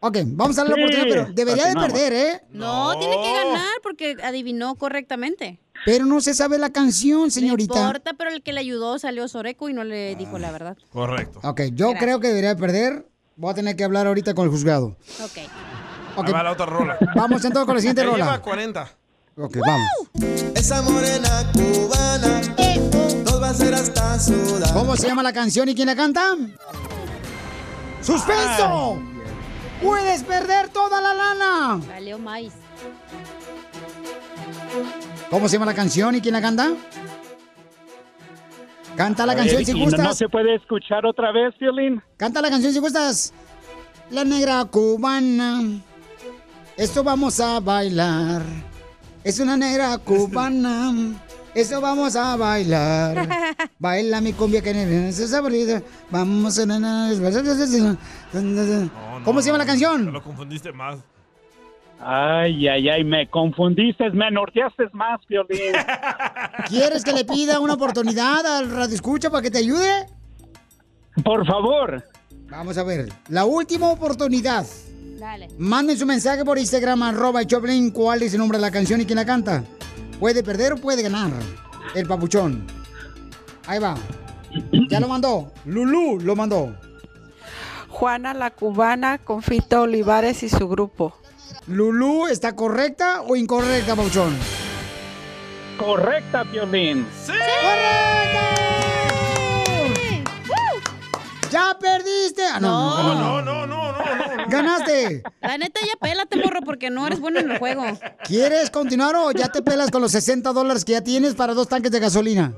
Ok, 0.00 0.18
vamos 0.26 0.58
a 0.58 0.64
darle 0.64 0.76
la 0.76 0.84
oportunidad, 0.86 1.08
pero 1.26 1.32
debería 1.32 1.66
de 1.68 1.74
perder, 1.76 2.12
¿eh? 2.12 2.42
No, 2.50 2.98
tiene 2.98 3.16
que 3.16 3.32
ganar 3.32 3.72
porque 3.82 4.18
adivinó 4.22 4.74
correctamente. 4.74 5.58
Pero 5.86 6.04
no 6.04 6.20
se 6.20 6.34
sabe 6.34 6.58
la 6.58 6.68
canción, 6.68 7.22
No 7.24 7.30
señorita. 7.30 7.80
importa, 7.80 8.12
pero 8.12 8.28
el 8.28 8.42
que 8.42 8.52
le 8.52 8.60
ayudó 8.60 8.98
salió 8.98 9.26
Soreco 9.26 9.70
y 9.70 9.72
no 9.72 9.84
le 9.84 10.16
dijo 10.16 10.38
la 10.38 10.50
verdad. 10.52 10.76
Correcto. 10.90 11.40
Ok, 11.44 11.62
yo 11.72 11.86
Gracias. 11.92 12.02
creo 12.04 12.20
que 12.20 12.28
debería 12.28 12.54
de 12.54 12.60
perder. 12.60 13.06
Voy 13.40 13.50
a 13.52 13.54
tener 13.54 13.74
que 13.74 13.84
hablar 13.84 14.06
ahorita 14.06 14.34
con 14.34 14.44
el 14.44 14.50
juzgado. 14.50 14.88
Ok. 15.24 15.38
Ok. 16.16 16.26
Ahí 16.26 16.32
va 16.34 16.42
la 16.42 16.52
otra 16.52 16.66
rola. 16.66 16.98
Vamos 17.16 17.42
entonces 17.42 17.64
con 17.64 17.74
la 17.74 17.80
siguiente 17.80 18.02
rola. 18.04 18.24
lleva 18.26 18.42
40. 18.42 18.88
Ok, 19.38 19.56
vamos. 19.66 19.88
Esa 20.54 20.82
morena 20.82 21.50
cubana 21.54 22.42
nos 23.24 23.42
va 23.42 23.46
a 23.46 23.50
hacer 23.50 23.72
hasta 23.74 24.20
sudar. 24.20 24.74
¿Cómo 24.74 24.94
se 24.94 25.06
llama 25.06 25.22
la 25.22 25.32
canción 25.32 25.70
y 25.70 25.74
quién 25.74 25.86
la 25.86 25.96
canta? 25.96 26.36
¡Suspenso! 28.02 28.98
¡Puedes 29.82 30.22
perder 30.24 30.68
toda 30.68 31.00
la 31.00 31.14
lana! 31.14 31.80
Valió 31.88 32.18
maíz. 32.18 32.52
¿Cómo 35.30 35.48
se 35.48 35.54
llama 35.54 35.64
la 35.64 35.74
canción 35.74 36.14
y 36.14 36.20
quién 36.20 36.34
la 36.34 36.42
canta? 36.42 36.74
Canta 39.00 39.24
la 39.24 39.32
A 39.32 39.36
canción 39.36 39.56
ver, 39.56 39.64
si 39.64 39.72
¿y 39.72 39.74
no- 39.78 39.84
gustas. 39.86 40.04
¿No 40.04 40.12
se 40.12 40.28
puede 40.28 40.54
escuchar 40.56 41.06
otra 41.06 41.32
vez, 41.32 41.54
Violín? 41.58 42.02
Canta 42.18 42.42
la 42.42 42.50
canción 42.50 42.70
si 42.70 42.80
gustas. 42.80 43.32
La 44.10 44.24
negra 44.24 44.62
cubana. 44.66 45.62
Esto 46.76 47.02
vamos 47.02 47.40
a 47.40 47.60
bailar. 47.60 48.42
Es 49.24 49.40
una 49.40 49.56
negra 49.56 49.96
cubana. 50.04 50.92
Eso 51.54 51.80
vamos 51.80 52.14
a 52.14 52.36
bailar. 52.36 53.26
Baila 53.78 54.20
mi 54.20 54.34
cumbia 54.34 54.60
que 54.60 54.74
sabrida. 55.26 55.80
Vamos 56.10 56.58
a... 56.58 56.64
¿Cómo 59.24 59.40
se 59.40 59.46
llama 59.46 59.58
la 59.58 59.64
Te 59.64 59.68
canción? 59.70 60.12
lo 60.12 60.22
confundiste 60.22 60.72
más. 60.72 60.98
Ay, 62.02 62.66
ay, 62.66 62.88
ay, 62.88 63.04
me 63.04 63.28
confundiste, 63.28 64.08
me 64.10 64.30
norteaste 64.30 64.84
más, 64.92 65.20
Violín. 65.28 65.74
¿Quieres 66.68 67.04
que 67.04 67.12
le 67.12 67.26
pida 67.26 67.60
una 67.60 67.74
oportunidad 67.74 68.46
al 68.46 68.70
Radio 68.70 68.94
Escucha 68.94 69.28
para 69.30 69.42
que 69.42 69.50
te 69.50 69.58
ayude? 69.58 70.06
Por 71.22 71.46
favor. 71.46 72.02
Vamos 72.48 72.78
a 72.78 72.84
ver. 72.84 73.10
La 73.28 73.44
última 73.44 73.90
oportunidad. 73.90 74.64
Dale. 75.18 75.48
Manden 75.58 75.98
su 75.98 76.06
mensaje 76.06 76.42
por 76.42 76.58
Instagram, 76.58 77.02
arroba 77.02 77.44
Choplin, 77.44 77.90
cuál 77.90 78.22
es 78.22 78.32
el 78.32 78.38
nombre 78.38 78.56
de 78.56 78.62
la 78.62 78.70
canción 78.70 79.02
y 79.02 79.04
quién 79.04 79.16
la 79.16 79.26
canta. 79.26 79.62
Puede 80.18 80.42
perder 80.42 80.72
o 80.72 80.76
puede 80.76 81.02
ganar 81.02 81.30
el 81.94 82.06
papuchón. 82.06 82.66
Ahí 83.66 83.78
va. 83.78 83.94
Ya 84.88 85.00
lo 85.00 85.08
mandó. 85.08 85.52
Lulú 85.66 86.18
lo 86.18 86.34
mandó. 86.34 86.74
Juana 87.88 88.32
la 88.32 88.50
cubana 88.50 89.18
con 89.18 89.42
Fito 89.42 89.82
Olivares 89.82 90.42
y 90.42 90.48
su 90.48 90.66
grupo. 90.66 91.19
Lulú, 91.66 92.26
¿está 92.26 92.54
correcta 92.54 93.22
o 93.22 93.36
incorrecta, 93.36 93.94
papuchón? 93.96 94.36
Correcta, 95.78 96.42
Violín. 96.44 97.06
¡Ya 101.50 101.76
perdiste! 101.80 102.42
Ah, 102.44 102.60
no, 102.60 103.02
no, 103.02 103.14
no, 103.14 103.42
no, 103.42 103.66
no, 103.66 103.92
no, 103.92 104.46
¡Ganaste! 104.48 105.22
La 105.40 105.58
neta, 105.58 105.80
ya 105.84 105.94
pélate, 106.00 106.36
morro, 106.36 106.60
porque 106.64 106.90
no 106.90 107.06
eres 107.06 107.18
bueno 107.18 107.40
en 107.40 107.50
el 107.50 107.58
juego. 107.58 107.82
¿Quieres 108.24 108.70
continuar 108.70 109.16
o 109.16 109.32
ya 109.32 109.48
te 109.48 109.62
pelas 109.62 109.90
con 109.90 110.00
los 110.00 110.12
60 110.12 110.52
dólares 110.52 110.84
que 110.84 110.92
ya 110.92 111.02
tienes 111.02 111.34
para 111.34 111.54
dos 111.54 111.68
tanques 111.68 111.90
de 111.90 111.98
gasolina? 111.98 112.52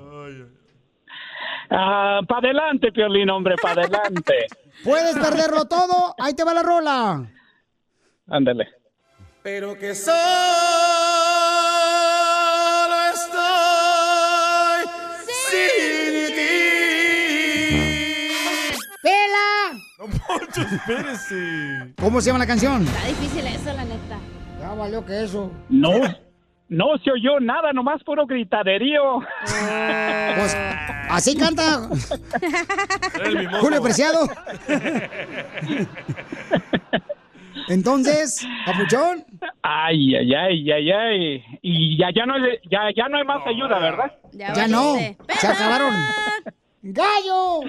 Ah, 1.70 2.20
para 2.28 2.49
adelante, 2.49 2.90
Violín, 2.90 3.30
hombre, 3.30 3.55
para 3.61 3.82
adelante. 3.82 4.47
Puedes 4.84 5.16
perderlo 5.16 5.64
todo. 5.66 6.14
Ahí 6.18 6.34
te 6.34 6.45
va 6.45 6.53
la 6.53 6.62
rola. 6.62 7.30
Ándale. 8.28 8.81
Pero 9.43 9.76
que 9.76 9.93
solo 9.93 10.14
estoy 13.12 14.84
sin 15.51 16.26
ti. 16.36 16.45
¡Pela! 19.03 19.51
No, 19.99 20.05
Poncho, 20.07 20.61
espérese. 20.62 21.93
¿Cómo 22.01 22.20
se 22.20 22.26
llama 22.28 22.38
la 22.38 22.47
canción? 22.47 22.82
Está 22.82 23.07
difícil 23.09 23.45
eso, 23.49 23.72
la 23.72 23.84
neta. 23.84 24.16
Ya 24.61 24.68
valió 24.74 25.05
que 25.05 25.24
eso. 25.24 25.51
No, 25.68 25.90
no 26.68 26.86
se 27.05 27.11
oyó 27.11 27.40
nada, 27.40 27.72
nomás 27.72 28.01
puro 28.05 28.26
gritaderío. 28.26 29.18
Pues 29.40 30.57
así 31.11 31.36
canta. 31.36 31.80
Julio 33.61 33.82
Preciado. 33.82 34.28
Entonces, 37.68 38.46
papuchón. 38.66 39.24
Ay, 39.62 40.14
ay, 40.16 40.34
ay, 40.34 40.70
ay, 40.72 40.90
ay. 40.90 41.44
Y 41.62 41.98
ya, 41.98 42.09
ya, 42.14 42.26
no, 42.26 42.34
hay- 42.34 42.59
ya, 42.70 42.80
ya 42.96 43.09
no 43.09 43.18
hay 43.18 43.24
más 43.24 43.46
ayuda, 43.46 43.78
¿verdad? 43.78 44.12
Ya, 44.32 44.66
no. 44.68 44.96
Se 45.38 45.46
acabaron. 45.46 45.94
¡Gallo! 46.82 47.61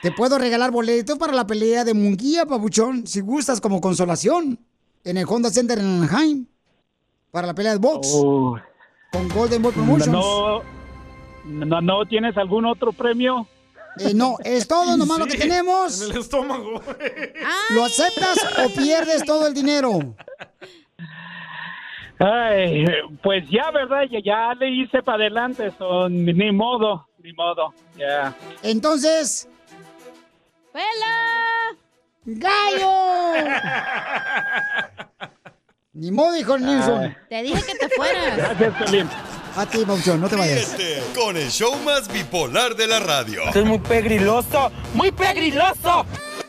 Te 0.00 0.10
puedo 0.12 0.38
regalar 0.38 0.70
boletos 0.70 1.18
para 1.18 1.32
la 1.34 1.46
pelea 1.46 1.84
de 1.84 1.92
Munguía, 1.92 2.46
papuchón, 2.46 3.06
si 3.06 3.20
gustas 3.20 3.60
como 3.60 3.80
consolación. 3.80 4.58
En 5.04 5.16
el 5.18 5.26
Honda 5.28 5.50
Center 5.50 5.78
en 5.78 6.02
Anaheim. 6.02 6.46
Para 7.30 7.46
la 7.46 7.54
pelea 7.54 7.72
de 7.72 7.78
box. 7.78 8.08
Oh. 8.14 8.58
Con 9.12 9.28
Golden 9.28 9.62
Boy 9.62 9.72
Promotions. 9.72 10.08
No, 10.08 10.62
no, 11.44 11.80
¿No 11.80 12.06
tienes 12.06 12.36
algún 12.36 12.64
otro 12.64 12.92
premio? 12.92 13.46
Eh, 13.98 14.14
no, 14.14 14.36
es 14.44 14.66
todo 14.68 14.96
nomás 14.96 15.18
lo 15.18 15.26
que 15.26 15.32
Sí, 15.32 15.38
tenemos. 15.38 16.00
En 16.02 16.12
el 16.12 16.20
estómago. 16.20 16.80
¿Lo 17.70 17.84
aceptas 17.84 18.38
o 18.64 18.68
pierdes 18.70 19.24
todo 19.24 19.46
el 19.46 19.54
dinero? 19.54 20.14
Ay, 22.18 22.84
pues 23.22 23.48
ya, 23.50 23.70
¿verdad? 23.70 24.02
Ya, 24.10 24.20
ya 24.22 24.54
le 24.54 24.70
hice 24.70 25.02
para 25.02 25.16
adelante, 25.16 25.72
son, 25.78 26.24
ni 26.24 26.52
modo, 26.52 27.08
ni 27.22 27.32
modo, 27.32 27.72
ya. 27.96 28.34
Entonces, 28.62 29.48
¡Pela! 30.72 31.76
¡Gallo! 32.24 32.90
Ni 35.92 36.12
modo, 36.12 36.36
hijo 36.36 36.56
Nilsson. 36.56 37.16
Te 37.28 37.42
dije 37.42 37.60
que 37.66 37.74
te 37.74 37.88
fueras. 37.94 38.36
Gracias, 38.36 38.74
Piolín. 38.76 39.10
A 39.56 39.66
ti, 39.66 39.84
Pauchón, 39.84 40.20
no 40.20 40.28
te 40.28 40.36
vayas. 40.36 40.76
Ríete 40.76 41.02
con 41.14 41.36
el 41.36 41.50
show 41.50 41.76
más 41.84 42.08
bipolar 42.12 42.76
de 42.76 42.86
la 42.86 43.00
radio. 43.00 43.42
Esto 43.46 43.60
es 43.60 43.66
muy 43.66 43.78
pegriloso, 43.78 44.70
muy 44.94 45.10
pegriloso. 45.10 46.06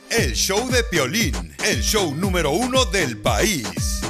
El 0.09 0.33
show 0.33 0.69
de 0.69 0.83
Piolín, 0.83 1.55
el 1.65 1.81
show 1.81 2.13
número 2.13 2.51
uno 2.51 2.85
del 2.85 3.17
país. 3.17 4.01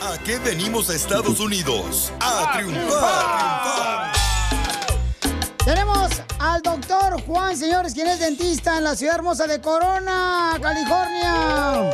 ¿A 0.00 0.18
qué 0.24 0.38
venimos 0.38 0.90
a 0.90 0.94
Estados 0.94 1.40
Unidos? 1.40 2.12
A 2.20 2.52
triunfar. 2.56 4.12
Tenemos 5.64 6.10
al 6.38 6.62
doctor 6.62 7.20
Juan, 7.22 7.56
señores, 7.56 7.94
quien 7.94 8.08
es 8.08 8.20
dentista 8.20 8.78
en 8.78 8.84
la 8.84 8.96
ciudad 8.96 9.16
hermosa 9.16 9.46
de 9.46 9.60
Corona, 9.60 10.58
California. 10.60 11.90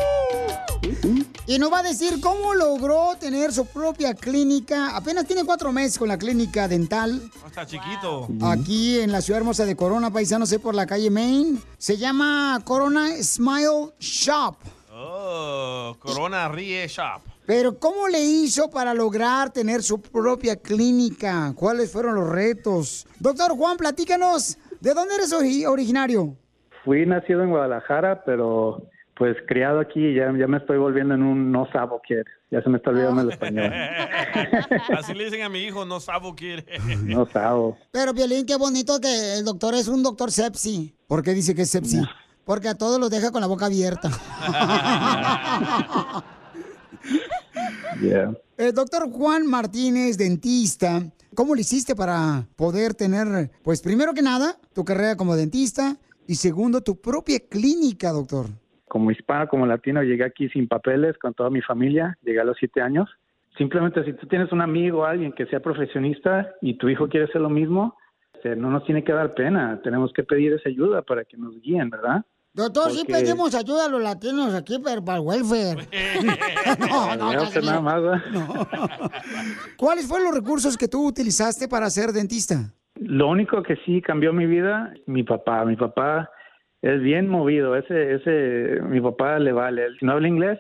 Y 1.47 1.59
nos 1.59 1.73
va 1.73 1.81
a 1.81 1.83
decir 1.83 2.21
cómo 2.21 2.55
logró 2.55 3.17
tener 3.19 3.53
su 3.53 3.67
propia 3.67 4.15
clínica. 4.15 4.97
Apenas 4.97 5.27
tiene 5.27 5.45
cuatro 5.45 5.73
meses 5.73 5.99
con 5.99 6.09
la 6.09 6.17
clínica 6.17 6.69
dental. 6.69 7.21
Está 7.45 7.67
chiquito. 7.67 8.29
Aquí 8.43 9.01
en 9.01 9.11
la 9.11 9.21
ciudad 9.21 9.41
hermosa 9.41 9.65
de 9.65 9.75
Corona, 9.75 10.11
paisano, 10.13 10.47
sé 10.47 10.61
por 10.61 10.75
la 10.75 10.87
calle 10.87 11.11
Main. 11.11 11.61
Se 11.79 11.97
llama 11.97 12.61
Corona 12.65 13.09
Smile 13.23 13.93
Shop. 13.99 14.55
Oh, 14.95 15.97
Corona 15.99 16.49
Rie 16.49 16.87
Shop. 16.87 17.23
Pero 17.45 17.77
¿cómo 17.77 18.07
le 18.07 18.21
hizo 18.23 18.71
para 18.71 18.95
lograr 18.95 19.51
tener 19.51 19.83
su 19.83 20.01
propia 20.01 20.55
clínica? 20.55 21.53
¿Cuáles 21.57 21.91
fueron 21.91 22.15
los 22.15 22.29
retos? 22.29 23.05
Doctor 23.19 23.57
Juan, 23.57 23.77
platícanos, 23.77 24.59
¿de 24.81 24.95
dónde 24.95 25.17
eres 25.17 25.33
ori- 25.33 25.67
originario? 25.67 26.37
Fui 26.85 27.05
nacido 27.05 27.43
en 27.43 27.51
Guadalajara, 27.51 28.23
pero 28.25 28.85
pues 29.15 29.37
criado 29.47 29.81
aquí, 29.81 30.15
ya, 30.15 30.33
ya 30.37 30.47
me 30.47 30.59
estoy 30.59 30.79
volviendo 30.79 31.15
en 31.15 31.23
un 31.23 31.53
no 31.53 31.71
sabo 31.71 32.01
kid. 32.03 32.23
Ya 32.51 32.63
se 32.63 32.69
me 32.69 32.79
está 32.79 32.91
olvidando 32.91 33.23
el 33.23 33.31
español. 33.31 33.73
Así 34.99 35.15
le 35.15 35.25
dicen 35.25 35.43
a 35.43 35.49
mi 35.49 35.61
hijo, 35.61 35.85
no 35.85 36.01
sabo 36.01 36.35
quiere. 36.35 36.65
No 37.05 37.27
sabo. 37.27 37.79
Pero, 37.91 38.13
Violín, 38.13 38.47
qué 38.47 38.57
bonito 38.57 39.01
que 39.01 39.35
el 39.35 39.45
doctor 39.45 39.75
es 39.75 39.89
un 39.89 40.03
doctor 40.03 40.31
sepsi. 40.31 40.95
¿Por 41.07 41.23
qué 41.23 41.35
dice 41.35 41.55
que 41.55 41.63
es 41.63 41.71
sepsi? 41.71 42.01
Porque 42.45 42.69
a 42.69 42.75
todos 42.75 42.99
los 42.99 43.11
deja 43.11 43.31
con 43.31 43.41
la 43.41 43.47
boca 43.47 43.67
abierta. 43.67 44.11
Yeah. 48.01 48.35
El 48.57 48.75
doctor 48.75 49.11
Juan 49.11 49.47
Martínez, 49.47 50.17
dentista, 50.17 51.03
¿cómo 51.35 51.55
lo 51.55 51.61
hiciste 51.61 51.95
para 51.95 52.49
poder 52.57 52.95
tener, 52.95 53.51
pues 53.63 53.81
primero 53.81 54.15
que 54.15 54.23
nada, 54.23 54.59
tu 54.73 54.85
carrera 54.85 55.17
como 55.17 55.37
dentista 55.37 55.99
y 56.27 56.37
segundo, 56.37 56.81
tu 56.81 57.01
propia 57.01 57.41
clínica, 57.41 58.11
doctor? 58.11 58.49
Como 58.93 59.11
hispano, 59.11 59.49
como 59.49 59.65
latino, 59.65 60.03
llegué 60.03 60.23
aquí 60.23 60.51
sin 60.51 60.69
papeles, 60.69 61.17
con 61.17 61.33
toda 61.33 61.49
mi 61.49 61.63
familia. 61.63 62.19
Llegué 62.21 62.41
a 62.41 62.45
los 62.45 62.59
siete 62.59 62.83
años. 62.83 63.09
Simplemente 63.57 64.05
si 64.05 64.13
tú 64.13 64.27
tienes 64.27 64.53
un 64.53 64.61
amigo, 64.61 65.07
alguien 65.07 65.33
que 65.33 65.47
sea 65.47 65.61
profesionista 65.61 66.53
y 66.61 66.75
tu 66.75 66.91
hijo 66.91 67.09
quiere 67.09 67.25
hacer 67.25 67.41
lo 67.41 67.49
mismo, 67.49 67.97
este, 68.35 68.55
no 68.55 68.69
nos 68.69 68.85
tiene 68.85 69.03
que 69.03 69.15
dar 69.15 69.33
pena. 69.33 69.81
Tenemos 69.83 70.13
que 70.13 70.25
pedir 70.25 70.53
esa 70.53 70.69
ayuda 70.69 71.01
para 71.01 71.25
que 71.25 71.39
nos 71.39 71.59
guíen, 71.63 71.89
¿verdad? 71.89 72.23
Doctor, 72.53 72.91
sí 72.91 73.05
Porque- 73.07 73.15
pedimos 73.15 73.55
ayuda 73.55 73.87
a 73.87 73.89
los 73.89 74.03
latinos 74.03 74.53
aquí, 74.53 74.79
pero 74.85 75.03
para 75.03 75.17
el 75.17 75.25
welfare. 75.25 75.89
no, 76.79 77.17
no, 77.17 77.33
no 77.33 77.61
nada 77.63 77.81
más. 77.81 78.03
¿Cuáles 79.79 80.07
fueron 80.07 80.27
los 80.27 80.35
recursos 80.35 80.77
que 80.77 80.87
tú 80.87 81.07
utilizaste 81.07 81.67
para 81.67 81.89
ser 81.89 82.11
dentista? 82.11 82.75
Lo 82.97 83.31
único 83.31 83.63
que 83.63 83.77
sí 83.87 84.03
cambió 84.03 84.35
mi 84.35 84.45
vida, 84.45 84.93
mi 85.07 85.23
papá. 85.23 85.65
Mi 85.65 85.77
papá 85.77 86.29
es 86.83 87.01
bien 87.01 87.29
movido. 87.29 87.77
Ese, 87.77 88.15
ese, 88.15 88.83
mi 88.83 89.01
papá 89.01 89.39
le 89.39 89.53
vale. 89.53 89.85
Él, 89.85 89.97
Si 89.99 90.05
no 90.05 90.13
habla 90.13 90.29
inglés, 90.29 90.59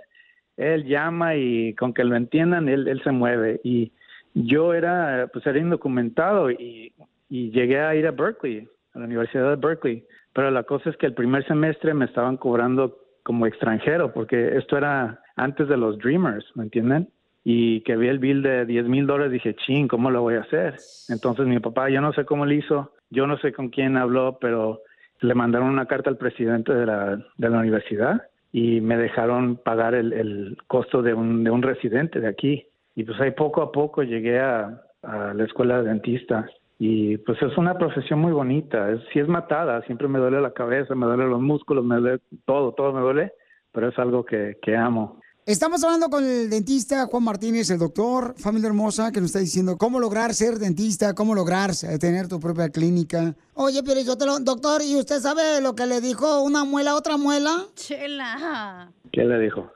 él 0.57 0.85
llama 0.85 1.37
y 1.37 1.75
con 1.75 1.93
que 1.93 2.05
lo 2.05 2.17
entiendan, 2.17 2.69
él, 2.69 2.89
él 2.89 3.03
se 3.03 3.11
mueve. 3.11 3.61
Y 3.65 3.93
yo 4.35 4.73
era, 4.73 5.29
pues 5.33 5.47
era 5.47 5.59
indocumentado 5.59 6.51
y, 6.51 6.93
y 7.29 7.51
llegué 7.51 7.81
a 7.81 7.95
ir 7.95 8.07
a 8.07 8.13
Berkeley, 8.13 8.69
a 8.95 9.01
la 9.01 9.05
Universidad 9.07 9.51
de 9.51 9.57
Berkeley. 9.57 10.05
Pero 10.33 10.51
la 10.51 10.63
cosa 10.63 10.91
es 10.91 10.97
que 10.97 11.07
el 11.07 11.15
primer 11.15 11.47
semestre 11.47 11.93
me 11.93 12.07
estaban 12.07 12.37
cobrando 12.37 12.99
como 13.23 13.47
extranjero, 13.47 14.13
porque 14.13 14.57
esto 14.57 14.77
era 14.77 15.21
antes 15.37 15.69
de 15.69 15.77
los 15.77 15.99
Dreamers, 15.99 16.45
¿me 16.55 16.65
entienden? 16.65 17.09
Y 17.45 17.81
que 17.83 17.97
vi 17.97 18.09
el 18.09 18.19
bill 18.19 18.43
de 18.43 18.67
10 18.67 18.87
mil 18.87 19.07
dólares, 19.07 19.33
dije, 19.33 19.55
ching, 19.55 19.89
¿cómo 19.89 20.11
lo 20.11 20.23
voy 20.23 20.35
a 20.35 20.43
hacer? 20.43 20.77
Entonces 21.09 21.47
mi 21.47 21.59
papá, 21.59 21.91
yo 21.91 22.01
no 22.01 22.13
sé 22.13 22.25
cómo 22.25 22.47
lo 22.47 22.53
hizo, 22.53 22.93
yo 23.11 23.27
no 23.27 23.37
sé 23.39 23.53
con 23.53 23.69
quién 23.69 23.97
habló, 23.97 24.39
pero 24.41 24.83
le 25.23 25.35
mandaron 25.35 25.69
una 25.69 25.87
carta 25.87 26.11
al 26.11 26.19
presidente 26.19 26.75
de 26.75 26.87
la, 26.87 27.17
de 27.37 27.49
la 27.49 27.59
universidad 27.59 28.23
y 28.53 28.81
me 28.81 28.97
dejaron 28.97 29.57
pagar 29.57 29.95
el, 29.95 30.13
el 30.13 30.59
costo 30.67 31.03
de 31.03 31.15
un, 31.15 31.43
de 31.45 31.51
un 31.51 31.63
residente 31.63 32.21
de 32.21 32.29
aquí. 32.29 32.67
Y 32.95 33.05
pues 33.05 33.19
ahí 33.21 33.31
poco 33.31 33.63
a 33.63 33.73
poco 33.73 34.03
llegué 34.03 34.41
a, 34.41 34.83
la 35.03 35.45
escuela 35.45 35.83
de 35.83 35.89
dentista. 35.89 36.47
Y 36.79 37.17
pues 37.19 37.41
es 37.43 37.57
una 37.57 37.79
profesión 37.79 38.21
muy 38.21 38.33
bonita. 38.33 38.89
Sí 39.13 39.19
es 39.19 39.27
matada, 39.27 39.83
siempre 39.83 40.07
me 40.07 40.19
duele 40.19 40.41
la 40.41 40.53
cabeza, 40.53 40.95
me 40.95 41.07
duele 41.07 41.27
los 41.27 41.41
músculos, 41.41 41.85
me 41.85 41.97
duele 41.97 42.21
todo, 42.45 42.73
todo 42.73 42.93
me 42.93 43.01
duele, 43.01 43.33
pero 43.73 43.89
es 43.89 43.99
algo 43.99 44.25
que, 44.25 44.59
que 44.61 44.77
amo. 44.77 45.21
Estamos 45.45 45.83
hablando 45.83 46.09
con 46.09 46.23
el 46.23 46.49
dentista 46.49 47.07
Juan 47.07 47.25
Martínez, 47.25 47.69
el 47.71 47.81
doctor, 47.81 48.37
familia 48.39 48.69
hermosa, 48.69 49.11
que 49.11 49.21
nos 49.21 49.31
está 49.31 49.41
diciendo 49.41 49.77
cómo 49.77 49.99
lograr 49.99 50.35
ser 50.35 50.61
dentista, 50.61 51.15
cómo 51.15 51.35
lograr 51.35 51.75
tener 51.75 52.29
tu 52.29 52.39
propia 52.39 52.69
clínica. 52.69 53.35
Oye, 53.55 53.83
pero 53.83 54.01
yo 54.03 54.17
te 54.17 54.25
lo, 54.25 54.39
doctor, 54.39 54.83
¿y 54.83 54.95
usted 54.95 55.21
sabe 55.21 55.61
lo 55.61 55.75
que 55.75 55.87
le 55.87 56.01
dijo 56.01 56.43
una 56.43 56.63
muela 56.63 56.93
a 56.93 56.95
otra 56.95 57.17
muela? 57.17 57.67
Chela. 57.75 58.93
¿Qué 59.11 59.25
le 59.25 59.41
dijo? 59.41 59.69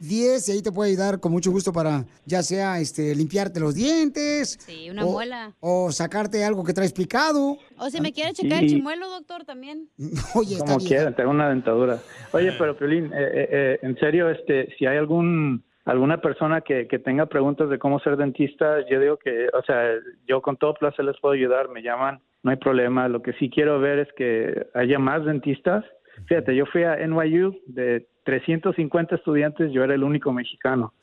951-444-7010 0.00 0.48
y 0.48 0.52
ahí 0.52 0.62
te 0.62 0.72
puede 0.72 0.90
ayudar 0.90 1.20
con 1.20 1.32
mucho 1.32 1.50
gusto 1.50 1.72
para 1.72 2.04
ya 2.24 2.42
sea 2.42 2.78
este 2.80 3.14
limpiarte 3.14 3.60
los 3.60 3.74
dientes. 3.74 4.58
Sí, 4.60 4.90
una 4.90 5.04
o- 5.06 5.12
muela. 5.12 5.52
O 5.60 5.92
sacarte 5.92 6.44
algo 6.44 6.64
que 6.64 6.72
traes 6.72 6.92
picado. 6.92 7.58
O 7.78 7.90
si 7.90 8.00
me 8.00 8.12
quiere 8.12 8.32
checar 8.32 8.62
el 8.62 8.70
chimuelo, 8.70 9.08
doctor, 9.10 9.44
también. 9.44 9.88
Oye, 10.34 10.54
está 10.54 10.64
Como 10.64 10.78
bien. 10.78 10.88
quieran, 10.88 11.16
tengo 11.16 11.30
una 11.30 11.48
dentadura. 11.50 11.98
Oye, 12.32 12.52
pero 12.58 12.76
Piolín, 12.76 13.06
eh, 13.06 13.10
eh, 13.16 13.48
eh, 13.50 13.78
en 13.82 13.96
serio, 13.98 14.30
este, 14.30 14.68
si 14.78 14.86
hay 14.86 14.96
algún 14.96 15.64
alguna 15.86 16.20
persona 16.20 16.60
que, 16.60 16.86
que 16.86 16.98
tenga 16.98 17.26
preguntas 17.26 17.68
de 17.68 17.78
cómo 17.78 17.98
ser 18.00 18.16
dentista, 18.16 18.86
yo 18.88 19.00
digo 19.00 19.16
que, 19.16 19.48
o 19.52 19.62
sea, 19.64 19.94
yo 20.28 20.40
con 20.40 20.56
todo 20.56 20.74
placer 20.74 21.04
les 21.04 21.18
puedo 21.20 21.32
ayudar, 21.34 21.68
me 21.70 21.82
llaman, 21.82 22.20
no 22.42 22.50
hay 22.50 22.58
problema. 22.58 23.08
Lo 23.08 23.22
que 23.22 23.32
sí 23.34 23.50
quiero 23.50 23.80
ver 23.80 23.98
es 24.00 24.08
que 24.16 24.66
haya 24.74 24.98
más 25.00 25.24
dentistas. 25.24 25.84
Fíjate, 26.28 26.54
yo 26.54 26.66
fui 26.66 26.84
a 26.84 26.96
NYU 26.96 27.56
de 27.66 28.06
350 28.24 29.16
estudiantes, 29.16 29.70
yo 29.72 29.84
era 29.84 29.94
el 29.94 30.02
único 30.02 30.32
mexicano. 30.32 30.94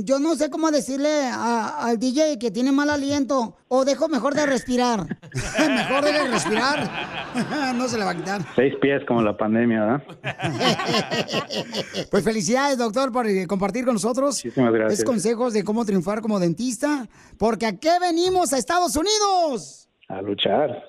yo 0.04 0.18
no 0.18 0.34
sé 0.34 0.50
cómo 0.50 0.70
decirle 0.70 1.26
a- 1.26 1.78
al 1.86 1.98
DJ 1.98 2.38
que 2.38 2.50
tiene 2.50 2.72
mal 2.72 2.90
aliento. 2.90 3.56
O 3.68 3.84
dejo 3.84 4.08
mejor 4.08 4.34
de 4.34 4.44
respirar. 4.46 5.06
mejor 5.58 6.04
de 6.04 6.28
respirar. 6.28 6.90
no 7.76 7.88
se 7.88 7.96
le 7.98 8.04
va 8.04 8.10
a 8.10 8.16
quitar. 8.16 8.42
Seis 8.56 8.74
pies 8.80 9.02
como 9.06 9.22
la 9.22 9.36
pandemia, 9.36 9.80
¿verdad? 9.84 10.02
Pues 12.10 12.24
felicidades, 12.24 12.78
doctor, 12.78 13.10
por 13.12 13.26
eh, 13.26 13.46
compartir 13.46 13.84
con 13.84 13.94
nosotros 13.94 14.36
Muchísimas 14.44 14.72
gracias. 14.72 14.98
estos 15.00 15.10
consejos 15.10 15.52
de 15.54 15.64
cómo 15.64 15.84
triunfar 15.84 16.20
como 16.20 16.38
dentista. 16.38 17.08
Porque 17.38 17.66
¿a 17.66 17.76
qué 17.78 17.98
venimos 18.00 18.52
a 18.52 18.58
Estados 18.58 18.94
Unidos? 18.96 19.88
A 20.08 20.20
luchar. 20.22 20.82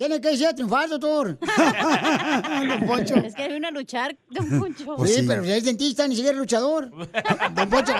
Tiene 0.00 0.18
que 0.18 0.34
ser 0.34 0.48
a 0.48 0.54
triunfar, 0.54 0.88
doctor. 0.88 1.36
Don 2.68 2.86
Poncho. 2.86 3.16
Es 3.16 3.34
que 3.34 3.48
vino 3.48 3.68
a 3.68 3.70
luchar, 3.70 4.16
don 4.30 4.58
Poncho. 4.58 4.96
Pues 4.96 5.14
sí, 5.14 5.24
pero 5.28 5.44
si 5.44 5.52
es 5.52 5.62
dentista, 5.62 6.08
ni 6.08 6.14
siquiera 6.16 6.32
es 6.34 6.38
luchador. 6.40 6.88
Don 7.54 7.68
Poncho. 7.68 7.92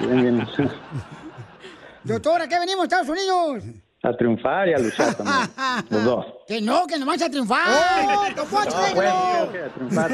Bien, 0.00 0.22
bien. 0.22 0.48
Doctor, 2.04 2.40
¿a 2.40 2.48
qué 2.48 2.58
venimos 2.58 2.84
Estados 2.84 3.10
Unidos? 3.10 3.64
A 4.02 4.16
triunfar 4.16 4.68
y 4.68 4.72
a 4.72 4.78
luchar 4.78 5.14
también. 5.14 5.36
Los 5.90 6.04
dos. 6.04 6.26
Que 6.48 6.62
no, 6.62 6.86
que 6.86 6.98
nomás 6.98 7.20
a 7.20 7.28
triunfar. 7.28 8.34
Don 8.34 8.46
Poncho, 8.48 8.74
bueno, 8.94 8.94
déjelo. 8.94 9.42
ok, 9.42 9.50
ok, 9.50 9.56
a 9.56 9.74
triunfar. 9.74 10.10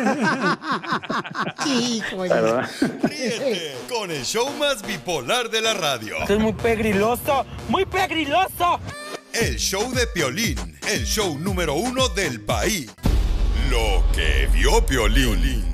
Hijo 1.68 2.22
de- 2.24 3.76
con 3.88 4.10
el 4.10 4.24
show 4.24 4.50
más 4.58 4.84
bipolar 4.84 5.48
de 5.50 5.60
la 5.60 5.72
radio. 5.74 6.16
Esto 6.22 6.34
es 6.34 6.40
muy 6.40 6.52
pegriloso, 6.52 7.46
muy 7.68 7.84
pegriloso. 7.84 8.80
El 9.32 9.56
show 9.58 9.92
de 9.92 10.06
Piolín, 10.08 10.56
el 10.88 11.04
show 11.04 11.38
número 11.38 11.74
uno 11.74 12.08
del 12.08 12.40
país. 12.40 12.90
Lo 13.70 14.04
que 14.12 14.48
vio 14.52 14.84
Piolín. 14.84 15.64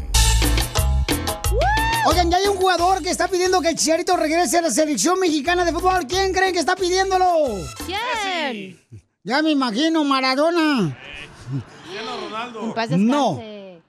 Oigan, 2.07 2.31
ya 2.31 2.37
hay 2.37 2.47
un 2.49 2.57
jugador 2.57 3.03
que 3.03 3.11
está 3.11 3.29
pidiendo 3.29 3.61
que 3.63 3.71
el 3.71 3.77
Chicharito 3.77 4.17
regrese 4.17 4.59
a 4.59 4.63
la 4.63 4.71
selección 4.71 5.19
mexicana 5.19 5.65
de 5.65 5.73
fútbol. 5.73 6.07
¿Quién 6.07 6.33
creen 6.33 6.53
que 6.53 6.61
está 6.61 6.77
pidiéndolo? 6.77 7.27
¿Quién? 7.87 8.79
Ya 9.25 9.43
me 9.43 9.51
imagino, 9.51 10.05
Maradona. 10.05 10.97
Paz 12.75 12.91
No, 12.91 13.41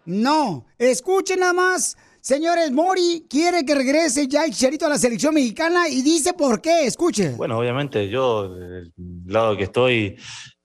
no. 0.06 0.66
Escuchen 0.78 1.42
nada 1.42 1.54
más. 1.54 1.98
Señores, 2.22 2.72
Mori 2.72 3.26
quiere 3.30 3.66
que 3.66 3.76
regrese 3.76 4.28
ya 4.28 4.46
el 4.46 4.52
Chicharito 4.52 4.86
a 4.86 4.90
la 4.90 4.98
selección 4.98 5.34
mexicana 5.34 5.88
y 5.90 6.02
dice 6.02 6.34
por 6.34 6.62
qué. 6.62 6.86
Escuche. 6.86 7.32
Bueno, 7.36 7.58
obviamente 7.58 8.10
yo 8.10 8.50
del 8.50 8.92
lado 9.26 9.56
que 9.58 9.64
estoy 9.64 10.18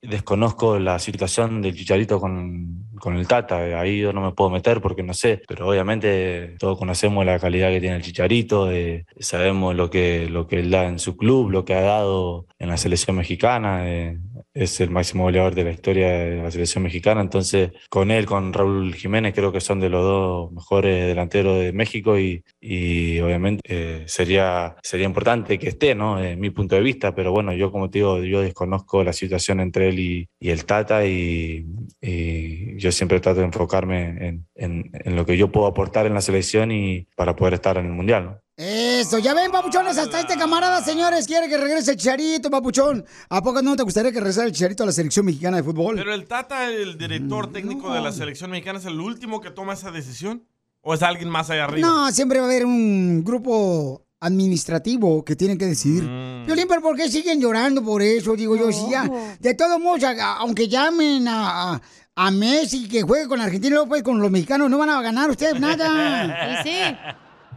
desconozco 0.03 0.81
la 0.81 0.99
situación 0.99 1.63
del 1.63 1.77
Chicharito 1.77 2.19
con, 2.19 2.89
con 2.99 3.17
el 3.17 3.29
Tata, 3.29 3.81
ahí 3.81 4.01
yo 4.01 4.13
no 4.13 4.21
me 4.21 4.33
puedo 4.33 4.51
meter 4.51 4.81
porque 4.81 5.05
no 5.05 5.15
sé, 5.15 5.41
pero 5.47 5.69
obviamente 5.69 6.57
todos 6.59 6.77
conocemos 6.77 7.25
la 7.25 7.39
calidad 7.39 7.71
que 7.71 7.81
tiene 7.81 7.97
el 7.97 8.03
Chicharito, 8.03 8.71
eh, 8.73 9.07
sabemos 9.21 9.77
lo 9.77 9.91
que, 9.91 10.29
lo 10.29 10.49
que 10.49 10.59
él 10.59 10.71
da 10.71 10.87
en 10.87 10.99
su 10.99 11.17
club, 11.17 11.51
lo 11.51 11.65
que 11.65 11.75
ha 11.75 11.83
dado 11.83 12.47
en 12.59 12.69
la 12.69 12.77
selección 12.77 13.17
mexicana, 13.17 13.89
eh, 13.89 14.19
es 14.55 14.81
el 14.81 14.91
máximo 14.91 15.25
goleador 15.25 15.55
de 15.55 15.65
la 15.65 15.71
historia 15.71 16.09
de 16.13 16.43
la 16.43 16.51
selección 16.51 16.85
mexicana, 16.85 17.21
entonces 17.21 17.71
con 17.89 18.11
él, 18.11 18.27
con 18.27 18.53
Raúl 18.53 18.95
Jiménez, 18.95 19.35
creo 19.35 19.53
que 19.53 19.61
son 19.61 19.81
de 19.81 19.89
los 19.89 20.03
dos 20.05 20.53
mejores 20.53 21.07
delanteros 21.07 21.59
de 21.61 21.73
México 21.73 22.19
y, 22.19 22.45
y 22.61 23.19
obviamente 23.21 23.63
eh, 23.67 24.05
sería, 24.07 24.77
sería 24.83 25.07
importante 25.07 25.59
que 25.59 25.69
esté, 25.69 25.95
¿no? 25.95 26.23
En 26.23 26.39
mi 26.41 26.51
punto 26.51 26.75
de 26.75 26.83
vista, 26.83 27.15
pero 27.15 27.33
bueno, 27.33 27.53
yo 27.55 27.71
como 27.73 27.89
te 27.91 27.99
digo, 27.99 28.23
yo 28.23 28.41
desconozco 28.43 29.03
la 29.05 29.13
situación 29.13 29.61
entre 29.61 29.89
él 29.89 29.99
y, 29.99 30.29
y 30.39 30.51
el 30.51 30.65
Tata 30.65 31.07
y, 31.07 31.67
y 32.01 32.77
yo 32.79 32.93
siempre 32.93 33.21
trato 33.21 33.41
de 33.41 33.47
enfocarme 33.47 34.29
en, 34.29 34.47
en- 34.55 34.91
en 34.93 35.17
lo 35.17 35.25
que 35.27 35.37
yo 35.37 35.51
puedo 35.51 35.67
aportar 35.67 36.07
en 36.07 36.15
la 36.15 36.21
selección 36.21 36.71
y 36.73 37.07
para 37.17 37.37
poder 37.37 37.55
estar 37.55 37.77
en 37.79 37.87
el 37.87 37.93
Mundial, 37.93 38.25
¿no? 38.25 38.39
Eso, 38.65 39.19
ya 39.19 39.35
ven, 39.35 39.51
papuchones, 39.51 39.99
hasta 39.99 40.21
este 40.21 40.37
camarada, 40.37 40.85
señores, 40.85 41.27
quiere 41.27 41.49
que 41.49 41.57
regrese 41.57 41.91
el 41.91 41.97
Chicharito, 41.97 42.49
papuchón. 42.49 43.05
¿A 43.29 43.43
poco 43.43 43.61
no 43.61 43.75
te 43.75 43.83
gustaría 43.83 44.13
que 44.13 44.21
regresara 44.21 44.47
el 44.47 44.53
Chicharito 44.53 44.85
a 44.85 44.87
la 44.87 44.93
selección 44.93 45.27
mexicana 45.27 45.57
de 45.57 45.65
fútbol? 45.65 45.97
Pero 45.97 46.15
el 46.15 46.27
Tata, 46.29 46.71
el 46.71 46.97
director 46.97 47.51
técnico 47.51 47.93
de 47.93 48.01
la 48.01 48.13
selección 48.13 48.53
mexicana, 48.53 48.79
es 48.79 48.85
el 48.85 49.01
último 49.01 49.41
que 49.41 49.51
toma 49.51 49.73
esa 49.73 49.91
decisión. 49.91 50.45
¿O 50.81 50.95
es 50.95 51.03
alguien 51.03 51.29
más 51.29 51.51
allá 51.51 51.65
arriba? 51.65 51.89
No, 51.89 52.13
siempre 52.13 52.39
va 52.39 52.45
a 52.45 52.49
haber 52.49 52.65
un 52.65 53.25
grupo 53.25 54.07
administrativo 54.21 55.25
que 55.25 55.35
tiene 55.35 55.59
que 55.59 55.67
decidir. 55.67 56.05
Mm. 56.05 56.47
Violín, 56.47 56.67
pero 56.69 56.83
¿por 56.83 56.97
qué 56.97 57.09
siguen 57.11 57.41
llorando 57.41 57.83
por 57.83 58.01
eso? 58.01 58.37
Digo 58.37 58.55
yo, 58.55 58.71
si 58.71 58.89
ya, 58.89 59.11
de 59.41 59.55
todos 59.55 59.81
modos, 59.81 60.05
aunque 60.39 60.69
llamen 60.69 61.27
a, 61.27 61.73
a, 61.73 61.83
a 62.15 62.31
Messi 62.31 62.89
que 62.89 63.03
juegue 63.03 63.27
con 63.27 63.41
Argentina 63.41 63.67
y 63.67 63.71
luego 63.71 63.89
pues 63.89 64.05
con 64.05 64.21
los 64.21 64.31
mexicanos, 64.31 64.71
no 64.71 64.79
van 64.79 64.91
a 64.91 65.03
ganar 65.03 65.29
ustedes 65.31 65.59
nada. 65.59 66.61
Y 66.63 66.69
sí. 66.69 66.79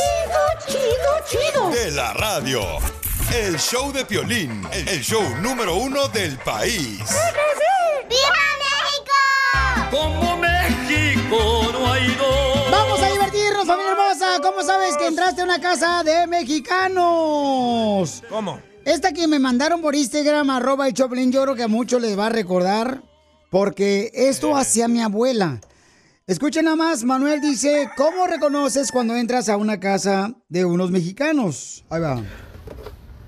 chido, 1.29 1.70
De 1.70 1.91
la 1.91 2.12
radio. 2.15 2.61
El 3.35 3.59
show 3.59 3.93
de 3.93 4.05
Piolín, 4.05 4.62
el 4.73 5.01
show 5.03 5.23
número 5.43 5.77
uno 5.77 6.09
del 6.09 6.39
país. 6.39 7.01
¡Viva 8.09 8.45
México! 8.65 9.12
Como 9.91 10.37
México 10.37 11.71
no 11.73 11.93
hay 11.93 12.07
dos. 12.15 12.71
Vamos 12.71 13.03
a 13.03 13.09
divertirnos, 13.09 13.67
familia 13.67 13.93
hermosa. 13.93 14.41
¿Cómo 14.43 14.62
sabes 14.62 14.97
que 14.97 15.07
entraste 15.09 15.41
a 15.41 15.45
una 15.45 15.61
casa 15.61 16.03
de 16.05 16.27
mexicanos? 16.27 18.23
¿Cómo? 18.29 18.61
Esta 18.85 19.12
que 19.12 19.27
me 19.27 19.39
mandaron 19.39 19.81
por 19.81 19.95
Instagram, 19.95 20.51
arroba 20.51 20.87
el 20.87 20.95
Choplin, 20.95 21.33
yo 21.33 21.43
creo 21.43 21.55
que 21.57 21.65
a 21.65 21.69
muchos 21.69 22.01
les 22.01 22.19
va 22.19 22.27
a 22.27 22.31
recordar, 22.31 23.03
porque 23.51 24.11
esto 24.15 24.57
hacía 24.57 24.89
mi 24.89 25.03
abuela. 25.03 25.61
Escuchen 26.27 26.64
nada 26.64 26.77
más, 26.77 27.05
Manuel 27.05 27.43
dice, 27.43 27.91
¿cómo 27.99 28.27
reconoces 28.27 28.91
cuando 28.91 29.14
entras 29.14 29.51
a 29.51 29.59
una 29.59 29.79
casa 29.79 30.33
de 30.49 30.64
unos 30.64 30.91
mexicanos? 30.91 31.85
Ahí 31.91 32.01
va. 32.01 32.22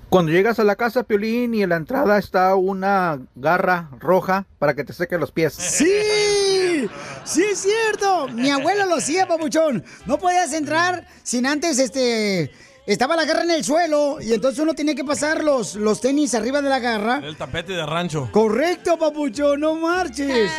Cuando 0.09 0.31
llegas 0.31 0.57
a 0.57 0.63
la 0.63 0.75
casa, 0.75 1.03
Piolín, 1.03 1.53
y 1.53 1.61
en 1.61 1.69
la 1.69 1.75
entrada 1.75 2.17
está 2.17 2.55
una 2.55 3.19
garra 3.35 3.91
roja 3.99 4.47
para 4.57 4.73
que 4.73 4.83
te 4.83 4.93
seque 4.93 5.19
los 5.19 5.31
pies. 5.31 5.53
¡Sí! 5.53 6.89
¡Sí 7.23 7.43
es 7.43 7.59
cierto! 7.59 8.29
Mi 8.29 8.49
abuela 8.49 8.87
lo 8.87 8.95
hacía, 8.95 9.27
papuchón. 9.27 9.85
No 10.07 10.17
podías 10.17 10.51
entrar 10.53 11.05
sin 11.21 11.45
antes, 11.45 11.77
este... 11.77 12.51
Estaba 12.87 13.15
la 13.15 13.25
garra 13.25 13.43
en 13.43 13.51
el 13.51 13.63
suelo 13.63 14.17
y 14.21 14.33
entonces 14.33 14.59
uno 14.59 14.73
tenía 14.73 14.95
que 14.95 15.03
pasar 15.03 15.43
los, 15.43 15.75
los 15.75 16.01
tenis 16.01 16.33
arriba 16.33 16.63
de 16.63 16.69
la 16.69 16.79
garra. 16.79 17.21
El 17.21 17.37
tapete 17.37 17.73
de 17.73 17.85
rancho. 17.85 18.29
Correcto, 18.31 18.97
papuchón, 18.97 19.59
no 19.59 19.75
marches. 19.75 20.49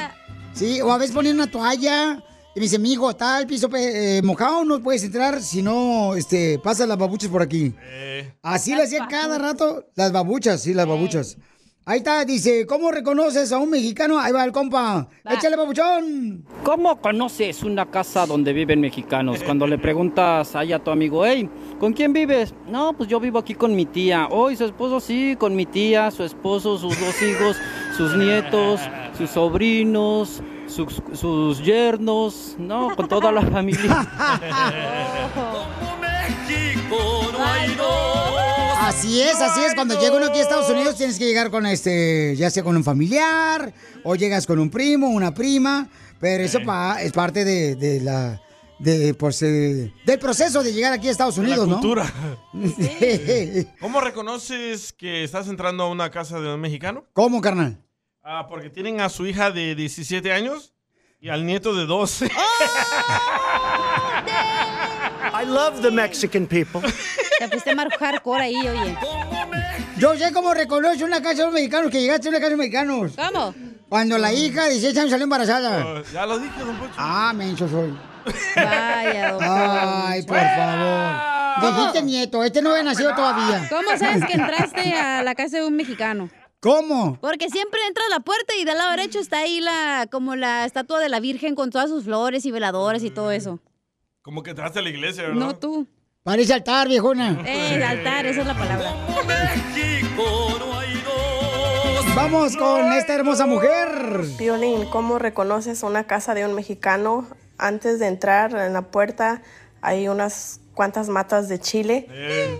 Sí, 0.58 0.80
o 0.80 0.90
a 0.92 0.98
veces 0.98 1.14
ponían 1.14 1.36
una 1.36 1.50
toalla 1.50 2.22
y 2.54 2.58
me 2.58 2.62
dice, 2.62 2.78
mijo, 2.78 3.10
está 3.10 3.38
el 3.38 3.46
piso 3.46 3.68
pe- 3.68 4.18
eh, 4.18 4.22
mojado, 4.22 4.64
no 4.64 4.80
puedes 4.82 5.04
entrar 5.04 5.40
si 5.40 5.62
no, 5.62 6.14
este, 6.16 6.58
pasas 6.58 6.88
las 6.88 6.98
babuchas 6.98 7.30
por 7.30 7.42
aquí. 7.42 7.74
Así 8.42 8.74
le 8.74 8.82
hacía 8.82 9.06
cada 9.08 9.38
rato 9.38 9.84
las 9.94 10.10
babuchas, 10.10 10.60
sí, 10.62 10.74
las 10.74 10.86
babuchas. 10.86 11.36
Ahí 11.84 11.98
está, 11.98 12.22
dice, 12.26 12.66
¿cómo 12.66 12.90
reconoces 12.90 13.50
a 13.50 13.56
un 13.58 13.70
mexicano? 13.70 14.18
Ahí 14.18 14.30
va 14.30 14.44
el 14.44 14.52
compa. 14.52 15.08
Échale, 15.30 15.56
babuchón. 15.56 16.44
¿Cómo 16.62 17.00
conoces 17.00 17.62
una 17.62 17.90
casa 17.90 18.26
donde 18.26 18.52
viven 18.52 18.80
mexicanos? 18.82 19.42
Cuando 19.42 19.66
le 19.66 19.78
preguntas 19.78 20.54
ahí 20.54 20.74
a 20.74 20.80
tu 20.80 20.90
amigo, 20.90 21.24
hey, 21.24 21.48
¿con 21.80 21.94
quién 21.94 22.12
vives? 22.12 22.52
No, 22.68 22.92
pues 22.94 23.08
yo 23.08 23.18
vivo 23.20 23.38
aquí 23.38 23.54
con 23.54 23.74
mi 23.74 23.86
tía. 23.86 24.26
Hoy 24.30 24.54
su 24.56 24.66
esposo 24.66 25.00
sí, 25.00 25.34
con 25.38 25.56
mi 25.56 25.64
tía, 25.64 26.10
su 26.10 26.24
esposo, 26.24 26.76
sus 26.76 26.98
dos 27.00 27.22
hijos, 27.22 27.56
sus 27.98 28.16
nietos, 28.16 28.80
sus 29.18 29.28
sobrinos, 29.30 30.40
sus, 30.66 31.02
sus 31.12 31.62
yernos, 31.64 32.54
no, 32.58 32.94
con 32.96 33.08
toda 33.08 33.30
la 33.32 33.42
familia. 33.42 34.06
México 36.00 37.30
no 37.32 37.44
hay 37.44 37.74
dos. 37.74 38.38
Así 38.80 39.20
es, 39.20 39.40
así 39.40 39.60
es. 39.64 39.74
Cuando 39.74 39.98
llega 40.00 40.16
uno 40.16 40.26
aquí 40.26 40.38
a 40.38 40.42
Estados 40.42 40.70
Unidos 40.70 40.96
tienes 40.96 41.18
que 41.18 41.26
llegar 41.26 41.50
con 41.50 41.66
este, 41.66 42.34
ya 42.36 42.48
sea 42.50 42.62
con 42.62 42.76
un 42.76 42.84
familiar, 42.84 43.72
o 44.04 44.14
llegas 44.14 44.46
con 44.46 44.58
un 44.58 44.70
primo, 44.70 45.08
una 45.08 45.34
prima, 45.34 45.88
pero 46.20 46.42
eso 46.44 46.60
pa- 46.64 47.02
es 47.02 47.12
parte 47.12 47.44
de, 47.44 47.74
de 47.76 48.00
la, 48.00 48.40
de, 48.78 49.12
pues, 49.14 49.42
eh, 49.42 49.92
del 50.06 50.18
proceso 50.18 50.62
de 50.62 50.72
llegar 50.72 50.92
aquí 50.92 51.08
a 51.08 51.10
Estados 51.10 51.36
La 51.38 51.42
Unidos, 51.44 51.68
¿no? 51.68 51.74
cultura. 51.80 52.10
¿Cómo 53.80 54.00
reconoces 54.00 54.92
que 54.92 55.22
estás 55.24 55.48
entrando 55.48 55.84
a 55.84 55.90
una 55.90 56.10
casa 56.10 56.40
de 56.40 56.54
un 56.54 56.60
mexicano? 56.60 57.04
¿Cómo, 57.12 57.40
carnal? 57.40 57.82
Ah, 58.30 58.46
porque 58.46 58.68
tienen 58.68 59.00
a 59.00 59.08
su 59.08 59.26
hija 59.26 59.50
de 59.50 59.74
17 59.74 60.30
años 60.34 60.74
y 61.18 61.30
al 61.30 61.46
nieto 61.46 61.74
de 61.74 61.86
12. 61.86 62.26
I 65.32 65.46
love 65.46 65.80
the 65.80 65.90
Mexican 65.90 66.46
people. 66.46 66.82
Te 67.38 67.48
fuiste 67.48 67.74
más 67.74 67.86
hardcore 67.98 68.42
ahí, 68.42 68.68
oye. 68.68 68.98
Yo 69.96 70.14
sé 70.14 70.30
cómo 70.34 70.52
reconoce 70.52 71.04
una 71.04 71.22
casa 71.22 71.36
de 71.36 71.44
los 71.44 71.54
mexicanos, 71.54 71.90
que 71.90 72.02
llegaste 72.02 72.28
a 72.28 72.30
una 72.30 72.38
casa 72.38 72.50
de 72.50 72.56
los 72.56 72.66
mexicanos. 72.66 73.12
¿Cómo? 73.16 73.54
Cuando 73.88 74.18
la 74.18 74.30
hija 74.30 74.64
de 74.64 74.72
16 74.72 74.98
años 74.98 75.10
salió 75.10 75.24
embarazada. 75.24 75.86
Oh, 75.86 76.02
ya 76.12 76.26
lo 76.26 76.38
dije, 76.38 76.60
don 76.60 76.76
Pocho. 76.76 76.92
Ah, 76.98 77.32
menso 77.34 77.66
soy. 77.66 77.96
Vaya, 78.56 79.32
don 79.32 79.42
Ay, 79.42 80.22
por 80.24 80.36
favor. 80.36 81.76
Dijiste 81.78 82.02
nieto, 82.02 82.44
este 82.44 82.60
no 82.60 82.72
había 82.72 82.82
nacido 82.82 83.14
todavía. 83.14 83.66
¿Cómo 83.70 83.96
sabes 83.96 84.26
que 84.26 84.34
entraste 84.34 84.92
a 84.92 85.22
la 85.22 85.34
casa 85.34 85.60
de 85.60 85.66
un 85.66 85.76
mexicano? 85.76 86.28
¿Cómo? 86.60 87.18
Porque 87.20 87.48
siempre 87.50 87.80
entras 87.86 88.06
a 88.08 88.10
la 88.10 88.20
puerta 88.20 88.54
y 88.56 88.64
del 88.64 88.78
lado 88.78 88.90
derecho 88.90 89.20
está 89.20 89.38
ahí 89.38 89.60
la, 89.60 90.08
como 90.10 90.34
la 90.34 90.64
estatua 90.64 90.98
de 90.98 91.08
la 91.08 91.20
Virgen 91.20 91.54
con 91.54 91.70
todas 91.70 91.88
sus 91.88 92.04
flores 92.04 92.44
y 92.46 92.50
veladores 92.50 93.04
y 93.04 93.10
todo 93.10 93.30
eso. 93.30 93.60
Como 94.22 94.42
que 94.42 94.50
entraste 94.50 94.80
a 94.80 94.82
la 94.82 94.88
iglesia, 94.88 95.22
¿verdad? 95.22 95.36
No 95.36 95.56
tú. 95.56 95.86
Parece 96.24 96.52
altar, 96.52 96.88
viejona. 96.88 97.42
Eh, 97.46 97.82
altar, 97.82 98.26
esa 98.26 98.40
es 98.40 98.46
la 98.46 98.58
palabra. 98.58 98.92
Vamos 102.16 102.56
con 102.56 102.92
esta 102.92 103.14
hermosa 103.14 103.46
mujer. 103.46 104.24
Violín, 104.36 104.84
¿cómo 104.86 105.20
reconoces 105.20 105.84
una 105.84 106.08
casa 106.08 106.34
de 106.34 106.44
un 106.44 106.54
mexicano? 106.54 107.26
Antes 107.56 108.00
de 108.00 108.08
entrar 108.08 108.52
en 108.56 108.72
la 108.72 108.82
puerta 108.82 109.42
hay 109.80 110.08
unas 110.08 110.60
cuantas 110.74 111.08
matas 111.08 111.48
de 111.48 111.60
chile 111.60 112.08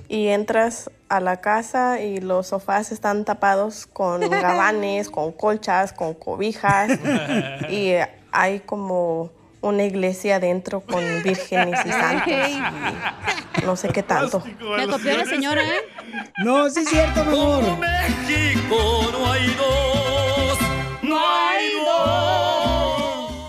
y 0.09 0.29
entras 0.29 0.91
a 1.09 1.21
la 1.21 1.41
casa 1.41 2.01
y 2.01 2.21
los 2.21 2.49
sofás 2.49 2.93
están 2.93 3.25
tapados 3.25 3.87
con 3.87 4.21
gabanes, 4.31 5.11
con 5.11 5.33
colchas, 5.33 5.93
con 5.93 6.15
cobijas 6.15 6.99
y 7.71 7.95
hay 8.33 8.61
como 8.61 9.31
una 9.61 9.85
iglesia 9.85 10.37
adentro 10.37 10.81
con 10.81 11.03
vírgenes 11.23 11.81
y 11.85 11.91
santos. 11.91 12.33
y 13.61 13.65
no 13.65 13.77
sé 13.77 13.89
qué 13.89 14.03
tanto. 14.03 14.43
Me 14.77 14.87
copió 14.87 15.17
la 15.17 15.25
señora, 15.25 15.63
¿eh? 15.63 15.81
No, 16.45 16.71
sí 16.71 16.81
es 16.81 16.89
cierto, 16.89 17.25
mi 17.25 17.37
amor. 17.37 17.63
México 17.79 19.11
no 19.13 19.33
hay 19.33 19.47
dos. 19.57 20.59
No 21.03 21.19
hay 21.19 21.71
dos. 21.85 22.48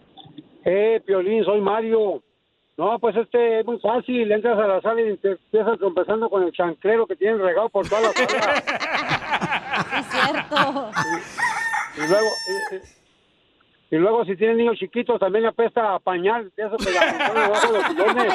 Eh, 0.71 1.01
Piolín, 1.05 1.43
soy 1.43 1.61
Mario. 1.61 2.21
No, 2.77 2.99
pues 2.99 3.15
este 3.15 3.59
es 3.61 3.65
muy 3.65 3.79
fácil. 3.79 4.31
Entras 4.31 4.57
a 4.59 4.67
la 4.67 4.81
sala 4.81 5.01
y 5.01 5.17
te 5.17 5.31
empiezas 5.31 5.79
empezando 5.81 6.29
con 6.29 6.43
el 6.43 6.51
chanclero 6.51 7.07
que 7.07 7.15
tienen 7.15 7.39
regado 7.41 7.69
por 7.69 7.87
toda 7.89 8.01
la 8.01 8.11
sala. 8.13 8.63
Es 9.99 10.05
cierto. 10.11 10.91
Y 11.97 12.07
luego, 12.07 12.27
Y 13.91 13.95
luego 13.95 14.25
si 14.25 14.35
tienen 14.35 14.57
niños 14.57 14.77
chiquitos 14.77 15.19
también 15.19 15.45
apesta 15.45 15.95
a 15.95 15.99
pañal, 15.99 16.51
eso 16.55 16.77
que 16.77 16.91
la 16.91 16.99
ponen 17.27 17.43
debajo 17.43 17.67
de 17.67 17.73
los 17.79 17.87
sillones. 17.87 18.33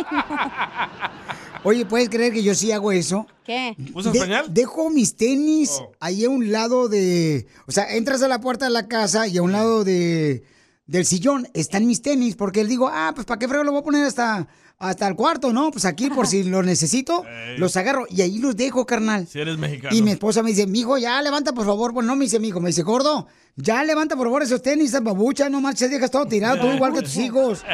Oye, 1.63 1.87
¿puedes 1.87 2.09
creer 2.11 2.33
que 2.33 2.43
yo 2.43 2.55
sí 2.55 2.73
hago 2.73 2.91
eso? 2.93 3.27
¿Qué? 3.45 3.77
¿Usas 3.95 4.13
De- 4.13 4.19
pañal? 4.21 4.47
Dejo 4.53 4.91
mis 4.91 5.17
tenis 5.17 5.83
ahí 6.01 6.25
a 6.25 6.31
un 6.31 6.51
lado 6.51 6.89
de... 6.89 7.47
O 7.69 7.71
sea, 7.73 7.95
entras 7.95 8.23
a 8.23 8.29
la 8.29 8.41
puerta 8.41 8.65
de 8.67 8.73
la 8.73 8.89
casa 8.89 9.29
y 9.29 9.39
a 9.39 9.43
un 9.43 9.53
lado 9.53 9.85
de 9.85 10.43
del 10.87 11.07
sillón 11.07 11.49
están 11.55 11.87
mis 11.87 12.03
tenis, 12.03 12.37
porque 12.37 12.61
él 12.61 12.69
digo, 12.69 12.91
ah, 12.93 13.13
pues 13.15 13.27
¿para 13.27 13.39
qué 13.39 13.49
frego 13.49 13.65
lo 13.65 13.73
voy 13.73 13.81
a 13.81 13.85
poner 13.85 14.05
hasta, 14.05 14.47
hasta 14.79 15.09
el 15.09 15.15
cuarto, 15.15 15.53
no? 15.53 15.71
Pues 15.71 15.85
aquí 15.85 16.11
por 16.11 16.27
si 16.29 16.45
lo 16.45 16.63
necesito, 16.63 17.25
los 17.57 17.77
agarro 17.77 18.07
y 18.11 18.21
ahí 18.21 18.39
los 18.39 18.57
dejo, 18.57 18.85
carnal. 18.85 19.27
Si 19.27 19.41
eres 19.41 19.57
mexicano. 19.57 19.97
Y 19.97 20.03
mi 20.03 20.11
esposa 20.11 20.43
me 20.43 20.51
dice, 20.51 20.67
mijo, 20.67 20.99
ya 20.99 21.21
levanta 21.23 21.53
por 21.53 21.65
favor. 21.65 21.93
Bueno, 21.93 22.09
no 22.09 22.17
me 22.17 22.25
dice 22.25 22.39
mijo, 22.39 22.61
me 22.61 22.69
dice, 22.69 22.83
gordo, 22.83 23.27
ya 23.57 23.83
levanta 23.85 24.17
por 24.17 24.27
favor 24.27 24.43
esos 24.43 24.61
tenis, 24.63 24.91
esa 24.91 25.01
babucha, 25.01 25.49
no 25.49 25.61
marches, 25.61 25.91
dejas 25.91 26.11
todo 26.11 26.27
tirado, 26.27 26.61
tú 26.61 26.67
igual 26.69 26.93
que 26.93 27.03
tus 27.03 27.17
hijos. 27.17 27.65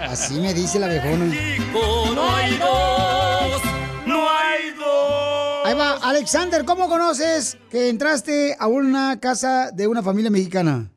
Así 0.00 0.40
me 0.40 0.54
dice 0.54 0.78
la 0.78 0.88
viejona. 0.88 1.26
No 2.14 2.34
hay 2.34 2.56
dos, 2.56 3.62
no 4.06 4.30
hay 4.30 4.70
dos. 4.78 5.66
Ahí 5.66 5.74
va, 5.74 5.98
Alexander, 6.02 6.64
¿cómo 6.64 6.88
conoces 6.88 7.58
que 7.70 7.90
entraste 7.90 8.56
a 8.58 8.66
una 8.66 9.20
casa 9.20 9.72
de 9.72 9.88
una 9.88 10.02
familia 10.02 10.30
mexicana? 10.30 10.90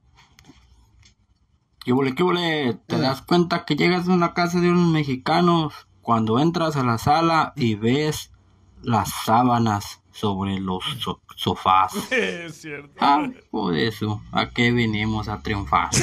¿Qué 1.83 1.93
huele, 1.93 2.13
qué 2.15 2.23
huele? 2.23 2.77
Te 2.87 2.97
das 2.99 3.21
cuenta 3.21 3.65
que 3.65 3.75
llegas 3.75 4.07
a 4.07 4.11
una 4.11 4.33
casa 4.33 4.59
de 4.59 4.69
unos 4.69 4.89
mexicanos 4.91 5.73
cuando 6.01 6.39
entras 6.39 6.75
a 6.75 6.83
la 6.83 6.97
sala 6.97 7.53
y 7.55 7.75
ves 7.75 8.31
las 8.81 9.09
sábanas 9.25 10.01
sobre 10.11 10.59
los 10.59 10.83
so- 10.99 11.21
sofás. 11.35 11.93
Es 12.11 12.61
cierto. 12.61 12.93
Ah, 12.99 13.27
por 13.51 13.75
eso, 13.77 14.21
¿a 14.31 14.49
qué 14.49 14.71
venimos 14.71 15.27
a 15.29 15.39
triunfar? 15.41 15.89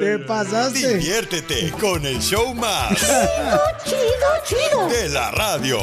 Te 0.00 0.18
pasaste. 0.20 0.98
Diviértete 0.98 1.70
con 1.72 2.04
el 2.06 2.20
show 2.20 2.54
más. 2.54 2.92
Chido, 3.84 3.98
chido. 4.44 4.88
De 4.88 5.08
la 5.08 5.30
radio. 5.30 5.78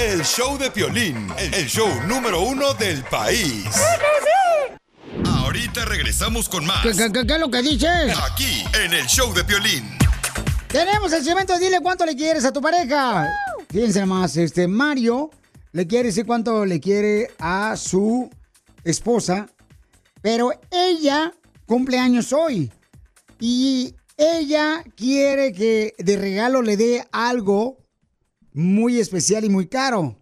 El 0.00 0.24
show 0.24 0.56
de 0.58 0.70
Piolín. 0.70 1.28
El 1.38 1.66
show 1.68 1.88
número 2.06 2.40
uno 2.40 2.72
del 2.74 3.04
país. 3.04 3.64
Ahorita 5.54 5.84
regresamos 5.84 6.48
con 6.48 6.66
más. 6.66 6.82
¿Qué, 6.82 6.90
qué, 6.90 7.12
qué- 7.12 7.24
qué 7.28 7.34
es 7.34 7.38
lo 7.38 7.48
que 7.48 7.62
dices? 7.62 8.12
Aquí, 8.28 8.64
en 8.84 8.92
el 8.92 9.06
show 9.06 9.32
de 9.32 9.44
Piolín. 9.44 9.84
Tenemos 10.66 11.12
el 11.12 11.22
segmento 11.22 11.56
Dile 11.60 11.78
cuánto 11.80 12.04
le 12.04 12.16
quieres 12.16 12.44
a 12.44 12.52
tu 12.52 12.60
pareja. 12.60 13.28
Fíjense 13.70 14.00
nomás, 14.00 14.36
este 14.36 14.66
Mario 14.66 15.30
le 15.70 15.86
quiere 15.86 16.08
decir 16.08 16.26
cuánto 16.26 16.64
le 16.66 16.80
quiere 16.80 17.28
a 17.38 17.76
su 17.76 18.28
esposa, 18.82 19.48
pero 20.20 20.50
ella 20.72 21.32
cumple 21.66 22.00
años 22.00 22.32
hoy 22.32 22.72
y 23.38 23.94
ella 24.16 24.82
quiere 24.96 25.52
que 25.52 25.94
de 25.98 26.16
regalo 26.16 26.62
le 26.62 26.76
dé 26.76 27.06
algo 27.12 27.78
muy 28.52 28.98
especial 28.98 29.44
y 29.44 29.50
muy 29.50 29.68
caro. 29.68 30.18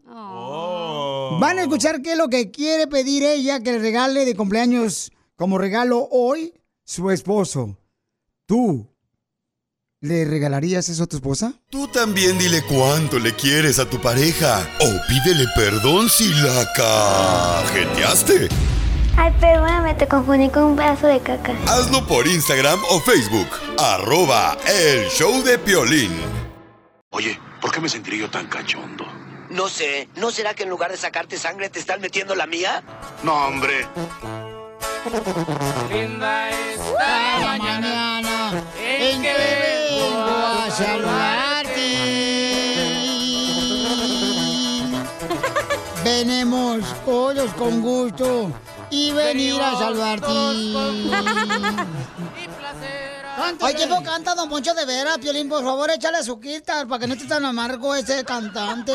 Van 1.40 1.58
a 1.58 1.62
escuchar 1.62 2.02
qué 2.02 2.12
es 2.12 2.18
lo 2.18 2.28
que 2.28 2.50
quiere 2.50 2.86
pedir 2.86 3.22
ella 3.22 3.60
que 3.60 3.72
le 3.72 3.78
regale 3.78 4.26
de 4.26 4.36
cumpleaños 4.36 5.10
como 5.42 5.58
regalo 5.58 6.06
hoy 6.12 6.54
su 6.84 7.10
esposo. 7.10 7.76
¿Tú 8.46 8.88
le 9.98 10.24
regalarías 10.24 10.88
eso 10.88 11.02
a 11.02 11.06
tu 11.08 11.16
esposa? 11.16 11.54
Tú 11.68 11.88
también 11.88 12.38
dile 12.38 12.62
cuánto 12.62 13.18
le 13.18 13.34
quieres 13.34 13.80
a 13.80 13.90
tu 13.90 14.00
pareja. 14.00 14.60
O 14.78 14.86
pídele 15.08 15.48
perdón 15.56 16.08
si 16.08 16.28
la 16.32 16.72
cajeteaste. 16.76 18.50
Ay, 19.16 19.34
perdóname, 19.40 19.94
te 19.94 20.06
confundí 20.06 20.48
con 20.48 20.62
un 20.62 20.76
pedazo 20.76 21.08
de 21.08 21.18
caca. 21.18 21.56
Hazlo 21.66 22.06
por 22.06 22.28
Instagram 22.28 22.78
o 22.90 23.00
Facebook. 23.00 23.48
Arroba 23.78 24.56
el 24.68 25.08
show 25.08 25.42
de 25.42 25.58
Piolín. 25.58 26.12
Oye, 27.10 27.36
¿por 27.60 27.72
qué 27.72 27.80
me 27.80 27.88
sentiré 27.88 28.16
yo 28.16 28.30
tan 28.30 28.46
cachondo? 28.46 29.06
No 29.50 29.68
sé, 29.68 30.08
¿no 30.14 30.30
será 30.30 30.54
que 30.54 30.62
en 30.62 30.70
lugar 30.70 30.92
de 30.92 30.98
sacarte 30.98 31.36
sangre 31.36 31.68
te 31.68 31.80
están 31.80 32.00
metiendo 32.00 32.36
la 32.36 32.46
mía? 32.46 32.84
No, 33.24 33.48
hombre. 33.48 33.88
Linda 35.04 36.50
esta 36.50 37.38
mañana 37.40 38.52
en 38.78 39.20
que 39.20 39.34
vengo 39.34 40.30
a 40.30 40.70
salvarte. 40.70 41.72
Venemos 46.04 46.84
todos 47.04 47.52
con 47.54 47.80
gusto 47.80 48.52
y 48.90 49.10
venir 49.10 49.60
a 49.60 49.76
salvarte. 49.76 50.26
Ay, 53.60 53.74
qué 53.74 53.86
feo 53.86 54.02
canta 54.02 54.34
Don 54.34 54.48
Poncho 54.48 54.74
de 54.74 54.84
veras, 54.84 55.18
Piolín, 55.18 55.48
por 55.48 55.64
favor, 55.64 55.90
échale 55.90 56.18
azuquita 56.18 56.86
para 56.86 57.00
que 57.00 57.06
no 57.06 57.14
esté 57.14 57.26
tan 57.26 57.44
amargo 57.44 57.94
ese 57.94 58.24
cantante. 58.24 58.92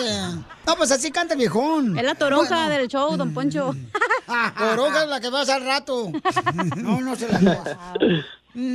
No, 0.65 0.75
pues 0.75 0.91
así 0.91 1.11
canta 1.11 1.33
el 1.33 1.39
viejón. 1.39 1.97
Es 1.97 2.03
la 2.03 2.15
toronja 2.15 2.69
del 2.69 2.87
show, 2.87 3.15
don 3.17 3.33
Poncho. 3.33 3.73
Toronja 4.57 5.03
es 5.03 5.09
la 5.09 5.19
que 5.19 5.29
vas 5.29 5.49
al 5.49 5.63
rato. 5.65 6.11
No, 6.77 7.01
no 7.01 7.15
se 7.15 7.27
la 7.27 7.39
Mm, 7.39 8.19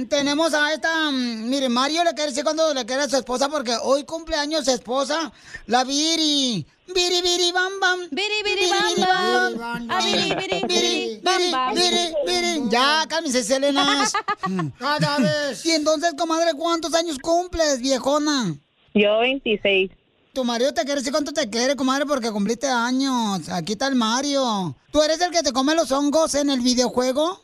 Tenemos 0.09 0.55
a 0.55 0.73
esta, 0.73 1.11
mm, 1.11 1.49
mire, 1.49 1.69
Mario 1.69 2.05
le 2.05 2.15
quiere 2.15 2.31
decir 2.31 2.45
cuando 2.45 2.73
le 2.73 2.87
quiere 2.87 3.03
a 3.03 3.09
su 3.09 3.17
esposa 3.17 3.49
porque 3.49 3.75
hoy 3.83 4.05
cumpleaños 4.05 4.65
su 4.65 4.71
esposa, 4.71 5.33
la 5.67 5.83
Viri. 5.83 6.65
Viri, 6.87 7.21
viri, 7.21 7.51
bam, 7.51 7.81
bam. 7.81 8.01
Viri, 8.13 8.43
viri, 8.45 8.71
bam, 8.71 9.59
bam. 9.59 9.89
Ah, 9.91 10.01
viri, 10.05 10.35
viri, 10.37 10.63
viri, 10.69 11.21
bam, 11.21 11.51
bam. 11.51 11.75
Viri, 11.75 12.15
viri. 12.25 12.69
Ya, 12.71 13.05
cálmese, 13.09 13.43
Selena. 13.43 14.05
Cada 14.79 15.19
vez. 15.19 15.67
Y 15.67 15.73
entonces, 15.73 16.15
comadre, 16.17 16.53
¿cuántos 16.57 16.95
años 16.95 17.19
cumples, 17.19 17.81
viejona? 17.81 18.55
Yo 18.95 19.19
26. 19.19 19.91
Tu 20.33 20.45
marido 20.45 20.73
te 20.73 20.83
quiere 20.85 21.01
decir 21.01 21.13
cuánto 21.13 21.33
te 21.33 21.51
quiere, 21.51 21.77
comadre, 21.77 22.07
porque 22.07 22.31
cumpliste 22.31 22.67
años. 22.67 23.51
Aquí 23.51 23.73
está 23.73 23.87
el 23.89 23.97
Mario. 23.97 24.75
¿Tú 24.91 25.03
eres 25.03 25.21
el 25.21 25.31
que 25.31 25.43
te 25.43 25.53
come 25.53 25.75
los 25.75 25.93
hongos 25.93 26.35
en 26.35 26.49
el 26.49 26.61
videojuego? 26.61 27.41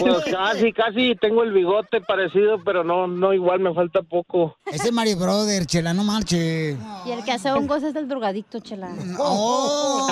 Pues 0.00 0.24
casi, 0.30 0.72
casi 0.72 1.16
tengo 1.20 1.42
el 1.42 1.52
bigote 1.52 2.00
parecido, 2.00 2.62
pero 2.64 2.84
no, 2.84 3.08
no 3.08 3.34
igual, 3.34 3.58
me 3.58 3.74
falta 3.74 4.02
poco. 4.02 4.56
Ese 4.66 4.86
es 4.86 4.92
Mario 4.92 5.16
Brother, 5.16 5.66
chela, 5.66 5.92
no 5.94 6.04
marche. 6.04 6.76
Y 7.06 7.10
el 7.10 7.24
que 7.24 7.32
hace 7.32 7.50
hongos 7.50 7.82
es 7.82 7.96
el 7.96 8.08
drogadicto, 8.08 8.60
chela. 8.60 8.90
Oh. 9.18 10.06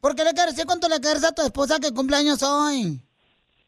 ¿Por 0.00 0.14
qué 0.14 0.24
le 0.24 0.32
quieres 0.32 0.54
decir 0.54 0.66
cuánto 0.66 0.88
le 0.88 0.98
quieres 1.00 1.24
a 1.24 1.32
tu 1.32 1.42
esposa 1.42 1.78
que 1.78 1.92
cumple 1.92 2.16
años 2.16 2.42
hoy? 2.42 3.00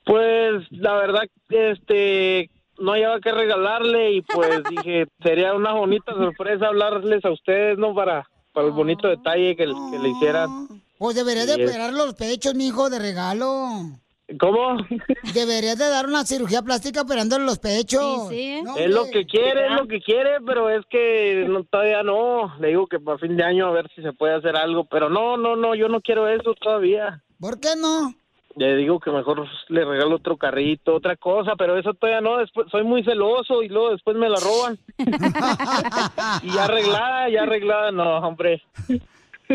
Pues 0.06 0.64
la 0.70 0.94
verdad, 0.94 1.22
este, 1.50 2.50
no 2.78 2.92
hallaba 2.92 3.20
que 3.20 3.32
regalarle 3.32 4.12
y 4.12 4.22
pues 4.22 4.62
dije, 4.70 5.06
sería 5.22 5.54
una 5.54 5.72
bonita 5.72 6.12
sorpresa 6.12 6.68
hablarles 6.68 7.24
a 7.24 7.30
ustedes, 7.30 7.78
¿no? 7.78 7.94
Para, 7.94 8.28
para 8.52 8.66
el 8.66 8.72
bonito 8.72 9.08
detalle 9.08 9.56
que, 9.56 9.64
que 9.64 9.98
le 9.98 10.08
hicieran. 10.08 10.68
Pues 10.98 11.14
deberías 11.14 11.46
de 11.46 11.54
Sí, 11.54 11.62
operar 11.64 11.92
los 11.92 12.14
pechos, 12.14 12.54
mijo, 12.54 12.90
de 12.90 12.98
regalo. 12.98 13.68
¿Cómo? 14.38 14.76
Deberías 15.32 15.78
de 15.78 15.88
dar 15.88 16.06
una 16.06 16.24
cirugía 16.26 16.60
plástica 16.60 17.00
operándole 17.02 17.46
los 17.46 17.58
pechos. 17.58 18.30
es 18.30 18.90
lo 18.90 19.06
que 19.06 19.24
quiere, 19.24 19.66
es 19.66 19.72
lo 19.72 19.86
que 19.86 20.00
quiere, 20.00 20.40
pero 20.44 20.68
es 20.68 20.84
que 20.90 21.46
no, 21.48 21.64
todavía 21.64 22.02
no. 22.02 22.54
Le 22.58 22.68
digo 22.68 22.86
que 22.88 23.00
para 23.00 23.16
fin 23.18 23.36
de 23.36 23.44
año 23.44 23.66
a 23.66 23.70
ver 23.70 23.88
si 23.94 24.02
se 24.02 24.12
puede 24.12 24.34
hacer 24.34 24.56
algo, 24.56 24.84
pero 24.84 25.08
no, 25.08 25.38
no, 25.38 25.56
no, 25.56 25.74
yo 25.74 25.88
no 25.88 26.00
quiero 26.02 26.28
eso 26.28 26.52
todavía. 26.60 27.22
¿Por 27.40 27.58
qué 27.58 27.70
no? 27.80 28.14
Le 28.58 28.76
digo 28.76 28.98
que 28.98 29.10
mejor 29.12 29.46
le 29.68 29.84
regalo 29.84 30.16
otro 30.16 30.36
carrito, 30.36 30.96
otra 30.96 31.14
cosa, 31.16 31.52
pero 31.56 31.78
eso 31.78 31.94
todavía 31.94 32.20
no. 32.20 32.38
Después 32.38 32.66
soy 32.70 32.82
muy 32.82 33.04
celoso 33.04 33.62
y 33.62 33.68
luego 33.68 33.90
después 33.90 34.16
me 34.16 34.28
la 34.28 34.38
roban. 34.40 34.78
y 36.42 36.52
ya 36.52 36.64
arreglada, 36.64 37.28
ya 37.30 37.42
arreglada, 37.42 37.92
no, 37.92 38.18
hombre. 38.18 38.62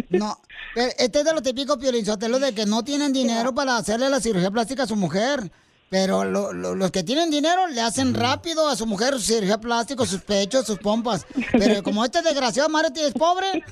No, 0.09 0.37
pero 0.73 0.91
este 0.97 1.19
es 1.19 1.25
de 1.25 1.33
lo 1.33 1.41
típico, 1.41 1.77
Piolinzotelo, 1.77 2.39
de 2.39 2.55
que 2.55 2.65
no 2.65 2.83
tienen 2.83 3.13
dinero 3.13 3.53
para 3.53 3.77
hacerle 3.77 4.09
la 4.09 4.19
cirugía 4.19 4.49
plástica 4.51 4.83
a 4.83 4.87
su 4.87 4.95
mujer. 4.95 5.51
Pero 5.89 6.23
lo- 6.23 6.51
lo- 6.53 6.73
los 6.73 6.89
que 6.89 7.03
tienen 7.03 7.29
dinero 7.29 7.67
le 7.67 7.79
hacen 7.81 8.15
rápido 8.15 8.67
a 8.67 8.75
su 8.75 8.87
mujer 8.87 9.13
su 9.13 9.19
cirugía 9.19 9.59
plástica, 9.59 10.03
sus 10.07 10.21
pechos, 10.21 10.65
sus 10.65 10.79
pompas. 10.79 11.27
Pero 11.51 11.83
como 11.83 12.03
este 12.03 12.23
desgraciado 12.23 12.67
Mario 12.69 12.89
es 12.95 13.13
pobre, 13.13 13.63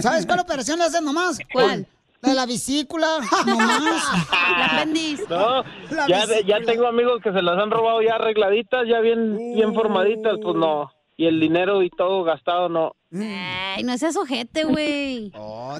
¿sabes 0.00 0.24
cuál 0.24 0.40
operación 0.40 0.78
le 0.78 0.84
hacen 0.86 1.04
nomás? 1.04 1.36
¿Cuál? 1.52 1.86
La 2.22 2.30
de 2.30 2.34
la 2.34 2.46
vesícula. 2.46 3.06
La. 3.46 4.84
No, 5.28 5.64
La 5.90 6.06
ya, 6.08 6.60
tengo 6.60 6.86
amigos 6.86 7.20
que 7.22 7.32
se 7.32 7.42
las 7.42 7.58
han 7.58 7.70
robado 7.70 8.02
ya 8.02 8.14
arregladitas, 8.14 8.86
ya 8.88 9.00
bien, 9.00 9.54
bien 9.54 9.74
formaditas, 9.74 10.38
pues 10.42 10.56
no. 10.56 10.90
Y 11.16 11.26
el 11.26 11.40
dinero 11.40 11.82
y 11.82 11.90
todo 11.90 12.24
gastado, 12.24 12.68
no. 12.68 12.92
Ay, 13.12 13.82
no 13.84 13.96
seas 13.96 14.16
ojete, 14.16 14.64
güey. 14.64 15.32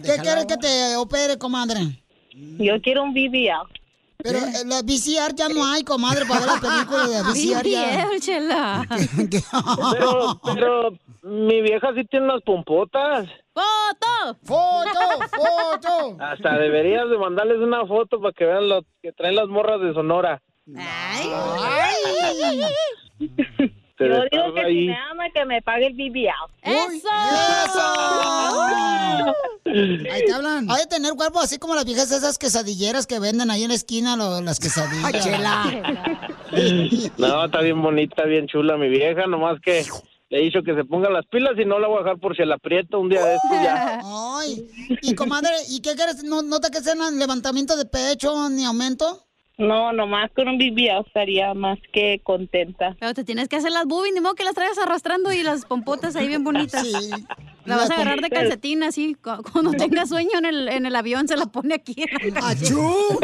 ¿Qué 0.03 0.16
quieres 0.22 0.47
que 0.47 0.57
te 0.57 0.97
opere, 0.97 1.37
comadre? 1.39 2.03
Yo 2.32 2.80
quiero 2.80 3.03
un 3.03 3.12
BBL. 3.12 3.76
Pero 4.27 4.39
eh, 4.39 4.64
la 4.66 4.83
VCR 4.83 5.35
ya 5.35 5.49
no 5.49 5.64
hay, 5.64 5.85
comadre, 5.85 6.24
para 6.27 6.41
ver 6.41 6.49
la 6.49 6.61
película 6.61 7.09
de 7.09 7.22
VCR 7.31 7.68
ya. 7.68 8.87
Pero, 9.93 10.41
pero 10.45 10.91
mi 11.22 11.61
vieja 11.62 11.93
sí 11.95 12.05
tiene 12.11 12.27
unas 12.27 12.43
pompotas. 12.43 13.29
¡Foto! 13.53 14.39
¡Foto! 14.43 14.99
¡Foto! 15.31 16.16
Hasta 16.20 16.59
deberías 16.59 17.09
de 17.09 17.18
mandarles 17.18 17.59
una 17.59 17.87
foto 17.87 18.20
para 18.20 18.33
que 18.33 18.45
vean 18.45 18.68
lo 18.68 18.83
que 19.03 19.12
traen 19.12 19.37
las 19.37 19.49
morras 19.49 19.81
de 19.81 19.95
Sonora. 19.95 20.43
Te 23.97 24.09
Yo 24.09 24.14
digo 24.30 24.55
que 24.55 24.61
si 24.61 24.66
ahí. 24.66 24.86
me 24.88 24.97
ama, 25.11 25.24
que 25.32 25.44
me 25.47 25.62
pague 25.62 25.86
el 25.86 25.94
BBL. 25.94 26.28
¡Eso! 26.62 27.09
Ahí 30.12 30.24
te 30.26 30.32
hablan. 30.32 30.70
Hay 30.70 30.80
de 30.82 30.86
tener 30.86 31.14
cuerpo 31.14 31.40
así 31.40 31.59
como 31.59 31.74
las 31.74 31.84
viejas 31.84 32.11
esas 32.12 32.38
quesadilleras 32.38 33.07
que 33.07 33.18
venden 33.18 33.51
ahí 33.51 33.62
en 33.64 33.68
la 33.70 33.74
esquina, 33.74 34.16
lo- 34.16 34.40
las 34.40 34.61
quesadillas. 34.61 35.05
Ay, 35.05 35.20
chela. 35.20 36.22
No, 37.18 37.44
está 37.44 37.61
bien 37.61 37.82
bonita, 37.82 38.24
bien 38.24 38.47
chula 38.47 38.76
mi 38.76 38.88
vieja, 38.88 39.26
nomás 39.26 39.61
que 39.61 39.84
le 40.30 40.38
he 40.38 40.42
dicho 40.42 40.62
que 40.64 40.74
se 40.74 40.84
ponga 40.84 41.11
las 41.11 41.26
pilas 41.26 41.53
y 41.59 41.64
no 41.64 41.78
la 41.80 41.88
voy 41.88 41.99
a 41.99 42.03
dejar 42.05 42.18
por 42.20 42.36
si 42.36 42.44
la 42.44 42.55
aprieto 42.55 43.01
un 43.01 43.09
día 43.09 43.24
de 43.24 43.34
estos 43.34 43.51
ya. 43.51 44.01
Ay, 44.38 44.66
y 45.03 45.14
comadre, 45.14 45.51
¿y 45.68 45.80
qué 45.80 45.94
quieres? 45.97 46.22
¿No, 46.22 46.42
no 46.42 46.61
te 46.61 46.68
quieres 46.70 46.86
hacer 46.88 47.12
levantamiento 47.14 47.76
de 47.76 47.84
pecho 47.84 48.49
ni 48.49 48.64
aumento? 48.64 49.26
No, 49.59 49.90
nomás 49.92 50.30
con 50.36 50.48
un 50.48 50.59
BBL 50.59 51.07
estaría 51.07 51.54
más 51.54 51.78
que 51.90 52.20
contenta. 52.22 52.94
Pero 53.00 53.14
te 53.14 53.24
tienes 53.24 53.48
que 53.48 53.57
hacer 53.57 53.72
las 53.72 53.86
boobies, 53.86 54.12
ni 54.12 54.20
modo 54.20 54.34
que 54.34 54.44
las 54.44 54.54
traigas 54.54 54.76
arrastrando 54.76 55.32
y 55.32 55.42
las 55.42 55.64
pompotas 55.64 56.14
ahí 56.14 56.28
bien 56.28 56.44
bonitas. 56.44 56.86
Sí. 56.86 56.92
La 57.64 57.76
vas 57.78 57.90
a 57.90 57.94
agarrar 57.94 58.20
de 58.20 58.28
calcetín 58.28 58.82
así, 58.82 59.14
cu- 59.14 59.42
cuando 59.50 59.70
tenga 59.72 60.04
sueño 60.07 60.38
en 60.38 60.44
el, 60.44 60.68
en 60.68 60.84
el 60.84 60.94
avión 60.94 61.26
se 61.26 61.38
la 61.38 61.46
pone 61.46 61.74
aquí. 61.74 61.96
¡Achú! 62.42 63.18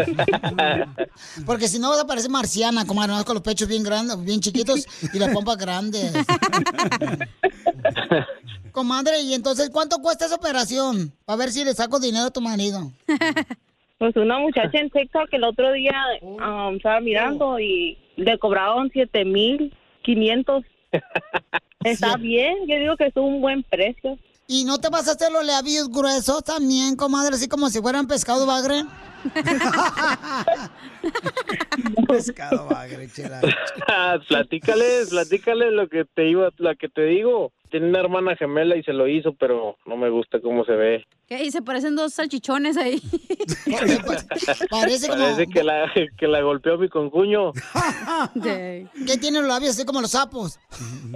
Porque 1.47 1.68
si 1.68 1.78
no 1.78 1.91
vas 1.91 2.01
a 2.01 2.07
parecer 2.07 2.30
marciana, 2.30 2.87
comadre, 2.87 3.09
nomás 3.09 3.24
con 3.26 3.35
los 3.35 3.43
pechos 3.43 3.68
bien 3.68 3.83
grandes, 3.83 4.18
bien 4.24 4.41
chiquitos 4.41 4.87
y 5.12 5.18
las 5.18 5.35
pompas 5.35 5.59
grandes. 5.59 6.12
comadre, 8.72 9.20
¿y 9.20 9.35
entonces 9.35 9.68
cuánto 9.70 9.99
cuesta 9.99 10.24
esa 10.26 10.37
operación? 10.37 11.12
Para 11.26 11.37
ver 11.37 11.53
si 11.53 11.62
le 11.64 11.74
saco 11.74 12.01
dinero 12.01 12.24
a 12.24 12.30
tu 12.30 12.41
marido. 12.41 12.91
Pues 14.03 14.17
una 14.17 14.41
muchacha 14.41 14.81
en 14.81 14.91
TikTok 14.91 15.29
el 15.31 15.45
otro 15.45 15.71
día 15.71 15.95
um, 16.23 16.75
estaba 16.75 16.99
mirando 16.99 17.61
y 17.61 17.97
le 18.17 18.37
cobraron 18.37 18.91
siete 18.93 19.25
mil 19.25 19.73
quinientos. 20.03 20.65
Está 21.85 22.17
bien, 22.17 22.67
yo 22.67 22.81
digo 22.81 22.97
que 22.97 23.07
es 23.07 23.13
un 23.15 23.41
buen 23.41 23.63
precio. 23.63 24.19
¿Y 24.49 24.65
no 24.65 24.79
te 24.79 24.89
vas 24.89 25.07
a 25.07 25.13
hacer 25.13 25.31
los 25.31 25.47
labios 25.47 25.89
gruesos 25.89 26.43
también, 26.43 26.97
comadre, 26.97 27.37
así 27.37 27.47
como 27.47 27.69
si 27.69 27.81
fueran 27.81 28.09
pescado 28.09 28.45
bagre? 28.45 28.83
pescado 32.09 32.67
bagre, 32.67 33.09
chela. 33.09 33.41
platícales, 34.29 35.11
platícales 35.11 35.73
lo 35.73 35.89
que 35.89 36.07
te 36.13 36.29
iba, 36.29 36.49
la 36.59 36.75
que 36.75 36.89
te 36.89 37.05
digo. 37.05 37.53
Tiene 37.73 37.89
una 37.89 38.01
hermana 38.01 38.37
gemela 38.37 38.77
y 38.77 38.83
se 38.83 38.93
lo 38.93 39.09
hizo, 39.09 39.33
pero 39.33 39.79
no 39.87 39.97
me 39.97 40.11
gusta 40.11 40.41
cómo 40.41 40.62
se 40.66 40.73
ve. 40.73 41.07
¿Qué? 41.27 41.43
Y 41.43 41.51
se 41.51 41.62
parecen 41.62 41.97
dos 41.97 42.12
salchichones 42.12 42.77
ahí. 42.77 43.01
Parece 44.70 45.09
como... 45.09 45.23
Parece 45.23 45.47
que 45.47 45.64
la, 45.64 45.91
que 46.18 46.29
la 46.29 46.43
golpeó 46.43 46.77
mi 46.77 46.91
concuño. 46.91 47.53
¿Qué 48.35 49.16
tiene 49.18 49.39
los 49.39 49.49
labios 49.49 49.70
así 49.70 49.87
como 49.87 50.03
los 50.03 50.11
sapos? 50.11 50.61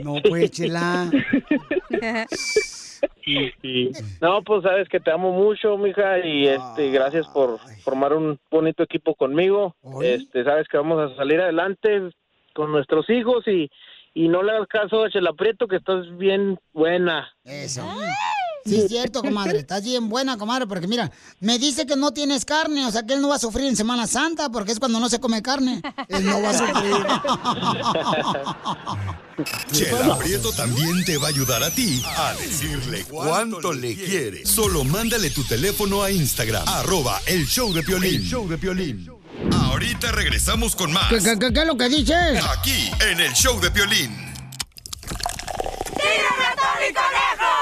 No, 0.02 0.14
pues, 0.26 0.50
chela. 0.50 1.10
Sí, 3.24 3.50
sí. 3.60 3.90
No, 4.20 4.42
pues 4.42 4.62
sabes 4.62 4.88
que 4.88 5.00
te 5.00 5.10
amo 5.10 5.32
mucho, 5.32 5.76
mija, 5.76 6.24
y 6.24 6.46
este, 6.46 6.92
gracias 6.92 7.26
por 7.26 7.58
formar 7.82 8.12
un 8.12 8.38
bonito 8.50 8.84
equipo 8.84 9.16
conmigo. 9.16 9.74
Este, 10.00 10.44
sabes 10.44 10.68
que 10.68 10.76
vamos 10.76 11.00
a 11.00 11.16
salir 11.16 11.40
adelante 11.40 12.08
con 12.54 12.70
nuestros 12.70 13.10
hijos 13.10 13.46
y, 13.48 13.68
y 14.16 14.28
no 14.28 14.42
le 14.42 14.52
hagas 14.52 14.66
caso 14.68 15.04
a 15.04 15.10
Chela 15.10 15.34
Prieto, 15.34 15.68
que 15.68 15.76
estás 15.76 16.06
bien 16.16 16.58
buena. 16.72 17.28
Eso. 17.44 17.86
Sí, 18.64 18.76
es 18.78 18.88
cierto, 18.88 19.20
comadre. 19.20 19.58
Estás 19.58 19.84
bien 19.84 20.08
buena, 20.08 20.38
comadre, 20.38 20.66
porque 20.66 20.88
mira, 20.88 21.12
me 21.40 21.58
dice 21.58 21.84
que 21.84 21.96
no 21.96 22.12
tienes 22.12 22.46
carne, 22.46 22.86
o 22.86 22.90
sea 22.90 23.02
que 23.02 23.12
él 23.12 23.20
no 23.20 23.28
va 23.28 23.34
a 23.34 23.38
sufrir 23.38 23.66
en 23.66 23.76
Semana 23.76 24.06
Santa, 24.06 24.48
porque 24.48 24.72
es 24.72 24.78
cuando 24.78 25.00
no 25.00 25.10
se 25.10 25.20
come 25.20 25.42
carne. 25.42 25.82
Él 26.08 26.24
no 26.24 26.40
va 26.40 26.48
a 26.48 26.54
sufrir. 26.54 26.96
Chela 29.70 30.16
Prieto 30.16 30.50
también 30.52 31.04
te 31.04 31.18
va 31.18 31.26
a 31.26 31.28
ayudar 31.28 31.62
a 31.62 31.70
ti 31.70 32.02
a 32.16 32.32
decirle 32.36 33.04
cuánto 33.04 33.74
le 33.74 33.94
quiere. 33.94 34.46
Solo 34.46 34.82
mándale 34.82 35.28
tu 35.28 35.44
teléfono 35.44 36.02
a 36.02 36.10
Instagram, 36.10 36.66
arroba 36.66 37.20
el 37.26 37.44
show 37.46 37.70
de 37.70 37.82
Piolín. 37.82 38.14
El 38.14 38.22
show 38.22 38.48
de 38.48 38.56
Piolín. 38.56 39.15
Ahorita 39.52 40.12
regresamos 40.12 40.74
con 40.76 40.92
más. 40.92 41.08
¿Qué, 41.08 41.18
qué- 41.18 41.38
qué- 41.38 41.52
qué 41.52 41.60
es 41.60 41.66
lo 41.66 41.76
que 41.76 41.88
dices? 41.88 42.44
Aquí, 42.58 42.90
en 43.10 43.20
el 43.20 43.32
show 43.32 43.60
de 43.60 43.70
Piolín. 43.70 44.14
¡Tírame 45.94 46.44
a 46.46 46.54
Tony 46.56 46.92
Conejo! 46.92 47.54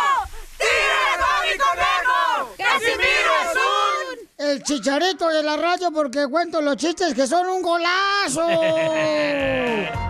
¡Tírame 0.59 1.11
a 1.11 1.17
Tony 1.19 1.59
Conejo! 1.59 2.55
¡Casimiro 2.57 3.33
es 3.43 3.57
un... 3.57 4.47
El 4.47 4.63
chicharito 4.63 5.29
de 5.29 5.43
la 5.43 5.57
radio 5.57 5.91
porque 5.93 6.27
cuento 6.29 6.61
los 6.61 6.77
chistes 6.77 7.13
que 7.15 7.27
son 7.27 7.47
un 7.49 7.63
golazo. 7.63 8.47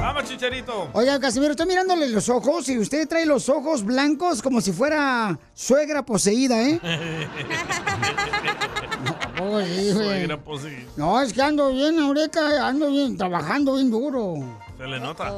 Vamos, 0.00 0.24
chicharito. 0.28 0.90
Oiga, 0.92 1.18
Casimiro, 1.18 1.52
estoy 1.52 1.66
mirándole 1.66 2.08
los 2.08 2.28
ojos 2.28 2.68
y 2.68 2.76
usted 2.78 3.08
trae 3.08 3.24
los 3.24 3.48
ojos 3.48 3.82
blancos 3.84 4.42
como 4.42 4.60
si 4.60 4.72
fuera 4.72 5.38
suegra 5.54 6.04
poseída, 6.04 6.60
¿eh? 6.62 6.78
Oh, 9.54 9.60
sí, 9.60 9.92
güey. 9.92 10.06
Suegra 10.06 10.40
poseída. 10.42 10.90
No, 10.96 11.20
es 11.20 11.32
que 11.32 11.42
ando 11.42 11.70
bien 11.72 11.98
ahorita, 11.98 12.66
ando 12.68 12.88
bien, 12.90 13.16
trabajando 13.16 13.74
bien 13.74 13.90
duro. 13.90 14.34
Se 14.78 14.86
le 14.86 14.98
nota. 15.00 15.32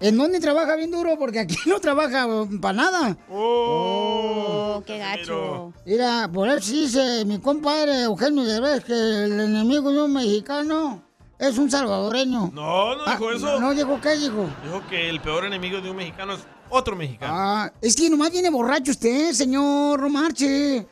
¿En 0.00 0.16
dónde 0.16 0.38
trabaja 0.38 0.76
bien 0.76 0.90
duro? 0.92 1.18
Porque 1.18 1.40
aquí 1.40 1.56
no 1.66 1.80
trabaja 1.80 2.26
para 2.60 2.72
nada. 2.74 3.16
Oh, 3.30 4.82
qué 4.86 4.98
gacho. 4.98 5.72
Mira, 5.84 6.30
por 6.32 6.48
eso 6.48 6.72
dice 6.72 7.24
mi 7.24 7.38
compadre 7.40 8.02
Eugenio 8.02 8.44
Derbez 8.44 8.84
que 8.84 8.92
el 8.92 9.40
enemigo 9.40 9.90
de 9.90 10.02
un 10.02 10.12
mexicano 10.12 11.02
es 11.38 11.58
un 11.58 11.70
salvadoreño. 11.70 12.50
No, 12.54 12.94
no 12.96 13.04
dijo 13.06 13.28
Ah, 13.28 13.34
eso. 13.36 13.60
No 13.60 13.74
dijo 13.74 14.00
qué 14.00 14.16
dijo. 14.16 14.46
Dijo 14.64 14.82
que 14.88 15.08
el 15.08 15.20
peor 15.20 15.44
enemigo 15.46 15.80
de 15.80 15.90
un 15.90 15.96
mexicano 15.96 16.34
es 16.34 16.40
otro 16.70 16.94
mexicano. 16.94 17.32
Ah, 17.36 17.72
es 17.80 17.96
que 17.96 18.08
nomás 18.10 18.30
viene 18.30 18.50
borracho 18.50 18.90
usted, 18.92 19.32
señor, 19.32 20.00
no 20.00 20.08
marche. 20.08 20.86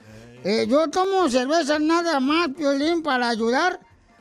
Eh, 0.49 0.65
yo 0.69 0.89
tomo 0.89 1.29
cerveza 1.29 1.81
nada 1.81 2.21
más, 2.21 2.51
Piolín, 2.57 3.03
para 3.03 3.29
ayudar 3.29 3.81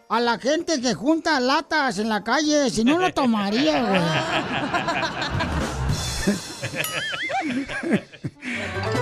a 0.09 0.19
la 0.19 0.39
gente 0.39 0.81
que 0.81 0.95
junta 0.95 1.39
latas 1.39 1.99
en 1.99 2.09
la 2.09 2.23
calle. 2.23 2.71
Si 2.71 2.83
no, 2.83 2.97
lo 2.97 3.13
tomaría, 3.13 3.83
güey. 3.87 4.01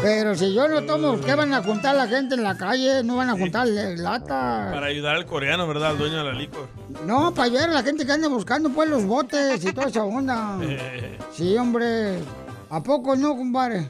Pero 0.01 0.35
si 0.35 0.53
yo 0.53 0.67
no 0.67 0.83
tomo, 0.83 1.21
¿qué 1.21 1.33
van 1.33 1.53
a 1.53 1.63
juntar 1.63 1.95
la 1.95 2.07
gente 2.07 2.35
en 2.35 2.43
la 2.43 2.57
calle? 2.57 3.05
No 3.05 3.15
van 3.15 3.29
a 3.29 3.37
juntar 3.37 3.69
eh, 3.69 3.95
latas. 3.95 4.73
Para 4.73 4.87
ayudar 4.87 5.15
al 5.15 5.25
coreano, 5.25 5.65
¿verdad? 5.65 5.91
Al 5.91 5.97
dueño 5.97 6.17
de 6.17 6.23
la 6.25 6.33
licor. 6.33 6.67
No, 7.05 7.33
para 7.33 7.45
ayudar 7.45 7.69
a 7.69 7.73
la 7.73 7.83
gente 7.83 8.05
que 8.05 8.11
anda 8.11 8.27
buscando 8.27 8.69
pues 8.69 8.89
los 8.89 9.05
botes 9.05 9.63
y 9.63 9.71
toda 9.71 9.87
esa 9.87 10.03
onda. 10.03 10.57
Sí, 11.31 11.55
hombre. 11.55 12.19
¿A 12.69 12.83
poco 12.83 13.15
no, 13.15 13.33
compadre? 13.37 13.89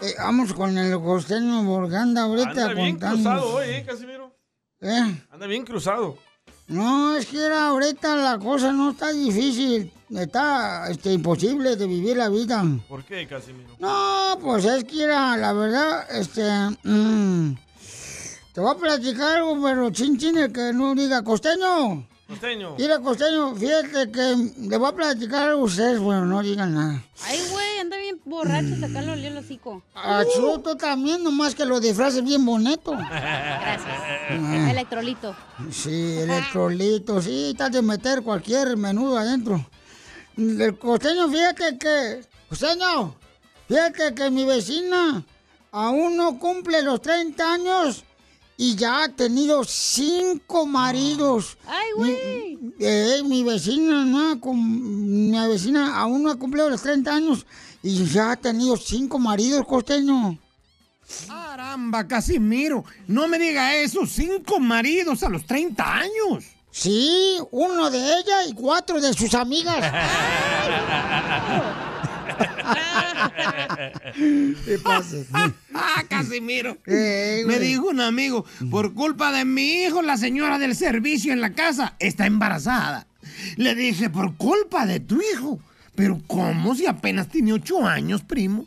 Eh, 0.00 0.14
vamos 0.18 0.52
con 0.52 0.76
el 0.78 0.98
costeño 1.00 1.64
porque 1.66 1.96
anda 1.96 2.22
ahorita 2.22 2.50
Anda 2.50 2.74
bien 2.74 2.90
contando. 2.98 3.30
cruzado 3.30 3.54
hoy, 3.54 3.66
¿eh, 3.68 3.84
Casimiro? 3.86 4.32
¿Eh? 4.80 5.26
Anda 5.30 5.46
bien 5.46 5.64
cruzado. 5.64 6.16
No, 6.68 7.16
es 7.16 7.26
que 7.26 7.44
era 7.44 7.68
ahorita 7.68 8.14
la 8.16 8.38
cosa 8.38 8.72
no 8.72 8.90
está 8.90 9.10
difícil. 9.12 9.90
Está 10.10 10.88
este, 10.90 11.12
imposible 11.12 11.76
de 11.76 11.86
vivir 11.86 12.16
la 12.16 12.28
vida. 12.28 12.64
¿Por 12.88 13.04
qué, 13.04 13.26
Casimiro? 13.26 13.70
No, 13.78 14.38
pues 14.40 14.64
es 14.64 14.84
que 14.84 15.02
era, 15.02 15.36
la 15.36 15.52
verdad, 15.52 16.06
este... 16.16 16.42
mm, 16.84 17.56
te 18.52 18.60
voy 18.60 18.70
a 18.74 18.78
platicar 18.78 19.38
algo, 19.38 19.60
pero 19.62 19.90
chin 19.90 20.16
chin, 20.16 20.38
el 20.38 20.52
que 20.52 20.72
no 20.72 20.94
diga 20.94 21.22
costeño. 21.22 22.06
Costeño. 22.28 22.74
Mira, 22.78 22.98
costeño, 22.98 23.54
fíjate 23.54 24.12
que 24.12 24.52
le 24.68 24.76
voy 24.76 24.88
a 24.90 24.92
platicar 24.92 25.48
a 25.48 25.56
ustedes, 25.56 25.98
bueno, 25.98 26.26
no 26.26 26.42
digan 26.42 26.74
nada. 26.74 27.02
Ay, 27.24 27.40
güey, 27.50 27.78
anda 27.78 27.96
bien 27.96 28.20
borracho, 28.22 28.76
sacarlo 28.78 29.14
el 29.14 29.38
hocico. 29.38 29.82
Achú, 29.94 30.58
tú 30.62 30.76
también, 30.76 31.24
nomás 31.24 31.54
que 31.54 31.64
lo 31.64 31.80
disfraces 31.80 32.22
bien 32.22 32.44
bonito. 32.44 32.92
Gracias. 32.92 34.70
Electrolito. 34.70 35.34
Sí, 35.70 36.18
electrolitos, 36.18 37.24
sí, 37.24 37.50
estás 37.52 37.72
de 37.72 37.80
meter 37.80 38.22
cualquier 38.22 38.76
menudo 38.76 39.16
adentro. 39.16 39.66
El 40.36 40.78
costeño, 40.78 41.30
fíjate 41.30 41.78
que, 41.78 42.20
costeño, 42.50 43.14
fíjate 43.68 44.14
que 44.14 44.30
mi 44.30 44.44
vecina 44.44 45.24
aún 45.72 46.18
no 46.18 46.38
cumple 46.38 46.82
los 46.82 47.00
30 47.00 47.52
años 47.54 48.04
y 48.60 48.74
ya 48.74 49.04
ha 49.04 49.08
tenido 49.08 49.62
cinco 49.64 50.66
maridos. 50.66 51.56
¡Ay, 51.66 51.86
güey! 51.96 52.56
Mi, 52.60 52.72
eh, 52.80 53.22
mi 53.24 53.44
vecina, 53.44 54.04
no, 54.04 54.38
cum- 54.40 55.30
mi 55.30 55.48
vecina 55.48 55.96
aún 55.96 56.24
no 56.24 56.30
ha 56.30 56.36
cumplido 56.36 56.68
los 56.68 56.82
30 56.82 57.14
años 57.14 57.46
y 57.82 58.04
ya 58.06 58.32
ha 58.32 58.36
tenido 58.36 58.76
cinco 58.76 59.18
maridos, 59.20 59.64
costeño. 59.66 60.36
Caramba, 61.26 62.06
Casimiro, 62.06 62.84
no 63.06 63.28
me 63.28 63.38
diga 63.38 63.74
eso, 63.76 64.04
cinco 64.06 64.60
maridos 64.60 65.22
a 65.22 65.28
los 65.28 65.46
30 65.46 65.94
años. 65.94 66.44
Sí, 66.70 67.38
uno 67.50 67.90
de 67.90 67.98
ella 67.98 68.44
y 68.46 68.52
cuatro 68.54 69.00
de 69.00 69.12
sus 69.14 69.34
amigas. 69.34 69.80
¿Qué 74.64 74.78
pasa? 74.82 75.16
Ah, 75.74 76.04
Casimiro. 76.08 76.78
Me 76.86 77.58
dijo 77.58 77.88
un 77.88 78.00
amigo, 78.00 78.44
por 78.70 78.94
culpa 78.94 79.32
de 79.32 79.44
mi 79.44 79.82
hijo, 79.82 80.02
la 80.02 80.16
señora 80.16 80.58
del 80.58 80.74
servicio 80.74 81.32
en 81.32 81.40
la 81.40 81.52
casa 81.52 81.94
está 81.98 82.26
embarazada. 82.26 83.06
Le 83.56 83.74
dije, 83.74 84.10
por 84.10 84.36
culpa 84.36 84.86
de 84.86 85.00
tu 85.00 85.20
hijo. 85.20 85.60
Pero 85.94 86.20
¿cómo 86.26 86.74
si 86.74 86.86
apenas 86.86 87.28
tiene 87.28 87.52
ocho 87.52 87.84
años, 87.84 88.22
primo? 88.22 88.66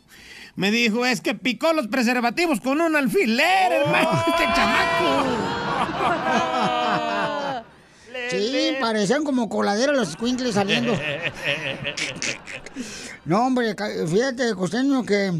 Me 0.54 0.70
dijo, 0.70 1.06
es 1.06 1.22
que 1.22 1.34
picó 1.34 1.72
los 1.72 1.88
preservativos 1.88 2.60
con 2.60 2.80
un 2.80 2.94
alfiler, 2.94 3.72
hermano, 3.72 4.22
este 4.28 4.44
chamaco. 4.54 5.26
Sí, 8.38 8.76
parecían 8.80 9.24
como 9.24 9.48
coladera 9.48 9.92
los 9.92 10.12
squinkles 10.12 10.54
saliendo. 10.54 10.98
No, 13.24 13.46
hombre, 13.46 13.76
fíjate, 14.08 14.52
costeño, 14.56 15.04
que 15.04 15.32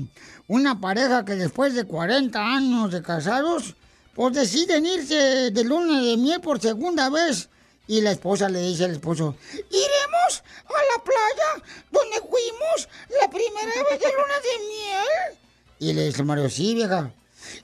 una 0.47 0.81
pareja 0.81 1.25
que 1.25 1.35
después 1.35 1.75
de 1.75 1.85
40 1.85 2.39
años 2.41 2.93
de 2.93 3.03
casados, 3.03 3.75
pues 4.15 4.35
deciden 4.35 4.87
irse 4.87 5.51
de 5.51 5.65
luna 5.65 6.01
de 6.01 6.17
miel 6.17 6.41
por 6.41 6.61
segunda 6.61 7.11
vez. 7.11 7.49
Y 7.89 8.01
la 8.01 8.13
esposa 8.13 8.49
le 8.49 8.61
dice 8.61 8.85
al 8.85 8.93
esposo, 8.93 9.35
iremos 9.53 10.43
a 10.67 10.97
la 10.97 11.03
playa 11.03 11.67
donde 11.91 12.19
fuimos 12.21 12.89
la 13.21 13.29
primera 13.29 13.83
vez 13.91 13.99
de 13.99 14.13
luna 14.13 14.39
de 14.43 14.69
miel. 14.69 15.39
Y 15.81 15.93
le 15.93 16.07
dice 16.07 16.21
el 16.21 16.27
Mario, 16.27 16.49
sí, 16.49 16.77
vieja. 16.77 17.11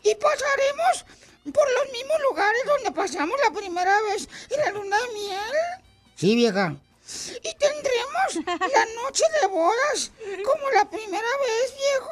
Y 0.03 0.15
pasaremos 0.17 1.05
por 1.53 1.65
los 1.73 1.93
mismos 1.93 2.17
lugares 2.31 2.63
donde 2.67 2.93
pasamos 2.93 3.37
la 3.45 3.51
primera 3.53 4.01
vez 4.03 4.29
en 4.51 4.61
la 4.61 4.71
luna 4.73 4.97
de 4.99 5.15
miel. 5.15 5.55
Sí, 6.15 6.35
vieja. 6.35 6.77
Y 7.37 7.55
tendremos 7.57 8.47
la 8.47 8.85
noche 9.03 9.25
de 9.41 9.47
bodas 9.49 10.13
como 10.45 10.71
la 10.71 10.89
primera 10.89 11.23
vez, 11.23 11.75
viejo. 11.77 12.11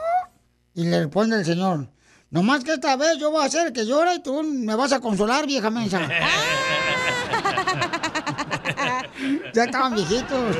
Y 0.74 0.84
le 0.84 1.00
responde 1.00 1.36
el 1.36 1.44
señor, 1.44 1.88
nomás 2.30 2.64
que 2.64 2.72
esta 2.74 2.96
vez 2.96 3.18
yo 3.18 3.30
voy 3.30 3.42
a 3.42 3.46
hacer 3.46 3.72
que 3.72 3.84
llora 3.84 4.14
y 4.14 4.22
tú 4.22 4.42
me 4.42 4.74
vas 4.74 4.92
a 4.92 5.00
consolar, 5.00 5.46
vieja 5.46 5.70
mensa. 5.70 6.00
ya 9.52 9.64
estaban 9.64 9.94
viejitos. 9.94 10.56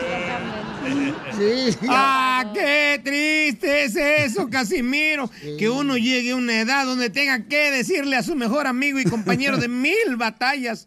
Sí. 1.36 1.76
Ah, 1.88 2.50
qué 2.54 3.00
triste 3.02 3.84
es 3.84 3.96
eso, 3.96 4.48
Casimiro. 4.48 5.30
Que 5.58 5.68
uno 5.68 5.96
llegue 5.96 6.32
a 6.32 6.36
una 6.36 6.60
edad 6.60 6.86
donde 6.86 7.10
tenga 7.10 7.46
que 7.46 7.70
decirle 7.70 8.16
a 8.16 8.22
su 8.22 8.34
mejor 8.34 8.66
amigo 8.66 8.98
y 8.98 9.04
compañero 9.04 9.56
de 9.56 9.68
mil 9.68 10.16
batallas. 10.16 10.86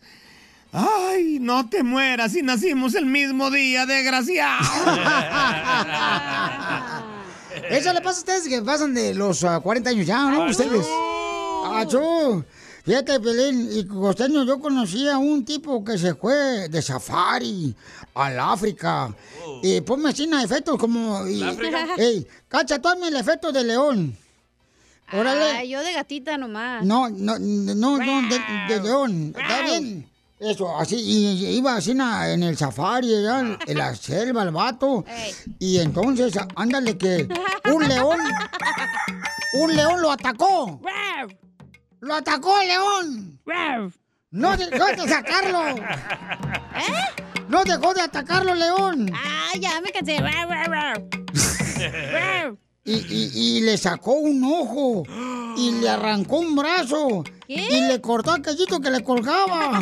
Ay, 0.71 1.39
no 1.39 1.67
te 1.67 1.81
mueras 1.81 2.33
si 2.33 2.43
nacimos 2.43 2.93
el 2.93 3.07
mismo 3.07 3.49
día, 3.49 3.87
desgraciado. 3.87 4.59
Eso 7.69 7.93
le 7.93 8.01
pasa 8.01 8.17
a 8.17 8.19
ustedes 8.19 8.47
que 8.47 8.61
pasan 8.61 8.93
de 8.93 9.15
los 9.15 9.43
ah, 9.43 9.59
40 9.59 9.89
años 9.89 10.05
ya, 10.05 10.29
¿no? 10.29 10.45
Ustedes. 10.45 10.85
¡Achú! 11.73 12.45
Fíjate, 12.89 13.19
Pelín 13.19 13.69
y 13.71 13.85
Costeño, 13.85 14.43
yo 14.45 14.59
conocí 14.59 15.07
a 15.07 15.19
un 15.19 15.45
tipo 15.45 15.83
que 15.83 15.95
se 15.95 16.15
fue 16.15 16.67
de 16.69 16.81
safari 16.81 17.75
al 18.15 18.39
África. 18.39 19.13
Y 19.61 19.79
ponme 19.81 20.09
así 20.09 20.23
en 20.23 20.33
efectos 20.33 20.75
como... 20.79 21.27
y- 21.27 21.43
África? 21.43 21.85
Ey, 21.99 22.25
cacha, 22.47 22.79
tú 22.81 22.89
hazme 22.89 23.09
el 23.09 23.15
efecto 23.17 23.51
de 23.51 23.63
león. 23.63 24.17
Órale. 25.13 25.51
Ah, 25.59 25.63
yo 25.63 25.83
de 25.83 25.93
gatita 25.93 26.35
nomás. 26.39 26.83
No, 26.83 27.07
no, 27.11 27.37
no, 27.37 27.75
no, 27.75 27.99
de, 28.27 28.73
de 28.73 28.81
león. 28.81 29.35
Está 29.37 29.61
bien. 29.65 30.09
Eso, 30.39 30.75
así, 30.75 30.95
y 30.95 31.45
iba 31.57 31.75
así 31.75 31.93
na- 31.93 32.31
en 32.33 32.41
el 32.41 32.57
safari, 32.57 33.13
en- 33.13 33.55
la 33.77 33.93
selva, 33.93 34.41
el 34.41 34.49
vato. 34.49 35.05
Y 35.59 35.77
entonces, 35.77 36.33
ándale 36.55 36.97
que 36.97 37.27
un 37.71 37.87
león, 37.87 38.17
un 39.53 39.75
león 39.75 40.01
lo 40.01 40.09
atacó. 40.09 40.81
¡Lo 42.01 42.15
atacó 42.15 42.59
el 42.61 42.67
león! 42.69 43.39
¡No 44.31 44.55
dejó 44.55 44.85
de 44.85 45.07
sacarlo! 45.07 45.67
¿Eh? 45.77 47.23
¡No 47.49 47.63
dejó 47.63 47.93
de 47.93 48.01
atacarlo, 48.01 48.53
león! 48.55 49.11
Ah, 49.13 49.51
ya 49.59 49.81
me 49.81 49.91
cansé. 49.91 50.17
Y, 52.85 52.93
y- 52.93 53.31
y 53.35 53.61
le 53.61 53.77
sacó 53.77 54.13
un 54.13 54.43
ojo 54.43 55.03
y 55.57 55.71
le 55.73 55.89
arrancó 55.89 56.39
un 56.39 56.55
brazo 56.55 57.23
y 57.47 57.81
le 57.87 58.01
cortó 58.01 58.31
aquellito 58.31 58.79
que 58.79 58.89
le 58.89 59.03
colgaba. 59.03 59.79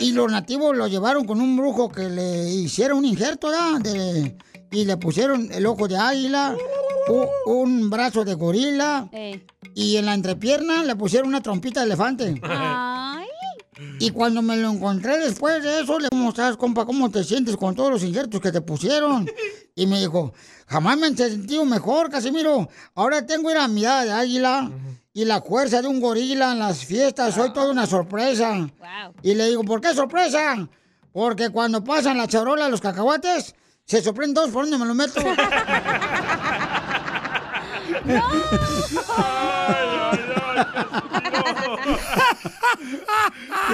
Y 0.00 0.12
los 0.12 0.32
nativos 0.32 0.76
lo 0.76 0.88
llevaron 0.88 1.26
con 1.26 1.40
un 1.40 1.56
brujo 1.56 1.90
que 1.92 2.08
le 2.08 2.48
hicieron 2.50 2.98
un 2.98 3.04
injerto, 3.04 3.50
¿verdad? 3.50 3.80
De- 3.82 4.36
y 4.72 4.84
le 4.84 4.96
pusieron 4.96 5.48
el 5.52 5.64
ojo 5.66 5.86
de 5.86 5.96
águila, 5.96 6.56
un 7.46 7.90
brazo 7.90 8.24
de 8.24 8.34
gorila 8.34 9.08
y 9.74 9.96
en 9.96 10.06
la 10.06 10.14
entrepierna 10.14 10.84
le 10.84 10.96
pusieron 10.96 11.28
una 11.28 11.40
trompita 11.40 11.80
de 11.80 11.86
elefante. 11.86 12.40
Y 13.98 14.10
cuando 14.10 14.42
me 14.42 14.56
lo 14.56 14.70
encontré 14.70 15.18
después 15.18 15.62
de 15.62 15.80
eso, 15.80 15.98
le 15.98 16.08
mostré, 16.12 16.56
compa, 16.56 16.84
cómo 16.84 17.10
te 17.10 17.24
sientes 17.24 17.56
con 17.56 17.74
todos 17.74 17.90
los 17.90 18.02
injertos 18.04 18.40
que 18.40 18.52
te 18.52 18.60
pusieron. 18.60 19.28
Y 19.76 19.88
me 19.88 19.98
dijo, 19.98 20.32
jamás 20.68 20.96
me 20.96 21.08
he 21.08 21.16
sentido 21.16 21.64
mejor, 21.64 22.08
Casimiro. 22.08 22.68
Ahora 22.94 23.26
tengo 23.26 23.52
la 23.52 23.66
mirada 23.66 24.04
de 24.04 24.12
águila 24.12 24.70
y 25.12 25.24
la 25.24 25.42
fuerza 25.42 25.82
de 25.82 25.88
un 25.88 26.00
gorila 26.00 26.52
en 26.52 26.60
las 26.60 26.84
fiestas. 26.84 27.34
Soy 27.34 27.52
toda 27.52 27.72
una 27.72 27.84
sorpresa. 27.84 28.68
Y 29.24 29.34
le 29.34 29.48
digo, 29.48 29.64
¿por 29.64 29.80
qué 29.80 29.92
sorpresa? 29.92 30.68
Porque 31.12 31.50
cuando 31.50 31.82
pasan 31.82 32.18
la 32.18 32.28
charola 32.28 32.68
los 32.68 32.80
cacahuates, 32.80 33.56
se 33.84 34.00
sorprenden 34.00 34.34
todos 34.34 34.50
por 34.50 34.62
donde 34.62 34.78
me 34.78 34.86
lo 34.86 34.94
meto. 34.94 35.20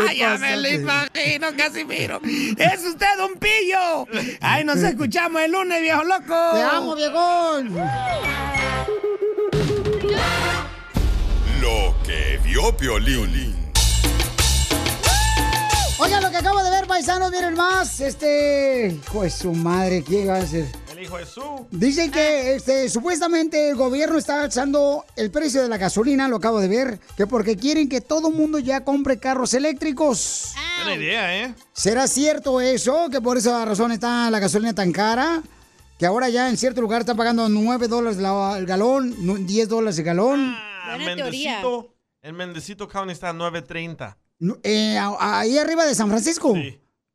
Ay, 0.08 0.18
ya 0.18 0.36
me 0.38 0.56
lo 0.56 0.68
imagino, 0.68 1.48
Casimiro. 1.56 2.20
¡Es 2.24 2.84
usted 2.84 3.18
un 3.24 3.38
pillo! 3.38 4.06
¡Ay, 4.40 4.64
nos 4.64 4.78
escuchamos 4.78 5.42
el 5.42 5.52
lunes, 5.52 5.80
viejo 5.80 6.04
loco! 6.04 6.52
¡Te 6.54 6.62
amo, 6.62 6.94
viejón! 6.94 7.74
Lo 11.60 11.94
que 12.04 12.38
vio 12.44 12.76
Piolín. 12.76 13.70
Oigan, 15.98 16.22
lo 16.22 16.30
que 16.30 16.36
acabo 16.38 16.62
de 16.62 16.70
ver, 16.70 16.86
paisanos, 16.86 17.30
miren 17.30 17.54
más. 17.54 18.00
Este. 18.00 18.98
Hijo 19.04 19.22
de 19.22 19.30
su 19.30 19.52
madre, 19.52 20.02
¿qué 20.02 20.26
va 20.26 20.36
a 20.36 20.38
hacer? 20.38 20.66
Dicen 21.70 22.10
que 22.10 22.54
este, 22.54 22.88
supuestamente 22.88 23.70
el 23.70 23.76
gobierno 23.76 24.18
está 24.18 24.42
alzando 24.42 25.04
el 25.16 25.30
precio 25.30 25.62
de 25.62 25.68
la 25.68 25.76
gasolina, 25.78 26.28
lo 26.28 26.36
acabo 26.36 26.60
de 26.60 26.68
ver, 26.68 27.00
que 27.16 27.26
porque 27.26 27.56
quieren 27.56 27.88
que 27.88 28.00
todo 28.00 28.30
mundo 28.30 28.58
ya 28.58 28.84
compre 28.84 29.18
carros 29.18 29.54
eléctricos. 29.54 30.52
Buena 30.84 30.94
idea, 31.02 31.44
¿eh? 31.44 31.54
¿Será 31.72 32.06
cierto 32.06 32.60
eso? 32.60 33.08
Que 33.10 33.20
por 33.20 33.36
esa 33.38 33.64
razón 33.64 33.92
está 33.92 34.30
la 34.30 34.38
gasolina 34.40 34.74
tan 34.74 34.92
cara. 34.92 35.42
Que 35.98 36.06
ahora 36.06 36.28
ya 36.30 36.48
en 36.48 36.56
cierto 36.56 36.80
lugar 36.80 37.00
están 37.02 37.16
pagando 37.18 37.46
9 37.48 37.86
dólares 37.86 38.18
la- 38.18 38.56
el 38.56 38.64
galón, 38.64 39.14
nu- 39.24 39.36
10 39.36 39.68
dólares 39.68 39.98
el 39.98 40.04
galón. 40.04 40.56
En 40.94 41.04
Mendecito, 41.04 41.94
en 42.22 42.34
Mendecito 42.36 42.88
County 42.88 43.12
está 43.12 43.28
a 43.28 43.32
9.30. 43.34 44.16
Eh, 44.62 44.96
a- 44.98 45.40
ahí 45.40 45.58
arriba 45.58 45.84
de 45.84 45.94
San 45.94 46.08
Francisco. 46.08 46.54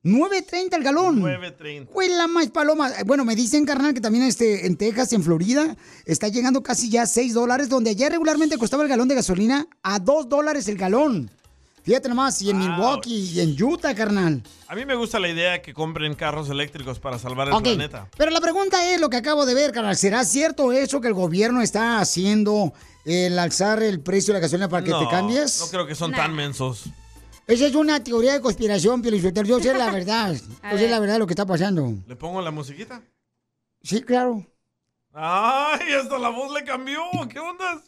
9.30 0.06 0.76
el 0.76 0.84
galón. 0.84 1.19
9.30. 1.19 1.88
Güey, 1.91 2.10
la 2.10 2.27
más 2.27 2.48
paloma. 2.49 2.91
Bueno, 3.07 3.26
me 3.26 3.36
dicen, 3.36 3.65
carnal, 3.65 3.94
que 3.95 4.02
también 4.02 4.23
este, 4.26 4.68
en 4.68 4.77
Texas 4.77 5.11
y 5.11 5.15
en 5.15 5.23
Florida 5.23 5.76
está 6.06 6.27
llegando 6.27 6.61
casi 6.61 6.91
ya 6.91 7.02
a 7.02 7.07
6 7.07 7.34
dólares, 7.34 7.69
donde 7.69 7.90
ayer 7.90 8.11
regularmente 8.11 8.57
costaba 8.60 8.84
el 8.84 8.90
galón 8.90 9.07
de 9.07 9.15
gasolina 9.15 9.68
a 9.82 9.98
2 9.98 10.30
dólares 10.30 10.68
el 10.68 10.77
galón. 10.77 11.32
Fíjate 11.82 12.10
nomás, 12.10 12.40
y 12.41 12.52
en 12.52 12.57
Milwaukee 12.57 13.32
y 13.34 13.40
en 13.40 13.61
Utah, 13.61 13.94
carnal. 13.95 14.41
A 14.68 14.76
mí 14.76 14.86
me 14.86 14.95
gusta 14.95 15.19
la 15.19 15.27
idea 15.27 15.61
que 15.61 15.73
compren 15.73 16.14
carros 16.15 16.49
eléctricos 16.49 16.99
para 16.99 17.18
salvar 17.19 17.48
el 17.48 17.61
planeta. 17.61 18.07
Pero 18.18 18.32
la 18.32 18.41
pregunta 18.41 18.91
es 18.91 19.02
lo 19.02 19.10
que 19.10 19.18
acabo 19.18 19.45
de 19.45 19.53
ver, 19.56 19.72
carnal. 19.72 19.95
¿Será 19.95 20.23
cierto 20.23 20.72
eso 20.72 21.02
que 21.02 21.07
el 21.07 21.14
gobierno 21.15 21.61
está 21.61 21.99
haciendo 21.99 22.73
el 23.06 23.38
alzar 23.38 23.82
el 23.82 24.02
precio 24.02 24.34
de 24.34 24.40
la 24.40 24.41
gasolina 24.41 24.69
para 24.69 24.84
que 24.84 24.91
no, 24.91 24.99
te 24.99 25.10
cambies? 25.10 25.60
No 25.61 25.68
creo 25.68 25.86
que 25.88 25.94
son 25.94 26.11
tan 26.11 26.34
mensos. 26.34 26.86
Esa 27.47 27.67
es 27.67 27.76
una 27.76 28.03
teoría 28.03 28.34
de 28.34 28.41
conspiración, 28.41 29.01
Pielichotero. 29.01 29.47
Yo 29.47 29.59
sé 29.59 29.73
la 29.73 29.91
verdad. 29.91 30.35
Yo 30.72 30.77
sé 30.77 30.89
la 30.89 30.99
verdad 30.99 31.15
de 31.15 31.19
lo 31.19 31.27
que 31.27 31.34
está 31.34 31.45
pasando. 31.45 31.93
¿Le 32.07 32.15
pongo 32.15 32.41
la 32.41 32.51
musiquita? 32.51 33.01
Sí, 33.84 34.01
claro. 34.01 34.45
¡Ay! 35.13 35.93
Hasta 35.93 36.17
la 36.17 36.30
voz 36.30 36.53
le 36.53 36.63
cambió. 36.63 37.01
¿Qué 37.30 37.39
onda? 37.39 37.81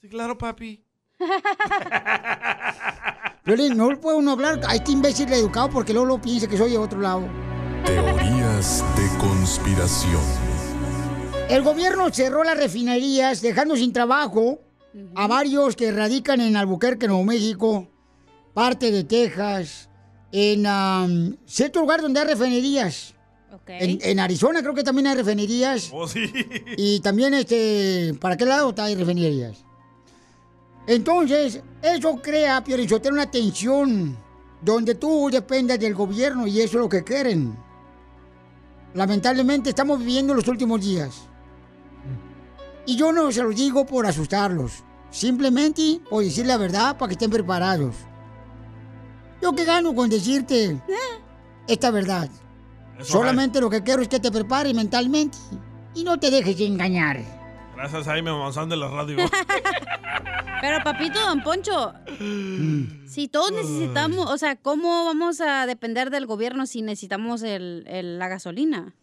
Sí, 0.00 0.08
claro, 0.08 0.38
papi. 0.38 0.84
Piolín, 3.44 3.76
no 3.76 3.88
puede 4.00 4.18
uno 4.18 4.32
hablar 4.32 4.60
a 4.66 4.74
este 4.74 4.92
imbécil 4.92 5.32
educado 5.32 5.70
porque 5.70 5.92
luego 5.92 6.06
lo 6.06 6.20
piensa 6.20 6.46
que 6.46 6.56
soy 6.56 6.70
de 6.72 6.78
otro 6.78 7.00
lado. 7.00 7.22
Teorías 7.84 8.84
de 8.96 9.18
conspiración. 9.18 10.20
El 11.48 11.62
gobierno 11.62 12.08
cerró 12.12 12.44
las 12.44 12.56
refinerías, 12.56 13.42
dejando 13.42 13.76
sin 13.76 13.92
trabajo 13.92 14.60
a 15.16 15.26
varios 15.26 15.74
que 15.76 15.90
radican 15.90 16.40
en 16.40 16.56
Albuquerque, 16.56 17.08
Nuevo 17.08 17.24
México, 17.24 17.88
parte 18.54 18.90
de 18.90 19.04
Texas, 19.04 19.88
en 20.30 20.66
um, 20.66 21.36
cierto 21.46 21.80
lugar 21.80 22.00
donde 22.02 22.20
hay 22.20 22.26
refinerías. 22.26 23.14
En, 23.66 23.98
en 24.00 24.18
Arizona 24.18 24.62
creo 24.62 24.74
que 24.74 24.82
también 24.82 25.06
hay 25.06 25.16
refinerías. 25.16 25.90
Oh, 25.92 26.08
sí. 26.08 26.32
Y 26.76 27.00
también, 27.00 27.34
este, 27.34 28.14
¿para 28.20 28.36
qué 28.36 28.46
lado 28.46 28.74
hay 28.78 28.94
refinerías? 28.94 29.64
Entonces, 30.86 31.60
eso 31.82 32.16
crea, 32.22 32.64
Piorichotero, 32.64 33.14
una 33.14 33.30
tensión 33.30 34.16
donde 34.62 34.94
tú 34.94 35.28
dependes 35.30 35.78
del 35.78 35.94
gobierno 35.94 36.46
y 36.46 36.60
eso 36.60 36.78
es 36.78 36.82
lo 36.82 36.88
que 36.88 37.04
quieren. 37.04 37.56
Lamentablemente 38.94 39.70
estamos 39.70 39.98
viviendo 39.98 40.34
los 40.34 40.48
últimos 40.48 40.80
días. 40.80 41.28
Y 42.84 42.96
yo 42.96 43.12
no 43.12 43.30
se 43.30 43.42
los 43.42 43.54
digo 43.54 43.86
por 43.86 44.06
asustarlos, 44.06 44.82
simplemente 45.10 46.00
por 46.10 46.24
decir 46.24 46.46
la 46.46 46.56
verdad 46.56 46.96
para 46.96 47.08
que 47.08 47.14
estén 47.14 47.30
preparados. 47.30 47.94
Yo 49.42 49.52
que 49.54 49.64
gano 49.64 49.94
con 49.94 50.08
decirte 50.08 50.80
esta 51.66 51.90
verdad. 51.90 52.28
Eso 52.98 53.12
Solamente 53.12 53.60
lo 53.60 53.68
que 53.70 53.82
quiero 53.82 54.02
es 54.02 54.08
que 54.08 54.20
te 54.20 54.30
prepares 54.30 54.74
mentalmente 54.74 55.36
y 55.94 56.04
no 56.04 56.18
te 56.18 56.30
dejes 56.30 56.60
engañar. 56.60 57.20
Gracias 57.74 58.06
a 58.06 58.12
Jaime 58.12 58.30
Maussan 58.30 58.68
de 58.68 58.76
la 58.76 58.88
radio. 58.88 59.16
Pero 60.60 60.78
papito, 60.84 61.18
don 61.20 61.42
Poncho, 61.42 61.92
si 63.08 63.26
todos 63.26 63.50
necesitamos, 63.50 64.30
o 64.30 64.38
sea, 64.38 64.54
¿cómo 64.54 65.04
vamos 65.06 65.40
a 65.40 65.66
depender 65.66 66.10
del 66.10 66.26
gobierno 66.26 66.66
si 66.66 66.82
necesitamos 66.82 67.42
el, 67.42 67.84
el- 67.88 68.18
la 68.20 68.28
gasolina? 68.28 68.94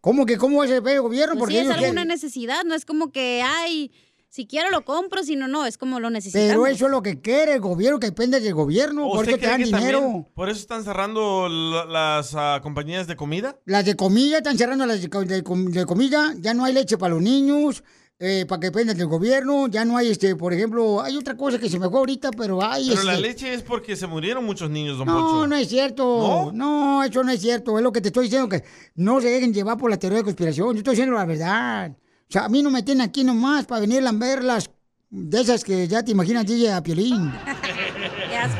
¿Cómo 0.00 0.24
que 0.24 0.38
cómo 0.38 0.64
es 0.64 0.70
el 0.70 0.80
gobierno? 0.80 1.34
Pues 1.34 1.38
Porque 1.40 1.52
sí, 1.54 1.58
es 1.60 1.70
alguna 1.70 1.90
quieren- 2.02 2.08
necesidad, 2.08 2.64
no 2.64 2.74
es 2.74 2.86
como 2.86 3.12
que, 3.12 3.42
ay, 3.44 3.92
si 4.34 4.46
quiero 4.46 4.70
lo 4.70 4.82
compro, 4.86 5.22
si 5.22 5.36
no, 5.36 5.46
no, 5.46 5.66
es 5.66 5.76
como 5.76 6.00
lo 6.00 6.08
necesitamos. 6.08 6.48
Pero 6.48 6.66
eso 6.66 6.86
es 6.86 6.90
lo 6.90 7.02
que 7.02 7.20
quiere 7.20 7.52
el 7.52 7.60
gobierno, 7.60 8.00
que 8.00 8.06
depende 8.06 8.40
del 8.40 8.54
gobierno, 8.54 9.06
por 9.08 9.18
¿Usted 9.20 9.32
eso 9.32 9.40
te 9.40 9.46
dan 9.46 9.62
dinero. 9.62 10.00
también 10.00 10.26
por 10.34 10.48
eso 10.48 10.58
están 10.60 10.84
cerrando 10.84 11.48
la- 11.50 11.84
las 11.84 12.34
ah, 12.34 12.60
compañías 12.62 13.06
de 13.06 13.14
comida? 13.14 13.58
Las 13.66 13.84
de 13.84 13.94
comida, 13.94 14.38
están 14.38 14.56
cerrando 14.56 14.86
las 14.86 15.02
de, 15.02 15.08
de 15.26 15.42
com- 15.42 15.66
de 15.70 15.84
comida, 15.84 16.34
ya 16.40 16.54
no 16.54 16.64
hay 16.64 16.72
leche 16.72 16.96
para 16.96 17.12
los 17.12 17.22
niños, 17.22 17.84
eh, 18.18 18.46
para 18.48 18.60
que 18.60 18.66
dependan 18.68 18.96
del 18.96 19.08
gobierno, 19.08 19.66
ya 19.68 19.84
no 19.84 19.96
hay, 19.98 20.08
este, 20.08 20.34
por 20.36 20.52
ejemplo, 20.54 21.02
hay 21.02 21.16
otra 21.16 21.36
cosa 21.36 21.58
que 21.58 21.68
se 21.68 21.78
me 21.78 21.90
fue 21.90 21.98
ahorita, 21.98 22.30
pero 22.30 22.62
hay... 22.64 22.88
Pero 22.88 23.02
la 23.02 23.14
este, 23.16 23.22
leche 23.28 23.52
es 23.52 23.62
porque 23.62 23.96
se 23.96 24.06
murieron 24.06 24.46
muchos 24.46 24.70
niños, 24.70 24.96
don 24.96 25.08
No, 25.08 25.14
Poncho. 25.20 25.46
no 25.48 25.56
es 25.56 25.68
cierto. 25.68 26.52
¿No? 26.54 27.02
eso 27.02 27.22
no 27.24 27.32
es 27.32 27.40
cierto. 27.40 27.76
Es 27.76 27.82
lo 27.82 27.90
que 27.92 28.00
te 28.00 28.08
estoy 28.08 28.24
diciendo, 28.26 28.48
que 28.48 28.62
no 28.94 29.20
se 29.20 29.28
dejen 29.28 29.52
llevar 29.52 29.76
por 29.76 29.90
la 29.90 29.98
teoría 29.98 30.18
de 30.18 30.24
conspiración. 30.24 30.72
Yo 30.72 30.78
estoy 30.78 30.92
diciendo 30.92 31.16
la 31.16 31.24
verdad. 31.26 31.96
O 32.32 32.36
sea, 32.40 32.46
a 32.46 32.48
mí 32.48 32.62
no 32.62 32.70
me 32.70 32.82
tienen 32.82 33.02
aquí 33.02 33.24
nomás 33.24 33.66
para 33.66 33.82
venir 33.82 34.02
a 34.06 34.10
ver 34.12 34.42
las 34.42 34.70
de 35.10 35.38
esas 35.38 35.62
que 35.62 35.86
ya 35.86 36.02
te 36.02 36.12
imaginas, 36.12 36.46
DJ, 36.46 36.72
a 36.72 36.82
Piolín. 36.82 37.30
Qué 38.30 38.36
asco. 38.38 38.58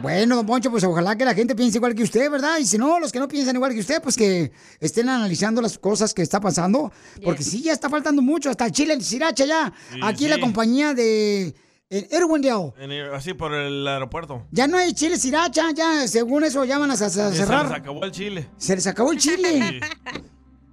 Bueno, 0.00 0.36
don 0.36 0.46
Poncho, 0.46 0.70
pues 0.70 0.84
ojalá 0.84 1.16
que 1.18 1.24
la 1.24 1.34
gente 1.34 1.56
piense 1.56 1.78
igual 1.78 1.92
que 1.96 2.04
usted, 2.04 2.30
¿verdad? 2.30 2.58
Y 2.60 2.64
si 2.64 2.78
no, 2.78 3.00
los 3.00 3.10
que 3.10 3.18
no 3.18 3.26
piensan 3.26 3.56
igual 3.56 3.74
que 3.74 3.80
usted, 3.80 4.00
pues 4.00 4.16
que 4.16 4.52
estén 4.78 5.08
analizando 5.08 5.60
las 5.60 5.76
cosas 5.76 6.14
que 6.14 6.22
está 6.22 6.38
pasando. 6.40 6.92
Porque 7.24 7.42
sí, 7.42 7.62
ya 7.62 7.72
está 7.72 7.90
faltando 7.90 8.22
mucho. 8.22 8.48
Hasta 8.48 8.70
Chile 8.70 8.94
en 8.94 9.02
Siracha 9.02 9.44
ya. 9.44 9.72
Sí, 9.92 9.98
Aquí 10.00 10.24
sí. 10.26 10.30
la 10.30 10.38
compañía 10.38 10.94
de 10.94 11.56
en 11.90 12.06
Irwindale. 12.12 12.74
En 12.78 12.92
el- 12.92 13.12
así 13.12 13.34
por 13.34 13.52
el 13.52 13.88
aeropuerto. 13.88 14.46
Ya 14.52 14.68
no 14.68 14.78
hay 14.78 14.92
chile 14.94 15.18
siracha, 15.18 15.72
ya 15.74 16.06
según 16.06 16.44
eso 16.44 16.64
ya 16.64 16.78
van 16.78 16.92
a, 16.92 16.94
a 16.94 16.96
Ya 16.96 17.10
Se 17.10 17.32
cerrar. 17.32 17.66
les 17.66 17.74
acabó 17.76 18.04
el 18.04 18.12
chile. 18.12 18.48
Se 18.56 18.76
les 18.76 18.86
acabó 18.86 19.10
el 19.10 19.18
chile. 19.18 19.80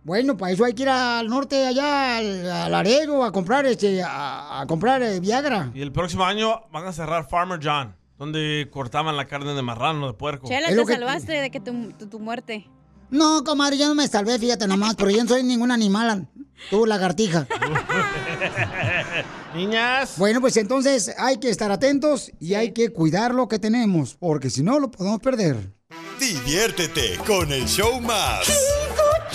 Bueno, 0.09 0.35
para 0.35 0.51
eso 0.51 0.65
hay 0.65 0.73
que 0.73 0.81
ir 0.81 0.89
al 0.89 1.27
norte, 1.27 1.67
allá, 1.67 2.17
al, 2.17 2.49
al 2.51 2.71
Laredo, 2.71 3.23
a 3.23 3.31
comprar 3.31 3.67
este, 3.67 4.01
a, 4.01 4.61
a 4.61 4.65
comprar 4.65 5.03
eh, 5.03 5.19
Viagra. 5.19 5.69
Y 5.75 5.83
el 5.83 5.91
próximo 5.91 6.25
año 6.25 6.63
van 6.71 6.87
a 6.87 6.93
cerrar 6.93 7.29
Farmer 7.29 7.59
John, 7.61 7.95
donde 8.17 8.67
cortaban 8.71 9.15
la 9.15 9.27
carne 9.27 9.53
de 9.53 9.61
marrano, 9.61 10.07
de 10.07 10.13
puerco. 10.13 10.47
Chela, 10.47 10.69
te 10.69 10.75
que- 10.75 10.93
salvaste 10.93 11.33
de 11.33 11.51
que 11.51 11.59
tu, 11.59 11.91
tu, 11.91 12.07
tu 12.07 12.19
muerte. 12.19 12.67
No, 13.11 13.43
comadre, 13.43 13.77
yo 13.77 13.87
no 13.87 13.93
me 13.93 14.07
salvé, 14.07 14.39
fíjate 14.39 14.65
nomás, 14.65 14.95
pero 14.95 15.11
yo 15.11 15.21
no 15.21 15.29
soy 15.29 15.43
ningún 15.43 15.69
animal. 15.69 16.27
Tú, 16.71 16.87
lagartija. 16.87 17.45
Niñas. 19.55 20.15
Bueno, 20.17 20.41
pues 20.41 20.57
entonces 20.57 21.13
hay 21.19 21.37
que 21.37 21.51
estar 21.51 21.71
atentos 21.71 22.31
y 22.39 22.55
hay 22.55 22.71
que 22.71 22.91
cuidar 22.91 23.35
lo 23.35 23.47
que 23.47 23.59
tenemos, 23.59 24.15
porque 24.15 24.49
si 24.49 24.63
no 24.63 24.79
lo 24.79 24.89
podemos 24.89 25.19
perder. 25.19 25.71
Diviértete 26.19 27.15
con 27.27 27.53
el 27.53 27.67
show 27.67 28.01
más. 28.01 28.47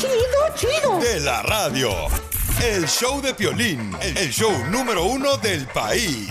Chido, 0.08 0.54
chido. 0.56 0.98
De 1.00 1.20
la 1.20 1.42
radio. 1.42 1.90
El 2.62 2.86
show 2.86 3.20
de 3.20 3.34
Piolín, 3.34 3.94
el 4.00 4.30
show 4.30 4.52
número 4.70 5.04
uno 5.04 5.36
del 5.38 5.66
país. 5.68 6.28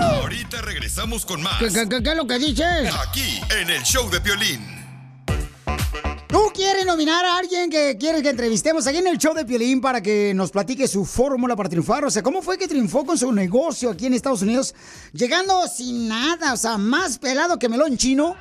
Ahorita 0.00 0.60
regresamos 0.62 1.24
con 1.24 1.42
más. 1.42 1.58
¿Qué, 1.58 1.68
qué- 1.68 1.88
qué- 1.88 2.02
qué 2.02 2.10
es 2.10 2.16
lo 2.16 2.26
que 2.26 2.38
dices? 2.38 2.94
Aquí, 3.06 3.40
en 3.60 3.70
el 3.70 3.82
show 3.82 4.08
de 4.10 4.20
Piolín. 4.20 4.76
¿Tú 6.28 6.50
quieres 6.54 6.84
nominar 6.84 7.24
a 7.24 7.38
alguien 7.38 7.70
que 7.70 7.96
quieres 7.98 8.22
que 8.22 8.30
entrevistemos 8.30 8.86
aquí 8.86 8.98
en 8.98 9.06
el 9.06 9.16
show 9.18 9.32
de 9.34 9.44
Piolín 9.44 9.80
para 9.80 10.02
que 10.02 10.32
nos 10.34 10.50
platique 10.50 10.88
su 10.88 11.04
fórmula 11.04 11.54
para 11.54 11.68
triunfar? 11.68 12.04
O 12.04 12.10
sea, 12.10 12.22
¿cómo 12.22 12.42
fue 12.42 12.58
que 12.58 12.66
triunfó 12.68 13.06
con 13.06 13.16
su 13.16 13.30
negocio 13.32 13.90
aquí 13.90 14.06
en 14.06 14.14
Estados 14.14 14.42
Unidos? 14.42 14.74
Llegando 15.12 15.66
sin 15.68 16.08
nada, 16.08 16.52
o 16.52 16.56
sea, 16.56 16.76
más 16.76 17.18
pelado 17.18 17.58
que 17.58 17.68
melón 17.68 17.96
chino. 17.96 18.36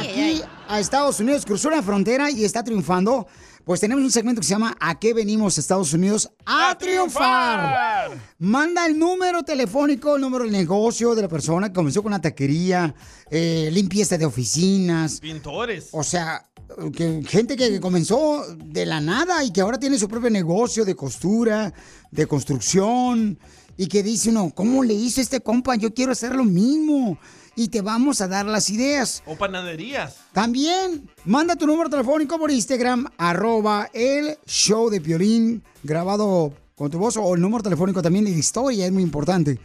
Aquí 0.00 0.42
a 0.68 0.80
Estados 0.80 1.20
Unidos 1.20 1.44
cruzó 1.44 1.70
la 1.70 1.82
frontera 1.82 2.30
y 2.30 2.44
está 2.44 2.64
triunfando. 2.64 3.28
Pues 3.64 3.80
tenemos 3.80 4.04
un 4.04 4.10
segmento 4.10 4.42
que 4.42 4.46
se 4.46 4.52
llama 4.52 4.76
¿A 4.78 4.98
qué 4.98 5.14
venimos 5.14 5.56
a 5.56 5.60
Estados 5.62 5.94
Unidos? 5.94 6.30
¡A, 6.44 6.76
triunfar! 6.78 8.10
Manda 8.38 8.84
el 8.86 8.98
número 8.98 9.42
telefónico, 9.42 10.16
el 10.16 10.20
número 10.20 10.44
del 10.44 10.52
negocio 10.52 11.14
de 11.14 11.22
la 11.22 11.28
persona 11.28 11.68
que 11.68 11.74
comenzó 11.74 12.02
con 12.02 12.12
una 12.12 12.20
taquería, 12.20 12.94
eh, 13.30 13.70
limpieza 13.72 14.18
de 14.18 14.26
oficinas. 14.26 15.18
Pintores. 15.18 15.88
O 15.92 16.02
sea, 16.02 16.46
que 16.94 17.22
gente 17.26 17.56
que 17.56 17.80
comenzó 17.80 18.44
de 18.54 18.84
la 18.84 19.00
nada 19.00 19.42
y 19.42 19.50
que 19.50 19.62
ahora 19.62 19.78
tiene 19.78 19.98
su 19.98 20.08
propio 20.08 20.28
negocio 20.28 20.84
de 20.84 20.94
costura, 20.94 21.72
de 22.10 22.26
construcción, 22.26 23.38
y 23.78 23.86
que 23.86 24.02
dice 24.02 24.28
uno, 24.28 24.52
¿cómo 24.54 24.84
le 24.84 24.92
hizo 24.92 25.22
este 25.22 25.40
compa? 25.40 25.74
Yo 25.76 25.94
quiero 25.94 26.12
hacer 26.12 26.34
lo 26.34 26.44
mismo. 26.44 27.18
Y 27.56 27.68
te 27.68 27.82
vamos 27.82 28.20
a 28.20 28.28
dar 28.28 28.46
las 28.46 28.68
ideas. 28.70 29.22
O 29.26 29.36
panaderías. 29.36 30.16
También, 30.32 31.08
manda 31.24 31.56
tu 31.56 31.66
número 31.66 31.88
telefónico 31.88 32.38
por 32.38 32.50
Instagram, 32.50 33.06
arroba 33.16 33.90
el 33.92 34.36
show 34.46 34.90
de 34.90 35.00
Piolín, 35.00 35.62
grabado 35.82 36.52
con 36.74 36.90
tu 36.90 36.98
voz, 36.98 37.16
o 37.16 37.34
el 37.34 37.40
número 37.40 37.62
telefónico 37.62 38.02
también 38.02 38.24
de 38.24 38.32
la 38.32 38.38
historia, 38.38 38.86
es 38.86 38.92
muy 38.92 39.02
importante. 39.02 39.58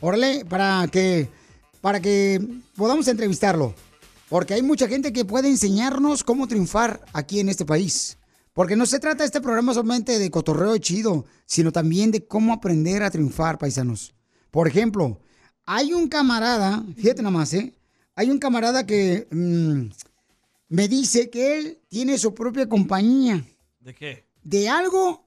Órale, 0.00 0.44
para 0.44 0.86
que, 0.88 1.28
para 1.80 2.00
que 2.00 2.40
podamos 2.76 3.08
entrevistarlo. 3.08 3.74
Porque 4.28 4.54
hay 4.54 4.62
mucha 4.62 4.88
gente 4.88 5.12
que 5.12 5.24
puede 5.24 5.48
enseñarnos 5.48 6.24
cómo 6.24 6.48
triunfar 6.48 7.04
aquí 7.12 7.40
en 7.40 7.48
este 7.48 7.66
país. 7.66 8.18
Porque 8.54 8.76
no 8.76 8.86
se 8.86 8.98
trata 8.98 9.24
este 9.24 9.40
programa 9.40 9.74
solamente 9.74 10.18
de 10.18 10.30
cotorreo 10.30 10.76
chido, 10.78 11.24
sino 11.46 11.72
también 11.72 12.10
de 12.10 12.26
cómo 12.26 12.52
aprender 12.52 13.02
a 13.02 13.10
triunfar, 13.10 13.58
paisanos. 13.58 14.14
Por 14.50 14.68
ejemplo, 14.68 15.20
hay 15.66 15.92
un 15.92 16.08
camarada, 16.08 16.82
fíjate 16.96 17.22
nada 17.22 17.30
más, 17.36 17.52
¿eh? 17.54 17.72
Hay 18.14 18.30
un 18.30 18.38
camarada 18.38 18.84
que 18.86 19.26
mm, 19.30 19.86
me 20.68 20.88
dice 20.88 21.30
que 21.30 21.58
él 21.58 21.78
tiene 21.88 22.18
su 22.18 22.34
propia 22.34 22.68
compañía 22.68 23.44
¿De 23.80 23.94
qué? 23.94 24.26
de 24.42 24.68
algo 24.68 25.24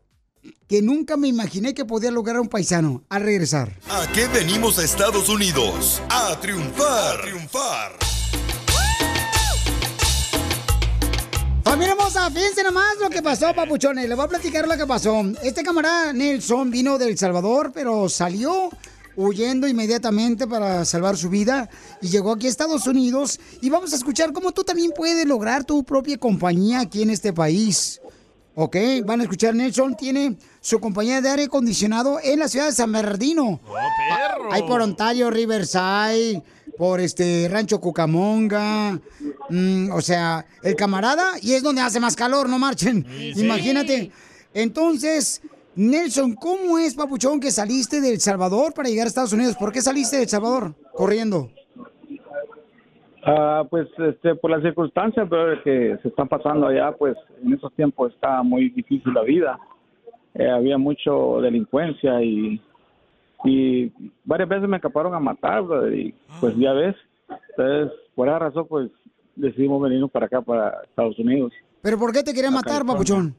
que 0.68 0.82
nunca 0.82 1.18
me 1.18 1.28
imaginé 1.28 1.74
que 1.74 1.86
podía 1.86 2.12
lograr 2.12 2.40
un 2.40 2.48
paisano 2.48 3.04
al 3.10 3.24
regresar. 3.24 3.80
¿A 3.90 4.06
qué 4.14 4.28
venimos 4.28 4.78
a 4.78 4.84
Estados 4.84 5.30
Unidos? 5.30 6.02
A 6.10 6.40
triunfar. 6.40 7.20
A 7.20 7.22
triunfar. 7.22 7.92
Familia 11.64 11.94
hermosa, 11.94 12.30
fíjense 12.30 12.64
nomás 12.64 12.98
lo 13.02 13.10
que 13.10 13.24
pasó, 13.24 13.52
papuchones. 13.56 14.08
Les 14.08 14.16
voy 14.16 14.26
a 14.26 14.30
platicar 14.30 14.68
lo 14.68 14.78
que 14.78 14.86
pasó. 14.86 15.24
Este 15.42 15.64
camarada 15.64 16.14
Nelson 16.14 16.70
vino 16.70 17.00
del 17.00 17.18
Salvador, 17.18 17.72
pero 17.74 18.08
salió 18.08 18.70
huyendo 19.16 19.68
inmediatamente 19.68 20.48
para 20.48 20.86
salvar 20.86 21.18
su 21.18 21.30
vida 21.30 21.70
y 22.02 22.10
llegó 22.10 22.32
aquí 22.32 22.48
a 22.48 22.50
Estados 22.50 22.88
Unidos. 22.88 23.40
Y 23.62 23.70
vamos 23.70 23.94
a 23.94 23.96
escuchar 23.96 24.34
cómo 24.34 24.52
tú 24.52 24.64
también 24.64 24.92
puedes 24.96 25.26
lograr 25.26 25.64
tu 25.64 25.84
propia 25.84 26.18
compañía 26.18 26.82
aquí 26.82 27.02
en 27.02 27.10
este 27.10 27.34
país. 27.34 28.02
Ok, 28.58 28.78
van 29.04 29.20
a 29.20 29.24
escuchar, 29.24 29.54
Nelson 29.54 29.98
tiene 29.98 30.38
su 30.62 30.80
compañía 30.80 31.20
de 31.20 31.30
aire 31.30 31.44
acondicionado 31.44 32.20
en 32.24 32.40
la 32.40 32.48
ciudad 32.48 32.68
de 32.68 32.72
San 32.72 32.90
Bernardino. 32.90 33.60
perro! 33.66 34.54
Hay 34.54 34.64
por 34.64 34.82
Ontario, 34.82 35.30
Riverside, 35.30 36.42
por 36.78 37.02
este 37.02 37.50
Rancho 37.52 37.82
Cucamonga. 37.82 38.98
mm, 39.50 39.92
o 39.92 40.02
sea, 40.02 40.46
el 40.64 40.76
camarada, 40.78 41.34
y 41.42 41.52
es 41.52 41.64
donde 41.64 41.82
hace 41.82 42.00
más 42.00 42.16
calor, 42.16 42.48
no 42.48 42.58
marchen. 42.58 43.06
Sí, 43.10 43.34
sí. 43.34 43.42
Imagínate. 43.42 44.12
Entonces, 44.54 45.42
Nelson, 45.76 46.36
¿cómo 46.36 46.78
es, 46.78 46.96
papuchón, 46.96 47.40
que 47.40 47.52
saliste 47.52 48.00
de 48.02 48.14
El 48.14 48.20
Salvador 48.20 48.74
para 48.74 48.90
llegar 48.90 49.06
a 49.06 49.08
Estados 49.10 49.34
Unidos? 49.34 49.56
¿Por 49.58 49.72
qué 49.72 49.82
saliste 49.82 50.18
de 50.18 50.24
El 50.24 50.30
Salvador 50.30 50.74
corriendo? 50.94 51.50
Ah, 53.26 53.64
pues 53.70 53.88
este, 53.98 54.36
por 54.36 54.52
las 54.52 54.62
circunstancias 54.62 55.28
pero, 55.30 55.62
que 55.64 55.98
se 56.02 56.08
están 56.10 56.28
pasando 56.28 56.68
allá, 56.68 56.92
pues 56.92 57.18
en 57.44 57.54
esos 57.54 57.74
tiempos 57.74 58.14
está 58.14 58.44
muy 58.44 58.70
difícil 58.70 59.14
la 59.14 59.24
vida. 59.24 59.60
eh, 60.36 60.50
había 60.50 60.78
mucho 60.78 61.40
delincuencia 61.42 62.22
y, 62.22 62.62
y 63.44 63.92
varias 64.24 64.50
veces 64.50 64.70
me 64.70 64.78
escaparon 64.78 65.14
a 65.16 65.20
matar, 65.20 65.64
brother, 65.64 65.94
y 65.94 66.14
pues 66.40 66.56
ya 66.58 66.74
ves. 66.74 66.96
Entonces, 67.58 67.98
por 68.14 68.28
esa 68.28 68.40
razón, 68.40 68.68
pues 68.68 68.92
decidimos 69.36 69.82
venirnos 69.82 70.12
para 70.12 70.28
acá, 70.28 70.42
para 70.42 70.82
Estados 70.84 71.18
Unidos. 71.20 71.52
¿Pero 71.82 71.98
por 71.98 72.12
qué 72.12 72.22
te 72.22 72.34
querían 72.34 72.54
matar, 72.54 72.86
papuchón? 72.86 73.36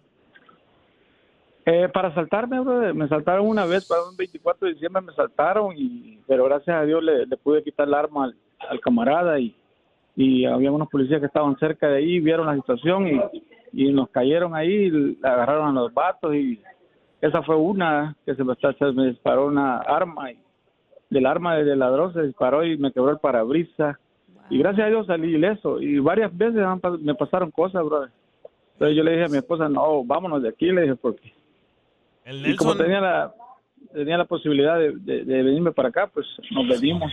Eh, 1.68 1.88
para 1.92 2.14
saltarme, 2.14 2.60
brother, 2.60 2.94
me 2.94 3.08
saltaron 3.08 3.48
una 3.48 3.66
vez, 3.66 3.88
para 3.88 4.04
un 4.08 4.16
24 4.16 4.68
de 4.68 4.74
diciembre 4.74 5.02
me 5.02 5.12
saltaron, 5.14 5.74
y, 5.76 6.20
pero 6.28 6.44
gracias 6.44 6.76
a 6.76 6.84
Dios 6.84 7.02
le, 7.02 7.26
le 7.26 7.36
pude 7.36 7.64
quitar 7.64 7.88
el 7.88 7.94
arma 7.94 8.26
al, 8.26 8.36
al 8.70 8.80
camarada 8.80 9.40
y, 9.40 9.52
y 10.14 10.44
había 10.44 10.70
unos 10.70 10.88
policías 10.88 11.18
que 11.18 11.26
estaban 11.26 11.56
cerca 11.58 11.88
de 11.88 11.96
ahí, 11.96 12.20
vieron 12.20 12.46
la 12.46 12.54
situación 12.54 13.08
y, 13.08 13.20
y 13.72 13.92
nos 13.92 14.08
cayeron 14.10 14.54
ahí, 14.54 15.18
agarraron 15.24 15.76
a 15.76 15.80
los 15.80 15.92
vatos 15.92 16.36
y 16.36 16.60
esa 17.20 17.42
fue 17.42 17.56
una 17.56 18.14
que 18.24 18.36
se 18.36 18.44
me, 18.44 18.54
se 18.54 18.92
me 18.92 19.08
disparó 19.08 19.46
una 19.46 19.78
arma 19.78 20.30
y 20.30 20.38
del 21.10 21.26
arma 21.26 21.56
del 21.56 21.78
ladrón 21.80 22.12
se 22.12 22.22
disparó 22.22 22.64
y 22.64 22.78
me 22.78 22.92
quebró 22.92 23.10
el 23.10 23.18
parabrisas 23.18 23.96
y 24.50 24.58
gracias 24.58 24.86
a 24.86 24.90
Dios 24.90 25.06
salí 25.06 25.34
ileso 25.34 25.80
y 25.80 25.98
varias 25.98 26.36
veces 26.36 26.62
me 27.00 27.14
pasaron 27.16 27.50
cosas, 27.50 27.84
brother. 27.84 28.10
Entonces 28.74 28.96
yo 28.96 29.02
le 29.02 29.12
dije 29.12 29.24
a 29.24 29.28
mi 29.28 29.38
esposa, 29.38 29.68
no, 29.68 30.04
vámonos 30.04 30.42
de 30.42 30.50
aquí, 30.50 30.70
le 30.70 30.82
dije, 30.82 30.94
porque... 30.94 31.35
El 32.26 32.44
Y 32.44 32.56
como 32.56 32.76
tenía 32.76 33.00
la, 33.00 33.32
tenía 33.94 34.18
la 34.18 34.24
posibilidad 34.24 34.76
de, 34.78 34.92
de- 34.96 35.24
de 35.24 35.42
venirme 35.44 35.70
para 35.72 35.88
acá, 35.90 36.10
pues 36.12 36.26
nos 36.50 36.68
venimos. 36.68 37.10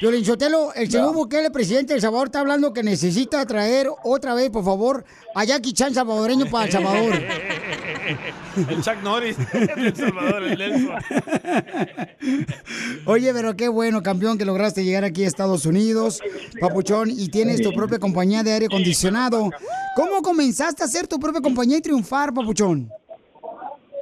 Violín 0.00 0.24
Sotelo, 0.24 0.72
el 0.74 0.90
señor 0.90 1.14
Bukele, 1.14 1.50
presidente 1.50 1.92
de 1.92 1.96
El 1.96 2.00
Salvador, 2.00 2.28
está 2.28 2.40
hablando 2.40 2.72
que 2.72 2.82
necesita 2.82 3.44
traer 3.46 3.88
otra 4.02 4.34
vez, 4.34 4.48
por 4.50 4.64
favor, 4.64 5.04
a 5.34 5.44
Jackie 5.44 5.72
Chan 5.74 5.92
salvadoreño 5.94 6.46
para 6.46 6.64
El 6.64 6.72
Salvador. 6.72 7.14
el 8.70 8.82
Chuck 8.82 9.02
Norris 9.04 9.36
de 9.52 9.72
El 9.76 9.94
Salvador, 9.94 10.42
el 10.44 10.58
Nelson. 10.58 10.96
Oye, 13.06 13.32
pero 13.34 13.54
qué 13.56 13.68
bueno, 13.68 14.02
campeón, 14.02 14.38
que 14.38 14.44
lograste 14.46 14.82
llegar 14.84 15.04
aquí 15.04 15.24
a 15.24 15.28
Estados 15.28 15.66
Unidos, 15.66 16.20
papuchón, 16.58 17.10
y 17.10 17.28
tienes 17.28 17.60
tu 17.62 17.72
propia 17.72 17.98
compañía 17.98 18.42
de 18.42 18.52
aire 18.52 18.66
acondicionado. 18.66 19.50
¿Cómo 19.94 20.22
comenzaste 20.22 20.82
a 20.82 20.86
hacer 20.86 21.06
tu 21.06 21.20
propia 21.20 21.40
compañía 21.40 21.78
y 21.78 21.82
triunfar, 21.82 22.32
papuchón? 22.32 22.88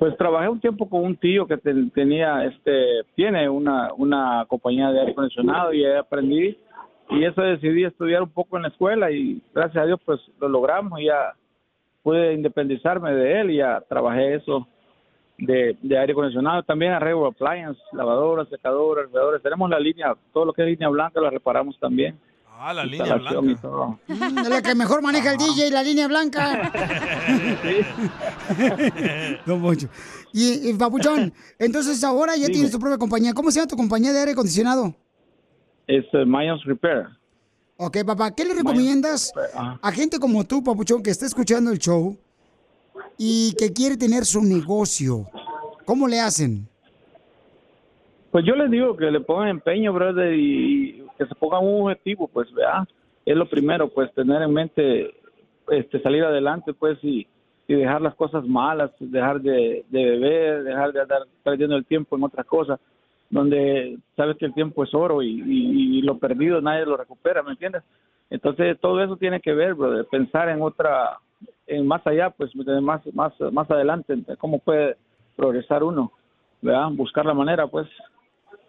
Pues 0.02 0.16
trabajé 0.16 0.48
un 0.48 0.58
tiempo 0.58 0.88
con 0.88 1.04
un 1.04 1.16
tío 1.16 1.46
que 1.46 1.56
te- 1.58 1.72
tenía, 1.94 2.44
este, 2.44 3.04
tiene 3.14 3.48
una, 3.48 3.92
una 3.96 4.44
compañía 4.48 4.90
de 4.90 4.98
aire 4.98 5.12
acondicionado 5.12 5.72
y 5.72 5.86
aprendí 5.86 6.58
y 7.10 7.24
eso 7.24 7.40
decidí 7.40 7.84
estudiar 7.84 8.20
un 8.20 8.30
poco 8.30 8.56
en 8.56 8.62
la 8.62 8.70
escuela 8.70 9.12
y 9.12 9.40
gracias 9.54 9.80
a 9.80 9.86
Dios 9.86 10.00
pues 10.04 10.20
lo 10.40 10.48
logramos 10.48 10.98
y 10.98 11.04
ya 11.04 11.34
pude 12.02 12.34
independizarme 12.34 13.14
de 13.14 13.42
él 13.42 13.50
y 13.52 13.58
ya 13.58 13.80
trabajé 13.88 14.34
eso 14.34 14.66
de, 15.38 15.76
aire 15.84 16.10
acondicionado. 16.14 16.64
También 16.64 16.90
arreglo 16.90 17.26
appliances, 17.26 17.80
lavadoras, 17.92 18.48
secadoras, 18.48 19.04
refrigeradores. 19.04 19.40
Tenemos 19.40 19.70
la 19.70 19.78
línea, 19.78 20.16
todo 20.32 20.46
lo 20.46 20.52
que 20.52 20.62
es 20.62 20.68
línea 20.68 20.88
blanca 20.88 21.20
lo 21.20 21.30
reparamos 21.30 21.78
también. 21.78 22.18
Ah, 22.64 22.72
la 22.72 22.84
línea 22.84 23.16
blanca. 23.16 23.40
Mm, 23.40 24.38
Es 24.38 24.48
la 24.48 24.62
que 24.62 24.74
mejor 24.76 25.02
maneja 25.02 25.32
el 25.32 25.38
DJ, 25.38 25.72
la 25.72 25.82
línea 25.82 26.06
blanca. 26.06 26.70
Don 29.44 29.60
Poncho. 29.62 29.88
Y, 30.32 30.70
y, 30.70 30.74
papuchón, 30.74 31.32
entonces 31.58 32.04
ahora 32.04 32.36
ya 32.36 32.42
Dime. 32.42 32.52
tienes 32.52 32.70
tu 32.70 32.78
propia 32.78 32.98
compañía. 32.98 33.34
¿Cómo 33.34 33.50
se 33.50 33.58
llama 33.58 33.66
tu 33.66 33.76
compañía 33.76 34.12
de 34.12 34.20
aire 34.20 34.32
acondicionado? 34.32 34.94
Es 35.88 36.04
Mayans 36.24 36.62
Repair. 36.64 37.08
Ok, 37.78 37.98
papá, 38.06 38.30
¿qué 38.32 38.44
le 38.44 38.54
recomiendas 38.54 39.32
a 39.82 39.90
gente 39.90 40.20
como 40.20 40.44
tú, 40.44 40.62
papuchón, 40.62 41.02
que 41.02 41.10
está 41.10 41.26
escuchando 41.26 41.72
el 41.72 41.80
show 41.80 42.16
y 43.18 43.54
que 43.58 43.72
quiere 43.72 43.96
tener 43.96 44.24
su 44.24 44.40
negocio? 44.40 45.26
¿Cómo 45.84 46.06
le 46.06 46.20
hacen? 46.20 46.68
Pues 48.30 48.44
yo 48.46 48.54
les 48.54 48.70
digo 48.70 48.96
que 48.96 49.06
le 49.10 49.20
pongan 49.20 49.48
empeño, 49.48 49.92
brother, 49.92 50.32
y 50.32 51.01
que 51.22 51.28
se 51.28 51.34
pongan 51.34 51.64
un 51.64 51.82
objetivo, 51.82 52.28
pues, 52.28 52.52
vea, 52.52 52.86
es 53.24 53.36
lo 53.36 53.48
primero, 53.48 53.88
pues, 53.88 54.12
tener 54.14 54.42
en 54.42 54.52
mente, 54.52 55.14
este, 55.70 56.00
salir 56.02 56.24
adelante, 56.24 56.72
pues, 56.74 56.98
y, 57.02 57.26
y 57.68 57.74
dejar 57.74 58.00
las 58.02 58.14
cosas 58.14 58.44
malas, 58.46 58.90
dejar 58.98 59.40
de, 59.40 59.84
beber, 59.90 60.64
dejar 60.64 60.92
de 60.92 61.00
andar 61.02 61.22
perdiendo 61.42 61.76
el 61.76 61.84
tiempo 61.86 62.16
en 62.16 62.24
otras 62.24 62.46
cosas, 62.46 62.80
donde 63.30 63.98
sabes 64.16 64.36
que 64.36 64.46
el 64.46 64.54
tiempo 64.54 64.84
es 64.84 64.92
oro 64.94 65.22
y, 65.22 65.42
y- 65.46 66.02
lo 66.02 66.18
perdido 66.18 66.60
nadie 66.60 66.84
lo 66.84 66.96
recupera, 66.96 67.42
¿me 67.44 67.52
entiendes? 67.52 67.84
Entonces, 68.28 68.78
todo 68.80 69.02
eso 69.02 69.16
tiene 69.16 69.40
que 69.40 69.52
ver, 69.52 69.74
brother, 69.74 70.04
pensar 70.10 70.48
en 70.48 70.60
otra, 70.60 71.18
en 71.66 71.86
más 71.86 72.04
allá, 72.06 72.30
pues, 72.30 72.50
más, 72.56 73.02
más, 73.14 73.32
más 73.52 73.70
adelante, 73.70 74.16
cómo 74.38 74.58
puede 74.58 74.96
progresar 75.36 75.84
uno, 75.84 76.10
¿verdad? 76.60 76.88
Buscar 76.92 77.24
la 77.24 77.34
manera, 77.34 77.68
pues, 77.68 77.86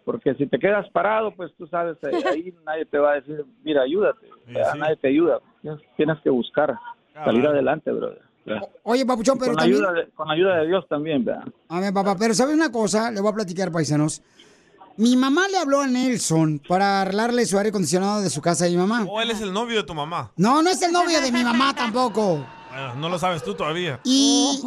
porque 0.04 0.34
si 0.34 0.46
te 0.46 0.58
quedas 0.58 0.88
parado, 0.90 1.34
pues 1.34 1.52
tú 1.56 1.66
sabes, 1.66 1.96
eh, 2.02 2.22
ahí 2.26 2.54
nadie 2.66 2.84
te 2.84 2.98
va 2.98 3.12
a 3.12 3.14
decir, 3.14 3.44
mira, 3.62 3.82
ayúdate, 3.82 4.28
¿verdad? 4.46 4.74
nadie 4.74 4.96
te 4.96 5.08
ayuda, 5.08 5.40
tienes, 5.96 6.18
que 6.22 6.30
buscar 6.30 6.74
salir 7.14 7.46
adelante, 7.46 7.90
brother. 7.90 8.22
Oye, 8.82 9.06
papuchón, 9.06 9.38
pero 9.38 9.52
con, 9.52 9.56
la 9.56 9.62
también... 9.62 9.84
ayuda 9.84 9.92
de, 9.92 10.10
con 10.10 10.28
la 10.28 10.34
ayuda 10.34 10.56
de 10.58 10.66
Dios 10.66 10.86
también, 10.88 11.24
¿verdad? 11.24 11.44
A 11.68 11.80
ver, 11.80 11.94
papá, 11.94 12.14
pero 12.18 12.34
¿sabes 12.34 12.54
una 12.54 12.70
cosa? 12.70 13.10
Le 13.10 13.20
voy 13.20 13.30
a 13.30 13.34
platicar, 13.34 13.72
paisanos. 13.72 14.22
Mi 14.96 15.16
mamá 15.16 15.48
le 15.48 15.58
habló 15.58 15.80
a 15.80 15.86
Nelson 15.88 16.60
para 16.68 17.02
arreglarle 17.02 17.46
su 17.46 17.56
aire 17.56 17.70
acondicionado 17.70 18.20
de 18.20 18.30
su 18.30 18.40
casa 18.40 18.66
de 18.66 18.72
mi 18.72 18.76
mamá. 18.76 19.04
O 19.08 19.20
él 19.20 19.30
es 19.30 19.40
el 19.40 19.52
novio 19.52 19.78
de 19.78 19.82
tu 19.82 19.94
mamá. 19.94 20.30
No, 20.36 20.62
no 20.62 20.70
es 20.70 20.80
el 20.82 20.92
novio 20.92 21.20
de 21.20 21.32
mi 21.32 21.42
mamá 21.42 21.74
tampoco. 21.74 22.46
Bueno, 22.70 22.94
no 22.96 23.08
lo 23.08 23.18
sabes 23.18 23.42
tú 23.42 23.54
todavía. 23.54 23.98
Y, 24.04 24.60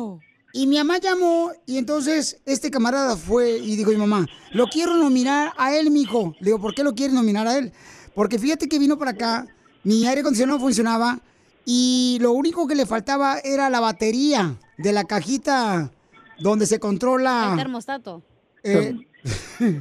y 0.57 0.65
mi 0.65 0.77
mamá 0.77 0.97
llamó 0.97 1.51
y 1.67 1.77
entonces 1.77 2.41
este 2.47 2.71
camarada 2.71 3.15
fue 3.15 3.59
y 3.59 3.75
dijo 3.75 3.91
mi 3.91 3.97
mamá, 3.97 4.25
lo 4.53 4.65
quiero 4.65 4.95
nominar 4.95 5.53
a 5.55 5.75
él, 5.75 5.91
mijo. 5.91 6.33
Le 6.39 6.45
digo, 6.45 6.59
¿por 6.59 6.73
qué 6.73 6.83
lo 6.83 6.95
quieres 6.95 7.13
nominar 7.13 7.47
a 7.47 7.59
él? 7.59 7.71
Porque 8.15 8.39
fíjate 8.39 8.67
que 8.67 8.79
vino 8.79 8.97
para 8.97 9.11
acá, 9.11 9.45
mi 9.83 10.07
aire 10.07 10.21
acondicionado 10.21 10.59
funcionaba 10.59 11.19
y 11.63 12.17
lo 12.21 12.31
único 12.31 12.65
que 12.65 12.73
le 12.73 12.87
faltaba 12.87 13.37
era 13.43 13.69
la 13.69 13.79
batería 13.79 14.57
de 14.79 14.93
la 14.93 15.03
cajita 15.03 15.91
donde 16.39 16.65
se 16.65 16.79
controla... 16.79 17.49
El 17.51 17.57
termostato. 17.57 18.23
eh, 18.63 18.95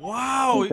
¡Wow! 0.00 0.64
Y 0.64 0.68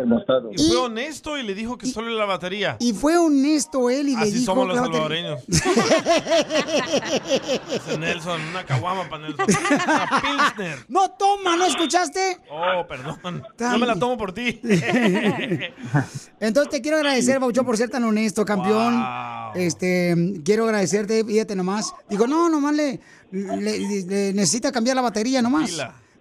fue 0.67 0.77
honesto 0.77 1.37
y 1.37 1.43
le 1.43 1.53
dijo 1.53 1.77
que 1.77 1.85
solo 1.87 2.09
la 2.11 2.25
batería. 2.25 2.77
y 2.79 2.93
fue 2.93 3.17
honesto 3.17 3.89
él 3.89 4.09
y 4.09 4.15
le 4.15 4.21
Así 4.21 4.31
dijo... 4.31 4.45
somos 4.45 4.67
los 4.67 4.77
salvadoreños. 4.77 5.41
Nelson, 7.99 8.41
una 8.49 8.65
caguama 8.65 9.09
para 9.09 9.27
Nelson. 9.27 9.45
Una 9.49 10.21
Pilsner. 10.21 10.77
No, 10.87 11.11
toma, 11.11 11.55
¿no 11.57 11.65
escuchaste? 11.65 12.39
Oh, 12.49 12.85
perdón. 12.87 13.43
No 13.59 13.77
me 13.77 13.85
la 13.85 13.95
tomo 13.95 14.17
por 14.17 14.33
ti. 14.33 14.59
Entonces 16.39 16.71
te 16.71 16.81
quiero 16.81 16.97
agradecer, 16.97 17.39
Bauchón, 17.39 17.65
por 17.65 17.77
ser 17.77 17.89
tan 17.89 18.03
honesto, 18.03 18.45
campeón. 18.45 19.03
Este, 19.55 20.15
quiero 20.45 20.65
agradecerte, 20.65 21.23
fíjate 21.23 21.55
nomás. 21.55 21.93
Digo, 22.09 22.27
no, 22.27 22.49
nomás 22.49 22.75
le, 22.75 22.99
le- 23.31 24.03
le 24.05 24.33
necesita 24.33 24.71
cambiar 24.71 24.95
la 24.95 25.01
batería 25.01 25.41
nomás. 25.41 25.71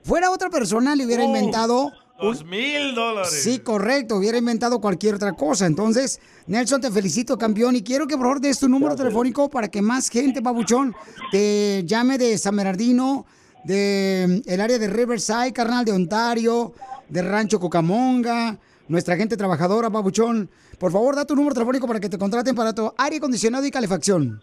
Fuera 0.02 0.30
otra 0.30 0.50
persona, 0.50 0.94
le 0.94 1.04
hubiera 1.04 1.24
Oh. 1.24 1.26
inventado. 1.26 1.92
Dos 2.20 2.44
mil 2.44 2.94
dólares. 2.94 3.30
Sí, 3.30 3.58
correcto, 3.58 4.16
hubiera 4.16 4.38
inventado 4.38 4.80
cualquier 4.80 5.16
otra 5.16 5.34
cosa. 5.34 5.66
Entonces, 5.66 6.18
Nelson, 6.46 6.80
te 6.80 6.90
felicito, 6.90 7.36
campeón, 7.36 7.76
y 7.76 7.82
quiero 7.82 8.06
que 8.06 8.16
por 8.16 8.24
favor 8.24 8.40
des 8.40 8.58
tu 8.58 8.68
número 8.68 8.96
telefónico 8.96 9.50
para 9.50 9.68
que 9.68 9.82
más 9.82 10.08
gente, 10.08 10.40
babuchón, 10.40 10.94
te 11.30 11.82
llame 11.84 12.16
de 12.16 12.38
San 12.38 12.56
Bernardino, 12.56 13.26
de 13.64 14.42
el 14.46 14.60
área 14.60 14.78
de 14.78 14.88
Riverside, 14.88 15.52
carnal 15.52 15.84
de 15.84 15.92
Ontario, 15.92 16.72
de 17.08 17.20
Rancho 17.20 17.60
Cucamonga, 17.60 18.58
nuestra 18.88 19.16
gente 19.16 19.36
trabajadora, 19.36 19.90
babuchón. 19.90 20.48
Por 20.78 20.92
favor, 20.92 21.16
da 21.16 21.26
tu 21.26 21.36
número 21.36 21.52
telefónico 21.54 21.86
para 21.86 22.00
que 22.00 22.08
te 22.08 22.16
contraten 22.16 22.54
para 22.54 22.74
tu 22.74 22.90
aire 22.96 23.16
acondicionado 23.16 23.66
y 23.66 23.70
calefacción. 23.70 24.42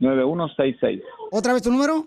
965-9166. 0.00 1.02
¿Otra 1.30 1.52
vez 1.52 1.62
tu 1.62 1.70
número? 1.70 2.06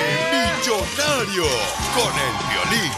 millonario 0.57 1.43
con 1.95 2.13
el 2.13 2.69
Piolín. 2.71 2.91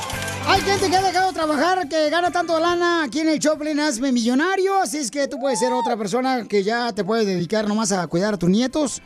Hay 0.47 0.61
gente 0.61 0.89
que 0.89 0.95
ha 0.97 1.01
dejado 1.01 1.27
de 1.27 1.33
trabajar, 1.33 1.87
que 1.89 2.09
gana 2.09 2.31
tanto 2.31 2.59
lana 2.59 3.03
aquí 3.03 3.19
en 3.19 3.29
el 3.29 3.39
Choplin 3.39 3.79
Hazme 3.79 4.11
Millonario, 4.11 4.81
así 4.81 4.97
es 4.97 5.11
que 5.11 5.27
tú 5.27 5.37
puedes 5.39 5.59
ser 5.59 5.71
otra 5.73 5.95
persona 5.95 6.45
que 6.47 6.63
ya 6.63 6.91
te 6.91 7.03
puede 7.03 7.23
dedicar 7.25 7.67
nomás 7.67 7.91
a 7.91 8.07
cuidar 8.07 8.33
a 8.33 8.37
tus 8.37 8.49
nietos. 8.49 8.99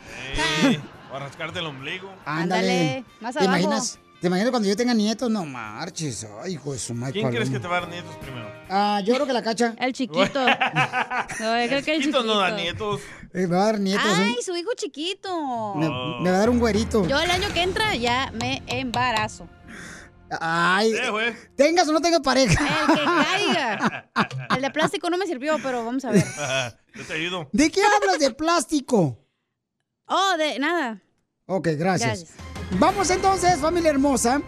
Eh, 0.62 0.80
o 1.12 1.16
a 1.16 1.18
rascarte 1.18 1.58
el 1.58 1.66
ombligo. 1.66 2.10
Ándale. 2.24 3.04
más 3.20 3.34
¿Te 3.34 3.40
abajo. 3.44 3.58
imaginas? 3.58 3.98
¿Te 4.24 4.28
imaginas 4.28 4.52
cuando 4.52 4.66
yo 4.66 4.74
tenga 4.74 4.94
nietos? 4.94 5.30
No 5.30 5.44
marches. 5.44 6.26
Ay, 6.42 6.54
hijo 6.54 6.72
de 6.72 6.78
su 6.78 6.94
madre. 6.94 7.12
¿Quién 7.12 7.28
crees 7.30 7.50
que 7.50 7.60
te 7.60 7.68
va 7.68 7.76
a 7.76 7.80
dar 7.80 7.90
nietos 7.90 8.16
primero? 8.22 8.50
Ah, 8.70 9.02
yo 9.04 9.12
creo 9.12 9.26
que 9.26 9.34
la 9.34 9.42
cacha. 9.42 9.74
El 9.78 9.92
chiquito. 9.92 10.40
No, 11.40 11.60
yo 11.60 11.68
creo 11.68 11.82
que 11.82 11.94
el 11.96 12.00
Chiquito 12.00 12.22
no 12.22 12.38
da 12.38 12.52
nietos. 12.52 13.02
Eh, 13.34 13.46
me 13.46 13.46
va 13.48 13.60
a 13.60 13.64
dar 13.66 13.80
nietos. 13.80 14.02
un- 14.06 14.18
Ay, 14.24 14.36
su 14.42 14.56
hijo 14.56 14.70
chiquito. 14.78 15.74
me, 15.74 15.88
me 16.22 16.30
va 16.30 16.36
a 16.36 16.38
dar 16.38 16.48
un 16.48 16.58
güerito. 16.58 17.06
Yo 17.06 17.20
el 17.20 17.30
año 17.30 17.48
que 17.52 17.60
entra 17.62 17.94
ya 17.96 18.30
me 18.32 18.62
embarazo. 18.66 19.46
Ay, 20.40 20.94
Eh, 20.94 21.36
tengas 21.54 21.86
o 21.88 21.92
no 21.92 22.00
tengas 22.00 22.20
pareja. 22.20 22.66
El 22.88 22.94
que 22.94 23.04
caiga. 23.04 24.10
El 24.56 24.62
de 24.62 24.70
plástico 24.70 25.10
no 25.10 25.18
me 25.18 25.26
sirvió, 25.26 25.58
pero 25.62 25.84
vamos 25.84 26.02
a 26.06 26.10
ver. 26.12 26.24
Yo 26.94 27.04
te 27.04 27.12
ayudo. 27.12 27.50
¿De 27.52 27.70
qué 27.70 27.82
hablas 27.82 28.18
de 28.18 28.30
plástico? 28.30 29.18
Oh, 30.06 30.34
de 30.38 30.58
nada. 30.60 31.02
Ok, 31.44 31.68
gracias. 31.76 32.20
Gracias. 32.20 32.43
Vamos 32.72 33.08
entonces, 33.10 33.60
familia 33.60 33.90
hermosa, 33.90 34.40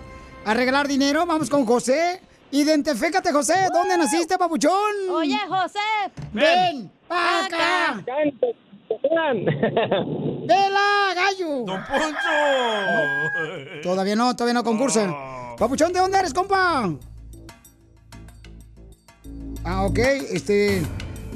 a 0.44 0.54
regalar 0.54 0.88
dinero. 0.88 1.24
Vamos 1.26 1.48
con 1.48 1.64
José. 1.64 2.20
Identifícate, 2.50 3.32
José. 3.32 3.54
¿Dónde 3.72 3.96
naciste, 3.96 4.36
papuchón? 4.38 4.72
Oye, 5.10 5.38
José. 5.48 5.78
Ven, 6.32 6.90
pa' 7.08 7.44
acá. 7.46 8.04
¡Vela, 10.46 11.12
gallo! 11.14 11.64
¡Don 11.64 11.84
Poncho! 11.84 13.80
Todavía 13.82 14.16
no, 14.16 14.34
todavía 14.34 14.54
no 14.54 14.64
concursa. 14.64 15.54
Papuchón, 15.58 15.92
¿de 15.92 16.00
dónde 16.00 16.18
eres, 16.18 16.34
compa? 16.34 16.90
Ah, 19.64 19.84
ok, 19.84 19.98
este... 20.30 20.82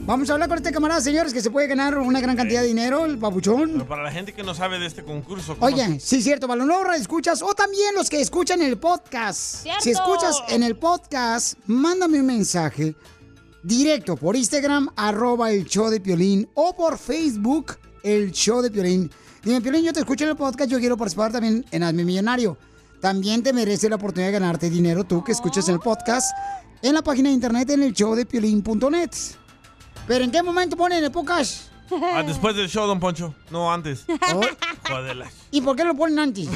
Vamos 0.07 0.29
a 0.29 0.33
hablar 0.33 0.49
con 0.49 0.59
este 0.59 0.73
camarada, 0.73 1.01
señores, 1.01 1.33
que 1.33 1.41
se 1.41 1.51
puede 1.51 1.69
ganar 1.69 1.97
una 1.99 2.21
gran 2.21 2.37
cantidad 2.37 2.63
de 2.63 2.69
dinero, 2.69 3.05
el 3.05 3.19
papuchón. 3.19 3.71
Pero 3.73 3.87
para 3.87 4.03
la 4.03 4.11
gente 4.11 4.33
que 4.33 4.43
no 4.43 4.55
sabe 4.55 4.79
de 4.79 4.87
este 4.87 5.05
concurso. 5.05 5.55
¿cómo 5.55 5.67
Oye, 5.67 6.01
sí, 6.01 6.21
cierto, 6.23 6.49
Balonora, 6.49 6.97
escuchas, 6.97 7.43
o 7.43 7.55
también 7.55 7.95
los 7.95 8.09
que 8.11 8.21
escuchan 8.21 8.61
el 8.63 8.79
podcast. 8.79 9.63
¡Cierto! 9.63 9.83
Si 9.83 9.91
escuchas 9.91 10.43
en 10.49 10.63
el 10.63 10.77
podcast, 10.77 11.59
mándame 11.67 12.19
un 12.21 12.27
mensaje 12.27 12.97
directo 13.63 14.17
por 14.17 14.37
Instagram, 14.37 14.89
arroba 14.97 15.53
el 15.53 15.65
show 15.67 15.91
de 15.91 16.01
Piolín, 16.01 16.49
o 16.55 16.75
por 16.75 16.99
Facebook, 16.99 17.77
el 18.03 18.33
show 18.33 18.63
de 18.63 18.71
Piolín. 18.71 19.11
Dime, 19.45 19.61
Piolín, 19.61 19.85
yo 19.85 19.93
te 19.93 20.01
escucho 20.01 20.25
en 20.25 20.31
el 20.31 20.37
podcast, 20.37 20.71
yo 20.71 20.81
quiero 20.81 20.97
participar 20.97 21.31
también 21.31 21.65
en 21.71 21.83
Hazme 21.83 22.05
Millonario. 22.05 22.57
También 23.01 23.43
te 23.43 23.53
merece 23.53 23.89
la 23.89 23.97
oportunidad 23.97 24.29
de 24.29 24.33
ganarte 24.33 24.71
dinero 24.71 25.05
tú 25.05 25.23
que 25.23 25.33
escuchas 25.33 25.69
en 25.69 25.75
el 25.75 25.81
podcast, 25.81 26.31
en 26.83 26.95
la 26.95 27.03
página 27.03 27.29
de 27.29 27.35
internet, 27.35 27.71
en 27.71 27.83
el 27.83 27.93
show 27.93 28.15
de 28.15 28.27
Piolín.net. 28.27 29.11
¿Pero 30.11 30.25
en 30.25 30.33
qué 30.33 30.43
momento 30.43 30.77
ponen 30.77 31.05
el 31.05 31.13
podcast? 31.13 31.69
Ah, 31.93 32.25
después 32.27 32.57
del 32.57 32.69
show, 32.69 32.85
don 32.85 32.99
Poncho. 32.99 33.33
No, 33.49 33.73
antes. 33.73 34.07
Oh. 34.35 34.41
¿Y 35.53 35.61
por 35.61 35.77
qué 35.77 35.85
lo 35.85 35.95
ponen 35.95 36.19
antes? 36.19 36.49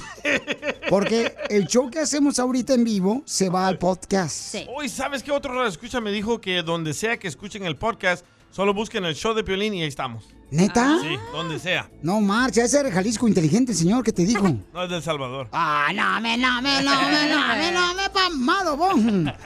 Porque 0.91 1.33
el 1.49 1.69
show 1.69 1.89
que 1.89 2.01
hacemos 2.01 2.41
ahorita 2.41 2.75
en 2.75 2.83
vivo 2.83 3.23
se 3.25 3.49
va 3.49 3.69
al 3.69 3.79
podcast. 3.79 4.57
Hoy, 4.75 4.89
¿sabes 4.89 5.23
qué 5.23 5.31
otro 5.31 5.65
escucha 5.69 6.01
me 6.01 6.11
dijo 6.11 6.41
que 6.41 6.65
donde 6.65 6.93
sea 6.95 7.17
que 7.17 7.29
escuchen 7.29 7.65
el 7.65 7.77
podcast, 7.77 8.27
solo 8.51 8.75
busquen 8.75 9.05
el 9.05 9.15
show 9.15 9.35
de 9.35 9.45
Piolín 9.45 9.73
y 9.75 9.83
ahí 9.83 9.89
estamos? 9.89 10.25
¿Neta? 10.51 10.99
Sí, 11.01 11.17
donde 11.33 11.61
sea. 11.61 11.89
No, 12.03 12.21
marcha, 12.21 12.65
ese 12.65 12.81
era 12.81 12.91
Jalisco 12.91 13.29
inteligente, 13.29 13.73
señor, 13.73 14.03
que 14.03 14.13
te 14.13 14.25
dijo. 14.25 14.49
No 14.75 14.83
es 14.83 14.91
del 14.91 15.01
Salvador. 15.01 15.49
Ah, 15.53 15.93
no, 15.95 16.21
me, 16.21 16.37
no, 16.37 16.61
me, 16.61 16.83
no, 16.83 16.91
me, 16.91 17.29
no, 17.29 17.55
me, 17.57 17.71
no, 17.71 17.95
me, 17.95 18.11
pamado, 18.11 18.77
vos. 18.77 18.97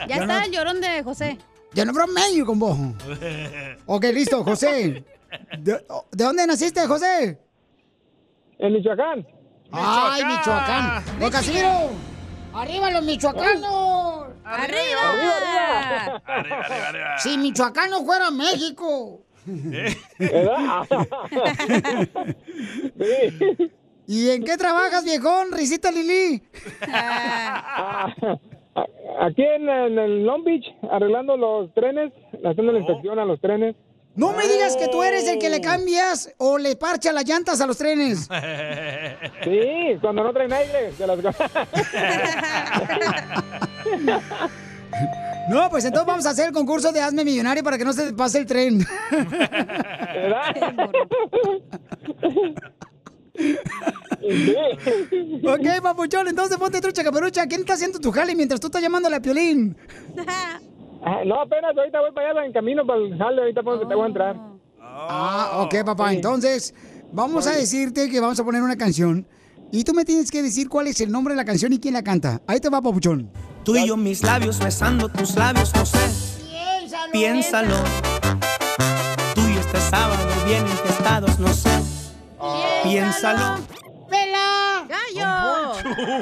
Ya 0.07 0.15
está 0.15 0.39
no- 0.39 0.45
el 0.45 0.51
llorón 0.51 0.81
de 0.81 1.03
José. 1.03 1.37
Yo 1.73 1.85
no 1.85 1.93
bromeo 1.93 2.45
con 2.45 2.59
vos. 2.59 2.77
Ok, 3.85 4.05
listo, 4.13 4.43
José. 4.43 5.03
¿De, 5.57 5.73
de 6.11 6.23
dónde 6.23 6.45
naciste, 6.45 6.85
José? 6.85 7.39
En 8.59 8.73
Michoacán. 8.73 9.25
Ay, 9.71 10.23
Michoacán. 10.25 11.03
¡Don 11.19 11.31
Casimiro! 11.31 11.89
¡Arriba 12.53 12.91
los 12.91 13.03
michoacanos! 13.03 14.27
¡Arriba! 14.43 16.21
Si 17.19 17.37
Michoacán 17.37 17.89
no 17.91 18.03
fuera 18.03 18.29
México. 18.31 19.21
¿Verdad? 19.45 20.87
¿Y 24.07 24.29
en 24.31 24.43
qué 24.43 24.57
trabajas, 24.57 25.03
viejón, 25.03 25.51
risita 25.51 25.91
Lili? 25.91 26.43
Aquí 29.21 29.43
en, 29.43 29.67
en 29.67 29.99
el 29.99 30.23
Long 30.25 30.43
Beach, 30.43 30.63
arreglando 30.89 31.35
los 31.35 31.73
trenes, 31.73 32.13
haciendo 32.45 32.71
la 32.71 32.79
inspección 32.79 33.19
a 33.19 33.25
los 33.25 33.39
trenes. 33.41 33.75
No 34.15 34.31
me 34.33 34.47
digas 34.47 34.75
que 34.77 34.87
tú 34.87 35.03
eres 35.03 35.27
el 35.27 35.37
que 35.39 35.49
le 35.49 35.61
cambias 35.61 36.33
o 36.39 36.57
le 36.57 36.75
parcha 36.75 37.11
las 37.13 37.25
llantas 37.25 37.61
a 37.61 37.67
los 37.67 37.77
trenes. 37.77 38.27
Sí, 39.43 39.97
cuando 40.01 40.23
no 40.23 40.33
traen 40.33 40.51
aire. 40.53 40.91
de 40.97 41.07
las- 41.07 41.19
No, 45.49 45.69
pues 45.69 45.83
entonces 45.85 46.07
vamos 46.07 46.25
a 46.25 46.29
hacer 46.31 46.47
el 46.47 46.53
concurso 46.53 46.91
de 46.91 47.01
Hazme 47.01 47.23
Millonario 47.25 47.63
para 47.63 47.77
que 47.77 47.85
no 47.85 47.93
se 47.93 48.07
te 48.07 48.13
pase 48.13 48.39
el 48.39 48.45
tren. 48.45 48.79
ok, 55.43 55.81
papuchón, 55.81 56.27
entonces 56.27 56.57
ponte 56.57 56.81
trucha 56.81 57.03
caperucha. 57.03 57.47
¿Quién 57.47 57.61
está 57.61 57.73
haciendo 57.73 57.99
tu 57.99 58.11
jale 58.11 58.35
mientras 58.35 58.59
tú 58.59 58.67
estás 58.67 58.81
llamándole 58.81 59.15
a 59.15 59.21
Piolín? 59.21 59.77
Ah, 61.01 61.21
no, 61.25 61.39
apenas 61.39 61.77
ahorita 61.77 62.01
voy 62.01 62.11
para 62.11 62.31
allá 62.31 62.45
en 62.45 62.51
camino 62.51 62.85
para 62.85 62.99
el 62.99 63.17
jale, 63.17 63.41
ahorita 63.41 63.63
pues, 63.63 63.87
te 63.87 63.95
voy 63.95 64.03
a 64.03 64.07
entrar. 64.07 64.35
Ah, 64.81 65.61
ok, 65.63 65.85
papá. 65.85 66.11
Entonces, 66.11 66.75
vamos 67.13 67.47
a 67.47 67.51
decirte 67.51 68.09
que 68.09 68.19
vamos 68.19 68.37
a 68.37 68.43
poner 68.43 68.61
una 68.61 68.75
canción. 68.75 69.25
Y 69.71 69.83
tú 69.83 69.93
me 69.93 70.03
tienes 70.03 70.29
que 70.29 70.41
decir 70.41 70.67
cuál 70.67 70.87
es 70.87 70.99
el 70.99 71.11
nombre 71.11 71.33
de 71.33 71.37
la 71.37 71.45
canción 71.45 71.71
y 71.71 71.79
quién 71.79 71.93
la 71.93 72.03
canta. 72.03 72.41
Ahí 72.47 72.59
te 72.59 72.69
va, 72.69 72.81
papuchón. 72.81 73.31
Tú 73.63 73.77
y 73.77 73.87
yo 73.87 73.95
mis 73.95 74.23
labios 74.23 74.59
besando 74.59 75.07
tus 75.07 75.35
labios, 75.35 75.73
no 75.75 75.85
sé. 75.85 75.99
Piénsalo. 77.11 77.75
Tú 79.35 79.41
y 79.41 79.57
este 79.57 79.79
sábado 79.79 80.27
bien 80.45 80.65
infestados, 80.67 81.39
no 81.39 81.47
sé. 81.49 81.69
Piénsalo. 82.83 83.59
¡Vela! 84.09 84.85
¡Gallo! 84.87 85.73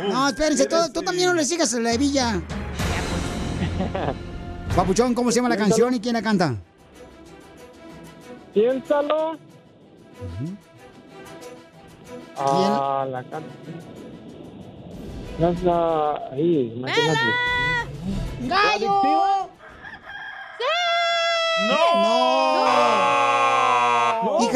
No, 0.09 0.27
espérense, 0.29 0.65
tú, 0.65 0.75
tú 0.93 1.01
también 1.01 1.29
no 1.29 1.35
le 1.35 1.45
sigas 1.45 1.73
a 1.73 1.79
la 1.79 1.93
hebilla. 1.93 2.41
Papuchón, 4.75 5.13
¿cómo 5.13 5.31
se 5.31 5.37
llama 5.37 5.49
la 5.49 5.57
canción 5.57 5.93
y 5.93 5.99
quién 5.99 6.13
la 6.13 6.21
canta? 6.21 6.55
Piénsalo. 8.53 9.37
Ah, 12.37 13.05
la 13.09 13.23
can... 13.23 13.43
Es 15.39 15.63
la... 15.63 16.29
Ahí, 16.31 16.73
imagínate. 16.75 17.19
¡Gallo! 18.41 19.49
¡No! 21.67 22.57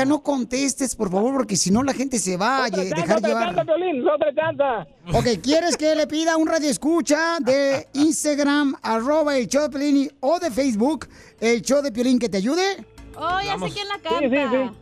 Hija, 0.01 0.05
no 0.09 0.23
contestes, 0.23 0.95
por 0.95 1.11
favor, 1.11 1.33
porque 1.33 1.55
si 1.55 1.71
no 1.71 1.83
la 1.83 1.93
gente 1.93 2.17
se 2.19 2.37
va 2.37 2.65
a 2.65 2.69
dejar 2.69 3.17
otra 3.17 3.29
llevar. 3.29 3.45
chanta, 3.55 3.65
Piolín, 3.65 4.03
otra 4.07 4.33
chanta. 4.35 4.87
Ok, 5.13 5.41
¿quieres 5.41 5.77
que 5.77 5.95
le 5.95 6.07
pida 6.07 6.37
un 6.37 6.47
radio 6.47 6.69
escucha 6.69 7.37
de 7.39 7.87
Instagram, 7.93 8.75
arroba 8.81 9.37
el 9.37 9.47
show 9.47 9.63
de 9.63 9.69
Piolín 9.69 10.11
o 10.19 10.39
de 10.39 10.49
Facebook, 10.51 11.07
el 11.39 11.61
show 11.61 11.81
de 11.81 11.91
Piolín 11.91 12.19
que 12.19 12.29
te 12.29 12.37
ayude? 12.37 12.85
Oh, 13.15 13.39
ya 13.43 13.57
sé 13.59 13.73
quién 13.73 13.87
la 13.87 13.99
canta. 13.99 14.73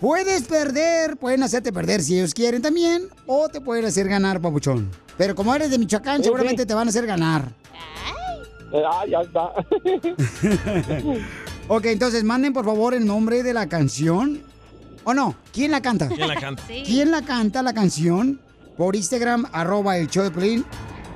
Puedes 0.00 0.42
perder, 0.42 1.16
pueden 1.16 1.42
hacerte 1.42 1.72
perder 1.72 2.00
si 2.02 2.16
ellos 2.18 2.32
quieren 2.32 2.62
también, 2.62 3.08
o 3.26 3.48
te 3.48 3.60
pueden 3.60 3.84
hacer 3.84 4.08
ganar, 4.08 4.40
papuchón. 4.40 4.88
Pero 5.16 5.34
como 5.34 5.52
eres 5.54 5.70
de 5.72 5.78
Michoacán, 5.78 6.18
Sí, 6.18 6.24
seguramente 6.24 6.62
sí. 6.62 6.68
te 6.68 6.74
van 6.74 6.86
a 6.86 6.90
hacer 6.90 7.04
ganar. 7.06 7.48
Ah, 8.72 9.04
ya 9.08 9.22
está. 9.22 9.52
Ok, 11.70 11.84
entonces 11.84 12.24
manden 12.24 12.54
por 12.54 12.64
favor 12.64 12.94
el 12.94 13.04
nombre 13.04 13.42
de 13.42 13.52
la 13.52 13.68
canción. 13.68 14.40
¿O 15.08 15.14
no? 15.14 15.34
¿Quién 15.54 15.70
la 15.70 15.80
canta? 15.80 16.06
¿Quién 16.06 16.28
la 16.28 16.36
canta? 16.36 16.62
Sí. 16.66 16.82
¿Quién 16.84 17.10
la 17.10 17.22
canta 17.22 17.62
la 17.62 17.72
canción? 17.72 18.42
Por 18.76 18.94
Instagram, 18.94 19.46
arroba 19.52 19.96
el 19.96 20.06
show 20.08 20.22
de 20.22 20.30
Piolín. 20.30 20.66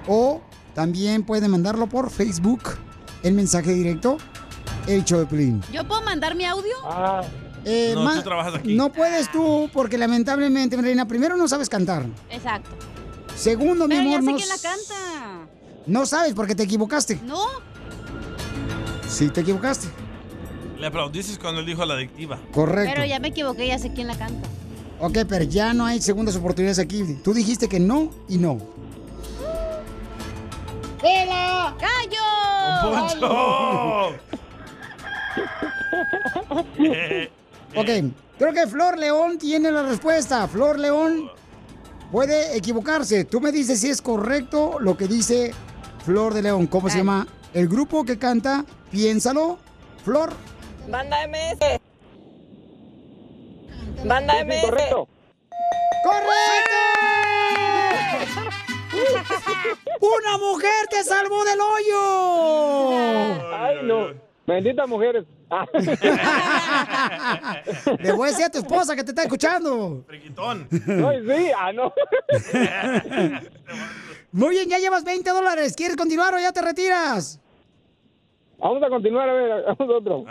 O 0.09 0.41
también 0.75 1.25
pueden 1.25 1.51
mandarlo 1.51 1.87
por 1.91 2.11
Facebook, 2.11 2.63
el 3.23 3.35
mensaje 3.35 3.75
directo, 3.75 4.17
el 4.87 5.05
show 5.05 5.19
de 5.21 5.27
Piolín. 5.27 5.61
¿Yo 5.71 5.87
puedo 5.87 6.01
mandar 6.01 6.35
mi 6.35 6.47
audio? 6.47 6.75
Eh, 7.67 7.93
No, 7.95 8.05
ma- 8.05 8.15
tú 8.17 8.23
trabajas 8.23 8.55
aquí. 8.55 8.75
No 8.75 8.91
puedes 8.91 9.31
tú, 9.31 9.69
porque 9.75 9.99
lamentablemente, 9.99 10.75
reina, 10.79 11.07
primero 11.07 11.37
no 11.37 11.47
sabes 11.47 11.69
cantar. 11.69 12.07
Exacto. 12.31 12.71
Segundo, 13.37 13.87
mi 13.89 13.97
ya 13.97 14.01
amor, 14.01 14.21
sé 14.21 14.31
no, 14.31 14.37
quién 14.39 14.49
la 14.49 14.57
canta. 14.57 15.49
no 15.87 16.07
sabes 16.07 16.33
porque 16.33 16.55
te 16.55 16.63
equivocaste. 16.63 17.21
No. 17.27 17.43
Sí, 19.07 19.29
te 19.29 19.43
equivocaste. 19.43 19.89
Le 20.83 20.89
aplaudiste 20.89 21.39
cuando 21.39 21.61
él 21.61 21.67
dijo 21.67 21.87
la 21.87 21.95
adictiva. 21.95 22.41
Correcto. 22.51 22.91
Pero 22.93 23.07
ya 23.07 23.21
me 23.21 23.29
equivoqué, 23.29 23.69
ya 23.69 23.79
sé 23.79 23.93
quién 23.93 24.09
la 24.09 24.17
canta. 24.17 24.49
Ok, 24.99 25.19
pero 25.29 25.45
ya 25.45 25.73
no 25.73 25.87
hay 25.87 26.03
segundas 26.03 26.35
oportunidades 26.35 26.81
aquí. 26.81 27.21
Tú 27.23 27.33
dijiste 27.33 27.69
que 27.69 27.79
no 27.79 28.11
y 28.29 28.37
no. 28.37 28.59
¡Vela! 31.01 31.77
¡Gallo! 31.79 32.19
¡Poncho! 32.83 34.17
Ok, 37.75 37.89
creo 38.39 38.53
que 38.53 38.67
Flor 38.67 38.99
León 38.99 39.39
tiene 39.39 39.71
la 39.71 39.85
respuesta. 39.85 40.49
Flor 40.49 40.81
León 40.81 41.31
puede 42.11 42.57
equivocarse. 42.57 43.25
Tú 43.25 43.41
me 43.41 43.53
dices 43.53 43.79
si 43.79 43.89
es 43.89 44.03
correcto 44.03 44.79
lo 44.81 44.97
que 44.97 45.07
dice 45.07 45.55
Flor 46.05 46.35
de 46.35 46.43
León. 46.43 46.67
¿Cómo 46.67 46.91
se 46.91 46.99
llama 46.99 47.25
el 47.55 47.69
grupo 47.69 48.05
que 48.05 48.19
canta? 48.19 48.65
Piénsalo. 48.91 49.61
Flor. 50.05 50.33
Banda 50.89 51.27
MS. 51.29 51.81
Banda 54.05 54.45
MS. 54.45 54.61
Correcto. 54.63 55.09
¡Correcto! 56.05 56.77
¡Una 60.01 60.39
mujer 60.39 60.87
te 60.91 61.05
salvó 61.05 61.45
del 61.45 61.61
hoyo! 61.61 63.55
Ay, 63.55 63.77
no. 63.85 64.09
Benditas 64.47 64.89
mujeres. 64.89 65.25
Le 68.01 68.13
voy 68.13 68.29
a 68.29 68.31
decir 68.33 68.45
a 68.47 68.51
tu 68.51 68.59
esposa 68.59 68.97
que 68.97 69.05
te 69.05 69.11
está 69.11 69.23
escuchando. 69.23 70.03
Friquitón. 70.07 70.69
Ay, 70.73 71.23
sí, 71.27 71.53
ah, 71.57 71.73
no. 71.73 71.93
Muy 74.33 74.51
bien, 74.57 74.69
ya 74.69 74.79
llevas 74.79 75.05
20 75.05 75.31
dólares. 75.31 75.75
¿Quieres 75.77 75.97
continuar 75.97 76.35
o 76.35 76.41
ya 76.41 76.53
te 76.53 76.63
retiras? 76.63 77.39
Vamos 78.63 78.81
a 78.81 78.89
continuar, 78.89 79.29
a 79.29 79.33
ver, 79.33 79.65
vamos 79.79 79.95
a 79.95 79.99
otro. 79.99 80.25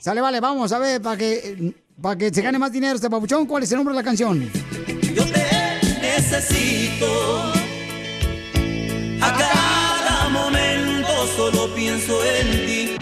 Sale, 0.00 0.20
vale, 0.22 0.40
vamos 0.40 0.72
a 0.72 0.78
ver, 0.78 1.02
para 1.02 1.18
que, 1.18 1.74
para 2.00 2.16
que 2.16 2.30
se 2.30 2.40
gane 2.40 2.58
más 2.58 2.72
dinero 2.72 2.94
este 2.94 3.10
papuchón, 3.10 3.46
¿cuál 3.46 3.62
es 3.62 3.72
el 3.72 3.76
nombre 3.76 3.94
de 3.94 4.00
la 4.00 4.04
canción? 4.04 4.50
necesito. 6.00 7.06
A 9.20 9.32
cada 9.38 10.28
momento 10.30 11.26
solo 11.36 11.74
pienso 11.74 12.24
en 12.24 12.66
ti. 12.66 12.96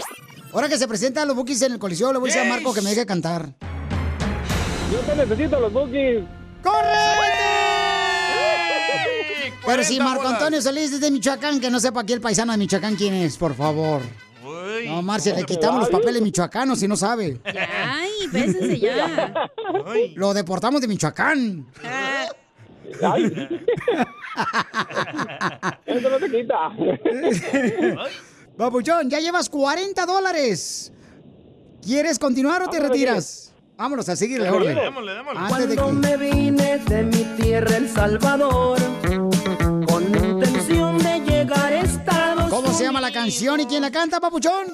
Ahora 0.53 0.67
que 0.67 0.77
se 0.77 0.87
presentan 0.87 1.27
los 1.29 1.37
bookies 1.37 1.61
en 1.61 1.73
el 1.73 1.79
coliseo, 1.79 2.11
le 2.11 2.19
voy 2.19 2.29
a 2.29 2.33
decir 2.33 2.47
a 2.47 2.53
Marco 2.53 2.73
que 2.73 2.81
me 2.81 2.89
deje 2.89 3.05
cantar. 3.05 3.53
Yo 4.91 4.99
te 4.99 5.15
necesito 5.15 5.59
los 5.61 5.71
bookies. 5.71 6.23
Pero 9.65 9.83
si 9.83 9.99
Marco 9.99 10.27
Antonio 10.27 10.61
Solís 10.61 10.91
es 10.91 10.99
de 10.99 11.09
Michoacán, 11.09 11.61
que 11.61 11.69
no 11.69 11.79
sepa 11.79 12.01
aquí 12.01 12.11
el 12.11 12.19
paisano 12.19 12.51
de 12.51 12.57
Michoacán 12.57 12.95
quién 12.95 13.13
es, 13.13 13.37
por 13.37 13.55
favor. 13.55 14.01
No, 14.87 15.01
Marcia, 15.01 15.35
le 15.35 15.43
quitamos 15.43 15.81
los 15.81 15.89
papeles 15.89 16.21
michoacanos 16.21 16.79
si 16.79 16.87
no 16.87 16.95
sabe. 16.95 17.39
Ay, 17.45 18.11
bésense 18.31 18.79
ya. 18.79 19.51
Lo 20.15 20.33
deportamos 20.33 20.79
de 20.81 20.87
Michoacán. 20.87 21.67
Eso 25.85 26.09
no 26.09 26.19
se 26.19 26.31
quita. 26.31 26.71
Papuchón, 28.57 29.09
ya 29.09 29.19
llevas 29.19 29.49
40 29.49 30.05
dólares. 30.05 30.91
¿Quieres 31.81 32.19
continuar 32.19 32.61
o 32.61 32.69
te 32.69 32.77
Vámonos, 32.77 32.91
retiras? 32.97 33.53
Vámonos 33.77 34.07
a 34.09 34.15
seguirle, 34.15 34.45
Démosle, 34.45 34.71
orden. 34.71 34.83
démosle, 34.83 35.67
de 35.67 35.75
Cuando 35.75 36.07
me 36.07 36.17
vine 36.17 36.77
de 36.77 37.03
mi 37.03 37.23
tierra, 37.41 37.77
El 37.77 37.89
Salvador, 37.89 38.77
¿Cómo 42.71 42.79
se 42.79 42.85
llama 42.85 43.01
la 43.01 43.11
canción 43.11 43.59
y 43.59 43.65
quién 43.65 43.81
la 43.81 43.91
canta, 43.91 44.21
papuchón? 44.21 44.67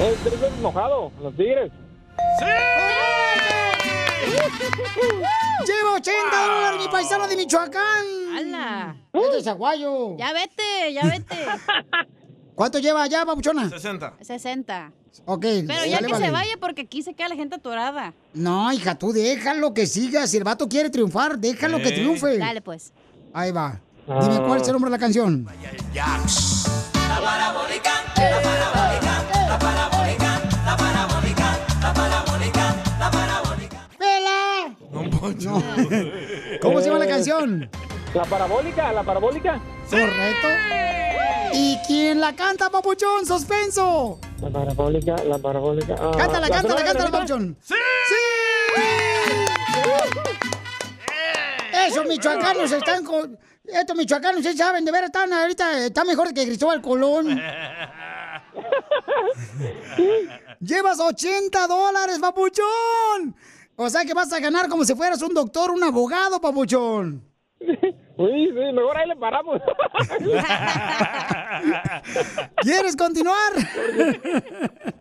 El 0.00 0.16
trigo 0.16 0.50
mojado, 0.60 1.12
los 1.22 1.32
tigres. 1.36 1.70
Lleva 5.64 5.92
80 5.94 6.46
dólares 6.48 6.80
mi 6.82 6.88
paisano 6.88 7.28
de 7.28 7.36
Michoacán. 7.36 8.04
¡Hala! 8.36 8.96
Es 9.12 9.32
de 9.32 9.42
Zaguayo. 9.44 10.16
Ya 10.16 10.32
vete, 10.32 10.92
ya 10.92 11.04
vete. 11.04 11.36
¿Cuánto 12.56 12.80
lleva 12.80 13.04
allá, 13.04 13.24
papuchona? 13.24 13.70
60. 13.70 14.14
60. 14.20 14.92
Ok. 15.26 15.42
Pero 15.68 15.84
ya 15.88 15.98
que 15.98 16.08
vale. 16.08 16.24
se 16.26 16.32
vaya 16.32 16.56
porque 16.58 16.82
aquí 16.82 17.02
se 17.02 17.14
queda 17.14 17.28
la 17.28 17.36
gente 17.36 17.54
atorada. 17.54 18.12
No, 18.34 18.72
hija, 18.72 18.96
tú 18.98 19.12
déjalo 19.12 19.72
que 19.72 19.86
siga. 19.86 20.26
Si 20.26 20.36
el 20.36 20.42
vato 20.42 20.68
quiere 20.68 20.90
triunfar, 20.90 21.38
déjalo 21.38 21.78
que 21.78 21.90
Eh. 21.90 21.92
triunfe. 21.92 22.38
Dale, 22.38 22.60
pues. 22.60 22.92
Ahí 23.32 23.52
va. 23.52 23.80
Dime 24.08 24.40
cuál 24.46 24.60
es 24.60 24.66
el 24.68 24.72
nombre 24.72 24.90
de 24.90 24.96
la 24.96 24.98
canción. 24.98 25.44
La 25.44 27.20
parabólica, 27.20 27.92
la 28.16 28.40
parabólica, 28.42 29.24
la 29.48 29.58
parabólica, 29.58 30.40
la 30.64 30.76
parabólica, 30.76 31.58
la 31.82 31.92
parabólica, 31.92 32.74
la 32.98 33.10
parabólica. 33.10 33.88
¡Pela! 33.98 34.74
No, 34.90 35.00
¿Cómo 36.62 36.80
se 36.80 36.86
llama 36.86 36.98
la 37.00 37.06
canción? 37.06 37.70
La 38.14 38.22
parabólica, 38.24 38.92
la 38.92 39.02
parabólica. 39.02 39.60
Correcto. 39.90 40.48
¿Y 41.52 41.78
quién 41.86 42.20
la 42.20 42.34
canta, 42.34 42.70
papuchón? 42.70 43.26
¡Suspenso! 43.26 44.18
La 44.40 44.48
parabólica, 44.48 45.16
la 45.24 45.36
parabólica. 45.38 45.94
ah, 45.98 46.12
Cántala, 46.16 46.48
¿la 46.48 46.54
cántala, 46.54 46.82
cántala, 46.84 47.10
papuchón. 47.10 47.56
¡Sí! 47.60 47.74
Esos 51.88 52.06
michoacanos 52.06 52.72
están 52.72 53.04
con... 53.04 53.38
Estos 53.72 53.96
michoacanos, 53.96 54.42
sí 54.42 54.56
saben, 54.56 54.84
de 54.84 54.92
veras 54.92 55.08
están 55.08 55.32
ahorita, 55.32 55.86
está 55.86 56.04
mejor 56.04 56.32
que 56.32 56.46
Cristóbal 56.46 56.80
Colón. 56.80 57.26
Llevas 60.60 61.00
80 61.00 61.66
dólares, 61.66 62.18
papuchón. 62.18 63.34
O 63.76 63.88
sea 63.90 64.04
que 64.04 64.14
vas 64.14 64.32
a 64.32 64.40
ganar 64.40 64.68
como 64.68 64.84
si 64.84 64.94
fueras 64.94 65.20
un 65.22 65.34
doctor, 65.34 65.70
un 65.70 65.82
abogado, 65.84 66.40
papuchón. 66.40 67.22
Uy, 67.60 68.46
sí, 68.48 68.72
mejor 68.72 68.96
ahí 68.96 69.08
le 69.08 69.16
paramos. 69.16 69.60
¿Quieres 72.62 72.96
continuar? 72.96 73.52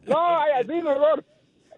No, 0.06 0.40
ay, 0.40 0.52
así 0.62 0.74
mejor. 0.74 1.24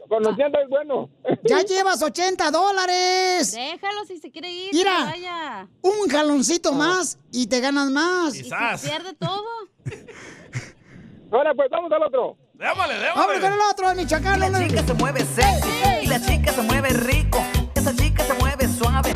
Conociendo 0.09 0.59
es 0.59 0.67
bueno. 0.69 1.07
Ya 1.43 1.61
llevas 1.61 2.01
80 2.01 2.49
dólares. 2.49 3.51
Déjalo 3.51 4.05
si 4.05 4.17
se 4.17 4.31
quiere 4.31 4.51
ir. 4.51 4.73
Mira. 4.73 5.05
vaya. 5.05 5.67
Un 5.83 6.09
jaloncito 6.09 6.73
más 6.73 7.19
y 7.31 7.45
te 7.45 7.59
ganas 7.59 7.91
más. 7.91 8.35
Y 8.35 8.43
se 8.43 8.55
pierde 8.83 9.13
todo. 9.13 9.45
Ahora 11.31 11.53
pues, 11.53 11.69
vamos 11.69 11.91
al 11.91 12.03
otro. 12.03 12.37
Démosle, 12.55 12.95
Vámonos 13.15 13.39
con 13.39 13.53
el 13.53 13.59
otro, 13.71 13.91
el 13.91 13.97
michoacano. 13.97 14.49
La 14.49 14.67
chica 14.67 14.83
se 14.83 14.93
mueve 14.95 15.19
sexy 15.19 15.69
y 16.01 16.07
la 16.07 16.19
chica 16.19 16.51
se 16.53 16.61
mueve 16.63 16.89
rico. 16.89 17.39
Esa 17.75 17.95
chica 17.95 18.23
se 18.23 18.33
mueve 18.33 18.67
suave. 18.67 19.13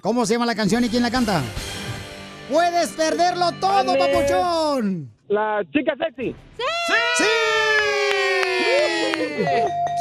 ¿Cómo 0.00 0.24
se 0.24 0.34
llama 0.34 0.46
la 0.46 0.54
canción 0.54 0.84
y 0.84 0.88
quién 0.88 1.02
la 1.02 1.10
canta? 1.10 1.42
Puedes 2.48 2.90
perderlo 2.90 3.50
todo, 3.60 3.98
papuchón. 3.98 5.10
La 5.26 5.60
chica 5.72 5.94
sexy. 5.98 6.34
¡Sí! 6.56 7.24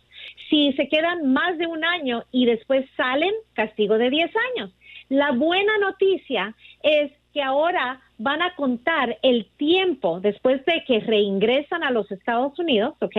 Si 0.49 0.73
se 0.73 0.87
quedan 0.87 1.31
más 1.31 1.57
de 1.57 1.67
un 1.67 1.83
año 1.83 2.23
y 2.31 2.45
después 2.45 2.85
salen, 2.97 3.31
castigo 3.53 3.97
de 3.97 4.09
10 4.09 4.31
años. 4.55 4.71
La 5.11 5.33
buena 5.33 5.77
noticia 5.79 6.55
es 6.83 7.11
que 7.33 7.41
ahora 7.41 7.99
van 8.17 8.41
a 8.41 8.55
contar 8.55 9.17
el 9.23 9.45
tiempo 9.57 10.21
después 10.21 10.63
de 10.63 10.85
que 10.87 11.01
reingresan 11.01 11.83
a 11.83 11.91
los 11.91 12.09
Estados 12.13 12.57
Unidos, 12.57 12.95
¿ok? 13.01 13.17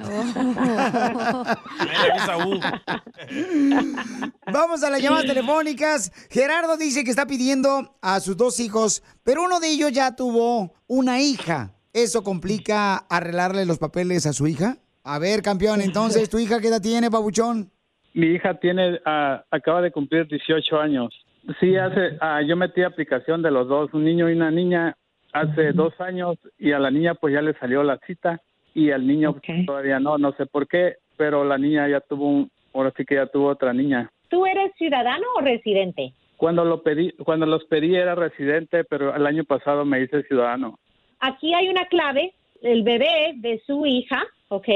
Vamos 4.52 4.82
a 4.82 4.90
las 4.90 5.00
llamadas 5.00 5.26
telefónicas. 5.26 6.10
Gerardo 6.28 6.76
dice 6.76 7.04
que 7.04 7.10
está 7.10 7.24
pidiendo 7.24 7.94
a 8.02 8.18
sus 8.18 8.36
dos 8.36 8.58
hijos, 8.58 9.04
pero 9.22 9.44
uno 9.44 9.60
de 9.60 9.68
ellos 9.68 9.92
ya 9.92 10.16
tuvo 10.16 10.74
una 10.88 11.20
hija. 11.20 11.70
¿Eso 11.92 12.24
complica 12.24 12.96
arreglarle 12.96 13.64
los 13.64 13.78
papeles 13.78 14.26
a 14.26 14.32
su 14.32 14.48
hija? 14.48 14.78
A 15.04 15.20
ver, 15.20 15.42
campeón, 15.42 15.82
entonces, 15.82 16.28
¿tu 16.28 16.40
hija 16.40 16.60
qué 16.60 16.66
edad 16.66 16.82
tiene, 16.82 17.10
babuchón? 17.10 17.70
Mi 18.12 18.26
hija 18.26 18.58
tiene, 18.58 18.98
ah, 19.04 19.44
acaba 19.52 19.82
de 19.82 19.92
cumplir 19.92 20.26
18 20.26 20.80
años. 20.80 21.14
Sí, 21.58 21.76
hace, 21.76 22.16
ah, 22.20 22.42
yo 22.42 22.56
metí 22.56 22.82
aplicación 22.82 23.42
de 23.42 23.50
los 23.50 23.68
dos, 23.68 23.92
un 23.94 24.04
niño 24.04 24.28
y 24.28 24.34
una 24.34 24.50
niña, 24.50 24.96
hace 25.32 25.72
dos 25.72 25.98
años 26.00 26.36
y 26.58 26.72
a 26.72 26.78
la 26.78 26.90
niña 26.90 27.14
pues 27.14 27.34
ya 27.34 27.42
le 27.42 27.54
salió 27.54 27.82
la 27.82 27.98
cita 28.06 28.40
y 28.74 28.90
al 28.90 29.06
niño 29.06 29.36
todavía 29.66 29.98
no, 29.98 30.18
no 30.18 30.32
sé 30.32 30.46
por 30.46 30.68
qué, 30.68 30.96
pero 31.16 31.44
la 31.44 31.58
niña 31.58 31.88
ya 31.88 32.00
tuvo, 32.00 32.26
un, 32.26 32.50
ahora 32.74 32.92
sí 32.96 33.04
que 33.04 33.16
ya 33.16 33.26
tuvo 33.26 33.48
otra 33.48 33.72
niña. 33.72 34.10
¿Tú 34.28 34.46
eres 34.46 34.72
ciudadano 34.76 35.26
o 35.36 35.40
residente? 35.40 36.12
Cuando 36.36 36.64
lo 36.64 36.82
pedí, 36.82 37.12
cuando 37.24 37.46
los 37.46 37.64
pedí 37.64 37.96
era 37.96 38.14
residente, 38.14 38.84
pero 38.84 39.14
el 39.14 39.26
año 39.26 39.44
pasado 39.44 39.84
me 39.84 40.00
hice 40.00 40.22
ciudadano. 40.22 40.78
Aquí 41.18 41.52
hay 41.52 41.68
una 41.68 41.86
clave, 41.86 42.32
el 42.62 42.82
bebé 42.82 43.32
de 43.36 43.60
su 43.66 43.84
hija, 43.84 44.22
¿ok? 44.48 44.68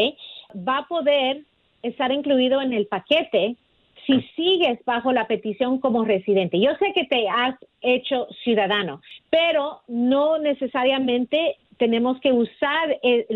Va 0.57 0.79
a 0.79 0.87
poder 0.87 1.43
estar 1.83 2.11
incluido 2.13 2.61
en 2.61 2.73
el 2.73 2.87
paquete 2.87 3.57
si 4.07 4.21
sigues 4.37 4.79
bajo 4.85 5.13
la 5.13 5.27
petición 5.27 5.79
como 5.79 6.05
residente. 6.05 6.61
Yo 6.61 6.71
sé 6.79 6.93
que 6.95 7.05
te 7.05 7.29
has 7.29 7.57
hecho 7.81 8.27
ciudadano, 8.43 9.01
pero 9.31 9.81
no 9.89 10.39
necesariamente 10.39 11.57
tenemos 11.79 12.21
que 12.21 12.33
usar 12.33 12.99
el, 13.03 13.27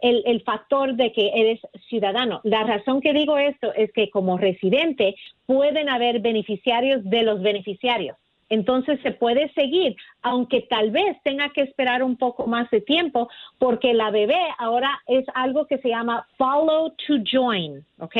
el 0.00 0.42
factor 0.42 0.94
de 0.94 1.12
que 1.12 1.30
eres 1.34 1.60
ciudadano. 1.88 2.40
La 2.44 2.64
razón 2.64 3.00
que 3.00 3.12
digo 3.12 3.38
esto 3.38 3.72
es 3.74 3.92
que 3.92 4.10
como 4.10 4.38
residente 4.38 5.14
pueden 5.46 5.88
haber 5.88 6.20
beneficiarios 6.20 7.04
de 7.04 7.22
los 7.22 7.42
beneficiarios. 7.42 8.16
Entonces 8.48 9.00
se 9.02 9.12
puede 9.12 9.52
seguir, 9.54 9.96
aunque 10.22 10.62
tal 10.62 10.90
vez 10.90 11.16
tenga 11.24 11.48
que 11.50 11.62
esperar 11.62 12.02
un 12.02 12.16
poco 12.16 12.46
más 12.46 12.70
de 12.70 12.80
tiempo, 12.80 13.28
porque 13.58 13.94
la 13.94 14.10
bebé 14.10 14.40
ahora 14.58 14.90
es 15.06 15.24
algo 15.34 15.66
que 15.66 15.78
se 15.78 15.88
llama 15.88 16.26
follow 16.36 16.90
to 17.06 17.14
join, 17.24 17.84
¿ok? 17.98 18.16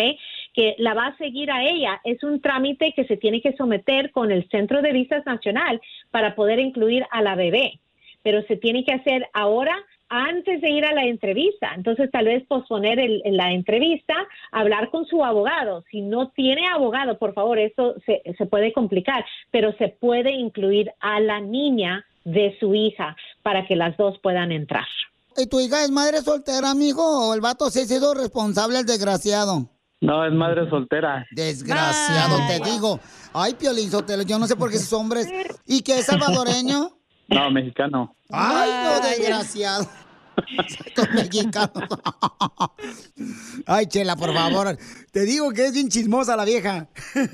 Que 0.54 0.74
la 0.78 0.94
va 0.94 1.08
a 1.08 1.16
seguir 1.18 1.50
a 1.50 1.62
ella. 1.64 2.00
Es 2.04 2.22
un 2.22 2.40
trámite 2.40 2.92
que 2.94 3.04
se 3.04 3.16
tiene 3.16 3.40
que 3.42 3.56
someter 3.56 4.10
con 4.12 4.30
el 4.30 4.48
Centro 4.50 4.80
de 4.82 4.92
Visas 4.92 5.26
Nacional 5.26 5.80
para 6.10 6.34
poder 6.34 6.58
incluir 6.60 7.04
a 7.10 7.22
la 7.22 7.34
bebé, 7.34 7.80
pero 8.22 8.42
se 8.42 8.56
tiene 8.56 8.84
que 8.84 8.92
hacer 8.92 9.28
ahora 9.32 9.74
antes 10.08 10.60
de 10.60 10.70
ir 10.70 10.84
a 10.84 10.92
la 10.92 11.04
entrevista. 11.06 11.72
Entonces, 11.74 12.08
tal 12.10 12.26
vez 12.26 12.44
posponer 12.46 13.00
el- 13.00 13.22
la 13.24 13.52
entrevista, 13.52 14.14
hablar 14.52 14.90
con 14.90 15.06
su 15.06 15.24
abogado. 15.24 15.82
Si 15.90 16.02
no 16.02 16.28
tiene 16.28 16.68
abogado, 16.68 17.18
por 17.18 17.34
favor, 17.34 17.58
eso 17.58 17.94
se, 18.06 18.46
puede 18.46 18.72
complicar, 18.72 19.24
pero 19.50 19.72
se 19.76 19.88
puede 19.88 20.30
incluir 20.32 20.92
a 21.00 21.18
la 21.20 21.40
niña 21.40 22.04
de 22.24 22.56
su 22.60 22.74
hija 22.74 23.16
para 23.42 23.66
que 23.66 23.74
las 23.76 23.96
dos 23.96 24.18
puedan 24.20 24.52
entrar. 24.52 24.86
¿Y 25.36 25.46
tu 25.48 25.58
hija 25.58 25.82
es 25.82 25.90
madre 25.90 26.18
soltera, 26.20 26.70
amigo? 26.70 27.02
¿O 27.28 27.34
el 27.34 27.40
vato 27.40 27.68
se 27.70 27.80
ha 27.80 27.84
sido 27.86 28.14
responsable, 28.14 28.78
el 28.78 28.86
desgraciado? 28.86 29.68
No, 30.04 30.22
es 30.22 30.32
madre 30.34 30.68
soltera. 30.68 31.24
Desgraciado, 31.30 32.36
te 32.46 32.70
digo. 32.70 33.00
Ay, 33.32 33.54
Piolín 33.54 33.90
Sotelo, 33.90 34.22
yo 34.22 34.38
no 34.38 34.46
sé 34.46 34.54
por 34.54 34.70
qué 34.70 34.76
esos 34.76 34.92
hombres... 34.92 35.26
¿Y 35.66 35.80
qué 35.80 35.98
es 36.00 36.06
salvadoreño? 36.06 36.90
No, 37.28 37.50
mexicano. 37.50 38.14
Ay, 38.28 38.70
no, 38.84 39.08
desgraciado. 39.08 39.88
Estos 40.86 41.10
mexicanos. 41.10 41.72
Ay, 43.66 43.86
Chela, 43.86 44.16
por 44.16 44.34
favor. 44.34 44.76
Te 45.10 45.24
digo 45.24 45.50
que 45.52 45.66
es 45.66 45.72
bien 45.72 45.88
chismosa 45.88 46.36
la 46.36 46.44
vieja. 46.44 46.88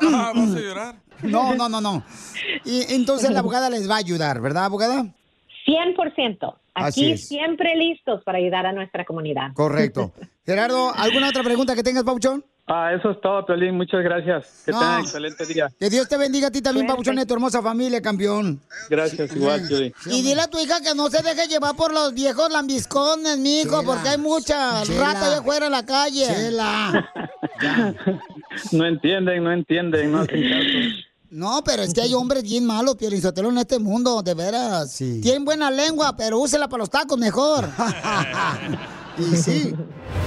Ah, 0.00 0.32
¿vas 0.34 0.50
a 0.50 0.58
llorar? 0.58 1.03
No, 1.22 1.54
no, 1.56 1.68
no, 1.68 1.80
no. 1.80 2.02
Y 2.64 2.92
entonces 2.94 3.30
la 3.30 3.40
abogada 3.40 3.70
les 3.70 3.88
va 3.88 3.94
a 3.96 3.98
ayudar, 3.98 4.40
¿verdad, 4.40 4.66
abogada? 4.66 5.06
100%. 5.66 6.56
Así 6.74 7.12
Aquí 7.12 7.18
siempre 7.18 7.76
listos 7.76 8.22
para 8.24 8.38
ayudar 8.38 8.66
a 8.66 8.72
nuestra 8.72 9.04
comunidad. 9.04 9.52
Correcto. 9.54 10.12
Gerardo, 10.46 10.92
¿alguna 10.94 11.28
otra 11.28 11.42
pregunta 11.42 11.74
que 11.74 11.82
tengas, 11.82 12.04
Pauchón? 12.04 12.44
Ah, 12.66 12.92
eso 12.98 13.10
es 13.10 13.20
todo, 13.20 13.44
Piolín. 13.44 13.76
Muchas 13.76 14.02
gracias. 14.02 14.62
Que 14.64 14.72
No. 14.72 14.78
tengan 14.80 15.00
excelente 15.02 15.44
día. 15.44 15.68
Que 15.78 15.90
Dios 15.90 16.08
te 16.08 16.16
bendiga 16.16 16.48
a 16.48 16.50
ti 16.50 16.62
también, 16.62 16.86
Pauchón, 16.86 17.18
y 17.18 17.20
a 17.20 17.26
tu 17.26 17.34
hermosa 17.34 17.60
familia, 17.60 18.00
campeón. 18.00 18.58
Gracias, 18.88 19.36
igual, 19.36 19.66
Piolín. 19.68 19.92
Y 20.06 20.22
dile 20.22 20.40
a 20.40 20.48
tu 20.48 20.58
hija 20.58 20.80
que 20.80 20.94
no 20.94 21.10
se 21.10 21.22
deje 21.22 21.46
llevar 21.46 21.76
por 21.76 21.92
los 21.92 22.14
viejos 22.14 22.50
lambiscones, 22.50 23.36
mijo, 23.36 23.80
Chela. 23.80 23.82
porque 23.82 24.08
hay 24.08 24.18
mucha 24.18 24.82
Chela. 24.84 25.00
rata 25.12 25.26
allá 25.26 25.38
afuera 25.40 25.66
en 25.66 25.72
la 25.72 25.84
calle. 25.84 26.26
No 28.72 28.86
entienden, 28.86 29.42
no 29.44 29.52
entienden, 29.52 30.12
no 30.12 30.20
hacen 30.20 30.42
caso. 30.42 31.06
No, 31.30 31.62
pero 31.64 31.82
es 31.82 31.92
que 31.92 32.00
hay 32.00 32.14
hombres 32.14 32.42
bien 32.44 32.64
malos, 32.64 32.94
Piolizotelo, 32.96 33.48
en 33.50 33.58
este 33.58 33.78
mundo, 33.78 34.22
de 34.22 34.34
veras. 34.34 34.96
Tienen 34.96 35.44
buena 35.44 35.70
lengua, 35.70 36.16
pero 36.16 36.38
úsela 36.38 36.68
para 36.68 36.82
los 36.82 36.90
tacos 36.90 37.18
mejor. 37.18 37.68
Y 39.18 39.36
sí. 39.36 39.74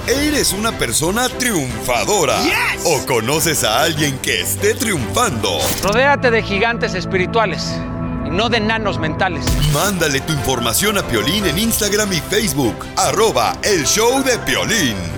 ¿Eres 0.06 0.52
una 0.52 0.72
persona 0.72 1.28
triunfadora? 1.28 2.38
¿O 2.84 3.04
conoces 3.06 3.62
a 3.64 3.82
alguien 3.82 4.18
que 4.18 4.40
esté 4.40 4.74
triunfando? 4.74 5.58
Rodéate 5.82 6.30
de 6.30 6.42
gigantes 6.42 6.94
espirituales 6.94 7.70
y 8.26 8.30
no 8.30 8.48
de 8.48 8.58
enanos 8.58 8.98
mentales. 8.98 9.44
Mándale 9.72 10.20
tu 10.20 10.32
información 10.32 10.96
a 10.98 11.02
Piolín 11.02 11.46
en 11.46 11.58
Instagram 11.58 12.12
y 12.12 12.20
Facebook. 12.20 12.76
Arroba 12.96 13.58
El 13.62 13.84
Show 13.84 14.22
de 14.24 14.38
Piolín. 14.38 15.17